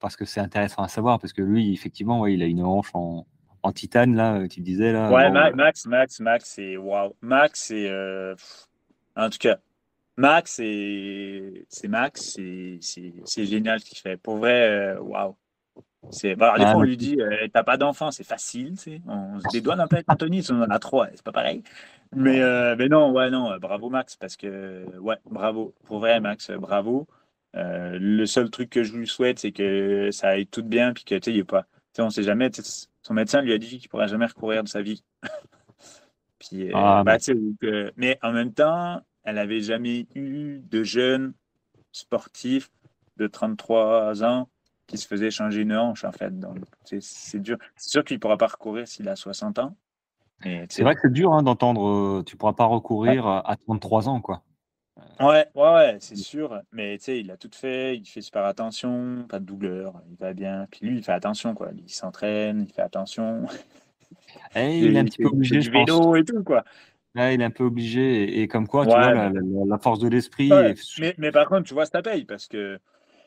parce 0.00 0.16
que 0.16 0.26
c'est 0.26 0.40
intéressant 0.40 0.82
à 0.82 0.88
savoir, 0.88 1.18
parce 1.18 1.32
que 1.32 1.40
lui, 1.40 1.72
effectivement, 1.72 2.20
ouais, 2.20 2.34
il 2.34 2.42
a 2.42 2.46
une 2.46 2.62
hanche 2.62 2.90
en, 2.92 3.26
en 3.64 3.72
titane, 3.72 4.14
là, 4.14 4.36
euh, 4.36 4.46
tu 4.46 4.60
disais. 4.60 4.92
Là, 4.92 5.10
ouais, 5.10 5.30
Max, 5.30 5.86
Max, 5.86 6.20
Max, 6.20 6.44
c'est 6.54 6.76
waouh. 6.76 7.14
Max, 7.20 7.64
c'est. 7.64 7.88
Euh, 7.88 8.34
en 9.16 9.30
tout 9.30 9.38
cas, 9.38 9.58
Max, 10.16 10.54
c'est 10.56 11.88
Max, 11.88 12.38
c'est 12.80 13.46
génial 13.46 13.80
ce 13.80 13.86
qu'il 13.86 13.98
fait. 13.98 14.16
Pour 14.16 14.36
vrai, 14.36 14.68
euh, 14.68 15.00
waouh. 15.00 15.36
C'est, 16.10 16.36
bah, 16.36 16.54
des 16.58 16.64
ah, 16.64 16.72
fois, 16.72 16.80
on 16.80 16.82
lui 16.82 16.98
dit, 16.98 17.18
t'as 17.54 17.62
pas 17.64 17.78
d'enfant, 17.78 18.10
c'est 18.10 18.24
facile, 18.24 18.72
tu 18.72 18.76
sais. 18.76 19.00
On 19.08 19.40
se 19.40 19.48
dédouane 19.50 19.80
un 19.80 19.86
peu 19.86 19.96
avec 19.96 20.10
Anthony, 20.12 20.44
on 20.50 20.60
en 20.60 20.68
a 20.68 20.78
trois, 20.78 21.08
c'est 21.12 21.22
pas 21.22 21.32
pareil. 21.32 21.62
Mais, 22.14 22.40
mais 22.76 22.88
non, 22.88 23.10
ouais, 23.12 23.30
non, 23.30 23.56
bravo 23.58 23.88
Max, 23.88 24.14
parce 24.16 24.36
que, 24.36 24.84
ouais, 25.00 25.16
bravo. 25.24 25.74
Pour 25.84 26.00
vrai, 26.00 26.20
Max, 26.20 26.50
bravo. 26.50 27.08
Euh, 27.56 27.98
le 28.00 28.26
seul 28.26 28.50
truc 28.50 28.70
que 28.70 28.82
je 28.82 28.94
lui 28.94 29.06
souhaite, 29.06 29.38
c'est 29.38 29.52
que 29.52 30.10
ça 30.10 30.30
aille 30.30 30.46
tout 30.46 30.62
bien, 30.62 30.92
puis 30.92 31.04
que, 31.04 31.14
tu 31.14 31.34
sais, 31.34 31.44
pas. 31.44 31.62
Tu 31.62 31.68
sais, 31.96 32.02
on 32.02 32.10
sait 32.10 32.22
jamais. 32.22 32.50
Son 33.06 33.14
médecin 33.14 33.40
lui 33.42 33.52
a 33.52 33.58
dit 33.58 33.68
qu'il 33.78 33.86
ne 33.86 33.88
pourrait 33.90 34.08
jamais 34.08 34.26
recourir 34.26 34.64
de 34.64 34.68
sa 34.68 34.82
vie. 34.82 35.04
Puis, 36.38 36.70
Ah, 36.74 37.02
bah, 37.04 37.16
mais- 37.62 37.64
euh, 37.68 38.14
en 38.22 38.32
même 38.32 38.52
temps, 38.52 39.00
elle 39.24 39.36
n'avait 39.36 39.60
jamais 39.60 40.06
eu 40.14 40.60
de 40.68 40.82
jeune 40.82 41.32
sportif 41.92 42.70
de 43.16 43.26
33 43.26 44.24
ans 44.24 44.48
qui 44.86 44.98
se 44.98 45.06
faisait 45.06 45.30
changer 45.30 45.62
une 45.62 45.74
hanche, 45.74 46.04
en 46.04 46.12
fait. 46.12 46.38
Donc, 46.38 46.58
c'est 46.84 47.40
dur. 47.40 47.56
C'est 47.76 47.90
sûr 47.90 48.04
qu'il 48.04 48.16
ne 48.16 48.20
pourra 48.20 48.36
pas 48.36 48.48
recourir 48.48 48.86
s'il 48.88 49.08
a 49.08 49.16
60 49.16 49.58
ans. 49.58 49.76
C'est 50.68 50.82
vrai 50.82 50.94
que 50.94 51.00
c'est 51.02 51.12
dur 51.12 51.32
hein, 51.32 51.42
d'entendre. 51.42 51.88
euh, 51.88 52.22
tu 52.24 52.36
pourras 52.36 52.52
pas 52.52 52.66
recourir 52.66 53.26
à 53.26 53.50
à 53.50 53.56
33 53.56 54.08
ans, 54.08 54.20
quoi. 54.20 54.42
Ouais, 55.20 55.46
ouais, 55.54 55.74
ouais, 55.74 55.96
c'est 56.00 56.16
sûr. 56.16 56.60
Mais 56.72 56.98
tu 56.98 57.04
sais, 57.04 57.20
il 57.20 57.30
a 57.30 57.36
tout 57.36 57.50
fait, 57.52 57.96
il 57.96 58.04
fait 58.04 58.20
super 58.20 58.44
attention, 58.44 59.26
pas 59.28 59.38
de 59.38 59.44
douleur, 59.44 60.02
il 60.10 60.16
va 60.16 60.32
bien. 60.32 60.66
Puis 60.70 60.86
lui, 60.86 60.96
il 60.98 61.04
fait 61.04 61.12
attention, 61.12 61.54
quoi. 61.54 61.70
Il 61.76 61.88
s'entraîne, 61.88 62.62
il 62.68 62.72
fait 62.72 62.82
attention. 62.82 63.46
Et 64.56 64.78
il 64.78 64.96
est 64.96 64.98
un 64.98 65.04
petit 65.04 65.18
peu 65.18 65.28
obligé, 65.28 65.60
du 65.60 65.66
je 65.66 65.70
pense. 65.70 65.90
vélo 65.90 66.16
et 66.16 66.24
tout, 66.24 66.42
quoi. 66.42 66.64
Il 67.16 67.20
est 67.20 67.44
un 67.44 67.50
peu 67.50 67.64
obligé. 67.64 68.24
Et, 68.24 68.42
et 68.42 68.48
comme 68.48 68.66
quoi, 68.66 68.86
tu 68.86 68.92
vois, 68.92 69.14
la, 69.14 69.30
mais- 69.30 69.40
la- 69.40 69.66
la 69.66 69.78
force 69.78 70.00
de 70.00 70.08
l'esprit. 70.08 70.52
Ouais, 70.52 70.70
est- 70.72 70.98
mais, 70.98 71.14
mais 71.18 71.30
par 71.30 71.46
contre, 71.48 71.68
tu 71.68 71.74
vois, 71.74 71.86
ça 71.86 72.02
paye 72.02 72.24
parce 72.24 72.48
que 72.48 72.80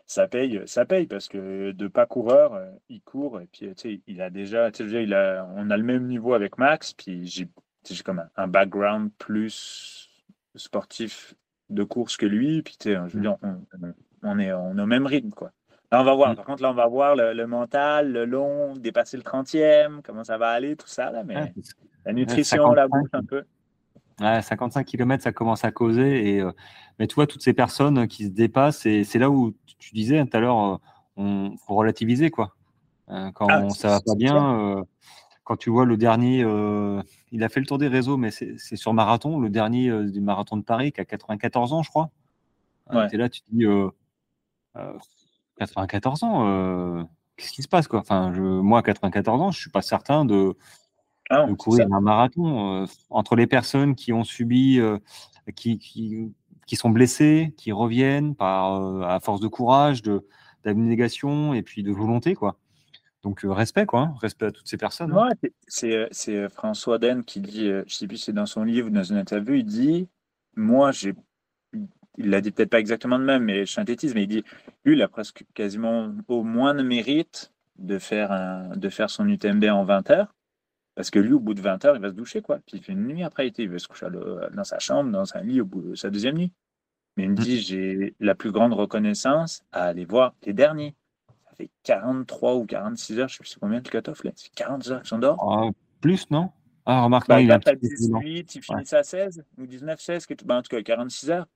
ça 0.06 0.28
paye, 0.28 0.62
ça 0.66 0.86
paye 0.86 1.08
parce 1.08 1.28
que 1.30 1.72
de 1.72 1.88
pas 1.88 2.06
coureur, 2.06 2.54
euh, 2.54 2.70
il 2.90 3.02
court 3.02 3.40
et 3.40 3.48
puis 3.48 3.68
tu 3.68 3.74
sais, 3.78 4.02
il 4.08 4.22
a 4.22 4.30
déjà, 4.30 4.72
tu 4.72 4.90
sais, 4.90 5.04
il 5.04 5.14
a, 5.14 5.48
on 5.56 5.70
a 5.70 5.78
le 5.78 5.84
même 5.84 6.08
niveau 6.08 6.34
avec 6.34 6.58
Max, 6.58 6.94
puis 6.94 7.26
j'ai, 7.26 7.48
j'ai 7.90 8.04
comme 8.04 8.20
un, 8.20 8.30
un 8.36 8.48
background 8.48 9.12
plus 9.18 10.10
sportif 10.56 11.34
de 11.70 11.84
course 11.84 12.18
que 12.18 12.26
lui, 12.26 12.62
puis 12.62 12.76
tu 12.80 12.90
sais, 12.94 12.96
je 13.08 13.16
veux 13.16 13.22
dire, 13.22 13.36
on, 13.44 13.48
on- 13.82 13.94
on 14.24 14.40
est, 14.40 14.52
on 14.52 14.78
est 14.78 14.82
au 14.82 14.86
même 14.88 15.06
rythme, 15.06 15.30
quoi. 15.30 15.52
Là, 15.92 16.02
on 16.02 16.04
va 16.04 16.16
voir. 16.16 16.32
Mm. 16.32 16.36
Par 16.36 16.46
contre, 16.46 16.64
là, 16.64 16.72
on 16.72 16.74
va 16.74 16.88
voir 16.88 17.16
le, 17.16 17.34
le 17.34 17.48
mental, 17.48 18.12
le 18.12 18.26
long, 18.26 18.76
dépasser 18.76 19.16
le 19.16 19.24
30e, 19.24 20.02
comment 20.04 20.24
ça 20.24 20.38
va 20.38 20.50
aller, 20.50 20.76
tout 20.76 20.88
ça, 20.88 21.12
là, 21.12 21.24
mais 21.24 21.36
Ouais, 21.36 21.54
la 22.06 22.14
nutrition, 22.14 22.72
la 22.74 22.84
55. 22.84 22.90
bouffe 23.02 23.14
un 23.14 23.24
peu. 23.24 23.44
Ouais, 24.20 24.42
55 24.42 24.84
km, 24.86 25.24
ça 25.24 25.32
commence 25.32 25.64
à 25.64 25.72
causer. 25.72 26.30
Et, 26.36 26.42
euh, 26.42 26.52
mais 27.00 27.08
tu 27.08 27.16
vois, 27.16 27.28
toutes 27.28 27.44
ces 27.44 27.54
personnes 27.54 28.08
qui 28.08 28.26
se 28.26 28.30
dépassent, 28.32 28.86
et 28.86 29.04
c'est 29.04 29.20
là 29.20 29.30
où 29.30 29.54
tu- 29.80 29.94
disais 29.94 30.26
tout 30.26 30.36
à 30.36 30.40
l'heure, 30.40 30.60
euh, 30.60 30.78
on 31.16 31.56
faut 31.66 31.76
relativiser, 31.76 32.32
quoi. 32.32 32.56
Euh, 33.10 33.32
quand 33.34 33.48
Ah, 33.50 33.70
ça 33.70 33.90
va 33.90 34.02
pas 34.02 34.16
bien, 34.16 34.60
euh, 34.80 34.84
quand 35.44 35.56
tu 35.56 35.70
vois 35.70 35.86
le 35.86 35.96
dernier, 35.96 36.44
euh, 36.44 37.02
il 37.32 37.44
a 37.44 37.50
fait 37.50 37.60
le 37.60 37.66
tour 37.66 37.78
des 37.78 37.88
réseaux, 37.88 38.18
mais 38.18 38.32
c'est 38.32 38.58
sur 38.76 38.94
marathon, 38.94 39.40
le 39.40 39.50
dernier 39.50 39.90
euh, 39.90 40.10
du 40.10 40.22
marathon 40.22 40.58
de 40.58 40.64
Paris, 40.64 40.92
qui 40.92 41.02
a 41.02 41.06
94 41.06 41.74
ans, 41.74 41.84
je 41.84 41.90
crois. 41.90 42.10
Euh, 42.92 43.08
Ouais. 43.08 43.18
là, 43.18 43.28
tu 43.30 43.42
te 43.42 43.46
dis, 43.52 43.66
euh, 43.66 43.90
euh, 44.78 44.94
94 45.58 46.24
ans, 46.24 46.48
euh, 46.48 47.04
qu'est-ce 47.36 47.52
qui 47.52 47.62
se 47.64 47.68
passe, 47.68 47.88
quoi? 47.88 48.00
Enfin, 48.00 48.32
je, 48.34 48.42
Moi, 48.42 48.80
à 48.80 48.82
94 48.84 49.42
ans, 49.42 49.52
je 49.52 49.60
suis 49.60 49.70
pas 49.72 49.82
certain 49.82 50.24
de, 50.26 50.56
Ah 51.30 51.40
non, 51.40 51.48
de 51.48 51.52
c'est 51.52 51.58
courir 51.58 51.88
un 51.92 52.00
marathon. 52.02 52.84
euh, 52.84 52.86
entre 53.10 53.36
les 53.36 53.48
personnes 53.48 53.96
qui 53.96 54.14
ont 54.14 54.24
subi, 54.24 54.80
euh, 54.80 54.98
qui, 55.56 55.80
qui, 55.80 56.34
qui 56.66 56.76
sont 56.76 56.90
blessées, 56.90 57.54
qui 57.58 57.72
reviennent 57.72 58.36
par, 58.36 58.76
euh, 58.82 59.02
à 59.02 59.20
force 59.20 59.42
de 59.42 59.48
courage, 59.48 60.02
d'abnégation 60.64 61.54
et 61.54 61.62
puis 61.64 61.84
de 61.84 61.92
volonté, 61.92 62.36
quoi. 62.36 62.58
Donc 63.28 63.44
euh, 63.44 63.52
respect, 63.52 63.86
quoi, 63.86 64.02
hein, 64.02 64.16
respect 64.22 64.46
à 64.46 64.52
toutes 64.52 64.68
ces 64.70 64.78
personnes. 64.78 65.12
hein. 65.12 65.28
Ouais, 65.28 65.34
c'est- 65.42 65.54
c'est 65.68 65.96
euh, 65.98 66.08
c'est 66.12 66.36
euh, 66.38 66.50
François 66.50 66.98
Den 66.98 67.24
qui 67.26 67.42
dit, 67.42 67.68
je 67.68 67.94
sais 67.94 68.08
plus 68.08 68.18
si 68.18 68.24
c'est 68.26 68.34
dans 68.34 68.46
son 68.46 68.64
livre 68.64 68.88
ou 68.88 68.90
dans 68.90 69.04
une 69.04 69.18
interview, 69.18 69.56
il 69.56 69.66
dit, 69.66 70.08
moi 70.56 70.92
j'ai, 70.94 71.14
il 72.18 72.30
l'a 72.30 72.40
dit 72.42 72.52
peut-être 72.52 72.70
pas 72.70 72.80
exactement 72.80 73.20
de 73.20 73.26
même, 73.26 73.44
mais 73.44 73.66
je 73.66 73.74
synthétise, 73.74 74.16
mais 74.16 74.24
il 74.24 74.28
dit, 74.28 74.44
lui 74.86 74.96
il 74.96 75.02
a 75.02 75.10
presque 75.10 75.44
quasiment 75.54 76.12
au 76.30 76.44
moins 76.44 76.74
de 76.74 76.84
mérite 76.84 77.52
de 77.78 78.00
faire 78.00 78.32
un, 78.32 78.76
de 78.78 78.90
faire 78.90 79.10
son 79.10 79.28
UTMB 79.28 79.66
en 79.66 79.84
20 79.84 80.10
heures, 80.10 80.34
parce 80.96 81.12
que 81.12 81.20
lui 81.20 81.34
au 81.34 81.40
bout 81.42 81.54
de 81.54 81.62
20 81.62 81.84
heures 81.86 81.98
il 81.98 82.02
va 82.02 82.10
se 82.10 82.16
doucher 82.16 82.42
quoi, 82.42 82.60
puis 82.66 82.78
il 82.78 82.84
fait 82.84 82.94
une 82.94 83.06
nuit 83.08 83.24
après, 83.24 83.50
il 83.50 83.70
veut 83.70 83.80
se 83.80 83.88
coucher 83.90 84.08
dans 84.54 84.64
sa 84.64 84.80
chambre, 84.80 85.12
dans 85.12 85.36
un 85.36 85.42
lit 85.42 85.60
au 85.62 85.66
bout 85.66 85.82
de 85.82 85.96
sa 85.96 86.10
deuxième 86.10 86.38
nuit. 86.38 86.54
Mais 87.18 87.24
il 87.24 87.30
me 87.32 87.36
Mm. 87.36 87.40
dit, 87.44 87.60
j'ai 87.62 88.16
la 88.20 88.36
plus 88.36 88.52
grande 88.52 88.74
reconnaissance 88.74 89.64
à 89.72 89.86
aller 89.86 90.06
voir 90.06 90.34
les 90.46 90.54
derniers. 90.54 90.96
Ça 91.58 91.64
fait 91.66 91.72
43 91.84 92.56
ou 92.56 92.66
46 92.66 93.20
heures, 93.20 93.28
je 93.28 93.36
sais 93.38 93.44
plus 93.44 93.56
combien 93.60 93.82
de 93.82 93.88
cut-off 93.90 94.24
là, 94.24 94.32
c'est 94.36 94.54
40 94.54 94.88
heures 94.90 95.00
qu'ils 95.02 95.10
sont 95.10 95.20
dehors? 95.20 95.38
Ah, 95.42 95.70
plus, 96.02 96.30
non? 96.30 96.52
Ah, 96.86 97.02
remarque, 97.04 97.28
non, 97.30 97.38
il 97.40 97.48
lent. 97.48 97.60
18, 97.82 98.56
il 98.56 98.62
finit 98.62 98.86
à 98.92 99.04
16 99.04 99.44
ou 99.58 99.66
19, 99.66 100.00
16, 100.00 100.26
que- 100.26 100.36
bah, 100.46 100.58
en 100.58 100.62
tout 100.62 100.70
cas 100.70 100.82
46 100.82 101.32
heures. 101.32 101.48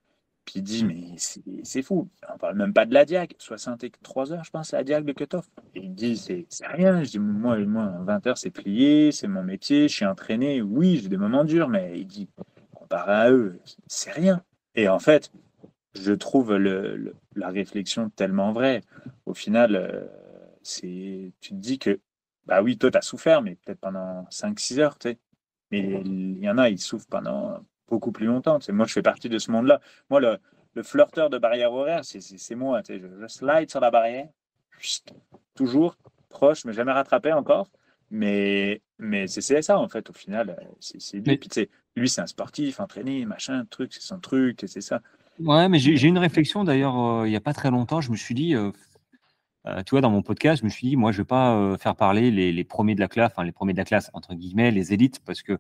Puis 0.43 0.55
il 0.55 0.63
dit, 0.63 0.83
mais 0.83 1.15
c'est 1.63 1.83
fou. 1.83 2.09
On 2.33 2.37
parle 2.39 2.57
même 2.57 2.73
pas 2.73 2.87
de 2.87 2.93
la 2.95 3.05
diag. 3.05 3.35
63 3.37 4.33
heures, 4.33 4.43
je 4.43 4.49
pense, 4.49 4.71
la 4.71 4.83
diag 4.83 5.05
de 5.05 5.13
cut-off. 5.13 5.47
Et 5.75 5.81
il 5.81 5.93
dit, 5.93 6.17
c'est 6.17 6.47
c'est 6.49 6.65
rien. 6.65 7.03
Je 7.03 7.11
dis, 7.11 7.19
moi, 7.19 7.57
moi, 7.59 7.93
20 8.01 8.25
heures, 8.25 8.39
c'est 8.39 8.49
plié, 8.49 9.11
c'est 9.11 9.27
mon 9.27 9.43
métier, 9.43 9.87
je 9.87 9.93
suis 9.93 10.05
entraîné. 10.05 10.63
Oui, 10.63 10.97
j'ai 10.97 11.09
des 11.09 11.17
moments 11.17 11.43
durs, 11.43 11.69
mais 11.69 11.93
il 11.99 12.07
dit, 12.07 12.27
comparé 12.73 13.11
à 13.13 13.31
eux, 13.31 13.59
c'est 13.87 14.11
rien. 14.11 14.41
Et 14.73 14.89
en 14.89 14.97
fait, 14.97 15.31
je 15.93 16.11
trouve 16.13 16.55
le, 16.55 16.97
le- 16.97 17.15
la 17.35 17.49
réflexion 17.49 18.09
tellement 18.09 18.51
vraie. 18.53 18.81
Au 19.25 19.33
final, 19.33 19.75
euh, 19.75 20.07
c'est 20.63 21.31
tu 21.41 21.49
te 21.51 21.55
dis 21.55 21.79
que, 21.79 21.99
bah 22.45 22.61
oui, 22.61 22.77
toi, 22.77 22.91
tu 22.91 22.97
as 22.97 23.01
souffert, 23.01 23.41
mais 23.41 23.55
peut-être 23.55 23.79
pendant 23.79 24.25
5-6 24.29 24.79
heures, 24.79 24.97
tu 24.97 25.09
sais. 25.09 25.17
Mais 25.71 26.01
il 26.05 26.39
y 26.39 26.49
en 26.49 26.57
a, 26.57 26.69
ils 26.69 26.79
souffrent 26.79 27.07
pendant 27.07 27.59
beaucoup 27.87 28.11
plus 28.11 28.25
longtemps. 28.27 28.59
tu 28.59 28.65
sais. 28.65 28.71
Moi, 28.73 28.85
je 28.85 28.93
fais 28.93 29.01
partie 29.01 29.29
de 29.29 29.37
ce 29.39 29.51
monde-là. 29.51 29.79
Moi, 30.09 30.19
le, 30.19 30.37
le 30.73 30.83
flirteur 30.83 31.29
de 31.29 31.37
barrière 31.37 31.71
horaire, 31.73 32.03
c'est- 32.05 32.55
moi. 32.55 32.83
tu 32.83 32.93
sais. 32.93 32.99
Je, 32.99 33.07
je 33.21 33.27
slide 33.27 33.69
sur 33.69 33.79
la 33.79 33.91
barrière, 33.91 34.27
toujours 35.55 35.95
proche, 36.29 36.65
mais 36.65 36.73
jamais 36.73 36.91
rattrapé 36.91 37.33
encore. 37.33 37.69
Mais, 38.09 38.81
mais 38.99 39.27
c'est 39.27 39.61
ça, 39.61 39.77
en 39.79 39.87
fait, 39.87 40.09
au 40.09 40.13
final. 40.13 40.49
euh, 40.49 40.63
C'est 40.79 41.17
lui. 41.17 41.37
Puis, 41.37 41.49
tu 41.49 41.61
sais, 41.61 41.69
lui, 41.95 42.09
c'est 42.09 42.21
un 42.21 42.27
sportif, 42.27 42.79
entraîné, 42.79 43.25
machin, 43.25 43.65
truc, 43.69 43.93
c'est 43.93 44.01
son 44.01 44.19
truc, 44.19 44.63
c'est 44.67 44.81
ça. 44.81 45.01
Ouais, 45.39 45.69
mais 45.69 45.79
j'ai 45.79 46.07
une 46.07 46.17
réflexion 46.17 46.63
d'ailleurs 46.63 46.97
euh, 46.99 47.27
il 47.27 47.31
n'y 47.31 47.35
a 47.35 47.41
pas 47.41 47.53
très 47.53 47.71
longtemps. 47.71 48.01
Je 48.01 48.11
me 48.11 48.15
suis 48.15 48.35
dit, 48.35 48.53
euh, 48.55 48.71
euh, 49.67 49.83
tu 49.83 49.91
vois, 49.91 50.01
dans 50.01 50.11
mon 50.11 50.21
podcast, 50.23 50.61
je 50.61 50.65
me 50.65 50.69
suis 50.69 50.87
dit, 50.89 50.95
moi, 50.95 51.11
je 51.11 51.17
ne 51.19 51.23
vais 51.23 51.27
pas 51.27 51.55
euh, 51.55 51.77
faire 51.77 51.95
parler 51.95 52.31
les, 52.31 52.63
premiers 52.63 52.95
de 52.95 52.99
la 52.99 53.07
classe, 53.07 53.31
enfin 53.31 53.43
les 53.43 53.51
premiers 53.51 53.73
de 53.73 53.77
la 53.77 53.85
classe, 53.85 54.09
entre 54.13 54.33
guillemets, 54.35 54.71
les 54.71 54.93
élites, 54.93 55.21
parce 55.25 55.41
que 55.41 55.59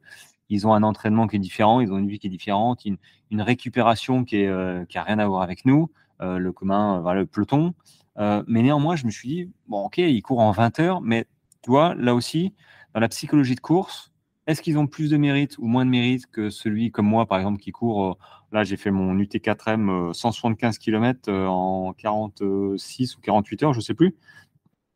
ils 0.49 0.67
ont 0.67 0.73
un 0.73 0.83
entraînement 0.83 1.27
qui 1.27 1.37
est 1.37 1.39
différent, 1.39 1.79
ils 1.81 1.91
ont 1.93 1.97
une 1.97 2.09
vie 2.09 2.19
qui 2.19 2.27
est 2.27 2.31
différente, 2.31 2.85
une, 2.85 2.97
récupération 3.41 4.25
qui 4.25 4.43
n'a 4.45 5.03
rien 5.03 5.19
à 5.19 5.25
voir 5.25 5.43
avec 5.43 5.65
nous, 5.65 5.89
le 6.19 6.51
commun, 6.51 7.01
le 7.13 7.25
peloton. 7.25 7.73
Mais 8.17 8.61
néanmoins, 8.61 8.97
je 8.97 9.05
me 9.05 9.11
suis 9.11 9.29
dit, 9.29 9.51
bon, 9.67 9.85
ok, 9.85 9.99
ils 9.99 10.21
courent 10.21 10.41
en 10.41 10.51
20 10.51 10.79
heures, 10.81 11.01
mais 11.01 11.25
tu 11.63 11.69
vois, 11.69 11.95
là 11.95 12.13
aussi, 12.13 12.53
dans 12.93 12.99
la 12.99 13.07
psychologie 13.07 13.55
de 13.55 13.61
course, 13.61 14.10
est-ce 14.47 14.61
qu'ils 14.61 14.77
ont 14.77 14.87
plus 14.87 15.09
de 15.09 15.17
mérite 15.17 15.57
ou 15.59 15.67
moins 15.67 15.85
de 15.85 15.89
mérite 15.89 16.25
que 16.27 16.49
celui 16.49 16.91
comme 16.91 17.05
moi, 17.07 17.25
par 17.25 17.37
exemple, 17.37 17.59
qui 17.59 17.71
court 17.71 18.05
euh, 18.05 18.13
Là, 18.53 18.63
j'ai 18.65 18.75
fait 18.75 18.91
mon 18.91 19.15
UT4M 19.15 20.09
euh, 20.09 20.13
175 20.13 20.77
km 20.77 21.29
euh, 21.29 21.45
en 21.47 21.93
46 21.93 23.15
ou 23.15 23.21
48 23.21 23.63
heures, 23.63 23.73
je 23.73 23.79
sais 23.79 23.93
plus. 23.93 24.15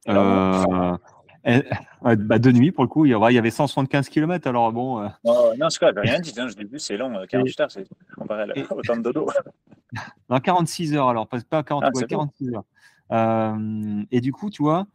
Euh, 0.09 0.97
et- 1.45 1.63
ouais, 2.01 2.15
bah, 2.17 2.37
de 2.37 2.51
nuit, 2.51 2.71
pour 2.71 2.83
le 2.83 2.89
coup, 2.89 3.05
il 3.05 3.11
y 3.11 3.13
avait 3.13 3.31
il 3.31 3.35
y 3.35 3.37
avait 3.37 3.51
175 3.51 4.09
km. 4.09 4.47
Alors 4.47 4.73
bon, 4.73 4.99
euh, 5.01 5.07
Non, 5.23 5.55
non 5.57 5.67
quoi, 5.79 5.91
j'ai 5.93 5.99
rien 6.01 6.19
dit. 6.19 6.33
hein, 6.37 6.47
je 6.49 6.57
l'ai 6.57 6.65
vu, 6.65 6.79
c'est 6.79 6.97
long. 6.97 7.15
euh, 7.15 7.25
48 7.27 7.59
heures, 7.61 7.71
c'est 7.71 7.87
comparé 8.17 8.41
à 8.41 8.45
la- 8.47 8.55
au 8.75 8.81
temps 8.81 8.97
de 8.97 9.03
dodo. 9.03 9.27
non, 10.29 10.39
46 10.39 10.93
heures, 10.95 11.07
alors 11.07 11.27
pas, 11.27 11.39
pas 11.49 11.63
40, 11.63 11.83
Ah, 11.85 11.87
ouais, 11.87 11.93
c'est 12.01 12.07
bon. 12.13 12.27
46 12.27 12.53
heures. 12.53 12.63
Euh, 13.11 14.03
et 14.11 14.19
du 14.19 14.33
coup, 14.33 14.49
tu 14.49 14.63
vois, 14.63 14.85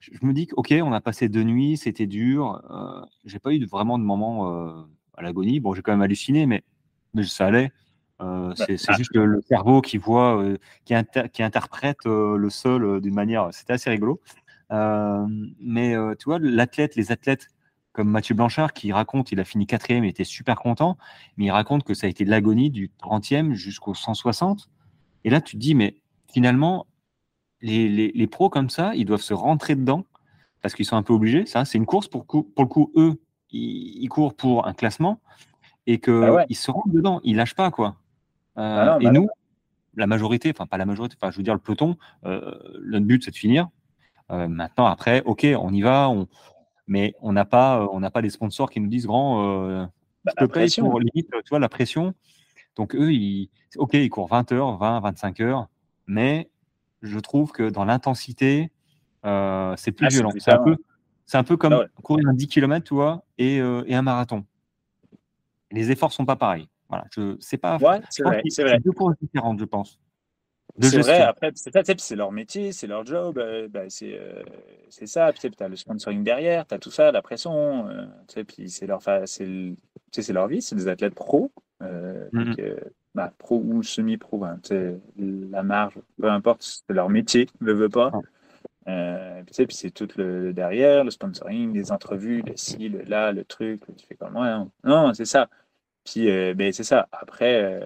je 0.00 0.24
me 0.24 0.32
dis 0.32 0.46
que, 0.46 0.54
ok, 0.56 0.74
on 0.82 0.92
a 0.92 1.00
passé 1.00 1.28
deux 1.28 1.42
nuits, 1.42 1.76
c'était 1.76 2.06
dur. 2.06 2.62
Euh, 2.70 3.04
j'ai 3.24 3.38
pas 3.38 3.52
eu 3.52 3.58
de- 3.58 3.66
vraiment 3.66 3.98
de 3.98 4.04
moment 4.04 4.50
euh, 4.50 4.82
à 5.16 5.22
l'agonie. 5.22 5.60
Bon, 5.60 5.74
j'ai 5.74 5.82
quand 5.82 5.92
même 5.92 6.02
halluciné, 6.02 6.46
mais, 6.46 6.62
mais 7.14 7.24
ça 7.24 7.46
allait. 7.46 7.72
Euh, 8.22 8.54
c'est 8.56 8.78
c'est 8.78 8.92
ah. 8.92 8.96
juste 8.96 9.14
le, 9.14 9.40
cerveau 9.42 9.82
qui 9.82 9.98
voit, 9.98 10.42
euh, 10.42 10.56
qui, 10.84 10.94
inter- 10.94 11.28
qui 11.32 11.42
interprète 11.42 12.04
le 12.04 12.48
sol 12.50 13.00
d'une 13.00 13.14
manière. 13.14 13.48
C'était 13.52 13.74
assez 13.74 13.90
rigolo. 13.90 14.20
Mais 14.70 15.94
tu 16.18 16.24
vois, 16.24 16.38
l'athlète, 16.38 16.96
les 16.96 17.12
athlètes 17.12 17.48
comme 17.96 18.10
Mathieu 18.10 18.34
Blanchard 18.34 18.74
qui 18.74 18.92
raconte, 18.92 19.32
il 19.32 19.40
a 19.40 19.44
fini 19.44 19.66
quatrième, 19.66 20.04
il 20.04 20.10
était 20.10 20.22
super 20.22 20.56
content, 20.56 20.98
mais 21.38 21.46
il 21.46 21.50
raconte 21.50 21.82
que 21.82 21.94
ça 21.94 22.06
a 22.06 22.10
été 22.10 22.26
de 22.26 22.30
l'agonie 22.30 22.70
du 22.70 22.90
30e 23.02 23.54
jusqu'au 23.54 23.94
160. 23.94 24.68
Et 25.24 25.30
là, 25.30 25.40
tu 25.40 25.56
te 25.56 25.60
dis, 25.60 25.74
mais 25.74 25.96
finalement, 26.30 26.86
les, 27.60 27.88
les, 27.88 28.12
les 28.14 28.26
pros 28.26 28.48
comme 28.50 28.70
ça, 28.70 28.94
ils 28.94 29.04
doivent 29.04 29.20
se 29.22 29.34
rentrer 29.34 29.74
dedans 29.76 30.04
parce 30.62 30.74
qu'ils 30.74 30.86
sont 30.86 30.96
un 30.96 31.02
peu 31.02 31.12
obligés. 31.12 31.46
Ça, 31.46 31.64
c'est 31.64 31.78
une 31.78 31.86
course 31.86 32.08
pour, 32.08 32.26
pour 32.26 32.44
le 32.58 32.66
coup, 32.66 32.92
eux, 32.96 33.20
ils, 33.50 34.02
ils 34.02 34.08
courent 34.08 34.34
pour 34.34 34.66
un 34.66 34.74
classement 34.74 35.20
et 35.86 35.98
qu'ils 36.00 36.12
Ah 36.24 36.32
ouais. 36.34 36.46
se 36.52 36.70
rentrent 36.70 36.88
dedans, 36.92 37.20
ils 37.24 37.36
lâchent 37.36 37.54
pas 37.54 37.70
quoi. 37.70 37.96
Euh, 38.58 38.76
Ah 38.80 38.86
non, 38.86 39.00
et 39.00 39.04
bah 39.04 39.12
nous, 39.12 39.28
la 39.94 40.06
majorité, 40.06 40.50
enfin 40.50 40.66
pas 40.66 40.76
la 40.78 40.86
majorité, 40.86 41.16
enfin 41.20 41.30
je 41.30 41.36
veux 41.36 41.42
dire 41.42 41.54
le 41.54 41.60
peloton, 41.60 41.96
euh, 42.24 42.52
notre 42.84 43.06
but 43.06 43.22
c'est 43.24 43.30
de 43.30 43.36
finir. 43.36 43.68
Euh, 44.32 44.48
maintenant, 44.48 44.86
après, 44.86 45.22
ok, 45.24 45.46
on 45.60 45.72
y 45.72 45.82
va, 45.82 46.08
on... 46.10 46.26
mais 46.88 47.14
on 47.20 47.32
n'a 47.32 47.44
pas, 47.44 47.80
euh, 47.82 47.86
on 47.92 48.00
n'a 48.00 48.10
pas 48.10 48.20
les 48.20 48.30
sponsors 48.30 48.70
qui 48.70 48.80
nous 48.80 48.88
disent 48.88 49.06
grand, 49.06 49.86
Bah, 50.24 50.32
la 50.40 50.48
pression. 50.48 50.90
pour 50.90 50.98
limite, 50.98 51.28
tu 51.30 51.48
vois, 51.50 51.60
la 51.60 51.68
pression. 51.68 52.12
Donc 52.74 52.94
eux, 52.96 53.12
ils, 53.12 53.48
ok, 53.76 53.94
ils 53.94 54.10
courent 54.10 54.26
20 54.28 54.50
heures, 54.52 54.76
20, 54.78 55.00
25 55.00 55.40
heures, 55.40 55.68
mais 56.08 56.50
je 57.06 57.18
trouve 57.18 57.52
que 57.52 57.70
dans 57.70 57.84
l'intensité, 57.84 58.70
euh, 59.24 59.74
c'est 59.76 59.92
plus 59.92 60.06
Ah, 60.06 60.10
violent. 60.10 60.30
C'est 60.38 60.52
un 60.52 60.62
peu, 60.62 60.76
C'est 61.24 61.38
un 61.38 61.44
peu 61.44 61.56
comme 61.56 61.72
ah 61.72 61.86
courir 62.02 62.28
un 62.28 62.34
10 62.34 62.46
km, 62.46 62.86
tu 62.86 62.94
vois, 62.94 63.24
et, 63.38 63.56
et, 63.56 63.94
un 63.94 64.02
marathon. 64.02 64.44
Les 65.72 65.90
efforts 65.90 66.12
sont 66.12 66.24
pas 66.24 66.36
pareils. 66.36 66.68
Voilà, 66.88 67.04
je 67.10 67.36
sais 67.40 67.58
pas. 67.58 67.78
Ouais, 67.78 68.00
c'est 68.10 68.22
vrai. 68.22 68.42
C'est 68.48 68.78
deux 68.80 68.92
courses 68.92 69.16
différentes, 69.20 69.58
je 69.58 69.64
pense. 69.64 69.98
C'est 70.80 70.98
vrai, 70.98 71.22
après, 71.22 71.52
c'est 71.54 72.16
leur 72.16 72.32
métier, 72.32 72.72
c'est 72.72 72.86
leur 72.86 73.06
job, 73.06 73.38
euh, 73.38 73.68
bah, 73.68 73.84
euh, 74.02 74.42
c'est 74.90 75.06
ça. 75.06 75.32
Puis 75.32 75.50
tu 75.50 75.62
as 75.62 75.68
le 75.68 75.76
sponsoring 75.76 76.22
derrière, 76.22 76.66
tu 76.66 76.74
as 76.74 76.78
tout 76.78 76.90
ça, 76.90 77.12
la 77.12 77.22
pression. 77.22 77.88
Euh, 77.88 78.44
puis 78.46 78.68
c'est 78.68 78.86
leur, 78.86 79.00
leur 79.06 80.48
vie, 80.48 80.62
c'est 80.62 80.76
des 80.76 80.88
athlètes 80.88 81.14
pro, 81.14 81.50
mm-hmm. 81.80 82.78
Bah, 83.16 83.32
pro 83.38 83.60
ou 83.60 83.82
semi-pro. 83.82 84.44
Hein, 84.44 84.60
la 85.16 85.62
marge, 85.62 85.98
peu 86.20 86.30
importe, 86.30 86.62
c'est 86.62 86.94
leur 86.94 87.08
métier, 87.08 87.48
ne 87.60 87.72
veut 87.72 87.88
pas. 87.88 88.12
puis 88.84 89.66
c'est 89.70 89.90
tout 89.90 90.08
le, 90.16 90.52
derrière, 90.52 91.02
le 91.02 91.10
sponsoring, 91.10 91.72
les 91.72 91.90
entrevues, 91.90 92.42
le 92.42 92.56
ci, 92.56 92.88
le 92.88 93.02
là, 93.02 93.32
le 93.32 93.44
truc. 93.44 93.82
Tu 93.96 94.06
fais 94.06 94.14
comme, 94.14 94.36
ouais, 94.36 94.54
non, 94.84 95.12
c'est 95.14 95.24
ça. 95.24 95.48
Puis 96.04 96.26
ben, 96.54 96.72
c'est 96.72 96.84
ça. 96.84 97.08
Après, 97.10 97.82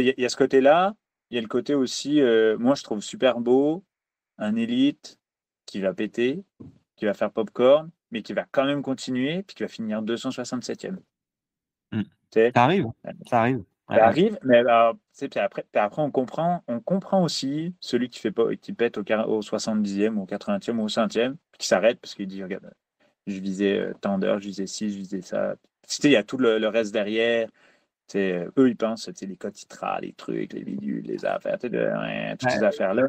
il 0.00 0.14
y, 0.18 0.24
a 0.24 0.28
ce 0.28 0.36
côté-là. 0.36 0.94
Il 1.30 1.34
y 1.34 1.38
a 1.38 1.42
le 1.42 1.48
côté 1.48 1.74
aussi, 1.74 2.20
euh, 2.20 2.56
moi 2.58 2.74
je 2.74 2.84
trouve 2.84 3.00
super 3.00 3.40
beau, 3.40 3.84
un 4.38 4.54
élite 4.54 5.18
qui 5.64 5.80
va 5.80 5.92
péter, 5.92 6.44
qui 6.94 7.04
va 7.04 7.14
faire 7.14 7.32
popcorn, 7.32 7.90
mais 8.10 8.22
qui 8.22 8.32
va 8.32 8.44
quand 8.50 8.64
même 8.64 8.82
continuer, 8.82 9.42
puis 9.42 9.56
qui 9.56 9.62
va 9.64 9.68
finir 9.68 10.02
267e. 10.02 10.98
Hmm. 11.92 12.02
Ça 12.32 12.50
arrive, 12.54 12.86
ça 13.26 13.40
arrive. 13.40 13.64
Ça 13.88 14.04
arrive, 14.06 14.38
mais 14.42 14.62
puis 15.14 15.40
après, 15.40 15.64
après 15.74 16.02
on, 16.02 16.10
comprend, 16.10 16.64
on 16.66 16.80
comprend 16.80 17.22
aussi 17.22 17.74
celui 17.80 18.08
qui, 18.08 18.18
fait 18.18 18.34
qui 18.60 18.72
pète 18.72 18.98
au, 18.98 19.02
au 19.02 19.40
70e, 19.40 20.16
au 20.16 20.26
80e, 20.26 20.78
au 20.80 20.88
100e, 20.88 21.34
puis 21.52 21.58
qui 21.58 21.66
s'arrête 21.68 22.00
parce 22.00 22.14
qu'il 22.14 22.26
dit 22.26 22.42
Regarde, 22.42 22.72
je 23.28 23.38
visais 23.38 23.78
euh, 23.78 23.92
tant 24.00 24.18
d'heures, 24.18 24.40
je 24.40 24.46
visais 24.46 24.66
ci, 24.66 24.90
je 24.90 24.96
visais 24.96 25.22
ça. 25.22 25.54
Il 26.02 26.10
y 26.10 26.16
a 26.16 26.24
tout 26.24 26.36
le 26.36 26.66
reste 26.66 26.92
derrière. 26.92 27.48
Euh, 28.14 28.48
eux, 28.56 28.68
ils 28.68 28.76
pensent, 28.76 29.10
les 29.20 29.36
codes 29.36 29.52
titrales, 29.52 30.02
les 30.02 30.12
trucs, 30.12 30.52
les 30.52 30.62
bidules, 30.62 31.04
les 31.04 31.24
affaires, 31.24 31.58
toutes 31.58 32.50
ces 32.50 32.62
affaires-là. 32.62 33.08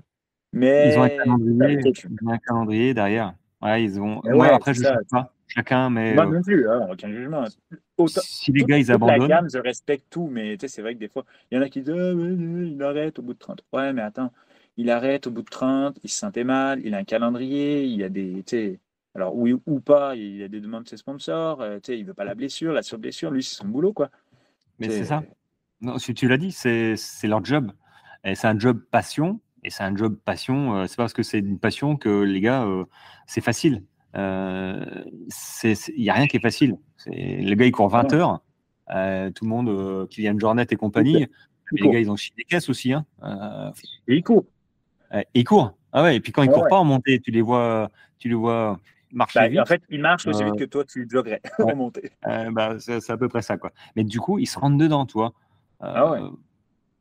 Mais 0.54 0.94
ils 0.94 0.98
ont 0.98 1.04
un 1.04 2.38
calendrier, 2.40 2.94
derrière. 2.94 3.36
Ouais, 3.62 3.84
ils 3.84 4.00
ont. 4.00 4.22
Ouais, 4.24 4.50
après, 4.50 4.74
je 4.74 4.82
ne 4.82 4.86
sais 4.86 4.94
pas. 5.12 5.34
Chacun, 5.48 5.90
mais. 5.90 6.14
Moi 6.14 6.26
non 6.26 6.42
plus, 6.42 6.70
hein, 6.70 6.88
aucun 6.92 7.10
jugement. 7.10 7.46
si 8.08 8.52
les 8.52 8.64
gars, 8.64 8.78
ils 8.78 8.92
abandonnent. 8.92 9.22
La 9.22 9.28
gamme, 9.28 9.50
je 9.52 9.60
respecte 9.60 10.06
tout, 10.10 10.28
mais 10.32 10.58
c'est 10.60 10.82
vrai 10.82 10.94
que 10.94 11.00
des 11.00 11.08
fois, 11.08 11.26
il 11.50 11.56
y 11.56 11.58
en 11.58 11.62
a 11.62 11.70
qui 11.70 11.82
disent 11.82 11.94
ah, 11.94 12.12
il 12.12 12.82
arrête 12.84 13.20
au 13.20 13.22
bout 13.22 13.34
de 13.34 13.40
30. 13.40 13.62
Ouais, 13.74 13.94
mais 13.94 14.02
attends, 14.02 14.32
il 14.76 14.90
arrête 14.90 15.28
au 15.28 15.32
bout 15.32 15.42
de 15.42 15.50
30, 15.50 16.00
il 16.04 16.10
se 16.10 16.20
sentait 16.20 16.44
mal, 16.44 16.82
il 16.84 16.94
a 16.94 16.98
un 16.98 17.04
calendrier, 17.04 17.84
il 17.86 17.96
y 17.96 18.04
a 18.04 18.10
des. 18.10 18.44
Alors, 19.16 19.36
oui 19.36 19.56
ou 19.66 19.80
pas, 19.80 20.16
il 20.16 20.38
y 20.38 20.44
a 20.44 20.48
des 20.48 20.60
demandes 20.60 20.84
de 20.84 20.90
ses 20.90 20.98
sponsors, 20.98 21.62
euh, 21.62 21.80
il 21.88 22.02
ne 22.02 22.06
veut 22.06 22.14
pas 22.14 22.24
la 22.24 22.36
blessure, 22.36 22.74
la 22.74 22.84
sur-blessure, 22.84 23.32
lui, 23.32 23.42
c'est 23.42 23.56
son 23.56 23.68
boulot, 23.68 23.94
quoi. 23.94 24.12
Mais 24.78 24.90
c'est 24.90 25.06
ça. 25.06 25.24
Non, 25.82 25.98
si 25.98 26.14
tu 26.14 26.28
l'as 26.28 26.38
dit, 26.38 26.52
c'est 26.52 26.98
leur 27.24 27.44
job. 27.44 27.72
Et 28.24 28.36
c'est 28.36 28.48
un 28.48 28.58
job 28.58 28.80
passion. 28.92 29.40
Et 29.64 29.70
c'est 29.70 29.84
un 29.84 29.96
job 29.96 30.18
passion. 30.24 30.76
Euh, 30.76 30.86
c'est 30.88 30.98
pas 30.98 31.04
parce 31.04 31.14
que 31.14 31.24
c'est 31.24 31.40
une 31.40 31.60
passion 31.60 31.98
que 31.98 32.22
les 32.22 32.42
gars, 32.42 32.64
euh, 32.64 32.86
c'est 33.26 33.42
facile. 33.42 33.84
Il 34.18 34.24
euh, 34.24 35.76
n'y 35.96 36.10
a 36.10 36.14
rien 36.14 36.26
qui 36.26 36.38
est 36.38 36.42
facile. 36.42 36.78
Les 37.06 37.56
gars, 37.56 37.66
ils 37.66 37.72
courent 37.72 37.90
20 37.90 38.14
heures. 38.14 38.42
tout 38.88 39.46
le 39.46 39.48
monde, 39.48 40.08
Kylian 40.10 40.40
Jornet 40.40 40.66
et 40.70 40.76
compagnie. 40.76 41.28
les 41.72 41.90
gars, 41.90 42.00
ils 42.00 42.10
ont 42.10 42.16
chié 42.16 42.34
des 42.36 42.44
caisses 42.44 42.70
aussi. 42.70 42.94
Hein. 42.94 43.06
et 44.08 44.16
ils 44.16 44.24
courent. 44.24 44.46
et 45.14 45.26
ils 45.36 45.44
courent. 45.44 45.78
Ah 45.94 46.04
ouais, 46.04 46.16
et 46.16 46.20
puis 46.20 46.32
quand 46.32 46.44
ils 46.44 46.50
ne 46.50 46.54
courent 46.54 46.68
pas 46.68 46.78
en 46.78 46.84
montée, 46.84 47.20
tu 47.20 47.32
les 47.32 47.42
vois, 47.42 47.90
tu 48.18 48.28
les 48.28 48.36
vois 48.36 48.80
marcher 49.12 49.40
bah, 49.40 49.48
vite. 49.48 49.60
En 49.60 49.66
fait, 49.66 49.82
ils 49.90 50.02
marchent 50.02 50.28
aussi 50.28 50.44
vite 50.44 50.58
que 50.58 50.66
toi, 50.66 50.84
tu 50.84 51.08
joggerais 51.10 51.42
en 51.60 51.76
montée. 51.76 52.12
bah, 52.52 52.76
c'est 52.80 53.10
à 53.10 53.18
peu 53.18 53.30
près 53.30 53.44
ça. 53.44 53.58
Quoi. 53.58 53.72
Mais 53.96 54.04
du 54.04 54.20
coup, 54.20 54.40
ils 54.40 54.48
se 54.48 54.58
rentrent 54.58 54.78
dedans, 54.78 55.06
toi. 55.06 55.34
ah 55.80 56.12
ouais. 56.12 56.20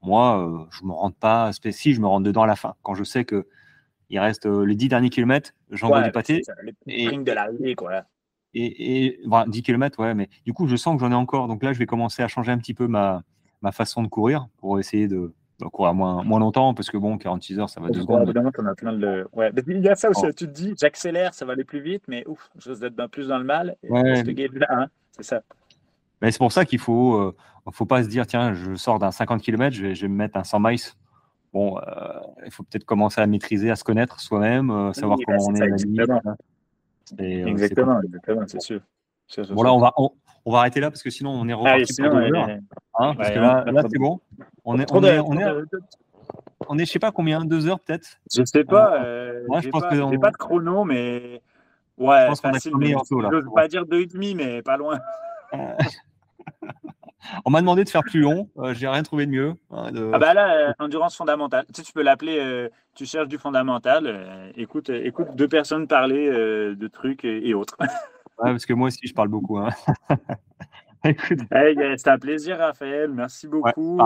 Moi, 0.03 0.69
je 0.71 0.83
ne 0.83 0.89
me 0.89 0.93
rentre 0.93 1.17
pas. 1.17 1.51
Si, 1.71 1.95
je 1.95 2.01
me 2.01 2.07
rentre 2.07 2.25
dedans 2.25 2.43
à 2.43 2.47
la 2.47 2.57
fin. 2.57 2.75
Quand 2.83 2.95
je 2.95 3.05
sais 3.05 3.25
que 3.25 3.47
il 4.11 4.19
reste 4.19 4.47
les 4.47 4.74
10 4.74 4.89
derniers 4.89 5.11
kilomètres, 5.11 5.53
j'envoie 5.70 6.03
du 6.03 6.12
pâté. 6.12 6.43
et, 6.87 7.11
de 7.11 7.33
l'arrivée, 7.33 7.74
quoi. 7.74 8.03
Et, 8.55 9.07
et 9.07 9.20
10 9.49 9.62
km, 9.62 10.01
ouais, 10.01 10.15
mais 10.15 10.28
du 10.45 10.53
coup, 10.53 10.66
je 10.66 10.77
sens 10.77 10.95
que 10.97 11.01
j'en 11.01 11.12
ai 11.12 11.16
encore. 11.16 11.49
Donc 11.49 11.62
là, 11.62 11.73
je 11.73 11.78
vais 11.78 11.87
commencer 11.87 12.23
à 12.23 12.28
changer 12.28 12.53
un 12.53 12.59
petit 12.59 12.74
peu 12.74 12.87
ma, 12.87 13.23
ma 13.62 13.73
façon 13.73 14.03
de 14.03 14.09
courir 14.09 14.49
pour 14.59 14.78
essayer 14.78 15.09
de, 15.09 15.33
courir 15.73 15.95
moins, 15.95 16.23
moins 16.23 16.41
longtemps, 16.41 16.74
parce 16.74 16.91
que 16.91 16.97
bon, 16.97 17.19
46 17.19 17.59
heures, 17.59 17.70
ça 17.70 17.81
va 17.81 17.89
deux 17.89 18.01
secondes. 18.01 18.23
Évidemment, 18.23 18.51
on 18.59 18.66
a 18.66 18.74
plein 18.74 18.93
de. 18.93 19.27
Ouais. 19.33 19.51
Il 19.66 19.81
y 19.81 19.89
a 19.89 19.95
ça 19.95 20.11
aussi, 20.11 20.24
oh. 20.24 20.33
tu 20.33 20.47
te 20.47 20.53
dis, 20.53 20.74
j'accélère, 20.78 21.35
ça 21.35 21.45
va 21.45 21.53
aller 21.53 21.65
plus 21.65 21.81
vite, 21.81 22.03
mais 22.09 22.24
ouf, 22.27 22.51
je 22.59 22.70
risque 22.70 22.83
d'être 22.83 23.07
plus 23.09 23.28
dans 23.28 23.39
le 23.39 23.45
mal. 23.45 23.77
Ouais. 23.89 24.23
Hein, 24.70 24.87
c'est 25.12 25.23
ça. 25.23 25.43
Mais 26.23 26.31
c'est 26.31 26.39
pour 26.39 26.53
ça 26.53 26.65
qu'il 26.65 26.78
faut, 26.78 27.16
euh, 27.16 27.35
faut 27.73 27.87
pas 27.87 28.03
se 28.03 28.09
dire, 28.09 28.27
tiens, 28.27 28.55
je 28.55 28.74
sors 28.74 28.99
d'un 28.99 29.11
50 29.11 29.43
km, 29.43 29.74
je 29.74 29.83
vais, 29.83 29.95
je 29.95 30.03
vais, 30.03 30.09
me 30.09 30.16
mettre 30.16 30.37
un 30.39 30.45
100 30.45 30.61
miles. 30.61 30.78
Bon, 31.52 31.78
euh, 31.78 31.82
il 32.44 32.51
faut 32.51 32.62
peut-être 32.62 32.85
commencer 32.85 33.20
à 33.20 33.27
maîtriser, 33.27 33.70
à 33.70 33.77
se 33.77 33.85
connaître 33.85 34.20
soi-même, 34.20 34.70
euh, 34.70 34.93
savoir 34.93 35.18
comment 35.24 35.47
on 35.48 35.55
est. 35.55 35.62
Exactement, 35.62 36.36
exactement, 37.18 38.01
exactement 38.02 38.44
c'est 38.47 38.60
sûr. 38.60 38.81
Bon, 39.51 39.62
là, 39.62 39.73
on 39.73 39.78
va, 39.78 39.93
on, 39.97 40.52
va 40.52 40.59
arrêter 40.60 40.81
là 40.81 40.90
parce 40.90 41.02
que 41.02 41.10
sinon, 41.10 41.31
on 41.31 41.48
est 41.48 41.52
reparti 41.52 42.02
pour 42.02 42.10
deux 42.12 42.35
heures. 42.35 42.48
Hein, 42.98 43.14
parce 43.16 43.31
que 43.31 43.39
là, 43.39 43.64
là 43.64 43.82
c'est 43.90 43.98
bon. 43.98 44.20
On 44.64 44.78
est, 44.78 44.90
on 44.93 45.02
est, 45.02 45.18
on 45.20 45.39
est, 45.39 45.47
on 46.68 46.78
est, 46.78 46.85
je 46.85 46.93
sais 46.93 46.98
pas 46.98 47.12
combien, 47.12 47.44
deux 47.44 47.66
heures 47.66 47.81
peut-être? 47.81 48.18
Je 48.35 48.44
sais 48.44 48.64
pas. 48.64 49.02
Euh, 49.02 49.44
Moi, 49.48 49.60
je 49.60 49.68
pense 49.68 49.82
pas, 49.82 49.90
que. 49.90 50.16
pas 50.18 50.31
de 50.31 50.36
chrono, 50.36 50.85
mais. 50.85 51.43
Ouais, 51.97 52.23
je 52.23 52.27
pense 52.28 52.40
facile. 52.40 52.73
Je 52.81 53.14
ne 53.14 53.43
veux 53.43 53.51
pas 53.55 53.68
dire 53.68 53.86
deux 53.86 54.01
et 54.01 54.06
demi, 54.06 54.35
mais 54.35 54.62
pas 54.62 54.77
loin. 54.77 54.98
On 57.45 57.51
m'a 57.51 57.61
demandé 57.61 57.85
de 57.85 57.89
faire 57.89 58.03
plus 58.03 58.21
long, 58.21 58.49
euh, 58.59 58.75
j'ai 58.75 58.89
rien 58.89 59.03
trouvé 59.03 59.27
de 59.27 59.31
mieux. 59.31 59.55
Hein, 59.71 59.91
ah 60.13 60.19
bah 60.19 60.35
là, 60.35 60.69
euh, 60.69 60.73
endurance 60.79 61.17
fondamentale. 61.17 61.65
Tu, 61.67 61.75
sais, 61.75 61.83
tu 61.83 61.93
peux 61.93 62.03
l'appeler, 62.03 62.39
euh, 62.39 62.69
tu 62.95 63.07
cherches 63.07 63.29
du 63.29 63.39
fondamental, 63.39 64.53
écoute, 64.57 64.91
écoute 64.91 65.29
deux 65.35 65.49
personnes 65.49 65.89
parler 65.89 66.31
de 66.31 66.87
trucs 66.89 67.25
et, 67.25 67.55
autres. 67.55 67.77
ouais, 67.81 68.51
parce 68.51 68.67
que 68.67 68.73
moi 68.73 68.89
aussi 68.89 69.07
je 69.07 69.15
parle 69.15 69.29
beaucoup. 69.29 69.59
Hein. 69.59 69.71
écoute. 71.05 71.41
C'était 71.51 72.11
un 72.11 72.19
plaisir, 72.19 72.59
Raphaël. 72.59 73.11
Merci 73.11 73.49
beaucoup. 73.49 73.99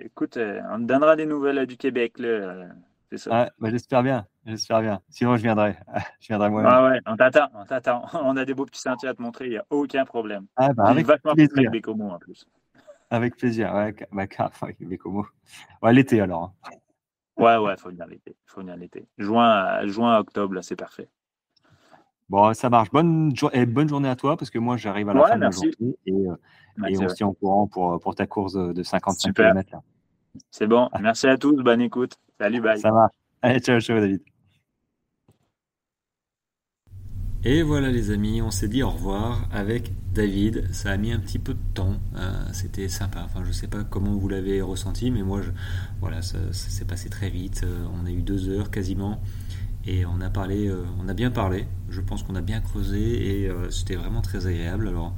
écoute, 0.00 0.38
on 0.38 0.78
te 0.78 0.84
donnera 0.84 1.16
des 1.16 1.26
nouvelles 1.26 1.66
du 1.66 1.76
Québec. 1.76 2.18
Là. 2.18 2.66
C'est 3.10 3.18
ça. 3.18 3.50
Bah, 3.58 3.68
j'espère 3.70 4.02
bien. 4.02 4.26
J'espère 4.46 4.80
bien. 4.80 5.00
Sinon, 5.08 5.36
je 5.36 5.42
viendrai. 5.42 5.76
je 6.20 6.28
viendrai 6.28 6.50
moi. 6.50 6.62
Ah 6.64 6.84
ouais, 6.84 7.00
on 7.04 7.16
t'attend. 7.16 7.48
On 7.54 7.64
t'attend. 7.64 8.04
On 8.14 8.36
a 8.36 8.44
des 8.44 8.54
beaux 8.54 8.64
petits 8.64 8.80
sentiers 8.80 9.08
à 9.08 9.14
te 9.14 9.20
montrer. 9.20 9.46
Il 9.46 9.50
n'y 9.50 9.56
a 9.56 9.66
aucun 9.70 10.04
problème. 10.04 10.46
Ah 10.54 10.72
bah, 10.72 10.84
avec 10.86 11.06
plaisir. 11.06 11.58
Avec 11.58 11.70
Bécomo 11.70 12.10
en 12.10 12.18
plus. 12.18 12.46
Avec 13.10 13.36
plaisir. 13.36 13.74
Ouais, 13.74 13.94
bah, 14.12 14.24
avec 14.62 14.78
Bécomo. 14.80 15.26
Ouais, 15.82 15.92
l'été 15.92 16.20
alors. 16.20 16.54
Hein. 16.64 16.70
Ouais, 17.36 17.56
ouais, 17.56 17.76
faut 17.76 17.90
venir 17.90 18.06
l'été. 18.06 18.36
Faut 18.46 18.60
venir 18.60 18.76
l'été. 18.76 19.08
Juin, 19.18 19.84
juin, 19.86 20.16
octobre, 20.18 20.54
là, 20.54 20.62
c'est 20.62 20.76
parfait. 20.76 21.08
Bon, 22.28 22.54
ça 22.54 22.70
marche. 22.70 22.90
Bonne, 22.90 23.32
et 23.52 23.66
bonne 23.66 23.88
journée 23.88 24.08
à 24.08 24.16
toi, 24.16 24.36
parce 24.36 24.50
que 24.50 24.58
moi, 24.58 24.76
j'arrive 24.76 25.08
à 25.08 25.14
la 25.14 25.26
fin 25.26 25.36
de 25.36 25.42
la 25.42 25.50
journée 25.50 25.72
et, 26.06 26.12
euh, 26.12 26.88
et 26.88 26.98
on 26.98 27.08
se 27.08 27.14
tient 27.14 27.26
au 27.26 27.32
courant 27.32 27.66
pour, 27.66 28.00
pour 28.00 28.14
ta 28.14 28.26
course 28.26 28.54
de 28.54 28.82
55 28.82 29.34
km. 29.34 29.82
C'est 30.50 30.66
bon. 30.66 30.88
Merci 31.00 31.26
à 31.26 31.36
tous. 31.36 31.56
Bonne 31.62 31.80
écoute. 31.80 32.14
Salut, 32.38 32.60
bye. 32.60 32.78
Ça 32.78 32.90
marche. 32.90 33.14
Allez, 33.42 33.60
ciao, 33.60 33.80
ciao, 33.80 34.00
David. 34.00 34.35
Et 37.44 37.62
voilà 37.62 37.90
les 37.90 38.10
amis, 38.10 38.42
on 38.42 38.50
s'est 38.50 38.68
dit 38.68 38.82
au 38.82 38.90
revoir 38.90 39.46
avec 39.52 39.92
David. 40.12 40.66
Ça 40.72 40.90
a 40.90 40.96
mis 40.96 41.12
un 41.12 41.20
petit 41.20 41.38
peu 41.38 41.54
de 41.54 41.60
temps, 41.74 41.94
euh, 42.16 42.32
c'était 42.52 42.88
sympa. 42.88 43.22
Enfin, 43.24 43.44
je 43.46 43.52
sais 43.52 43.68
pas 43.68 43.84
comment 43.84 44.14
vous 44.14 44.28
l'avez 44.28 44.60
ressenti, 44.62 45.10
mais 45.10 45.22
moi, 45.22 45.40
voilà, 46.00 46.22
ça, 46.22 46.38
s'est 46.52 46.84
passé 46.84 47.08
très 47.08 47.30
vite. 47.30 47.62
Euh, 47.64 47.86
on 47.94 48.06
a 48.06 48.10
eu 48.10 48.22
deux 48.22 48.48
heures 48.48 48.70
quasiment, 48.70 49.20
et 49.86 50.06
on 50.06 50.20
a 50.20 50.30
parlé, 50.30 50.66
euh, 50.66 50.82
on 50.98 51.08
a 51.08 51.14
bien 51.14 51.30
parlé. 51.30 51.68
Je 51.88 52.00
pense 52.00 52.22
qu'on 52.24 52.34
a 52.34 52.40
bien 52.40 52.60
creusé, 52.60 53.44
et 53.44 53.50
c'était 53.70 53.96
vraiment 53.96 54.22
très 54.22 54.46
agréable. 54.46 54.88
Alors, 54.88 55.14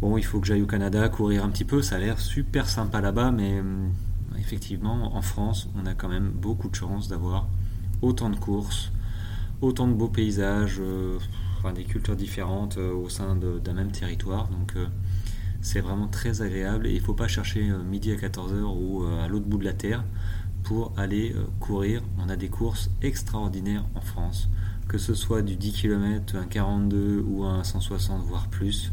bon, 0.00 0.16
il 0.16 0.24
faut 0.24 0.40
que 0.40 0.46
j'aille 0.46 0.62
au 0.62 0.66
Canada 0.66 1.08
courir 1.10 1.44
un 1.44 1.50
petit 1.50 1.64
peu. 1.64 1.82
Ça 1.82 1.96
a 1.96 1.98
l'air 1.98 2.20
super 2.20 2.68
sympa 2.68 3.02
là-bas, 3.02 3.32
mais 3.32 3.60
hum, 3.60 3.90
effectivement, 4.38 5.14
en 5.14 5.22
France, 5.22 5.68
on 5.76 5.84
a 5.84 5.94
quand 5.94 6.08
même 6.08 6.30
beaucoup 6.30 6.70
de 6.70 6.74
chance 6.74 7.08
d'avoir 7.08 7.48
autant 8.00 8.30
de 8.30 8.36
courses 8.36 8.92
autant 9.60 9.88
de 9.88 9.94
beaux 9.94 10.08
paysages, 10.08 10.78
euh, 10.80 11.18
enfin, 11.58 11.72
des 11.72 11.84
cultures 11.84 12.16
différentes 12.16 12.78
euh, 12.78 12.92
au 12.92 13.08
sein 13.08 13.36
d'un 13.36 13.72
même 13.72 13.90
territoire. 13.90 14.48
Donc 14.48 14.74
euh, 14.76 14.86
c'est 15.60 15.80
vraiment 15.80 16.08
très 16.08 16.42
agréable 16.42 16.86
et 16.86 16.92
il 16.92 17.00
ne 17.00 17.04
faut 17.04 17.14
pas 17.14 17.28
chercher 17.28 17.62
midi 17.88 18.12
à 18.12 18.16
14h 18.16 18.62
ou 18.62 19.04
à 19.22 19.28
l'autre 19.28 19.46
bout 19.46 19.58
de 19.58 19.64
la 19.64 19.72
terre 19.72 20.04
pour 20.62 20.92
aller 20.96 21.34
courir. 21.60 22.02
On 22.18 22.28
a 22.28 22.36
des 22.36 22.48
courses 22.48 22.90
extraordinaires 23.02 23.84
en 23.94 24.00
France, 24.00 24.48
que 24.88 24.98
ce 24.98 25.14
soit 25.14 25.42
du 25.42 25.56
10 25.56 25.72
km, 25.72 26.36
un 26.36 26.44
42 26.44 27.24
ou 27.26 27.44
un 27.44 27.64
160 27.64 28.24
voire 28.24 28.48
plus. 28.48 28.92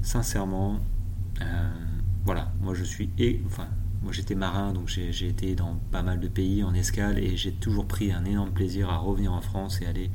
Sincèrement, 0.00 0.80
voilà, 2.24 2.52
moi 2.62 2.72
je 2.72 2.84
suis 2.84 3.10
enfin 3.46 3.68
moi 4.02 4.12
j'étais 4.12 4.34
marin, 4.34 4.72
donc 4.72 4.88
j'ai 4.88 5.26
été 5.26 5.54
dans 5.54 5.76
pas 5.90 6.02
mal 6.02 6.20
de 6.20 6.28
pays 6.28 6.64
en 6.64 6.74
escale 6.74 7.18
et 7.18 7.36
j'ai 7.36 7.52
toujours 7.52 7.86
pris 7.86 8.12
un 8.12 8.24
énorme 8.24 8.50
plaisir 8.50 8.90
à 8.90 8.96
revenir 8.98 9.32
en 9.32 9.40
France 9.40 9.80
et 9.82 9.86
aller 9.86 10.10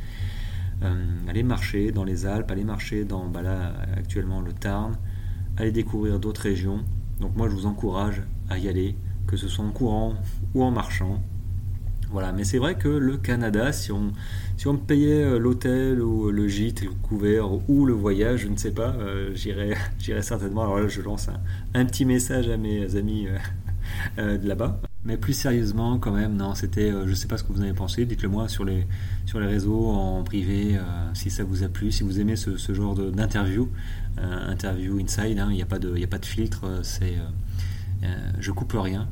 aller 1.28 1.42
marcher 1.42 1.92
dans 1.92 2.04
les 2.04 2.28
Alpes, 2.28 2.52
aller 2.52 2.64
marcher 2.64 3.04
dans 3.04 3.26
bah 3.26 3.42
là, 3.42 3.74
actuellement 3.96 4.42
le 4.42 4.54
Tarn, 4.54 4.96
aller 5.58 5.72
découvrir 5.72 6.20
d'autres 6.20 6.42
régions. 6.42 6.84
Donc 7.20 7.36
moi 7.36 7.50
je 7.50 7.56
vous 7.56 7.66
encourage 7.66 8.22
à 8.50 8.58
y 8.58 8.68
aller, 8.68 8.96
que 9.26 9.38
ce 9.38 9.48
soit 9.48 9.66
en 9.66 9.72
courant 9.72 10.14
ou 10.54 10.64
en 10.64 10.72
marchant. 10.72 11.22
Voilà, 12.10 12.32
mais 12.32 12.46
c'est 12.46 12.58
vrai 12.58 12.76
que 12.76 12.88
le 12.88 13.18
Canada, 13.18 13.74
si 13.74 13.92
on, 13.92 14.14
si 14.56 14.68
on 14.68 14.78
payait 14.78 15.24
euh, 15.24 15.40
l'hôtel 15.40 16.02
ou 16.02 16.32
le 16.32 16.48
gîte, 16.48 16.84
le 16.84 16.92
couvert 16.92 17.50
ou 17.70 17.86
le 17.86 17.92
voyage, 17.92 18.42
je 18.42 18.48
ne 18.48 18.56
sais 18.56 18.72
pas, 18.72 18.96
euh, 18.96 19.32
j'irais, 19.36 19.76
certainement. 20.22 20.62
Alors 20.62 20.80
là, 20.80 20.88
je 20.88 21.02
lance 21.02 21.30
un, 21.74 21.86
petit 21.86 22.06
message 22.06 22.48
à 22.48 22.56
mes 22.56 22.96
amis 22.96 23.28
euh, 23.28 23.38
de 24.18 24.48
là-bas. 24.48 24.82
Mais 25.06 25.18
plus 25.18 25.34
sérieusement, 25.34 26.00
quand 26.00 26.12
même, 26.12 26.36
non, 26.36 26.56
c'était, 26.56 26.92
je 26.92 27.10
ne 27.10 27.14
sais 27.16 27.28
pas 27.28 27.38
ce 27.38 27.44
que 27.44 27.54
vous 27.54 27.60
en 27.60 27.64
avez 27.64 27.74
pensé. 27.74 28.06
Dites-le 28.06 28.30
moi 28.30 28.50
sur 28.50 28.66
les, 28.66 28.86
sur 29.26 29.40
les 29.40 29.48
réseaux, 29.48 29.88
en 29.88 30.24
privé, 30.24 30.78
si 31.14 31.30
ça 31.30 31.44
vous 31.44 31.64
a 31.64 31.70
plu, 31.70 31.92
si 31.92 32.04
vous 32.04 32.20
aimez 32.20 32.36
ce, 32.36 32.74
genre 32.74 32.96
d'interview, 32.96 33.70
interview 34.18 35.00
inside. 35.00 35.40
Hein, 35.40 35.48
il 35.52 35.56
n'y 35.56 35.62
a 35.62 35.66
pas 35.66 35.80
de, 35.80 36.04
a 36.04 36.08
pas 36.08 36.20
de 36.20 36.26
filtre. 36.26 36.80
c'est, 36.84 37.16
je 38.40 38.52
coupe 38.52 38.74
rien 38.78 39.08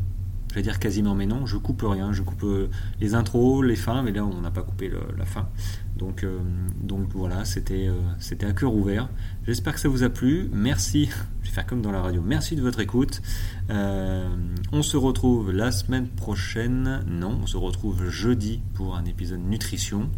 je 0.55 0.61
vais 0.61 0.63
dire 0.63 0.79
quasiment 0.79 1.15
mais 1.15 1.25
non, 1.25 1.45
je 1.45 1.57
coupe 1.57 1.83
rien, 1.85 2.13
je 2.13 2.21
coupe 2.21 2.45
euh, 2.45 2.69
les 3.01 3.13
intros, 3.13 3.61
les 3.61 3.75
fins, 3.75 4.01
mais 4.03 4.13
là 4.13 4.23
on 4.23 4.39
n'a 4.39 4.51
pas 4.51 4.61
coupé 4.61 4.89
la 5.17 5.25
fin. 5.25 5.49
Donc, 5.97 6.23
euh, 6.23 6.39
donc 6.81 7.09
voilà, 7.13 7.43
c'était 7.43 7.89
euh, 7.89 7.99
c'était 8.19 8.45
à 8.45 8.53
cœur 8.53 8.73
ouvert. 8.73 9.09
J'espère 9.45 9.73
que 9.73 9.81
ça 9.81 9.89
vous 9.89 10.03
a 10.03 10.09
plu. 10.09 10.49
Merci, 10.53 11.09
je 11.43 11.49
vais 11.49 11.53
faire 11.53 11.65
comme 11.65 11.81
dans 11.81 11.91
la 11.91 12.01
radio, 12.01 12.21
merci 12.25 12.55
de 12.55 12.61
votre 12.61 12.79
écoute. 12.79 13.21
on 13.67 14.81
se 14.81 14.95
retrouve 14.95 15.51
la 15.51 15.73
semaine 15.73 16.07
prochaine, 16.07 17.03
non, 17.05 17.37
on 17.43 17.47
se 17.47 17.57
retrouve 17.57 18.09
jeudi 18.09 18.61
pour 18.75 18.95
un 18.95 19.03
épisode 19.03 19.41
nutrition. 19.45 20.09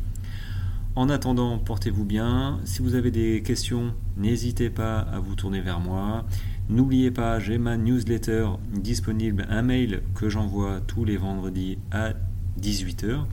En 0.95 1.09
attendant, 1.09 1.57
portez-vous 1.57 2.05
bien. 2.05 2.59
Si 2.64 2.84
vous 2.84 2.93
avez 2.93 3.09
des 3.09 3.41
questions, 3.41 3.95
n'hésitez 4.18 4.69
pas 4.69 4.99
à 4.99 5.19
vous 5.19 5.34
tourner 5.34 5.61
vers 5.61 5.80
moi. 5.80 6.26
N'oubliez 6.69 7.11
pas, 7.11 7.39
j'ai 7.39 7.57
ma 7.57 7.77
newsletter 7.77 8.48
disponible, 8.73 9.45
un 9.49 9.61
mail 9.61 10.02
que 10.15 10.27
j'envoie 10.27 10.81
tous 10.85 11.06
les 11.06 11.15
vendredis 11.15 11.77
à 11.91 12.14
18h. 12.60 13.26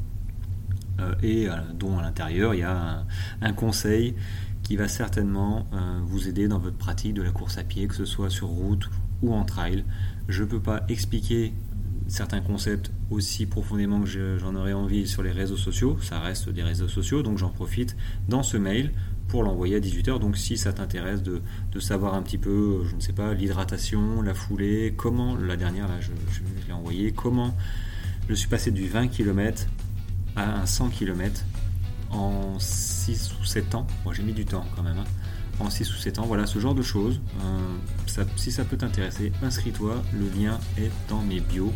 Euh, 1.00 1.14
et 1.22 1.48
euh, 1.48 1.54
dont 1.76 1.98
à 1.98 2.02
l'intérieur 2.02 2.54
il 2.54 2.60
y 2.60 2.62
a 2.62 3.04
un, 3.40 3.52
conseil 3.52 4.14
qui 4.62 4.76
va 4.76 4.86
certainement 4.86 5.66
euh, 5.72 5.98
vous 6.04 6.28
aider 6.28 6.46
dans 6.46 6.60
votre 6.60 6.76
pratique 6.76 7.14
de 7.14 7.22
la 7.22 7.32
course 7.32 7.58
à 7.58 7.64
pied, 7.64 7.88
que 7.88 7.96
ce 7.96 8.04
soit 8.04 8.30
sur 8.30 8.46
route 8.46 8.88
ou 9.20 9.34
en 9.34 9.44
trail. 9.44 9.84
Je 10.28 10.44
ne 10.44 10.48
peux 10.48 10.60
pas 10.60 10.84
expliquer 10.88 11.52
certains 12.06 12.40
concepts 12.40 12.92
aussi 13.10 13.46
profondément 13.46 14.02
que 14.02 14.38
j'en 14.38 14.54
aurais 14.54 14.72
envie 14.72 15.08
sur 15.08 15.24
les 15.24 15.32
réseaux 15.32 15.56
sociaux, 15.56 15.98
ça 16.00 16.20
reste 16.20 16.48
des 16.50 16.62
réseaux 16.62 16.88
sociaux, 16.88 17.22
donc 17.22 17.38
j'en 17.38 17.48
profite 17.48 17.96
dans 18.28 18.42
ce 18.42 18.56
mail 18.56 18.92
pour 19.28 19.42
l'envoyer 19.42 19.76
à 19.76 19.80
18h. 19.80 20.18
Donc 20.18 20.36
si 20.36 20.56
ça 20.56 20.72
t'intéresse 20.72 21.22
de, 21.22 21.40
savoir 21.80 22.14
un 22.14 22.22
petit 22.22 22.38
peu, 22.38 22.84
je 22.88 22.94
ne 22.94 23.00
sais 23.00 23.12
pas, 23.12 23.34
l'hydratation, 23.34 24.22
la 24.22 24.34
foulée, 24.34 24.94
comment, 24.96 25.36
la 25.36 25.56
dernière 25.56 25.88
là 25.88 26.00
je, 26.00 26.10
l'ai 26.66 26.72
envoyé, 26.72 27.12
comment 27.12 27.54
je 28.28 28.34
suis 28.34 28.48
passé 28.48 28.70
du 28.70 28.86
20 28.86 29.08
km 29.08 29.66
à 30.36 30.60
un 30.60 30.66
100 30.66 30.90
km 30.90 31.44
en 32.10 32.58
6 32.58 33.34
ou 33.40 33.44
7 33.44 33.74
ans. 33.74 33.86
Moi 34.04 34.14
j'ai 34.14 34.22
mis 34.22 34.32
du 34.32 34.44
temps 34.44 34.64
quand 34.76 34.82
même. 34.82 34.98
Hein. 34.98 35.04
En 35.60 35.70
6 35.70 35.92
ou 35.92 35.96
7 35.96 36.18
ans, 36.18 36.26
voilà 36.26 36.46
ce 36.46 36.58
genre 36.58 36.74
de 36.74 36.82
choses. 36.82 37.20
Euh, 37.42 38.24
si 38.36 38.50
ça 38.50 38.64
peut 38.64 38.76
t'intéresser, 38.76 39.32
inscris-toi. 39.42 40.02
Le 40.12 40.28
lien 40.40 40.58
est 40.78 40.90
dans 41.08 41.22
mes 41.22 41.40
bios 41.40 41.72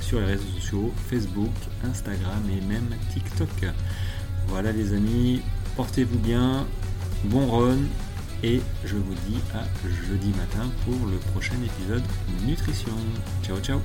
sur 0.00 0.20
les 0.20 0.26
réseaux 0.26 0.46
sociaux, 0.56 0.92
Facebook, 1.08 1.52
Instagram 1.84 2.42
et 2.50 2.64
même 2.66 2.88
TikTok. 3.12 3.72
Voilà 4.48 4.72
les 4.72 4.92
amis, 4.92 5.42
portez-vous 5.76 6.18
bien, 6.18 6.66
bon 7.26 7.46
run 7.46 7.78
et 8.42 8.60
je 8.84 8.96
vous 8.96 9.14
dis 9.26 9.38
à 9.54 9.64
jeudi 9.88 10.28
matin 10.30 10.70
pour 10.84 11.06
le 11.06 11.16
prochain 11.32 11.56
épisode 11.64 12.02
Nutrition. 12.46 12.92
Ciao 13.42 13.58
ciao 13.60 13.80